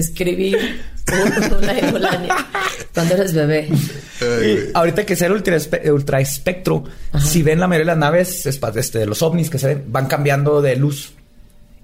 una 1.57 1.79
Eulalia 1.79 2.35
cuando 2.93 3.13
eres 3.15 3.33
bebé. 3.33 3.67
Y 4.21 4.69
ahorita 4.73 5.05
que 5.05 5.15
sea 5.15 5.27
el 5.27 5.33
ultraespe- 5.33 5.91
ultraespectro, 5.91 6.83
si 7.23 7.43
ven 7.43 7.59
la 7.59 7.67
mayoría 7.67 7.91
de 7.93 7.99
las 7.99 8.09
naves, 8.09 8.45
espa- 8.45 8.75
este, 8.75 9.05
los 9.05 9.21
ovnis 9.21 9.49
que 9.49 9.59
se 9.59 9.67
ven, 9.67 9.83
van 9.87 10.07
cambiando 10.07 10.61
de 10.61 10.75
luz. 10.77 11.13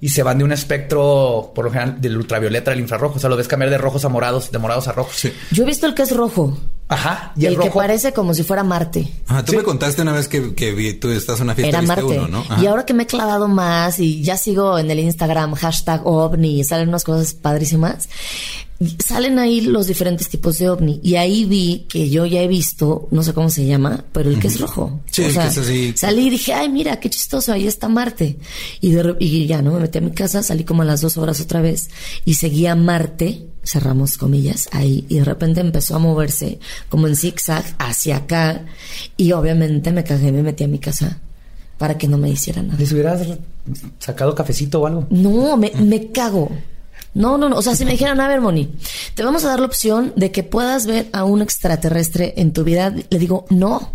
Y 0.04 0.10
se 0.10 0.24
van 0.24 0.40
de 0.40 0.44
un 0.44 0.52
espectro, 0.52 1.52
por 1.54 1.66
lo 1.66 1.72
general, 1.72 2.02
del 2.02 2.18
ultravioleta 2.18 2.72
al 2.72 2.80
infrarrojo. 2.80 3.18
O 3.18 3.20
sea, 3.20 3.30
lo 3.30 3.38
ves 3.38 3.48
cambiar 3.48 3.70
de 3.70 3.78
rojos 3.78 4.04
a 4.04 4.10
morados, 4.10 4.52
de 4.52 4.58
morados 4.58 4.88
a 4.88 4.94
rojos. 4.94 5.16
Yo 5.52 5.62
he 5.64 5.66
visto 5.68 5.86
el 5.86 5.94
que 5.94 6.02
es 6.02 6.16
rojo. 6.16 6.58
Ajá. 6.88 7.32
Y 7.38 7.46
el 7.46 7.54
el, 7.54 7.60
que 7.60 7.70
parece 7.70 8.12
como 8.12 8.34
si 8.34 8.42
fuera 8.44 8.64
Marte. 8.64 9.08
Ajá, 9.28 9.46
tú 9.46 9.52
Sí. 9.52 9.58
me 9.60 9.64
contaste 9.64 10.02
una 10.02 10.12
vez 10.12 10.28
que, 10.28 10.56
que 10.56 10.74
vi- 10.74 10.94
tú 10.96 11.10
estás 11.12 11.38
en 11.38 11.44
una 11.44 11.56
fiesta 11.56 11.78
Era 11.78 11.82
Marte. 11.88 12.04
uno, 12.04 12.28
¿no? 12.28 12.44
Y 12.62 12.66
ahora 12.66 12.84
que 12.86 12.94
me 12.96 13.04
he 13.04 13.06
clavado 13.06 13.48
más 13.48 14.00
y 14.00 14.24
ya 14.24 14.38
sigo 14.38 14.78
en 14.80 14.90
el 14.90 15.00
Instagram 15.00 15.54
hashtag 15.54 16.02
ovni 16.06 16.60
y 16.60 16.64
salen 16.64 16.90
unas 16.90 17.04
cosas 17.04 17.34
padrísimas, 17.36 18.10
salen 19.04 19.40
ahí 19.40 19.62
los 19.62 19.88
diferentes 19.88 20.30
tipos 20.30 20.58
de 20.58 20.70
ovni. 20.70 21.00
Y 21.04 21.16
ahí 21.16 21.46
vi 21.46 21.86
que 21.88 22.10
yo 22.10 22.26
ya 22.26 22.42
he 22.42 22.48
visto, 22.48 23.08
no 23.12 23.24
sé 23.24 23.34
cómo 23.34 23.50
se 23.50 23.66
llama, 23.66 24.06
pero 24.12 24.30
el 24.30 24.40
que 24.40 24.48
es 24.48 24.60
rojo. 24.60 25.02
Sí, 25.12 25.24
el 25.24 25.34
que 25.34 25.48
es 25.48 25.58
así. 25.58 25.94
Salí 25.96 26.28
y 26.28 26.30
dije, 26.32 26.54
ay, 26.54 26.70
mira, 26.70 27.00
qué 27.00 27.10
chistoso, 27.10 27.54
ahí 27.54 27.68
está 27.68 27.90
Marte. 27.90 28.38
Y, 28.80 28.92
de 28.92 29.16
y 29.20 29.46
ya, 29.46 29.62
¿no? 29.62 29.74
Me 29.74 29.82
metí 29.82 30.00
a 30.00 30.02
mi 30.02 30.12
casa, 30.12 30.42
salí 30.44 30.64
como 30.64 30.82
a 30.82 30.86
las 30.86 31.02
dos 31.02 31.18
horas 31.18 31.40
otra 31.42 31.62
vez 31.62 31.90
y 32.26 32.36
seguía 32.36 32.76
Marte, 32.76 33.46
cerramos 33.64 34.18
comillas, 34.18 34.70
ahí. 34.72 35.06
Y 35.10 35.20
de 35.20 35.26
repente 35.26 35.62
empezó 35.62 35.96
a 35.96 36.00
moverse 36.00 36.60
como 36.90 37.08
en 37.08 37.16
zigzag 37.16 37.64
hacia 37.78 38.18
acá. 38.18 38.66
Y 39.18 39.32
obviamente 39.34 39.92
me 39.92 40.04
cagué 40.04 40.30
y 40.30 40.32
me 40.32 40.44
metí 40.44 40.64
a 40.64 40.68
mi 40.68 40.80
casa 40.80 41.20
para 41.78 41.98
que 41.98 42.08
no 42.08 42.18
me 42.18 42.30
hiciera 42.30 42.62
nada. 42.62 42.78
¿Les 42.78 42.92
hubieras 42.92 43.28
sacado 44.00 44.36
cafecito 44.36 44.82
o 44.82 44.88
algo? 44.88 45.08
No, 45.10 45.58
me, 45.58 45.72
me 45.80 46.12
cago. 46.12 46.52
No, 47.14 47.38
no, 47.38 47.50
no. 47.50 47.58
O 47.58 47.62
sea, 47.62 47.76
si 47.76 47.84
me 47.86 47.92
dijeran, 47.92 48.20
a 48.22 48.28
ver, 48.28 48.40
Moni, 48.42 48.74
te 49.16 49.24
vamos 49.24 49.44
a 49.46 49.50
dar 49.50 49.60
la 49.60 49.66
opción 49.66 50.14
de 50.16 50.32
que 50.32 50.44
puedas 50.44 50.86
ver 50.88 51.08
a 51.12 51.24
un 51.26 51.42
extraterrestre 51.42 52.34
en 52.38 52.54
tu 52.54 52.64
vida, 52.64 52.94
le 53.10 53.20
digo, 53.20 53.46
no. 53.50 53.94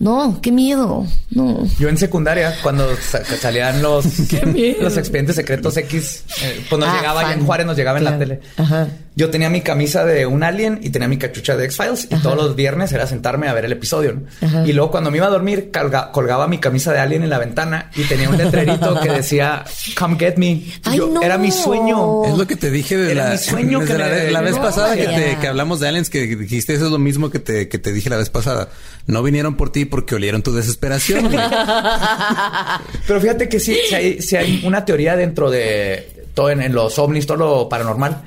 No, 0.00 0.38
qué 0.40 0.52
miedo. 0.52 1.04
No. 1.30 1.66
Yo 1.80 1.88
en 1.88 1.98
secundaria, 1.98 2.54
cuando 2.62 2.88
sa- 2.96 3.24
salían 3.24 3.82
los, 3.82 4.04
los 4.80 4.96
expedientes 4.96 5.34
secretos 5.34 5.76
X, 5.76 6.22
eh, 6.42 6.64
pues 6.70 6.78
nos 6.78 6.88
Ah, 6.88 6.96
llegaba 6.96 7.22
fan. 7.22 7.40
en 7.40 7.44
Juárez, 7.46 7.66
nos 7.66 7.76
llegaba 7.76 7.98
en 7.98 8.04
la 8.04 8.16
tele. 8.18 8.40
Ajá. 8.56 8.86
Yo 9.18 9.30
tenía 9.30 9.50
mi 9.50 9.62
camisa 9.62 10.04
de 10.04 10.26
un 10.26 10.44
alien 10.44 10.78
y 10.80 10.90
tenía 10.90 11.08
mi 11.08 11.16
cachucha 11.18 11.56
de 11.56 11.64
X-Files 11.64 12.06
y 12.08 12.14
Ajá. 12.14 12.22
todos 12.22 12.36
los 12.36 12.54
viernes 12.54 12.92
era 12.92 13.04
sentarme 13.08 13.48
a 13.48 13.52
ver 13.52 13.64
el 13.64 13.72
episodio. 13.72 14.22
Y 14.64 14.72
luego 14.72 14.92
cuando 14.92 15.10
me 15.10 15.16
iba 15.16 15.26
a 15.26 15.30
dormir 15.30 15.70
colga- 15.72 16.12
colgaba 16.12 16.46
mi 16.46 16.58
camisa 16.58 16.92
de 16.92 17.00
alien 17.00 17.24
en 17.24 17.30
la 17.30 17.38
ventana 17.38 17.90
y 17.96 18.04
tenía 18.04 18.28
un 18.28 18.38
letrerito 18.38 19.00
que 19.00 19.10
decía 19.10 19.64
Come 19.98 20.16
get 20.20 20.36
me. 20.36 20.46
Y 20.46 20.72
Ay, 20.84 20.98
yo- 20.98 21.08
no. 21.08 21.20
Era 21.20 21.36
mi 21.36 21.50
sueño. 21.50 22.24
Es 22.26 22.38
lo 22.38 22.46
que 22.46 22.54
te 22.54 22.70
dije 22.70 22.96
de 22.96 23.10
Era 23.10 23.24
la, 23.24 23.30
mi 23.32 23.38
sueño 23.38 23.80
que 23.84 23.94
la, 23.98 24.04
me- 24.06 24.10
vez- 24.12 24.32
la 24.32 24.40
vez 24.40 24.54
No, 24.54 24.62
pasada 24.62 24.94
que, 24.94 25.06
te, 25.06 25.36
que 25.40 25.48
hablamos 25.48 25.80
de 25.80 25.88
aliens 25.88 26.10
que 26.10 26.24
dijiste 26.36 26.74
eso 26.74 26.84
es 26.86 26.92
lo 26.92 26.98
mismo 26.98 27.28
que 27.28 27.40
te, 27.40 27.68
que 27.68 27.78
te 27.80 27.92
dije 27.92 28.08
la 28.10 28.18
vez 28.18 28.30
pasada. 28.30 28.68
No 29.06 29.24
vinieron 29.24 29.56
por 29.56 29.72
ti 29.72 29.84
porque 29.84 30.14
olieron 30.14 30.42
tu 30.42 30.54
desesperación. 30.54 31.28
Pero 33.06 33.20
fíjate 33.20 33.48
que 33.48 33.58
sí, 33.60 33.76
hay, 33.94 34.20
sí 34.22 34.36
hay 34.36 34.62
una 34.64 34.84
teoría 34.84 35.16
dentro 35.16 35.50
de 35.50 36.17
todo 36.38 36.50
en, 36.50 36.62
en 36.62 36.72
los 36.72 37.00
ovnis, 37.00 37.26
todo 37.26 37.36
lo 37.36 37.68
paranormal, 37.68 38.22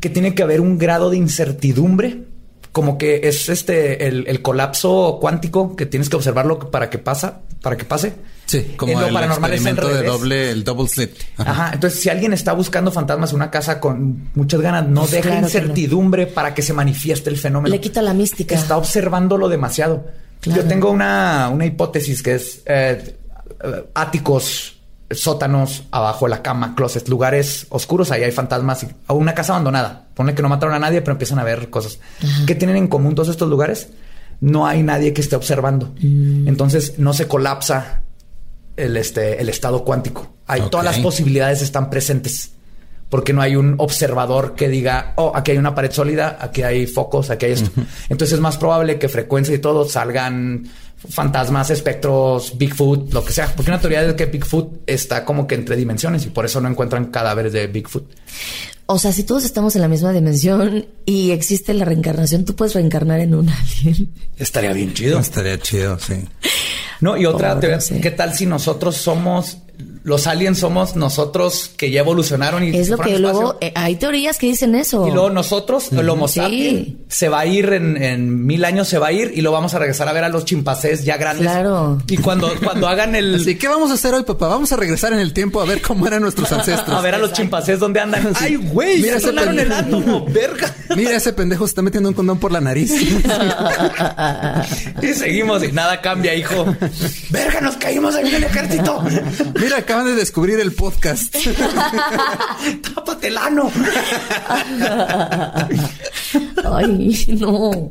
que 0.00 0.10
tiene 0.10 0.34
que 0.34 0.42
haber 0.42 0.60
un 0.60 0.78
grado 0.78 1.10
de 1.10 1.16
incertidumbre, 1.16 2.24
como 2.72 2.98
que 2.98 3.20
es 3.22 3.48
este 3.48 4.08
el, 4.08 4.24
el 4.26 4.42
colapso 4.42 5.18
cuántico 5.20 5.76
que 5.76 5.86
tienes 5.86 6.08
que 6.08 6.16
observarlo 6.16 6.58
para 6.72 6.90
que 6.90 6.98
pasa, 6.98 7.42
para 7.62 7.76
que 7.76 7.84
pase. 7.84 8.14
Sí, 8.46 8.74
como 8.76 8.94
En 8.94 9.00
lo 9.00 9.06
el 9.06 9.14
paranormal 9.14 9.52
es 9.52 9.60
al 9.60 9.68
experimento 9.68 10.02
de 10.02 10.08
doble, 10.08 10.50
el 10.50 10.64
double 10.64 10.88
slit. 10.88 11.12
Ajá. 11.36 11.70
Entonces, 11.72 12.00
si 12.00 12.08
alguien 12.08 12.32
está 12.32 12.52
buscando 12.52 12.90
fantasmas 12.90 13.30
en 13.30 13.36
una 13.36 13.52
casa 13.52 13.78
con 13.78 14.30
muchas 14.34 14.60
ganas, 14.60 14.88
no 14.88 15.06
deja 15.06 15.22
claro 15.22 15.36
que 15.36 15.40
no. 15.42 15.46
incertidumbre 15.46 16.26
para 16.26 16.54
que 16.54 16.62
se 16.62 16.72
manifieste 16.72 17.30
el 17.30 17.36
fenómeno. 17.36 17.72
Le 17.72 17.80
quita 17.80 18.02
la 18.02 18.12
mística. 18.12 18.56
Está 18.56 18.76
observándolo 18.76 19.48
demasiado. 19.48 20.04
Claro. 20.40 20.62
Yo 20.62 20.66
tengo 20.66 20.90
una, 20.90 21.48
una 21.48 21.64
hipótesis 21.64 22.24
que 22.24 22.34
es 22.34 22.62
eh, 22.66 23.16
áticos, 23.94 24.81
sótanos, 25.14 25.84
abajo 25.90 26.26
de 26.26 26.30
la 26.30 26.42
cama, 26.42 26.74
closets, 26.74 27.08
lugares 27.08 27.66
oscuros. 27.70 28.10
Ahí 28.10 28.22
hay 28.22 28.32
fantasmas. 28.32 28.82
y- 28.84 28.88
O 29.06 29.14
una 29.14 29.34
casa 29.34 29.52
abandonada. 29.52 30.06
Pone 30.14 30.34
que 30.34 30.42
no 30.42 30.48
mataron 30.48 30.74
a 30.74 30.78
nadie, 30.78 31.00
pero 31.02 31.12
empiezan 31.12 31.38
a 31.38 31.44
ver 31.44 31.70
cosas. 31.70 31.98
¿Qué 32.46 32.54
tienen 32.54 32.76
en 32.76 32.88
común 32.88 33.14
todos 33.14 33.28
estos 33.28 33.48
lugares? 33.48 33.88
No 34.40 34.66
hay 34.66 34.82
nadie 34.82 35.12
que 35.12 35.20
esté 35.20 35.36
observando. 35.36 35.92
Mm. 36.00 36.48
Entonces 36.48 36.98
no 36.98 37.12
se 37.12 37.28
colapsa 37.28 38.02
el, 38.76 38.96
este, 38.96 39.40
el 39.40 39.48
estado 39.48 39.84
cuántico. 39.84 40.32
Hay 40.46 40.62
todas 40.70 40.84
las 40.84 40.98
posibilidades 40.98 41.62
están 41.62 41.88
presentes. 41.90 42.52
Porque 43.12 43.34
no 43.34 43.42
hay 43.42 43.56
un 43.56 43.74
observador 43.76 44.54
que 44.54 44.70
diga, 44.70 45.12
oh, 45.16 45.32
aquí 45.34 45.50
hay 45.50 45.58
una 45.58 45.74
pared 45.74 45.92
sólida, 45.92 46.38
aquí 46.40 46.62
hay 46.62 46.86
focos, 46.86 47.28
aquí 47.28 47.44
hay 47.44 47.52
esto. 47.52 47.70
Entonces 48.08 48.32
es 48.36 48.40
más 48.40 48.56
probable 48.56 48.98
que 48.98 49.06
frecuencia 49.10 49.54
y 49.54 49.58
todo 49.58 49.86
salgan 49.86 50.64
fantasmas, 51.10 51.68
espectros, 51.68 52.56
Bigfoot, 52.56 53.12
lo 53.12 53.22
que 53.22 53.32
sea. 53.34 53.52
Porque 53.54 53.70
una 53.70 53.78
teoría 53.78 54.00
es 54.02 54.14
que 54.14 54.24
Bigfoot 54.24 54.84
está 54.86 55.26
como 55.26 55.46
que 55.46 55.56
entre 55.56 55.76
dimensiones 55.76 56.24
y 56.24 56.30
por 56.30 56.46
eso 56.46 56.62
no 56.62 56.70
encuentran 56.70 57.06
cadáveres 57.10 57.52
de 57.52 57.66
Bigfoot. 57.66 58.10
O 58.86 58.98
sea, 58.98 59.12
si 59.12 59.24
todos 59.24 59.44
estamos 59.44 59.76
en 59.76 59.82
la 59.82 59.88
misma 59.88 60.10
dimensión 60.12 60.86
y 61.04 61.32
existe 61.32 61.74
la 61.74 61.84
reencarnación, 61.84 62.46
tú 62.46 62.56
puedes 62.56 62.72
reencarnar 62.74 63.20
en 63.20 63.34
un 63.34 63.50
alien. 63.50 64.08
Estaría 64.38 64.72
bien 64.72 64.94
chido. 64.94 65.18
Estaría 65.18 65.58
chido, 65.58 65.98
sí. 65.98 66.14
No, 67.02 67.18
y 67.18 67.26
otra 67.26 67.56
Oh, 67.56 67.60
teoría, 67.60 67.76
no 67.76 67.82
sé. 67.82 68.00
¿qué 68.00 68.10
tal 68.12 68.32
si 68.34 68.46
nosotros 68.46 68.96
somos, 68.96 69.58
los 70.04 70.26
aliens 70.26 70.58
somos 70.58 70.96
nosotros 70.96 71.70
que 71.76 71.90
ya 71.90 72.00
evolucionaron 72.00 72.64
y 72.64 72.76
Es 72.76 72.86
se 72.86 72.90
lo 72.92 72.96
fueron 72.96 73.14
que 73.14 73.20
luego 73.20 73.58
eh, 73.60 73.72
hay 73.76 73.96
teorías 73.96 74.38
que 74.38 74.46
dicen 74.48 74.74
eso. 74.74 75.06
Y 75.06 75.10
luego 75.12 75.30
nosotros, 75.30 75.92
el 75.92 76.08
Homo 76.08 76.26
Sí. 76.28 76.40
sapiens, 76.40 76.88
se 77.08 77.28
va 77.28 77.40
a 77.40 77.46
ir 77.46 77.72
en, 77.72 78.02
en 78.02 78.44
mil 78.46 78.64
años, 78.64 78.88
se 78.88 78.98
va 78.98 79.08
a 79.08 79.12
ir 79.12 79.32
y 79.34 79.40
lo 79.42 79.52
vamos 79.52 79.74
a 79.74 79.78
regresar 79.78 80.08
a 80.08 80.12
ver 80.12 80.24
a 80.24 80.28
los 80.28 80.44
chimpancés 80.44 81.04
ya 81.04 81.16
grandes. 81.16 81.46
Claro. 81.46 82.02
Y 82.08 82.16
cuando, 82.16 82.52
cuando 82.62 82.88
hagan 82.88 83.14
el. 83.14 83.36
Así, 83.36 83.56
¿qué 83.56 83.68
vamos 83.68 83.90
a 83.90 83.94
hacer 83.94 84.12
hoy, 84.14 84.24
papá? 84.24 84.48
Vamos 84.48 84.72
a 84.72 84.76
regresar 84.76 85.12
en 85.12 85.20
el 85.20 85.32
tiempo 85.32 85.60
a 85.60 85.64
ver 85.64 85.80
cómo 85.82 86.06
eran 86.06 86.22
nuestros 86.22 86.50
ancestros. 86.52 86.96
A 86.96 87.00
ver 87.00 87.14
a 87.14 87.18
los 87.18 87.32
chimpancés 87.32 87.78
dónde 87.78 88.00
andan. 88.00 88.32
Ay, 88.40 88.56
güey, 88.56 89.00
Mira 89.00 89.16
mira, 89.16 89.16
ese 89.18 89.28
el 89.30 89.36
pendejo. 89.36 89.74
átomo, 89.74 90.26
verga. 90.26 90.74
Mira, 90.96 91.16
ese 91.16 91.32
pendejo 91.32 91.66
se 91.66 91.70
está 91.70 91.82
metiendo 91.82 92.08
un 92.08 92.14
condón 92.14 92.38
por 92.38 92.50
la 92.52 92.60
nariz. 92.60 92.92
Y 95.02 95.14
seguimos 95.14 95.62
y 95.64 95.72
nada 95.72 96.00
cambia, 96.00 96.34
hijo. 96.34 96.64
Verga, 97.30 97.60
nos 97.60 97.76
caímos 97.76 98.14
en 98.16 98.26
el 98.26 98.44
ejército. 98.44 99.02
Mira, 99.60 99.71
acaban 99.76 100.06
de 100.06 100.14
descubrir 100.14 100.58
el 100.60 100.72
podcast. 100.72 101.34
Tápate 102.94 103.28
el 103.28 103.36
ano. 103.38 103.70
Ay, 106.64 107.36
no. 107.40 107.90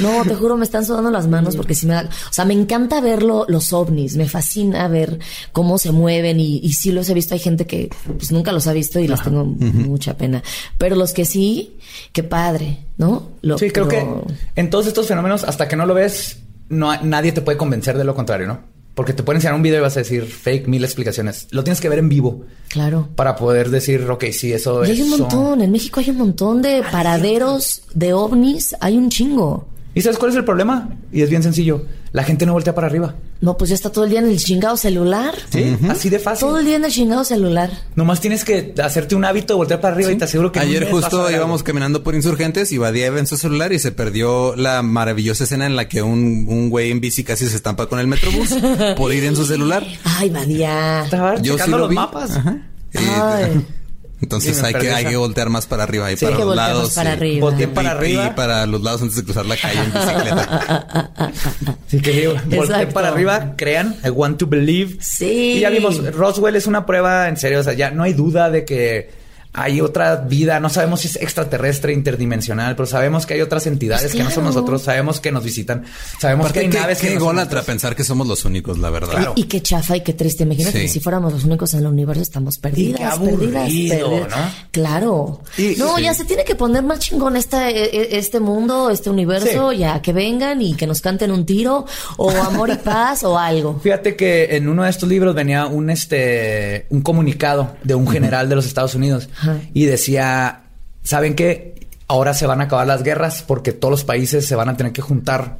No, 0.00 0.24
te 0.24 0.34
juro, 0.34 0.56
me 0.56 0.64
están 0.64 0.84
sudando 0.84 1.10
las 1.10 1.28
manos 1.28 1.56
porque 1.56 1.74
sí 1.74 1.86
me 1.86 1.94
da. 1.94 2.02
O 2.02 2.32
sea, 2.32 2.44
me 2.44 2.54
encanta 2.54 3.00
ver 3.00 3.22
lo- 3.22 3.46
los 3.48 3.72
ovnis. 3.72 4.16
Me 4.16 4.28
fascina 4.28 4.88
ver 4.88 5.18
cómo 5.52 5.78
se 5.78 5.92
mueven 5.92 6.40
y, 6.40 6.58
y 6.58 6.72
sí 6.72 6.90
los 6.92 7.08
he 7.08 7.14
visto. 7.14 7.34
Hay 7.34 7.40
gente 7.40 7.66
que 7.66 7.88
pues 8.18 8.32
nunca 8.32 8.52
los 8.52 8.66
ha 8.66 8.72
visto 8.72 8.98
y 8.98 9.06
les 9.08 9.22
tengo 9.22 9.44
mucha 9.44 10.16
pena. 10.16 10.42
Pero 10.78 10.96
los 10.96 11.12
que 11.12 11.24
sí, 11.24 11.76
qué 12.12 12.22
padre, 12.22 12.86
¿no? 12.98 13.30
Lo- 13.42 13.58
Sí, 13.58 13.70
creo 13.70 13.88
pero- 13.88 14.24
que 14.26 14.60
en 14.60 14.70
todos 14.70 14.86
estos 14.86 15.06
fenómenos, 15.06 15.44
hasta 15.44 15.68
que 15.68 15.76
no 15.76 15.86
lo 15.86 15.94
ves, 15.94 16.38
no, 16.68 17.00
nadie 17.02 17.32
te 17.32 17.40
puede 17.42 17.56
convencer 17.58 17.96
de 17.96 18.04
lo 18.04 18.14
contrario, 18.14 18.46
¿no? 18.48 18.60
Porque 18.94 19.12
te 19.14 19.22
pueden 19.22 19.38
enseñar 19.38 19.54
un 19.54 19.62
video 19.62 19.78
y 19.78 19.82
vas 19.82 19.96
a 19.96 20.00
decir 20.00 20.24
fake, 20.26 20.68
mil 20.68 20.84
explicaciones. 20.84 21.48
Lo 21.50 21.64
tienes 21.64 21.80
que 21.80 21.88
ver 21.88 21.98
en 21.98 22.08
vivo 22.10 22.44
Claro. 22.68 23.08
para 23.16 23.36
poder 23.36 23.70
decir, 23.70 24.02
ok, 24.10 24.24
sí, 24.32 24.52
eso 24.52 24.84
Y 24.84 24.90
es. 24.90 24.98
hay 24.98 25.02
un 25.02 25.10
montón. 25.18 25.62
En 25.62 25.70
México 25.72 26.00
hay 26.00 26.10
un 26.10 26.18
montón 26.18 26.60
de 26.60 26.82
paraderos 26.92 27.82
de 27.94 28.12
ovnis. 28.12 28.74
Hay 28.80 28.96
un 28.98 29.08
chingo. 29.08 29.66
¿Y 29.94 30.00
sabes 30.02 30.18
cuál 30.18 30.30
es 30.30 30.36
el 30.36 30.44
problema? 30.44 30.90
Y 31.12 31.22
es 31.22 31.30
bien 31.30 31.42
sencillo. 31.42 31.84
La 32.12 32.24
gente 32.24 32.44
no 32.44 32.52
voltea 32.52 32.74
para 32.74 32.88
arriba. 32.88 33.14
No, 33.40 33.56
pues 33.56 33.70
ya 33.70 33.74
está 33.74 33.90
todo 33.90 34.04
el 34.04 34.10
día 34.10 34.18
en 34.18 34.26
el 34.28 34.38
chingado 34.38 34.76
celular. 34.76 35.34
Sí, 35.50 35.76
así 35.88 36.10
de 36.10 36.18
fácil. 36.18 36.46
Todo 36.46 36.58
el 36.58 36.66
día 36.66 36.76
en 36.76 36.84
el 36.84 36.92
chingado 36.92 37.24
celular. 37.24 37.70
Nomás 37.96 38.20
tienes 38.20 38.44
que 38.44 38.74
hacerte 38.84 39.14
un 39.14 39.24
hábito 39.24 39.54
de 39.54 39.56
voltear 39.56 39.80
para 39.80 39.94
arriba 39.94 40.12
y 40.12 40.16
te 40.18 40.24
aseguro 40.24 40.52
que 40.52 40.60
Ayer 40.60 40.90
justo 40.90 41.30
íbamos 41.30 41.60
algo. 41.60 41.64
caminando 41.64 42.02
por 42.02 42.14
insurgentes 42.14 42.70
y 42.70 42.76
Badía 42.76 43.06
iba 43.06 43.18
en 43.18 43.26
su 43.26 43.38
celular 43.38 43.72
y 43.72 43.78
se 43.78 43.92
perdió 43.92 44.54
la 44.56 44.82
maravillosa 44.82 45.44
escena 45.44 45.64
en 45.64 45.74
la 45.74 45.88
que 45.88 46.02
un, 46.02 46.44
un 46.48 46.68
güey 46.68 46.90
en 46.90 47.00
bici 47.00 47.24
casi 47.24 47.46
se 47.48 47.56
estampa 47.56 47.86
con 47.86 47.98
el 47.98 48.06
metrobús 48.06 48.50
por 48.98 49.12
ir 49.14 49.24
en 49.24 49.34
su 49.34 49.46
celular. 49.46 49.82
Ay, 50.04 50.28
Badía. 50.28 51.04
Estaba 51.04 51.36
Yo 51.36 51.54
sí 51.54 51.58
checando 51.58 51.78
lo 51.78 51.84
los 51.84 51.90
vi. 51.90 51.96
mapas. 51.96 52.36
Ajá. 52.36 52.58
Y- 52.92 52.98
Ay. 52.98 53.66
Entonces 54.22 54.56
Sí, 54.56 54.64
hay 54.64 54.72
que, 54.74 54.90
hay 54.92 55.04
que 55.04 55.16
voltear 55.16 55.50
más 55.50 55.66
para 55.66 55.82
arriba 55.82 56.10
y 56.10 56.16
Sí, 56.16 56.24
para 56.24 56.36
hay 56.36 56.40
que 56.40 56.44
los 56.46 56.48
voltear 56.56 56.68
más 56.68 56.76
lados. 56.78 56.94
para 56.94 57.10
y- 57.10 57.12
arriba. 57.12 57.40
Volteé 57.50 57.64
y- 57.64 57.66
para 57.68 57.88
y 57.88 57.90
arriba. 57.92 58.34
para 58.34 58.66
los 58.66 58.82
lados 58.82 59.02
antes 59.02 59.16
de 59.16 59.24
cruzar 59.24 59.44
la 59.46 59.56
calle 59.56 59.80
en 59.80 59.92
bicicleta. 59.92 61.10
Así 61.86 62.00
que 62.00 62.12
digo, 62.12 62.34
Exacto. 62.50 62.94
para 62.94 63.08
arriba, 63.08 63.52
crean, 63.56 63.96
I 64.04 64.08
want 64.10 64.38
to 64.38 64.46
believe. 64.46 64.96
Sí. 65.00 65.54
Y 65.56 65.60
ya 65.60 65.68
vimos, 65.70 66.02
Roswell 66.14 66.56
es 66.56 66.66
una 66.66 66.86
prueba 66.86 67.28
en 67.28 67.36
serio, 67.36 67.60
o 67.60 67.62
sea, 67.62 67.74
ya 67.74 67.90
no 67.90 68.02
hay 68.04 68.14
duda 68.14 68.50
de 68.50 68.64
que 68.64 69.21
hay 69.54 69.80
otra 69.80 70.16
vida, 70.16 70.60
no 70.60 70.70
sabemos 70.70 71.00
si 71.00 71.08
es 71.08 71.16
extraterrestre, 71.16 71.92
interdimensional, 71.92 72.74
pero 72.74 72.86
sabemos 72.86 73.26
que 73.26 73.34
hay 73.34 73.42
otras 73.42 73.66
entidades 73.66 74.02
Pues 74.04 74.14
que 74.14 74.22
no 74.24 74.30
son 74.30 74.44
nosotros, 74.44 74.82
sabemos 74.82 75.20
que 75.20 75.30
nos 75.30 75.44
visitan, 75.44 75.84
sabemos 76.18 76.52
que 76.52 76.60
hay 76.60 76.70
qué, 76.70 76.78
naves 76.78 76.98
que 76.98 77.08
no 77.08 77.12
son 77.12 77.16
ególatra 77.22 77.42
nuestras. 77.56 77.64
pensar 77.66 77.96
que 77.96 78.04
somos 78.04 78.26
los 78.26 78.44
únicos, 78.46 78.78
la 78.78 78.88
verdad. 78.90 79.10
Claro. 79.12 79.32
Y 79.36 79.44
qué 79.44 79.60
chafa 79.60 79.96
y 79.96 80.00
qué 80.00 80.14
triste. 80.14 80.44
Imagínate 80.44 80.78
Sí. 80.78 80.84
que 80.84 80.88
si 80.88 81.00
fuéramos 81.00 81.32
los 81.32 81.44
únicos 81.44 81.74
en 81.74 81.80
el 81.80 81.86
universo 81.86 82.22
estamos 82.22 82.56
perdidas, 82.58 82.98
qué 82.98 83.04
aburrido, 83.04 83.52
perdidas, 83.52 83.98
perdidas. 84.00 84.28
¿no? 84.30 84.36
Claro. 84.70 85.40
Y- 85.58 85.74
no, 85.76 85.96
sí. 85.96 86.02
ya 86.04 86.14
se 86.14 86.24
tiene 86.24 86.44
que 86.44 86.54
poner 86.54 86.82
más 86.82 87.00
chingón 87.00 87.36
esta, 87.36 87.68
e- 87.70 87.84
e- 87.84 88.18
este 88.18 88.40
mundo, 88.40 88.88
este 88.90 89.10
universo, 89.10 89.70
Sí. 89.72 89.78
ya 89.78 90.00
que 90.00 90.12
vengan 90.12 90.62
y 90.62 90.74
que 90.74 90.86
nos 90.86 91.00
canten 91.02 91.30
un 91.30 91.44
tiro 91.44 91.84
o 92.16 92.30
amor 92.30 92.70
y 92.70 92.76
paz 92.76 93.22
o 93.22 93.38
algo. 93.38 93.78
Fíjate 93.82 94.16
que 94.16 94.56
en 94.56 94.68
uno 94.68 94.84
de 94.84 94.90
estos 94.90 95.08
libros 95.08 95.34
venía 95.34 95.66
un 95.66 95.90
este 95.90 96.86
un 96.90 97.02
comunicado 97.02 97.76
de 97.84 97.94
un 97.94 98.08
general 98.08 98.48
de 98.48 98.54
los 98.54 98.66
Estados 98.66 98.94
Unidos 98.94 99.28
Ajá. 99.42 99.60
y 99.74 99.84
decía, 99.86 100.62
¿saben 101.02 101.34
qué? 101.34 101.86
Ahora 102.08 102.34
se 102.34 102.46
van 102.46 102.60
a 102.60 102.64
acabar 102.64 102.86
las 102.86 103.02
guerras 103.02 103.42
porque 103.46 103.72
todos 103.72 103.90
los 103.90 104.04
países 104.04 104.46
se 104.46 104.54
van 104.54 104.68
a 104.68 104.76
tener 104.76 104.92
que 104.92 105.02
juntar 105.02 105.58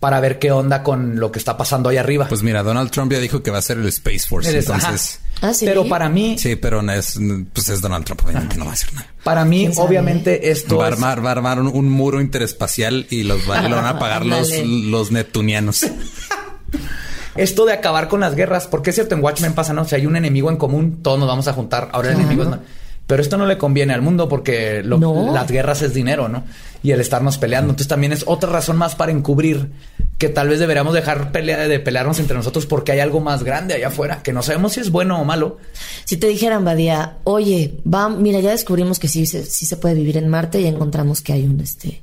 para 0.00 0.18
ver 0.18 0.38
qué 0.40 0.50
onda 0.50 0.82
con 0.82 1.20
lo 1.20 1.30
que 1.30 1.38
está 1.38 1.56
pasando 1.56 1.88
ahí 1.88 1.96
arriba. 1.96 2.26
Pues 2.28 2.42
mira, 2.42 2.62
Donald 2.64 2.90
Trump 2.90 3.12
ya 3.12 3.20
dijo 3.20 3.42
que 3.42 3.52
va 3.52 3.58
a 3.58 3.62
ser 3.62 3.78
el 3.78 3.86
Space 3.86 4.26
Force. 4.28 4.50
Eres- 4.50 4.66
entonces. 4.66 5.20
Ah, 5.40 5.54
sí. 5.54 5.64
Pero 5.66 5.86
para 5.88 6.08
mí, 6.08 6.36
sí, 6.38 6.56
pero 6.56 6.82
no 6.82 6.92
es, 6.92 7.18
pues 7.52 7.68
es 7.68 7.80
Donald 7.80 8.04
Trump, 8.04 8.22
obviamente 8.24 8.56
no 8.56 8.64
va 8.64 8.70
a 8.72 8.74
hacer 8.74 8.92
nada. 8.94 9.06
para 9.22 9.44
mí, 9.44 9.68
obviamente 9.76 10.50
esto 10.50 10.78
Va 10.78 10.86
a 10.86 10.88
es- 10.88 10.94
armar, 10.94 11.24
va 11.24 11.28
a 11.30 11.32
armar 11.32 11.60
un, 11.60 11.68
un 11.68 11.88
muro 11.90 12.20
interespacial 12.20 13.06
y 13.10 13.22
los 13.24 13.46
van, 13.46 13.68
lo 13.70 13.76
van 13.76 13.86
a 13.86 13.98
pagar 13.98 14.24
los, 14.26 14.50
los 14.64 15.10
neptunianos. 15.12 15.86
esto 17.36 17.64
de 17.64 17.72
acabar 17.72 18.08
con 18.08 18.20
las 18.20 18.34
guerras, 18.34 18.66
porque 18.66 18.90
es 18.90 18.96
cierto, 18.96 19.14
en 19.14 19.22
Watchmen 19.22 19.54
pasa, 19.54 19.72
¿no? 19.72 19.84
Si 19.84 19.94
hay 19.94 20.06
un 20.06 20.16
enemigo 20.16 20.50
en 20.50 20.56
común, 20.56 21.00
todos 21.02 21.18
nos 21.18 21.28
vamos 21.28 21.48
a 21.48 21.52
juntar. 21.52 21.88
Ahora 21.92 22.08
el 22.10 22.14
Claro. 22.16 22.30
enemigo 22.30 22.54
es... 22.54 22.60
Pero 23.12 23.20
esto 23.20 23.36
no 23.36 23.44
le 23.44 23.58
conviene 23.58 23.92
al 23.92 24.00
mundo 24.00 24.26
porque 24.26 24.80
lo- 24.82 24.96
No. 24.96 25.34
las 25.34 25.50
guerras 25.50 25.82
es 25.82 25.92
dinero, 25.92 26.30
¿no? 26.30 26.44
Y 26.82 26.92
el 26.92 27.00
estarnos 27.02 27.36
peleando. 27.36 27.68
Entonces 27.72 27.86
también 27.88 28.10
es 28.10 28.24
otra 28.26 28.48
razón 28.48 28.78
más 28.78 28.94
para 28.94 29.12
encubrir 29.12 29.70
que 30.16 30.30
tal 30.30 30.48
vez 30.48 30.58
deberíamos 30.60 30.94
dejar 30.94 31.30
pelea- 31.30 31.68
de 31.68 31.78
pelearnos 31.78 32.18
entre 32.20 32.38
nosotros 32.38 32.64
porque 32.64 32.90
hay 32.92 33.00
algo 33.00 33.20
más 33.20 33.42
grande 33.44 33.74
allá 33.74 33.88
afuera 33.88 34.22
que 34.22 34.32
no 34.32 34.42
sabemos 34.42 34.72
si 34.72 34.80
es 34.80 34.90
bueno 34.90 35.20
o 35.20 35.26
malo. 35.26 35.58
Si 36.06 36.16
te 36.16 36.26
dijeran, 36.26 36.64
Badía, 36.64 37.18
oye, 37.24 37.74
va, 37.86 38.08
mira, 38.08 38.40
ya 38.40 38.52
descubrimos 38.52 38.98
que 38.98 39.08
sí, 39.08 39.26
se- 39.26 39.44
sí 39.44 39.66
se 39.66 39.76
puede 39.76 39.94
vivir 39.96 40.16
en 40.16 40.28
Marte 40.28 40.62
y 40.62 40.66
encontramos 40.66 41.20
que 41.20 41.34
hay 41.34 41.44
un 41.44 41.60
este. 41.60 42.00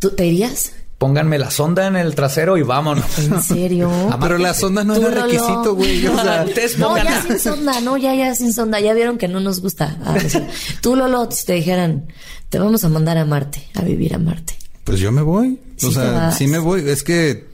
¿Tú 0.00 0.10
te 0.10 0.26
irías? 0.26 0.72
Pónganme 0.98 1.38
la 1.38 1.50
sonda 1.52 1.86
en 1.86 1.94
el 1.94 2.16
trasero 2.16 2.56
y 2.56 2.62
vámonos. 2.62 3.18
¿En 3.20 3.40
serio? 3.42 3.90
Pero 4.20 4.36
la 4.36 4.52
sonda 4.52 4.82
no 4.82 4.96
era 4.96 5.22
requisito, 5.22 5.74
güey. 5.76 6.04
O 6.08 6.20
sea, 6.20 6.44
Ustedes 6.48 6.76
No, 6.78 6.96
ya 6.96 7.22
sin 7.22 7.38
sonda, 7.38 7.80
no, 7.80 7.96
ya, 7.96 8.14
ya 8.16 8.34
sin 8.34 8.52
sonda. 8.52 8.80
Ya 8.80 8.94
vieron 8.94 9.16
que 9.16 9.28
no 9.28 9.38
nos 9.38 9.60
gusta. 9.60 9.96
Ah, 10.04 10.16
sí. 10.18 10.38
Tú, 10.80 10.96
Lolo, 10.96 11.30
si 11.30 11.46
te 11.46 11.52
dijeran, 11.52 12.08
te 12.48 12.58
vamos 12.58 12.82
a 12.82 12.88
mandar 12.88 13.16
a 13.16 13.24
Marte, 13.24 13.68
a 13.74 13.82
vivir 13.82 14.14
a 14.14 14.18
Marte. 14.18 14.54
pues 14.82 14.98
yo 14.98 15.12
me 15.12 15.22
voy. 15.22 15.60
Sí 15.76 15.86
o 15.86 15.90
sea, 15.92 16.32
sí 16.32 16.48
me 16.48 16.58
voy. 16.58 16.88
Es 16.88 17.04
que 17.04 17.46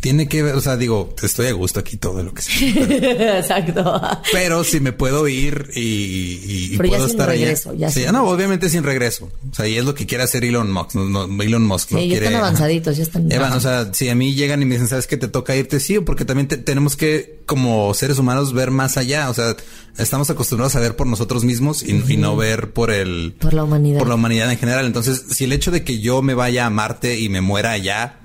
tiene 0.00 0.28
que 0.28 0.42
ver, 0.42 0.54
o 0.54 0.60
sea, 0.60 0.76
digo, 0.76 1.14
estoy 1.22 1.46
a 1.48 1.52
gusto 1.52 1.80
aquí 1.80 1.96
todo 1.96 2.22
lo 2.22 2.32
que 2.32 2.42
sea. 2.42 3.38
Exacto. 3.38 4.00
Pero 4.32 4.62
si 4.64 4.80
me 4.80 4.92
puedo 4.92 5.26
ir 5.28 5.70
y, 5.74 6.70
y 6.72 6.76
Pero 6.76 6.84
ya 6.84 6.88
puedo 6.90 7.04
sin 7.08 7.10
estar 7.10 7.28
regreso, 7.28 7.70
allá. 7.70 7.78
ya 7.80 7.90
Sí, 7.90 8.02
sin 8.04 8.12
no, 8.12 8.24
obviamente 8.28 8.68
sin 8.70 8.84
regreso. 8.84 9.30
O 9.50 9.54
sea, 9.54 9.66
y 9.66 9.76
es 9.76 9.84
lo 9.84 9.94
que 9.94 10.06
quiere 10.06 10.24
hacer 10.24 10.44
Elon 10.44 10.70
Musk. 10.70 10.94
No, 10.94 11.26
no, 11.26 11.42
Elon 11.42 11.64
Musk 11.66 11.92
no 11.92 11.98
Sí, 11.98 12.04
ya 12.08 12.10
quiere. 12.12 12.26
están 12.26 12.40
avanzaditos, 12.40 12.96
ya 12.96 13.02
están. 13.02 13.30
Evan, 13.32 13.52
o 13.52 13.60
sea, 13.60 13.92
si 13.92 14.08
a 14.08 14.14
mí 14.14 14.34
llegan 14.34 14.62
y 14.62 14.64
me 14.64 14.74
dicen, 14.74 14.88
¿sabes 14.88 15.06
qué 15.06 15.16
te 15.16 15.28
toca 15.28 15.56
irte? 15.56 15.80
Sí, 15.80 15.98
porque 16.00 16.24
también 16.24 16.48
te- 16.48 16.58
tenemos 16.58 16.96
que, 16.96 17.40
como 17.46 17.92
seres 17.94 18.18
humanos, 18.18 18.52
ver 18.52 18.70
más 18.70 18.96
allá. 18.96 19.30
O 19.30 19.34
sea, 19.34 19.56
estamos 19.98 20.30
acostumbrados 20.30 20.76
a 20.76 20.80
ver 20.80 20.94
por 20.96 21.06
nosotros 21.06 21.44
mismos 21.44 21.82
y, 21.82 21.90
y 22.08 22.16
no 22.16 22.36
ver 22.36 22.72
por 22.72 22.90
el... 22.90 23.34
Por 23.38 23.52
la 23.54 23.64
humanidad. 23.64 23.98
Por 23.98 24.08
la 24.08 24.14
humanidad 24.14 24.50
en 24.50 24.58
general. 24.58 24.86
Entonces, 24.86 25.24
si 25.30 25.44
el 25.44 25.52
hecho 25.52 25.70
de 25.70 25.82
que 25.82 25.98
yo 25.98 26.22
me 26.22 26.34
vaya 26.34 26.66
a 26.66 26.70
Marte 26.70 27.18
y 27.18 27.28
me 27.28 27.40
muera 27.40 27.72
allá 27.72 28.20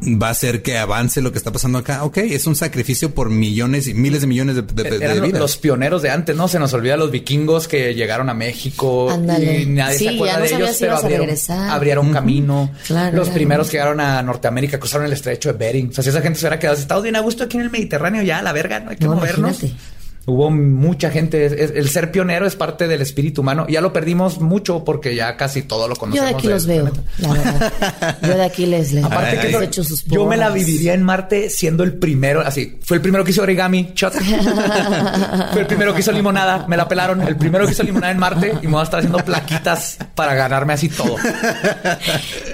va 0.00 0.28
a 0.28 0.30
hacer 0.30 0.62
que 0.62 0.78
avance 0.78 1.20
lo 1.20 1.32
que 1.32 1.38
está 1.38 1.50
pasando 1.50 1.78
acá, 1.78 2.04
ok, 2.04 2.18
es 2.18 2.46
un 2.46 2.54
sacrificio 2.54 3.14
por 3.14 3.30
millones 3.30 3.88
y 3.88 3.94
miles 3.94 4.20
de 4.20 4.26
millones 4.28 4.54
de, 4.56 4.62
de, 4.62 4.82
de 4.90 5.04
Eran 5.04 5.18
lo- 5.18 5.26
vidas. 5.26 5.40
los 5.40 5.56
pioneros 5.56 6.02
de 6.02 6.10
antes, 6.10 6.36
¿no? 6.36 6.46
Se 6.48 6.58
nos 6.58 6.72
olvida 6.72 6.96
los 6.96 7.10
vikingos 7.10 7.66
que 7.68 7.94
llegaron 7.94 8.28
a 8.30 8.34
México 8.34 9.10
Ándale. 9.10 9.62
y 9.62 9.66
nadie 9.66 9.98
Sí, 9.98 10.04
se 10.04 10.14
acuerda 10.14 10.34
ya 10.34 10.38
no 10.38 10.44
de 10.44 10.54
ellos, 10.64 10.76
si 10.76 10.80
pero 10.84 10.96
abrieron, 10.96 11.28
abrieron 11.70 12.12
camino. 12.12 12.70
Claro, 12.86 13.16
los 13.16 13.26
claro. 13.26 13.34
primeros 13.36 13.66
que 13.68 13.72
llegaron 13.72 14.00
a 14.00 14.22
Norteamérica 14.22 14.78
cruzaron 14.78 15.06
el 15.06 15.12
estrecho 15.12 15.52
de 15.52 15.58
Bering. 15.58 15.88
O 15.90 15.92
sea, 15.92 16.04
si 16.04 16.10
esa 16.10 16.20
gente 16.22 16.38
se 16.38 16.44
hubiera 16.46 16.58
quedado, 16.58 16.76
si 16.76 16.82
estamos 16.82 17.02
bien 17.02 17.16
a 17.16 17.20
gusto 17.20 17.44
aquí 17.44 17.56
en 17.56 17.64
el 17.64 17.70
Mediterráneo, 17.70 18.22
ya, 18.22 18.40
la 18.42 18.52
verga, 18.52 18.80
no 18.80 18.90
hay 18.90 18.96
que 18.96 19.04
No, 19.04 19.14
movernos. 19.16 19.58
imagínate. 19.62 19.97
Hubo 20.28 20.50
mucha 20.50 21.10
gente. 21.10 21.46
es- 21.46 21.52
es- 21.52 21.70
el 21.74 21.88
ser 21.88 22.12
pionero 22.12 22.46
es 22.46 22.54
parte 22.54 22.86
del 22.86 23.00
espíritu 23.00 23.40
humano. 23.40 23.66
Ya 23.68 23.80
lo 23.80 23.92
perdimos 23.94 24.40
mucho 24.40 24.84
porque 24.84 25.14
ya 25.14 25.36
casi 25.38 25.62
todo 25.62 25.88
lo 25.88 25.94
Yo 25.94 26.00
conocemos. 26.00 26.30
de 26.30 26.36
aquí 26.36 26.46
los 26.48 26.66
veo, 26.66 26.90
la 27.18 27.32
verdad. 27.32 28.18
Yo 28.22 28.28
de 28.36 28.44
aquí 28.44 28.66
les 28.66 28.92
les 28.92 29.04
Aparte 29.08 29.38
que 29.40 29.46
he 29.46 29.50
eso- 29.50 29.62
hecho 29.62 29.84
sus 29.84 30.04
yo 30.04 30.26
me 30.26 30.36
la 30.36 30.50
viviría 30.50 30.92
en 30.92 31.02
Marte 31.02 31.48
siendo 31.48 31.82
el 31.82 31.94
primero, 31.94 32.42
así, 32.42 32.78
fue 32.82 32.98
el 32.98 33.00
primero 33.02 33.24
que 33.24 33.30
hizo 33.30 33.42
origami, 33.42 33.92
Chuck. 33.94 34.12
fue 35.52 35.60
el 35.62 35.66
primero 35.66 35.94
que 35.94 36.00
hizo 36.00 36.12
limonada, 36.12 36.66
me 36.68 36.76
la 36.76 36.86
pelaron, 36.88 37.22
el 37.22 37.36
primero 37.36 37.64
que 37.66 37.72
hizo 37.72 37.82
limonada 37.82 38.12
en 38.12 38.18
Marte 38.18 38.52
y 38.62 38.66
me 38.66 38.72
voy 38.72 38.80
a 38.80 38.84
estar 38.84 38.98
haciendo 39.00 39.24
plaquitas 39.24 39.96
para 40.14 40.34
ganarme 40.34 40.74
así 40.74 40.88
todo. 40.90 41.16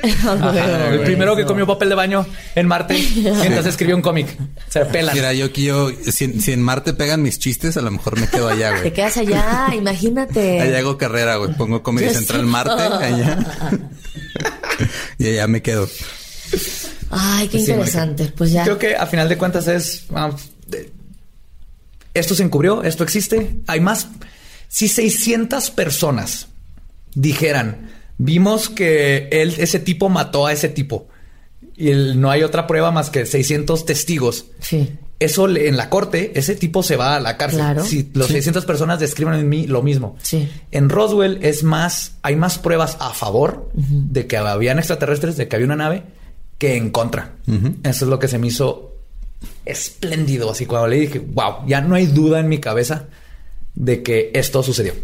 Ajá, 0.03 0.91
el 0.93 1.01
primero 1.01 1.35
que 1.37 1.45
comió 1.45 1.67
papel 1.67 1.89
de 1.89 1.95
baño 1.95 2.27
en 2.55 2.67
Marte 2.67 2.97
mientras 3.41 3.67
escribió 3.67 3.97
un 3.97 4.03
cómic. 4.03 4.29
Se 4.69 4.85
pelan. 4.87 5.15
Mira, 5.15 5.33
yo 5.33 5.47
aquí 5.47 5.65
yo, 5.65 5.91
si, 5.91 6.41
si 6.41 6.53
en 6.53 6.63
Marte 6.63 6.93
pegan 6.93 7.23
mis 7.23 7.39
chistes, 7.39 7.64
a 7.77 7.81
lo 7.83 7.91
mejor 7.91 8.19
me 8.21 8.29
quedo 8.29 8.49
allá, 8.49 8.71
Te 8.75 8.81
güey. 8.81 8.93
quedas 8.93 9.17
allá, 9.17 9.69
imagínate. 9.77 10.61
Allá 10.61 10.79
hago 10.79 10.97
carrera, 10.99 11.37
güey. 11.37 11.55
Pongo 11.55 11.83
Comedy 11.83 12.07
Yo 12.07 12.15
Central. 12.15 12.47
Marte, 12.47 12.83
allá. 12.83 13.39
y 15.19 15.29
allá 15.29 15.47
me 15.47 15.63
quedo. 15.63 15.89
Ay, 17.11 17.49
qué 17.49 17.59
Sí, 17.61 17.71
interesante. 17.71 18.33
Pues 18.37 18.53
ya. 18.53 18.65
Creo 18.65 18.79
que 18.79 18.97
a 18.97 19.07
final 19.07 19.29
de 19.29 19.39
cuentas 19.39 19.69
es. 19.69 20.05
de- 20.67 20.91
esto 22.15 22.35
se 22.35 22.43
encubrió, 22.45 22.83
esto 22.85 23.03
existe. 23.05 23.57
Hay 23.67 23.81
más. 23.81 24.09
Si 24.69 24.89
600 24.89 25.71
personas 25.71 26.49
dijeran, 27.15 27.91
vimos 28.19 28.69
que 28.69 29.29
él, 29.31 29.55
ese 29.59 29.79
tipo 29.79 30.09
mató 30.09 30.47
a 30.47 30.53
ese 30.53 30.69
tipo 30.69 31.09
y 31.77 31.91
el- 31.91 32.21
no 32.21 32.31
hay 32.31 32.43
otra 32.43 32.67
prueba 32.67 32.91
más 32.91 33.11
que 33.11 33.27
600 33.27 33.85
testigos. 33.87 34.47
Sí. 34.61 34.91
Eso 35.21 35.47
le- 35.47 35.69
en 35.69 35.77
la 35.77 35.89
corte, 35.91 36.33
ese 36.35 36.57
tipo 36.57 36.83
se 36.83 36.97
va 36.97 37.15
a 37.17 37.21
la 37.21 37.37
cárcel. 37.37 37.61
Claro. 37.61 37.85
Si 37.85 38.11
los 38.15 38.27
600 38.29 38.65
personas 38.65 38.99
describen 39.01 39.35
en 39.35 39.49
mí 39.49 39.67
lo 39.67 39.83
mismo. 39.83 40.17
Sí. 40.23 40.49
En 40.71 40.89
Roswell 40.89 41.39
es 41.43 41.63
más, 41.63 42.13
hay 42.23 42.37
más 42.37 42.59
pruebas 42.59 42.97
a 43.01 43.11
favor 43.15 43.71
de 43.75 44.27
que 44.27 44.37
habían 44.37 44.79
extraterrestres, 44.79 45.37
de 45.37 45.47
que 45.49 45.57
había 45.57 45.67
una 45.67 45.77
nave, 45.77 46.03
que 46.59 46.77
en 46.77 46.91
contra. 46.91 47.33
Eso 47.85 48.05
es 48.05 48.09
lo 48.11 48.19
que 48.19 48.29
se 48.29 48.39
me 48.39 48.49
hizo 48.49 48.93
espléndido. 49.65 50.51
Así 50.51 50.67
cuando 50.67 50.89
le 50.89 50.97
dije, 51.01 51.19
wow, 51.21 51.67
ya 51.67 51.81
no 51.81 51.95
hay 51.95 52.07
duda 52.07 52.41
en 52.41 52.49
mi 52.49 52.59
cabeza 52.59 53.05
de 53.75 54.03
que 54.03 54.31
esto 54.35 54.63
sucedió. 54.63 54.95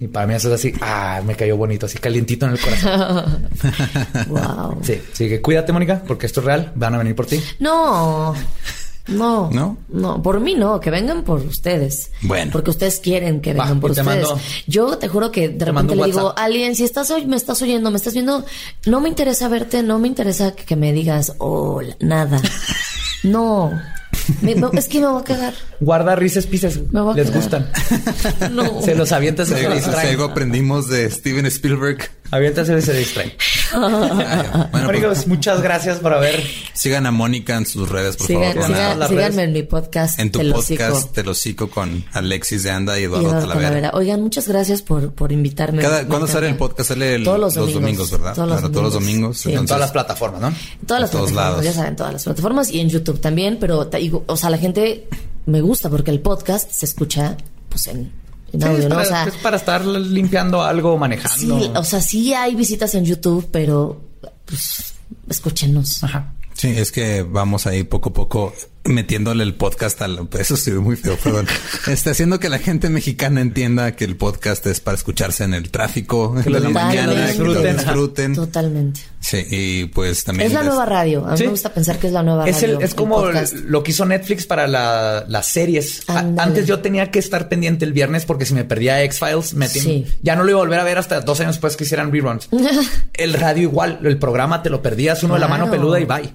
Y 0.00 0.08
para 0.08 0.26
mí 0.26 0.34
eso 0.34 0.48
es 0.48 0.54
así, 0.54 0.72
ah, 0.80 1.20
me 1.24 1.36
cayó 1.36 1.56
bonito, 1.56 1.86
así 1.86 1.98
calientito 1.98 2.46
en 2.46 2.52
el 2.52 2.58
corazón. 2.60 3.50
Wow. 4.28 4.78
sí, 4.82 5.00
así 5.12 5.28
que 5.28 5.40
cuídate, 5.40 5.72
Mónica, 5.72 6.02
porque 6.06 6.26
esto 6.26 6.40
es 6.40 6.46
real, 6.46 6.72
van 6.74 6.94
a 6.94 6.98
venir 6.98 7.14
por 7.14 7.26
ti. 7.26 7.40
No. 7.60 8.34
No. 9.08 9.50
¿No? 9.52 9.78
No, 9.88 10.22
por 10.22 10.38
mí 10.40 10.54
no, 10.54 10.78
que 10.80 10.90
vengan 10.90 11.24
por 11.24 11.40
ustedes. 11.40 12.10
Bueno. 12.22 12.52
Porque 12.52 12.70
ustedes 12.70 13.00
quieren 13.00 13.40
que 13.40 13.52
vengan 13.52 13.80
por 13.80 13.90
ustedes. 13.90 14.06
mando- 14.06 14.38
Yo 14.66 14.96
te 14.98 15.08
juro 15.08 15.30
que 15.32 15.48
de 15.48 15.64
repente 15.64 15.96
le 15.96 16.04
digo, 16.04 16.18
WhatsApp. 16.28 16.38
alguien, 16.44 16.76
si 16.76 16.84
estás 16.84 17.10
hoy, 17.10 17.26
me 17.26 17.36
estás 17.36 17.60
oyendo, 17.62 17.90
me 17.90 17.96
estás 17.96 18.12
viendo, 18.14 18.44
no 18.86 19.00
me 19.00 19.08
interesa 19.08 19.48
verte, 19.48 19.82
no 19.82 19.98
me 19.98 20.06
interesa 20.08 20.52
que, 20.52 20.64
que 20.64 20.76
me 20.76 20.92
digas 20.92 21.34
hola, 21.38 21.96
nada. 22.00 22.40
No. 23.24 23.70
Me- 24.40 24.54
es 24.74 24.88
que 24.88 25.00
me 25.00 25.06
voy 25.06 25.20
a 25.20 25.24
cagar. 25.24 25.54
Guarda 25.80 26.16
rises 26.16 26.46
pises, 26.46 26.80
Me 26.92 27.00
voy 27.00 27.12
a 27.12 27.16
les 27.16 27.30
quedar. 27.30 27.40
gustan. 27.40 27.70
No. 28.52 28.82
Se 28.82 28.94
los 28.94 29.12
avientas 29.12 29.48
se 29.48 29.66
algo 29.66 30.24
aprendimos 30.24 30.88
de 30.88 31.08
Steven 31.10 31.46
Spielberg. 31.46 32.10
Avientas 32.32 32.68
y 32.68 32.80
se 32.82 32.92
distraen. 32.94 33.32
Bueno, 33.72 34.68
pues, 34.70 34.84
Amigos, 34.84 35.26
muchas 35.28 35.62
gracias 35.62 35.98
por 35.98 36.12
haber. 36.12 36.42
sigan 36.74 37.06
a 37.06 37.10
Mónica 37.10 37.56
en 37.56 37.64
sus 37.64 37.88
redes, 37.88 38.16
por 38.18 38.26
Sigan- 38.26 38.52
favor. 38.54 38.68
sigan- 38.68 39.08
síganme 39.08 39.16
redes. 39.16 39.38
en 39.38 39.52
mi 39.52 39.62
podcast. 39.62 40.18
En 40.20 40.30
tu 40.30 40.38
Te 40.40 40.44
lo 40.44 40.60
sigo. 40.60 40.84
podcast 40.84 41.12
Te 41.12 41.22
lo 41.22 41.34
sigo 41.34 41.70
con 41.70 42.04
Alexis 42.12 42.64
de 42.64 42.70
Anda 42.70 42.98
y 42.98 43.02
Y 43.02 43.04
Eduardo 43.04 43.28
Eduardo 43.28 43.40
Talavera. 43.48 43.68
Talavera. 43.70 43.90
Oigan, 43.94 44.20
muchas 44.20 44.46
gracias 44.48 44.82
por, 44.82 45.12
por 45.14 45.32
invitarme. 45.32 45.80
Cada, 45.82 46.06
¿Cuándo 46.06 46.26
sale 46.26 46.48
el 46.48 46.56
podcast? 46.56 46.90
Sale 46.90 47.14
el- 47.14 47.24
Todos 47.24 47.38
los 47.38 47.54
domingos. 47.54 48.10
¿verdad? 48.10 48.34
Todos 48.34 48.48
los 48.48 48.58
Claro, 48.58 48.70
todos 48.72 48.84
los 48.84 48.94
domingos. 48.94 49.46
En 49.46 49.64
todas 49.66 49.80
las 49.80 49.92
plataformas, 49.92 50.40
¿no? 50.42 50.48
En 50.48 50.86
todas 50.86 51.00
las 51.02 51.10
En 51.10 51.16
todos 51.18 51.32
plataformas, 51.32 51.34
lados. 51.34 51.64
ya 51.64 51.72
saben, 51.72 51.88
en 51.90 51.96
todas 51.96 52.12
las 52.12 52.24
plataformas 52.24 52.70
y 52.70 52.80
en 52.80 52.88
YouTube 52.90 53.20
también, 53.20 53.56
pero 53.60 53.88
o 54.26 54.36
sea, 54.36 54.50
la 54.50 54.58
gente 54.58 55.08
me 55.46 55.60
gusta 55.62 55.88
porque 55.88 56.10
el 56.10 56.20
podcast 56.20 56.70
se 56.70 56.84
escucha 56.86 57.36
pues 57.70 57.86
en, 57.86 58.12
en 58.52 58.60
Sí, 58.60 58.66
audio, 58.68 58.78
es, 58.78 58.88
¿no? 58.88 58.94
para, 58.96 59.02
O 59.02 59.04
sea, 59.06 59.24
es 59.24 59.34
para 59.36 59.56
estar 59.56 59.84
limpiando 59.84 60.62
algo, 60.62 60.94
sí, 60.94 60.98
manejando. 61.00 61.80
o 61.80 61.84
sea, 61.84 62.00
sí 62.00 62.34
hay 62.34 62.54
visitas 62.54 62.94
en 62.94 63.04
YouTube, 63.04 63.48
pero 63.50 64.00
pues 64.44 64.94
escúchenos. 65.28 66.02
Ajá. 66.04 66.34
Sí, 66.54 66.68
es 66.68 66.92
que 66.92 67.22
vamos 67.22 67.66
ahí 67.66 67.82
poco 67.84 68.10
a 68.10 68.12
poco 68.12 68.54
metiéndole 68.84 69.44
el 69.44 69.54
podcast 69.54 70.00
al... 70.02 70.28
Eso 70.38 70.56
sí, 70.56 70.70
muy 70.72 70.96
feo, 70.96 71.16
perdón. 71.22 71.46
Está 71.86 72.10
haciendo 72.10 72.40
que 72.40 72.48
la 72.48 72.58
gente 72.58 72.88
mexicana 72.88 73.40
entienda 73.40 73.94
que 73.96 74.04
el 74.04 74.16
podcast 74.16 74.66
es 74.66 74.80
para 74.80 74.96
escucharse 74.96 75.44
en 75.44 75.54
el 75.54 75.70
tráfico, 75.70 76.34
Que 76.42 76.50
lo 76.50 76.60
de 76.60 76.68
la 76.68 76.68
disfruten, 76.68 76.72
mañana, 77.06 77.32
que 77.32 77.38
lo 77.38 77.64
disfruten. 77.74 78.34
Totalmente. 78.34 79.00
Sí, 79.20 79.46
y 79.50 79.84
pues 79.86 80.24
también... 80.24 80.48
Es 80.48 80.52
la 80.52 80.64
nueva 80.64 80.84
radio. 80.84 81.24
A 81.24 81.32
mí 81.32 81.38
Sí. 81.38 81.44
me 81.44 81.50
gusta 81.50 81.72
pensar 81.72 81.98
que 82.00 82.08
es 82.08 82.12
la 82.12 82.24
nueva 82.24 82.44
Es, 82.48 82.60
radio. 82.60 82.78
el, 82.78 82.84
es 82.84 82.94
como 82.94 83.24
lo 83.66 83.82
que 83.84 83.92
hizo 83.92 84.04
Netflix 84.04 84.46
para 84.46 84.66
la- 84.66 85.24
las 85.28 85.46
series. 85.46 86.02
Antes 86.08 86.66
yo 86.66 86.80
tenía 86.80 87.12
que 87.12 87.20
estar 87.20 87.48
pendiente 87.48 87.84
el 87.84 87.92
viernes 87.92 88.24
porque 88.24 88.44
si 88.46 88.54
me 88.54 88.64
perdía 88.64 89.00
X-Files, 89.04 89.54
me 89.54 89.68
Sí. 89.68 90.04
ya 90.22 90.34
no 90.34 90.42
lo 90.42 90.50
iba 90.50 90.58
a 90.58 90.62
volver 90.64 90.80
a 90.80 90.84
ver 90.84 90.98
hasta 90.98 91.20
dos 91.20 91.38
años 91.40 91.54
después 91.54 91.76
que 91.76 91.84
hicieran 91.84 92.10
reruns. 92.12 92.48
el 93.14 93.34
radio 93.34 93.62
igual, 93.62 94.00
el 94.02 94.18
programa 94.18 94.60
te 94.64 94.70
lo 94.70 94.82
perdías 94.82 95.22
uno 95.22 95.34
de 95.34 95.40
la 95.40 95.46
mano 95.48 95.70
peluda 95.70 96.00
y 96.00 96.04
bye. 96.04 96.32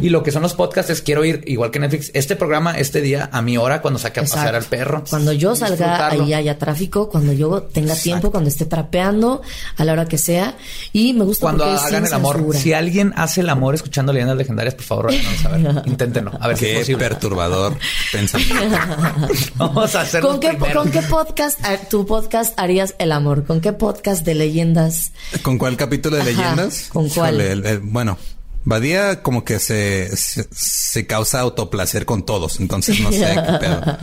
Y 0.00 0.08
lo 0.10 0.22
que 0.22 0.30
son 0.30 0.42
los 0.42 0.54
podcasts 0.54 0.90
es 0.92 1.02
quiero 1.02 1.24
ir, 1.24 1.42
igual 1.48 1.71
que 1.72 1.80
Netflix, 1.80 2.10
este 2.14 2.36
programa 2.36 2.78
este 2.78 3.00
día 3.00 3.28
a 3.32 3.42
mi 3.42 3.56
hora 3.56 3.82
cuando 3.82 3.98
saque 3.98 4.20
a 4.20 4.22
pasear 4.22 4.54
al 4.54 4.64
perro. 4.64 5.02
Cuando 5.10 5.32
yo 5.32 5.56
salga, 5.56 6.08
ahí 6.08 6.32
haya 6.32 6.58
tráfico, 6.58 7.08
cuando 7.08 7.32
yo 7.32 7.62
tenga 7.62 7.96
tiempo, 7.96 8.30
cuando 8.30 8.48
esté 8.48 8.64
trapeando, 8.66 9.42
a 9.76 9.84
la 9.84 9.92
hora 9.92 10.06
que 10.06 10.18
sea. 10.18 10.56
Y 10.92 11.12
me 11.14 11.24
gusta 11.24 11.42
Cuando 11.46 11.64
hagan 11.64 12.06
el 12.06 12.12
amor. 12.12 12.36
censura. 12.36 12.58
Si 12.60 12.72
alguien 12.72 13.12
hace 13.16 13.40
el 13.40 13.48
amor 13.48 13.74
escuchando 13.74 14.12
leyendas 14.12 14.36
legendarias, 14.36 14.74
por 14.74 14.84
favor, 14.84 15.10
háganos 15.10 15.40
saber. 15.40 15.82
Inténtenlo. 15.86 16.32
A 16.40 16.46
ver 16.48 16.56
si 16.56 16.66
es 16.66 16.70
Qué 16.72 16.78
posible. 16.80 17.08
perturbador 17.08 17.76
pensamiento. 18.12 18.76
Vamos 19.56 19.94
a 19.94 20.02
hacerlo 20.02 20.28
¿Con 20.28 20.40
qué. 20.40 20.58
¿Con 20.72 20.90
qué 20.90 21.02
podcast, 21.02 21.58
ah, 21.64 21.76
tu 21.88 22.06
podcast 22.06 22.58
harías 22.58 22.94
el 22.98 23.12
amor? 23.12 23.44
¿Con 23.44 23.60
qué 23.60 23.72
podcast 23.72 24.24
de 24.24 24.34
leyendas? 24.34 25.12
¿Con 25.42 25.58
cuál 25.58 25.76
capítulo 25.76 26.16
de 26.16 26.22
Ajá, 26.22 26.30
leyendas? 26.30 26.88
¿con 26.92 27.08
cuál? 27.08 27.34
Híjole, 27.36 27.52
el- 27.52 27.66
el- 27.66 27.78
bueno, 27.80 28.18
Badía 28.64 29.22
como 29.22 29.44
que 29.44 29.58
se, 29.58 30.16
se, 30.16 30.46
se 30.52 31.06
causa 31.06 31.40
autoplacer 31.40 32.06
con 32.06 32.24
todos, 32.24 32.60
entonces 32.60 33.00
no 33.00 33.10
sé 33.10 33.34
qué 33.34 33.52
pedo. 33.58 33.98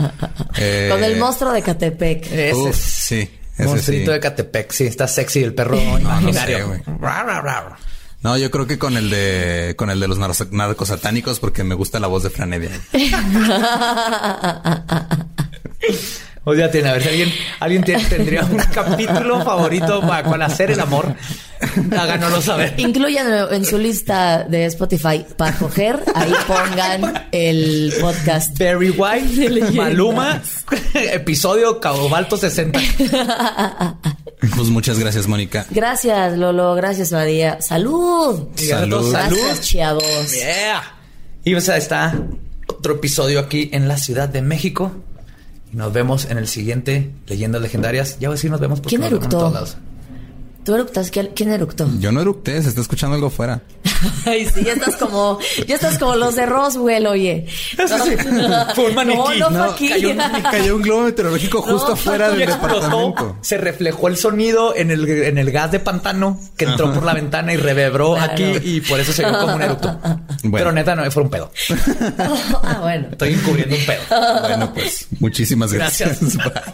Eh, 0.58 0.88
Con 0.92 1.04
el 1.04 1.18
monstruo 1.18 1.54
de 1.54 1.62
Catepec. 1.62 2.26
Ese 2.32 2.56
uf, 2.56 2.76
sí, 2.76 3.30
ese 3.58 3.68
Monstruito 3.68 4.12
sí. 4.12 4.14
de 4.14 4.20
Catepec, 4.20 4.72
sí, 4.72 4.86
está 4.86 5.08
sexy 5.08 5.44
el 5.44 5.54
perro 5.54 5.76
no 5.78 6.00
imaginario. 6.00 6.74
sé. 6.74 6.84
No, 8.22 8.38
yo 8.38 8.52
creo 8.52 8.68
que 8.68 8.78
con 8.78 8.98
el 8.98 9.10
de 9.10 9.76
con 9.78 9.90
el 9.90 10.00
de 10.02 10.08
los 10.10 10.18
narcos 10.18 10.52
narcos 10.52 10.90
satánicos 10.90 11.40
porque 11.40 11.64
me 11.64 11.76
gusta 11.76 12.02
la 12.02 12.08
voz 12.08 12.24
de 12.24 12.30
Franevia. 12.30 12.72
O 16.46 16.56
sea, 16.56 16.72
tiene, 16.72 16.90
a 16.90 16.94
ver 16.94 17.04
si 17.04 17.10
alguien, 17.10 17.30
alguien 17.60 17.84
tiene- 17.84 18.04
tendría 18.06 18.44
un 18.44 18.58
capítulo 18.74 19.44
favorito 19.44 20.02
para, 20.02 20.28
para 20.30 20.46
hacer 20.46 20.72
el 20.72 20.80
amor. 20.80 21.14
Háganoslo 21.92 22.42
saber. 22.42 22.74
Incluyan 22.78 23.54
en 23.54 23.66
su 23.66 23.78
lista 23.78 24.46
de 24.46 24.66
Spotify 24.66 25.26
para 25.36 25.56
coger, 25.58 26.02
ahí 26.16 26.32
pongan 26.48 27.28
el 27.34 27.94
podcast. 28.00 28.58
Barry 28.58 28.90
White. 28.92 29.72
Maluma, 29.74 30.42
episodio 30.94 31.80
Caubalto 31.82 32.38
60. 32.38 32.80
Pues 34.56 34.70
muchas 34.70 34.98
gracias, 34.98 35.28
Mónica. 35.28 35.66
Gracias, 35.70 36.38
Lolo. 36.38 36.74
Gracias, 36.76 37.12
Badía. 37.12 37.62
¡Salud! 37.62 38.48
Y 38.58 38.72
a 38.72 38.86
nosotros, 38.86 39.12
Salud. 39.12 39.12
Salud. 39.12 39.38
Gracias, 39.46 39.68
chavos. 39.70 40.34
Yeah. 40.34 40.82
Y 41.44 41.54
o 41.56 41.62
sea, 41.62 41.76
está 41.78 42.16
otro 42.68 42.94
episodio 42.96 43.40
aquí 43.42 43.70
en 43.74 43.88
la 43.90 43.98
Ciudad 43.98 44.30
de 44.30 44.42
México. 44.42 44.94
Y 45.72 45.78
nos 45.78 45.94
vemos 45.94 46.26
en 46.26 46.38
el 46.38 46.48
siguiente 46.48 47.12
Leyendas 47.28 47.62
Legendarias. 47.62 48.18
Ya 48.20 48.30
voy 48.30 48.34
a 48.34 48.38
decir 48.38 48.52
nos 48.52 48.60
vemos 48.60 48.80
porque 48.80 48.98
¿Quién 48.98 49.02
nos 49.02 49.12
vemos 49.12 49.26
en 49.26 49.30
todos 49.30 49.54
lados. 49.54 49.78
¿Tú 50.70 50.76
eructas? 50.76 51.10
¿Quién 51.10 51.52
eructó? 51.52 51.90
Yo 52.00 52.12
no 52.12 52.22
eructé, 52.22 52.62
se 52.62 52.70
está 52.70 52.82
escuchando 52.82 53.16
algo 53.16 53.26
afuera. 53.30 53.64
Ay, 54.28 54.46
sí, 54.54 54.64
ya 54.64 54.74
estás 54.74 54.98
como, 54.98 55.40
ya 55.68 55.74
estás 55.74 55.98
como 55.98 56.16
los 56.16 56.36
de 56.36 56.46
Roswell, 56.46 57.08
oye. 57.08 57.48
Fue 58.76 58.86
un 58.90 58.94
maniquí. 58.94 59.40
No, 59.40 59.50
no, 59.50 59.50
No, 59.50 59.64
fue 59.66 59.74
aquí. 59.74 59.90
cayó 59.90 60.12
un 60.12 60.18
Cayó 60.52 60.76
un 60.76 60.82
globo 60.84 61.02
meteorológico 61.06 61.64
justo 61.64 61.88
No, 61.88 61.94
afuera 61.96 62.30
del 62.30 62.44
explotó. 62.44 62.76
departamento. 62.76 63.38
Se 63.42 63.58
reflejó 63.58 64.10
el 64.10 64.18
sonido 64.18 64.76
en 64.76 64.92
el, 64.92 65.10
en 65.10 65.40
el 65.40 65.50
gas 65.50 65.72
de 65.72 65.80
pantano 65.80 66.40
que 66.56 66.66
entró 66.66 66.94
por 66.94 67.02
la 67.02 67.16
ventana 67.16 67.52
y 67.52 67.58
reverbró 67.58 68.14
Claro. 68.14 68.32
aquí 68.32 68.44
y 68.64 68.82
por 68.82 69.00
eso 69.00 69.12
se 69.12 69.24
vio 69.26 69.40
como 69.40 69.56
un 69.56 69.64
eructo. 69.64 69.98
Bueno. 70.04 70.28
Pero 70.54 70.72
neta 70.72 70.94
no 70.94 71.10
fue 71.10 71.24
un 71.24 71.32
pedo. 71.32 71.52
ah, 72.62 72.78
bueno. 72.84 73.08
Estoy 73.12 73.34
encubriendo 73.34 73.76
un 73.76 73.86
pedo. 73.88 74.02
Bueno, 74.42 74.72
pues 74.72 75.08
muchísimas 75.20 75.74
gracias. 75.74 76.20
Gracias. 76.22 76.70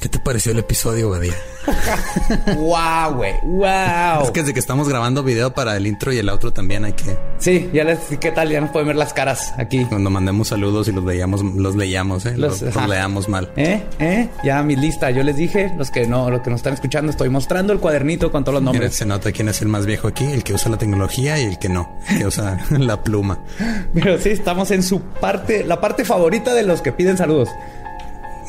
¿Qué 0.00 0.08
te 0.08 0.18
pareció 0.18 0.52
el 0.52 0.58
episodio, 0.58 1.10
Badía? 1.10 1.34
wow, 2.56 3.14
güey. 3.14 3.34
Wow. 3.42 4.22
Es 4.24 4.30
que 4.32 4.40
desde 4.40 4.54
que 4.54 4.60
estamos 4.60 4.88
grabando 4.88 5.22
video 5.22 5.52
para 5.52 5.76
el 5.76 5.86
intro 5.86 6.10
y 6.10 6.16
el 6.18 6.28
outro 6.30 6.52
también 6.54 6.86
hay 6.86 6.94
que... 6.94 7.18
Sí, 7.38 7.68
ya 7.74 7.84
les 7.84 7.98
qué 8.18 8.30
tal, 8.30 8.48
ya 8.50 8.62
nos 8.62 8.70
pueden 8.70 8.88
ver 8.88 8.96
las 8.96 9.12
caras 9.12 9.52
aquí. 9.58 9.84
Cuando 9.84 10.08
mandemos 10.08 10.48
saludos 10.48 10.88
y 10.88 10.92
los 10.92 11.04
leíamos, 11.04 11.42
los 11.42 11.76
leíamos, 11.76 12.24
¿eh? 12.24 12.34
Los- 12.36 12.62
Los, 12.62 12.74
los 12.74 12.88
leamos 12.88 13.28
mal. 13.28 13.52
¿Eh? 13.56 13.82
¿Eh? 13.98 14.28
Ya 14.42 14.62
mi 14.62 14.74
lista, 14.74 15.10
yo 15.10 15.22
les 15.22 15.36
dije, 15.36 15.70
los 15.76 15.90
que 15.90 16.06
no, 16.06 16.30
los 16.30 16.40
que 16.40 16.48
nos 16.50 16.60
están 16.60 16.72
escuchando, 16.72 17.10
estoy 17.10 17.28
mostrando 17.28 17.74
el 17.74 17.78
cuadernito 17.78 18.32
con 18.32 18.42
todos 18.42 18.54
los 18.54 18.62
Mira, 18.62 18.72
nombres. 18.72 18.94
se 18.96 19.04
nota 19.04 19.30
quién 19.32 19.50
es 19.50 19.60
el 19.60 19.68
más 19.68 19.84
viejo 19.84 20.08
aquí, 20.08 20.24
el 20.24 20.42
que 20.42 20.54
usa 20.54 20.70
la 20.70 20.78
tecnología 20.78 21.38
y 21.38 21.44
el 21.44 21.58
que 21.58 21.68
no, 21.68 21.94
el 22.08 22.18
que 22.20 22.26
usa 22.26 22.58
la 22.70 23.02
pluma. 23.02 23.38
Pero 23.94 24.18
sí, 24.18 24.30
estamos 24.30 24.70
en 24.70 24.82
su 24.82 25.00
parte, 25.02 25.62
la 25.64 25.78
parte 25.78 26.06
favorita 26.06 26.54
de 26.54 26.62
los 26.62 26.80
que 26.80 26.90
piden 26.92 27.18
saludos. 27.18 27.50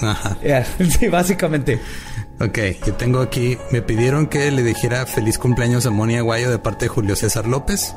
Ajá. 0.02 0.38
Ya, 0.44 0.66
Sí, 1.00 1.08
básicamente. 1.08 1.80
Ok, 2.40 2.58
yo 2.88 2.94
tengo 2.96 3.20
aquí, 3.22 3.58
me 3.72 3.82
pidieron 3.82 4.26
que 4.28 4.50
le 4.52 4.64
dijera 4.64 5.06
feliz 5.06 5.38
cumpleaños 5.38 5.86
a 5.86 5.92
Moni 5.92 6.18
Aguayo 6.18 6.50
de 6.50 6.58
parte 6.58 6.86
de 6.86 6.90
Julio 6.90 7.16
César 7.16 7.48
López. 7.48 7.96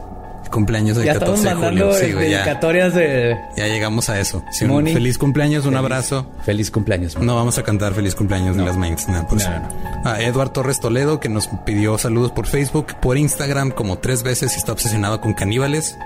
Cumpleaños 0.51 0.97
del 0.99 1.07
Ya 1.07 1.13
estamos 1.15 1.41
14 1.41 1.49
de 1.63 1.69
julio. 1.69 1.93
Sí, 1.95 2.13
güey, 2.13 2.31
ya, 2.31 2.37
dedicatorias 2.45 2.95
de 2.95 3.37
ya 3.57 3.67
llegamos 3.67 4.09
a 4.11 4.21
eso. 4.21 4.45
Sí, 4.53 4.65
un 4.67 4.71
Moni. 4.73 4.93
feliz 4.93 5.19
cumpleaños, 5.19 5.65
un 5.65 5.73
Feliz- 5.73 5.79
abrazo. 5.79 6.31
Feliz 6.45 6.71
cumpleaños. 6.71 7.15
Moni. 7.17 7.27
No 7.27 7.35
vamos 7.35 7.59
a 7.59 7.63
cantar 7.65 7.93
feliz 7.95 8.15
cumpleaños 8.15 8.55
No. 8.55 8.63
de 8.63 8.69
las 8.69 8.77
mains. 8.77 9.09
No, 9.09 9.27
eso. 9.37 9.51
no, 9.51 10.09
A 10.11 10.21
Eduard 10.23 10.51
Torres 10.51 10.79
Toledo, 10.79 11.19
que 11.19 11.29
nos 11.31 11.49
pidió 11.65 11.97
saludos 11.99 12.31
por 12.31 12.47
Facebook, 12.47 12.95
por 13.01 13.17
Instagram, 13.17 13.71
como 13.73 13.99
tres 13.99 14.23
veces 14.23 14.55
y 14.55 14.59
está 14.59 14.71
obsesionado 14.73 15.21
con 15.21 15.33
caníbales. 15.33 15.97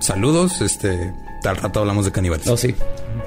Saludos, 0.00 0.60
este, 0.60 1.12
al 1.44 1.56
rato 1.56 1.80
hablamos 1.80 2.04
de 2.04 2.12
caníbales. 2.12 2.46
Oh, 2.48 2.56
sí. 2.56 2.74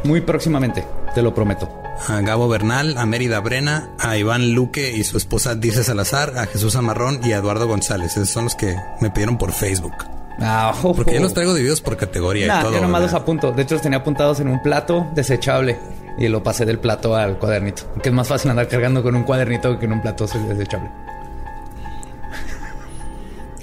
Muy 0.03 0.21
próximamente, 0.21 0.85
te 1.15 1.21
lo 1.21 1.33
prometo. 1.33 1.69
A 2.07 2.21
Gabo 2.21 2.47
Bernal, 2.47 2.97
a 2.97 3.05
Mérida 3.05 3.39
Brena, 3.39 3.89
a 3.99 4.17
Iván 4.17 4.53
Luque 4.53 4.91
y 4.91 5.03
su 5.03 5.17
esposa 5.17 5.53
Dice 5.55 5.83
Salazar, 5.83 6.37
a 6.37 6.45
Jesús 6.47 6.75
Amarrón 6.75 7.19
y 7.23 7.33
a 7.33 7.37
Eduardo 7.37 7.67
González. 7.67 8.13
Esos 8.17 8.29
son 8.29 8.45
los 8.45 8.55
que 8.55 8.75
me 9.01 9.11
pidieron 9.11 9.37
por 9.37 9.51
Facebook. 9.51 9.93
Ah. 10.39 10.73
Porque 10.81 11.13
yo 11.13 11.19
los 11.21 11.33
traigo 11.33 11.53
divididos 11.53 11.81
por 11.81 11.97
categoría 11.97 12.47
Nah, 12.47 12.59
y 12.59 12.63
todo. 12.63 12.73
yo 12.73 12.81
nomás 12.81 13.03
los 13.03 13.13
apunto. 13.13 13.51
De 13.51 13.61
hecho, 13.61 13.75
los 13.75 13.83
tenía 13.83 13.99
apuntados 13.99 14.39
en 14.39 14.47
un 14.47 14.61
plato 14.63 15.07
desechable. 15.13 15.77
Y 16.17 16.27
lo 16.27 16.41
pasé 16.43 16.65
del 16.65 16.79
plato 16.79 17.15
al 17.15 17.37
cuadernito. 17.37 17.83
Que 18.01 18.09
es 18.09 18.15
más 18.15 18.27
fácil 18.27 18.49
andar 18.51 18.67
cargando 18.67 19.03
con 19.03 19.15
un 19.15 19.23
cuadernito 19.23 19.77
que 19.77 19.85
en 19.85 19.93
un 19.93 20.01
plato 20.01 20.25
desechable. 20.25 20.89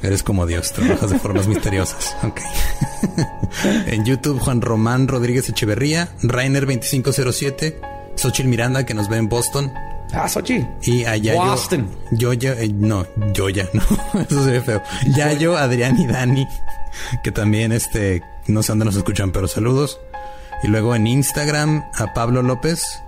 Eres 0.03 0.23
como 0.23 0.47
Dios, 0.47 0.73
trabajas 0.73 1.11
de 1.11 1.19
formas 1.19 1.47
misteriosas. 1.49 2.17
Ok. 2.23 2.41
en 3.87 4.05
YouTube, 4.05 4.39
Juan 4.41 4.61
Román 4.61 5.09
Rodríguez 5.09 5.49
Echeverría, 5.49 6.09
Rainer 6.23 6.67
2507, 6.67 7.81
Xochitl 8.17 8.49
Miranda, 8.49 8.85
que 8.85 8.95
nos 8.95 9.09
ve 9.09 9.17
en 9.17 9.29
Boston, 9.29 9.73
Ah, 10.13 10.29
Sochi. 10.29 10.67
y 10.83 11.05
a 11.05 11.17
Yayo. 11.17 11.39
Boston. 11.41 11.89
Yoya, 12.13 12.53
eh, 12.55 12.71
no, 12.73 13.07
Yoya, 13.35 13.69
no, 13.75 13.83
eso 14.21 14.45
se 14.45 14.51
ve 14.53 14.61
feo. 14.63 14.83
Yayo, 15.17 15.57
Adrián 15.57 15.99
y 16.01 16.07
Dani, 16.07 16.47
que 17.23 17.31
también, 17.31 17.73
este, 17.73 18.23
no 18.47 18.63
sé 18.63 18.73
dónde 18.73 18.87
nos 18.87 18.97
escuchan, 18.97 19.33
pero 19.33 19.47
saludos. 19.49 20.01
Y 20.63 20.69
luego 20.69 20.95
en 20.95 21.07
Instagram, 21.07 21.85
a 21.95 22.15
Pablo 22.15 22.43
López, 22.43 23.03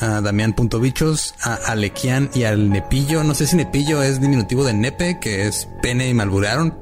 a 0.00 0.20
Damián.bichos, 0.20 1.34
a 1.42 1.54
Alequian 1.54 2.30
y 2.34 2.44
al 2.44 2.70
Nepillo. 2.70 3.22
No 3.22 3.34
sé 3.34 3.46
si 3.46 3.56
Nepillo 3.56 4.02
es 4.02 4.20
diminutivo 4.20 4.64
de 4.64 4.72
Nepe, 4.72 5.18
que 5.20 5.46
es 5.46 5.68
pene 5.82 6.08
y 6.08 6.14
me 6.14 6.24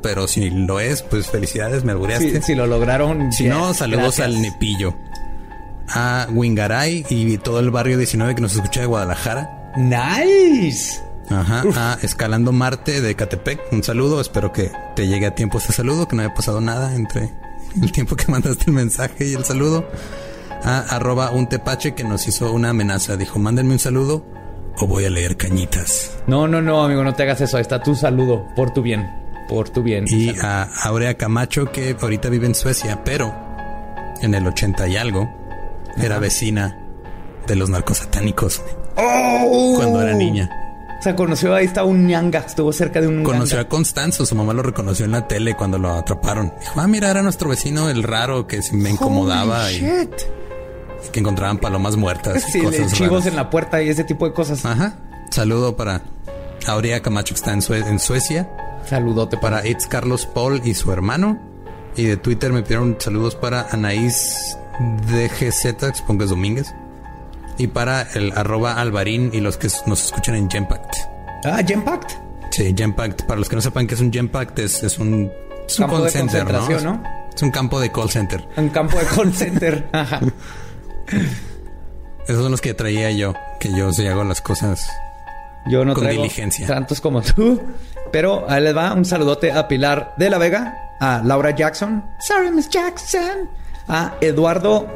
pero 0.03 0.29
si 0.29 0.51
lo 0.51 0.81
es, 0.81 1.03
pues 1.03 1.29
felicidades, 1.29 1.85
me 1.85 1.93
albureaste. 1.93 2.41
Si, 2.41 2.47
si 2.49 2.55
lo 2.55 2.67
lograron. 2.67 3.33
Si 3.33 3.45
yes, 3.45 3.53
no, 3.53 3.75
saludos 3.75 4.17
gracias. 4.17 4.27
al 4.27 4.41
Nepillo. 4.41 4.95
A 5.89 6.29
Wingaray 6.31 7.07
y 7.09 7.39
todo 7.39 7.61
el 7.61 7.71
barrio 7.71 7.97
19 7.97 8.35
que 8.35 8.43
nos 8.43 8.55
escucha 8.55 8.81
de 8.81 8.87
Guadalajara. 8.87 9.73
Nice. 9.77 11.03
Ajá, 11.31 11.65
a 11.75 11.99
Escalando 12.03 12.53
Marte 12.53 13.01
de 13.01 13.15
Catepec. 13.15 13.73
Un 13.73 13.83
saludo, 13.83 14.21
espero 14.21 14.53
que 14.53 14.71
te 14.97 15.07
llegue 15.07 15.27
a 15.27 15.35
tiempo 15.35 15.59
este 15.59 15.73
saludo, 15.73 16.09
que 16.09 16.17
no 16.17 16.23
haya 16.23 16.35
pasado 16.35 16.61
nada 16.61 16.95
entre 16.95 17.33
el 17.81 17.93
tiempo 17.93 18.17
que 18.17 18.27
mandaste 18.31 18.65
el 18.67 18.73
mensaje 18.73 19.27
y 19.27 19.35
el 19.35 19.45
saludo. 19.45 19.89
A 20.65 20.81
arroba 20.97 21.31
un 21.31 21.49
tepache 21.49 21.95
que 21.95 22.05
nos 22.05 22.27
hizo 22.29 22.53
una 22.53 22.71
amenaza. 22.71 23.17
Dijo, 23.17 23.39
mándenme 23.39 23.73
un 23.75 23.79
saludo 23.79 24.25
o 24.81 24.87
voy 24.87 25.05
a 25.05 25.11
leer 25.11 25.37
cañitas. 25.37 26.19
No, 26.27 26.47
no, 26.49 26.61
no, 26.61 26.83
amigo, 26.85 27.03
no 27.05 27.15
te 27.15 27.23
hagas 27.25 27.41
eso. 27.41 27.57
Ahí 27.57 27.63
está 27.63 27.83
tu 27.83 27.95
saludo. 27.95 28.47
Por 28.57 28.73
tu 28.73 28.83
bien. 28.83 29.09
Por 29.49 29.71
tu 29.71 29.83
bien. 29.83 30.05
Y 30.09 30.27
Salud. 30.27 30.41
a 30.45 30.63
Aurea 30.85 31.15
Camacho 31.15 31.71
que 31.73 31.97
ahorita 32.01 32.29
vive 32.29 32.47
en 32.47 32.55
Suecia, 32.55 33.03
pero 33.05 33.35
en 34.21 34.35
el 34.35 34.47
80 34.47 34.89
y 34.89 34.97
algo 34.97 35.29
era 35.97 36.19
vecina 36.19 36.79
de 37.47 37.57
los 37.57 37.71
narcosatánicos 37.71 38.61
¡Oh! 38.97 39.75
cuando 39.77 40.03
era 40.03 40.13
niña. 40.15 40.51
O 40.99 41.03
sea, 41.03 41.15
conoció, 41.15 41.55
ahí 41.55 41.65
está 41.65 41.85
un 41.85 42.07
ñanga. 42.09 42.41
Estuvo 42.41 42.73
cerca 42.73 43.01
de 43.01 43.07
un 43.07 43.23
Conoció 43.23 43.57
ñanga. 43.57 43.67
a 43.67 43.69
Constanzo, 43.71 44.27
su 44.27 44.35
mamá 44.35 44.53
lo 44.53 44.63
reconoció 44.65 45.05
en 45.05 45.13
la 45.13 45.27
tele 45.29 45.55
cuando 45.55 45.79
lo 45.79 45.93
atraparon. 45.95 46.53
Dijo, 46.61 46.81
ah, 46.81 46.89
mira, 46.89 47.09
era 47.11 47.23
nuestro 47.23 47.49
vecino, 47.49 47.89
el 47.89 48.03
raro 48.03 48.47
que 48.49 48.61
me 48.73 48.91
incomodaba 48.91 49.65
Holy 49.67 49.75
y, 49.77 49.79
shit. 49.79 50.11
Que 51.13 51.21
encontraban 51.21 51.59
palomas 51.59 51.97
muertas 51.97 52.49
y 52.49 52.53
Sí, 52.53 52.61
cosas 52.63 52.93
chivos 52.93 53.11
raras. 53.21 53.27
en 53.27 53.37
la 53.37 53.51
puerta 53.51 53.83
y 53.83 53.89
ese 53.89 54.05
tipo 54.05 54.27
de 54.27 54.33
cosas. 54.35 54.65
Ajá. 54.65 54.95
Saludo 55.31 55.77
para 55.77 56.03
Aurea 56.67 57.01
Camacho 57.01 57.35
que 57.35 57.39
está 57.39 57.53
en, 57.53 57.63
Sue- 57.63 57.87
en 57.87 57.99
Suecia. 57.99 58.49
Saludote 58.87 59.37
para 59.37 59.59
Para 59.59 59.69
It's 59.69 59.87
Carlos 59.87 60.27
Paul 60.27 60.61
y 60.65 60.75
su 60.75 60.91
hermano. 60.93 61.39
Y 61.97 62.05
de 62.05 62.17
Twitter 62.17 62.53
me 62.53 62.63
pidieron 62.63 62.97
saludos 62.99 63.35
para 63.35 63.67
Anaís 63.71 64.57
DGZ, 65.07 65.97
supongo 65.97 66.19
que 66.19 66.25
es 66.25 66.31
Domínguez. 66.31 66.75
Y 67.59 67.67
para 67.67 68.03
el 68.15 68.33
arroba 68.37 68.75
Alvarín 68.81 69.31
y 69.33 69.41
los 69.41 69.57
que 69.57 69.69
nos 69.87 70.05
escuchan 70.05 70.37
en 70.37 70.49
Gempact. 70.51 70.95
Ah, 71.45 71.61
Gempact. 71.67 72.13
Sí, 72.53 72.73
Gempact. 72.77 73.23
Para 73.23 73.39
los 73.41 73.49
que 73.49 73.57
no 73.57 73.63
sepan 73.63 73.87
qué 73.87 73.95
es 73.95 74.01
un 74.01 74.13
Gempact, 74.13 74.59
es, 74.61 74.83
es 74.85 74.99
un, 74.99 75.31
es 75.67 75.79
un 75.79 75.85
Campo 75.85 75.97
call 75.97 76.05
de 76.05 76.11
center, 76.11 76.53
¿no? 76.53 77.03
Es 77.35 77.43
un 77.43 77.51
campo 77.53 77.79
de 77.81 77.91
call 77.93 78.11
center. 78.11 78.49
Un 78.57 78.69
campo 78.71 78.97
de 78.99 79.05
call 79.07 79.33
center. 79.33 79.89
Ajá. 79.93 80.21
Esos 82.27 82.43
son 82.43 82.51
los 82.51 82.61
que 82.61 82.75
traía 82.75 83.11
yo, 83.11 83.35
que 83.59 83.71
yo 83.77 83.93
sí 83.93 84.07
hago 84.07 84.25
las 84.25 84.41
cosas. 84.41 84.87
Yo 85.67 85.85
no 85.85 85.95
Con 85.95 86.05
traigo 86.05 86.23
diligencia. 86.23 86.67
tantos 86.67 87.01
como 87.01 87.23
tú. 87.23 87.61
Pero 88.13 88.49
ahí 88.51 88.63
les 88.63 88.77
va 88.77 88.93
un 88.95 89.05
saludote 89.05 89.53
a 89.53 89.69
Pilar 89.69 90.15
de 90.17 90.31
la 90.31 90.39
Vega, 90.39 90.95
a 91.01 91.23
Laura 91.25 91.51
Jackson. 91.55 92.05
Sorry, 92.27 92.51
Miss 92.51 92.69
Jackson. 92.69 93.49
A 93.89 94.15
Eduardo 94.21 94.87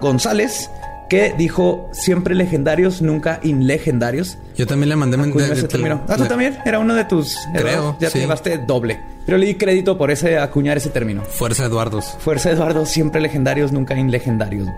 González, 0.00 0.70
que 1.08 1.34
dijo 1.36 1.88
siempre 1.92 2.34
legendarios, 2.34 3.00
nunca 3.02 3.40
inlegendarios. 3.42 4.36
Yo 4.56 4.66
también 4.66 4.90
le 4.90 4.96
mandé 4.96 5.16
men- 5.16 5.30
Acuñó 5.30 5.46
de- 5.46 5.52
ese 5.52 5.62
de- 5.62 5.68
término. 5.68 6.02
Ah, 6.08 6.16
tú 6.16 6.24
de- 6.24 6.28
también. 6.28 6.58
Era 6.64 6.78
uno 6.78 6.94
de 6.94 7.04
tus. 7.04 7.36
Creo. 7.54 7.96
Ya 8.00 8.08
sí. 8.08 8.14
te 8.14 8.18
llevaste 8.20 8.58
doble. 8.58 9.00
Pero 9.26 9.36
le 9.38 9.46
di 9.46 9.54
crédito 9.56 9.96
por 9.98 10.10
ese 10.10 10.38
acuñar 10.38 10.76
ese 10.76 10.90
término. 10.90 11.22
Fuerza 11.22 11.64
Eduardos. 11.64 12.16
Fuerza 12.18 12.50
Eduardo, 12.50 12.84
siempre 12.86 13.20
legendarios, 13.20 13.72
nunca 13.72 13.94
inlegendarios. 13.94 14.68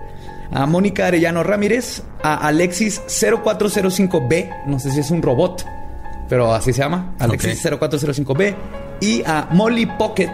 A 0.52 0.66
Mónica 0.66 1.06
Arellano 1.06 1.42
Ramírez, 1.42 2.02
a 2.22 2.46
Alexis 2.46 3.00
0405B, 3.06 4.66
no 4.66 4.78
sé 4.78 4.90
si 4.90 5.00
es 5.00 5.10
un 5.10 5.22
robot, 5.22 5.64
pero 6.28 6.52
así 6.52 6.72
se 6.72 6.80
llama, 6.80 7.14
Alexis 7.18 7.64
0405B, 7.64 8.54
y 9.00 9.22
a 9.24 9.48
Molly 9.52 9.86
Pocket, 9.86 10.32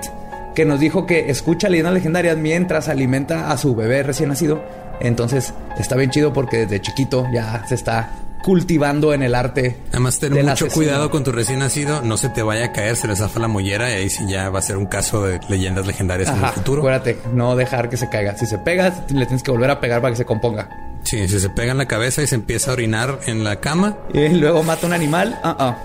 que 0.55 0.65
nos 0.65 0.81
dijo 0.81 1.07
que 1.07 1.31
escucha 1.31 1.69
leyendas 1.69 1.95
legendarias 1.95 2.37
mientras 2.37 2.89
alimenta 2.89 3.51
a 3.51 3.59
su 3.59 3.75
bebé 3.75 4.03
recién 4.03 4.31
nacido. 4.31 4.63
Entonces 5.01 5.53
está 5.79 5.97
bien 5.97 6.11
chido 6.11 6.33
porque 6.33 6.61
desde 6.61 6.81
chiquito 6.81 7.27
ya 7.33 7.65
se 7.67 7.75
está 7.75 8.11
cultivando 8.47 9.13
en 9.13 9.25
el 9.25 9.35
arte. 9.35 9.77
Además, 9.91 10.21
ten 10.21 10.33
mucho 10.33 10.53
asesino. 10.53 10.73
cuidado 10.73 11.11
con 11.11 11.25
tu 11.25 11.33
recién 11.33 11.59
nacido. 11.59 12.03
No 12.03 12.17
se 12.17 12.29
te 12.29 12.45
vaya 12.45 12.67
a 12.67 12.73
caer, 12.73 12.95
se 12.95 13.09
le 13.09 13.17
zafa 13.17 13.41
la 13.41 13.49
mollera 13.49 13.91
y 13.91 13.95
ahí 13.95 14.09
sí 14.09 14.25
ya 14.29 14.51
va 14.51 14.61
a 14.61 14.63
ser 14.63 14.77
un 14.77 14.87
caso 14.87 15.25
de 15.27 15.41
leyendas 15.49 15.85
legendarias 15.85 16.29
en 16.29 16.45
el 16.45 16.51
futuro. 16.51 16.83
acuérdate, 16.83 17.19
no 17.33 17.57
dejar 17.57 17.91
que 17.91 17.97
se 17.97 18.09
caiga. 18.09 18.37
Si 18.37 18.47
se 18.47 18.59
pega, 18.59 19.05
le 19.13 19.27
tienes 19.27 19.43
que 19.43 19.51
volver 19.51 19.69
a 19.73 19.81
pegar 19.81 20.01
para 20.01 20.13
que 20.13 20.19
se 20.19 20.25
componga. 20.25 20.69
Sí, 21.03 21.27
si 21.27 21.41
se 21.41 21.51
pega 21.51 21.73
en 21.73 21.79
la 21.79 21.89
cabeza 21.89 22.23
y 22.23 22.29
se 22.29 22.37
empieza 22.37 22.71
a 22.71 22.75
orinar 22.75 23.19
en 23.27 23.43
la 23.43 23.59
cama, 23.59 23.99
Y 24.15 24.29
luego 24.29 24.63
mata 24.63 24.87
un 24.87 24.93
animal. 24.93 25.37
Ah, 25.43 25.57
ah. 25.59 25.77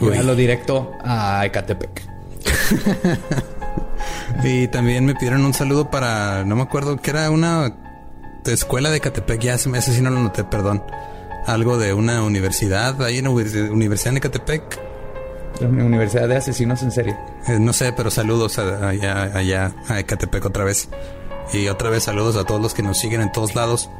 Lo 0.00 0.36
directo 0.36 0.92
a 1.02 1.44
Ecatepec. 1.44 2.00
y 4.44 4.68
también 4.68 5.04
me 5.04 5.16
pidieron 5.16 5.44
un 5.44 5.52
saludo 5.52 5.90
para, 5.90 6.44
no 6.44 6.54
me 6.54 6.62
acuerdo, 6.62 6.96
que 6.96 7.10
era 7.10 7.28
una 7.30 7.74
escuela 8.44 8.90
de 8.90 8.98
Ecatepec, 8.98 9.40
ya 9.40 9.54
ese 9.54 9.80
sí 9.80 10.00
no 10.00 10.10
lo 10.10 10.20
noté, 10.20 10.44
perdón. 10.44 10.84
Algo 11.46 11.78
de 11.78 11.92
una 11.92 12.22
universidad, 12.22 13.00
ahí 13.02 13.18
en 13.18 13.24
la 13.24 13.30
Universidad 13.30 14.12
de 14.12 14.18
Ecatepec. 14.18 14.62
La 15.60 15.68
Universidad 15.68 16.28
de 16.28 16.36
Asesinos 16.36 16.82
en 16.82 16.90
Serie. 16.90 17.16
Eh, 17.46 17.58
no 17.60 17.72
sé, 17.72 17.92
pero 17.92 18.10
saludos 18.10 18.58
allá, 18.58 19.24
allá 19.36 19.72
a 19.88 20.00
Ecatepec 20.00 20.44
otra 20.44 20.64
vez. 20.64 20.88
Y 21.52 21.68
otra 21.68 21.90
vez 21.90 22.04
saludos 22.04 22.36
a 22.36 22.44
todos 22.44 22.60
los 22.60 22.74
que 22.74 22.82
nos 22.82 22.98
siguen 22.98 23.20
en 23.20 23.30
todos 23.30 23.54
lados. 23.54 23.90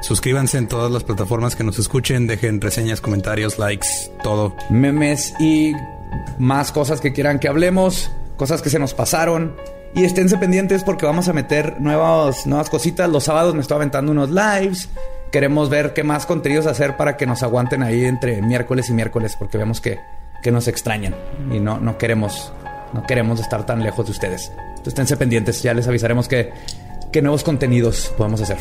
Suscríbanse 0.00 0.58
en 0.58 0.68
todas 0.68 0.90
las 0.90 1.04
plataformas 1.04 1.54
que 1.54 1.64
nos 1.64 1.78
escuchen, 1.78 2.26
dejen 2.26 2.60
reseñas, 2.60 3.00
comentarios, 3.00 3.58
likes, 3.58 3.88
todo. 4.22 4.54
Memes 4.70 5.34
y 5.38 5.74
más 6.38 6.72
cosas 6.72 7.00
que 7.00 7.12
quieran 7.12 7.38
que 7.38 7.48
hablemos, 7.48 8.10
cosas 8.36 8.62
que 8.62 8.70
se 8.70 8.78
nos 8.78 8.94
pasaron. 8.94 9.54
Y 9.94 10.04
esténse 10.04 10.38
pendientes 10.38 10.82
porque 10.84 11.06
vamos 11.06 11.28
a 11.28 11.32
meter 11.32 11.80
nuevas, 11.80 12.46
nuevas 12.46 12.70
cositas. 12.70 13.08
Los 13.10 13.24
sábados 13.24 13.54
me 13.54 13.60
estoy 13.60 13.76
aventando 13.76 14.10
unos 14.10 14.30
lives. 14.30 14.88
Queremos 15.32 15.70
ver 15.70 15.94
qué 15.94 16.04
más 16.04 16.26
contenidos 16.26 16.66
hacer 16.66 16.96
para 16.96 17.16
que 17.16 17.26
nos 17.26 17.42
aguanten 17.42 17.82
ahí 17.82 18.04
entre 18.04 18.40
miércoles 18.42 18.90
y 18.90 18.92
miércoles 18.92 19.34
porque 19.36 19.58
vemos 19.58 19.80
que, 19.80 19.98
que 20.42 20.52
nos 20.52 20.68
extrañan 20.68 21.14
y 21.50 21.58
no, 21.58 21.78
no 21.78 21.98
queremos 21.98 22.52
no 22.92 23.02
queremos 23.04 23.40
estar 23.40 23.64
tan 23.64 23.82
lejos 23.82 24.06
de 24.06 24.12
ustedes. 24.12 24.52
Entonces 24.58 24.88
esténse 24.88 25.16
pendientes, 25.16 25.62
ya 25.62 25.74
les 25.74 25.88
avisaremos 25.88 26.28
que, 26.28 26.50
qué 27.10 27.22
nuevos 27.22 27.44
contenidos 27.44 28.12
podemos 28.16 28.40
hacer. 28.40 28.58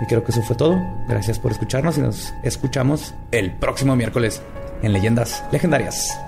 Y 0.00 0.06
creo 0.06 0.24
que 0.24 0.32
eso 0.32 0.42
fue 0.42 0.56
todo. 0.56 0.80
Gracias 1.08 1.38
por 1.38 1.52
escucharnos 1.52 1.98
y 1.98 2.00
nos 2.00 2.32
escuchamos 2.42 3.14
el 3.32 3.52
próximo 3.52 3.96
miércoles 3.96 4.40
en 4.82 4.92
Leyendas 4.92 5.44
Legendarias. 5.50 6.27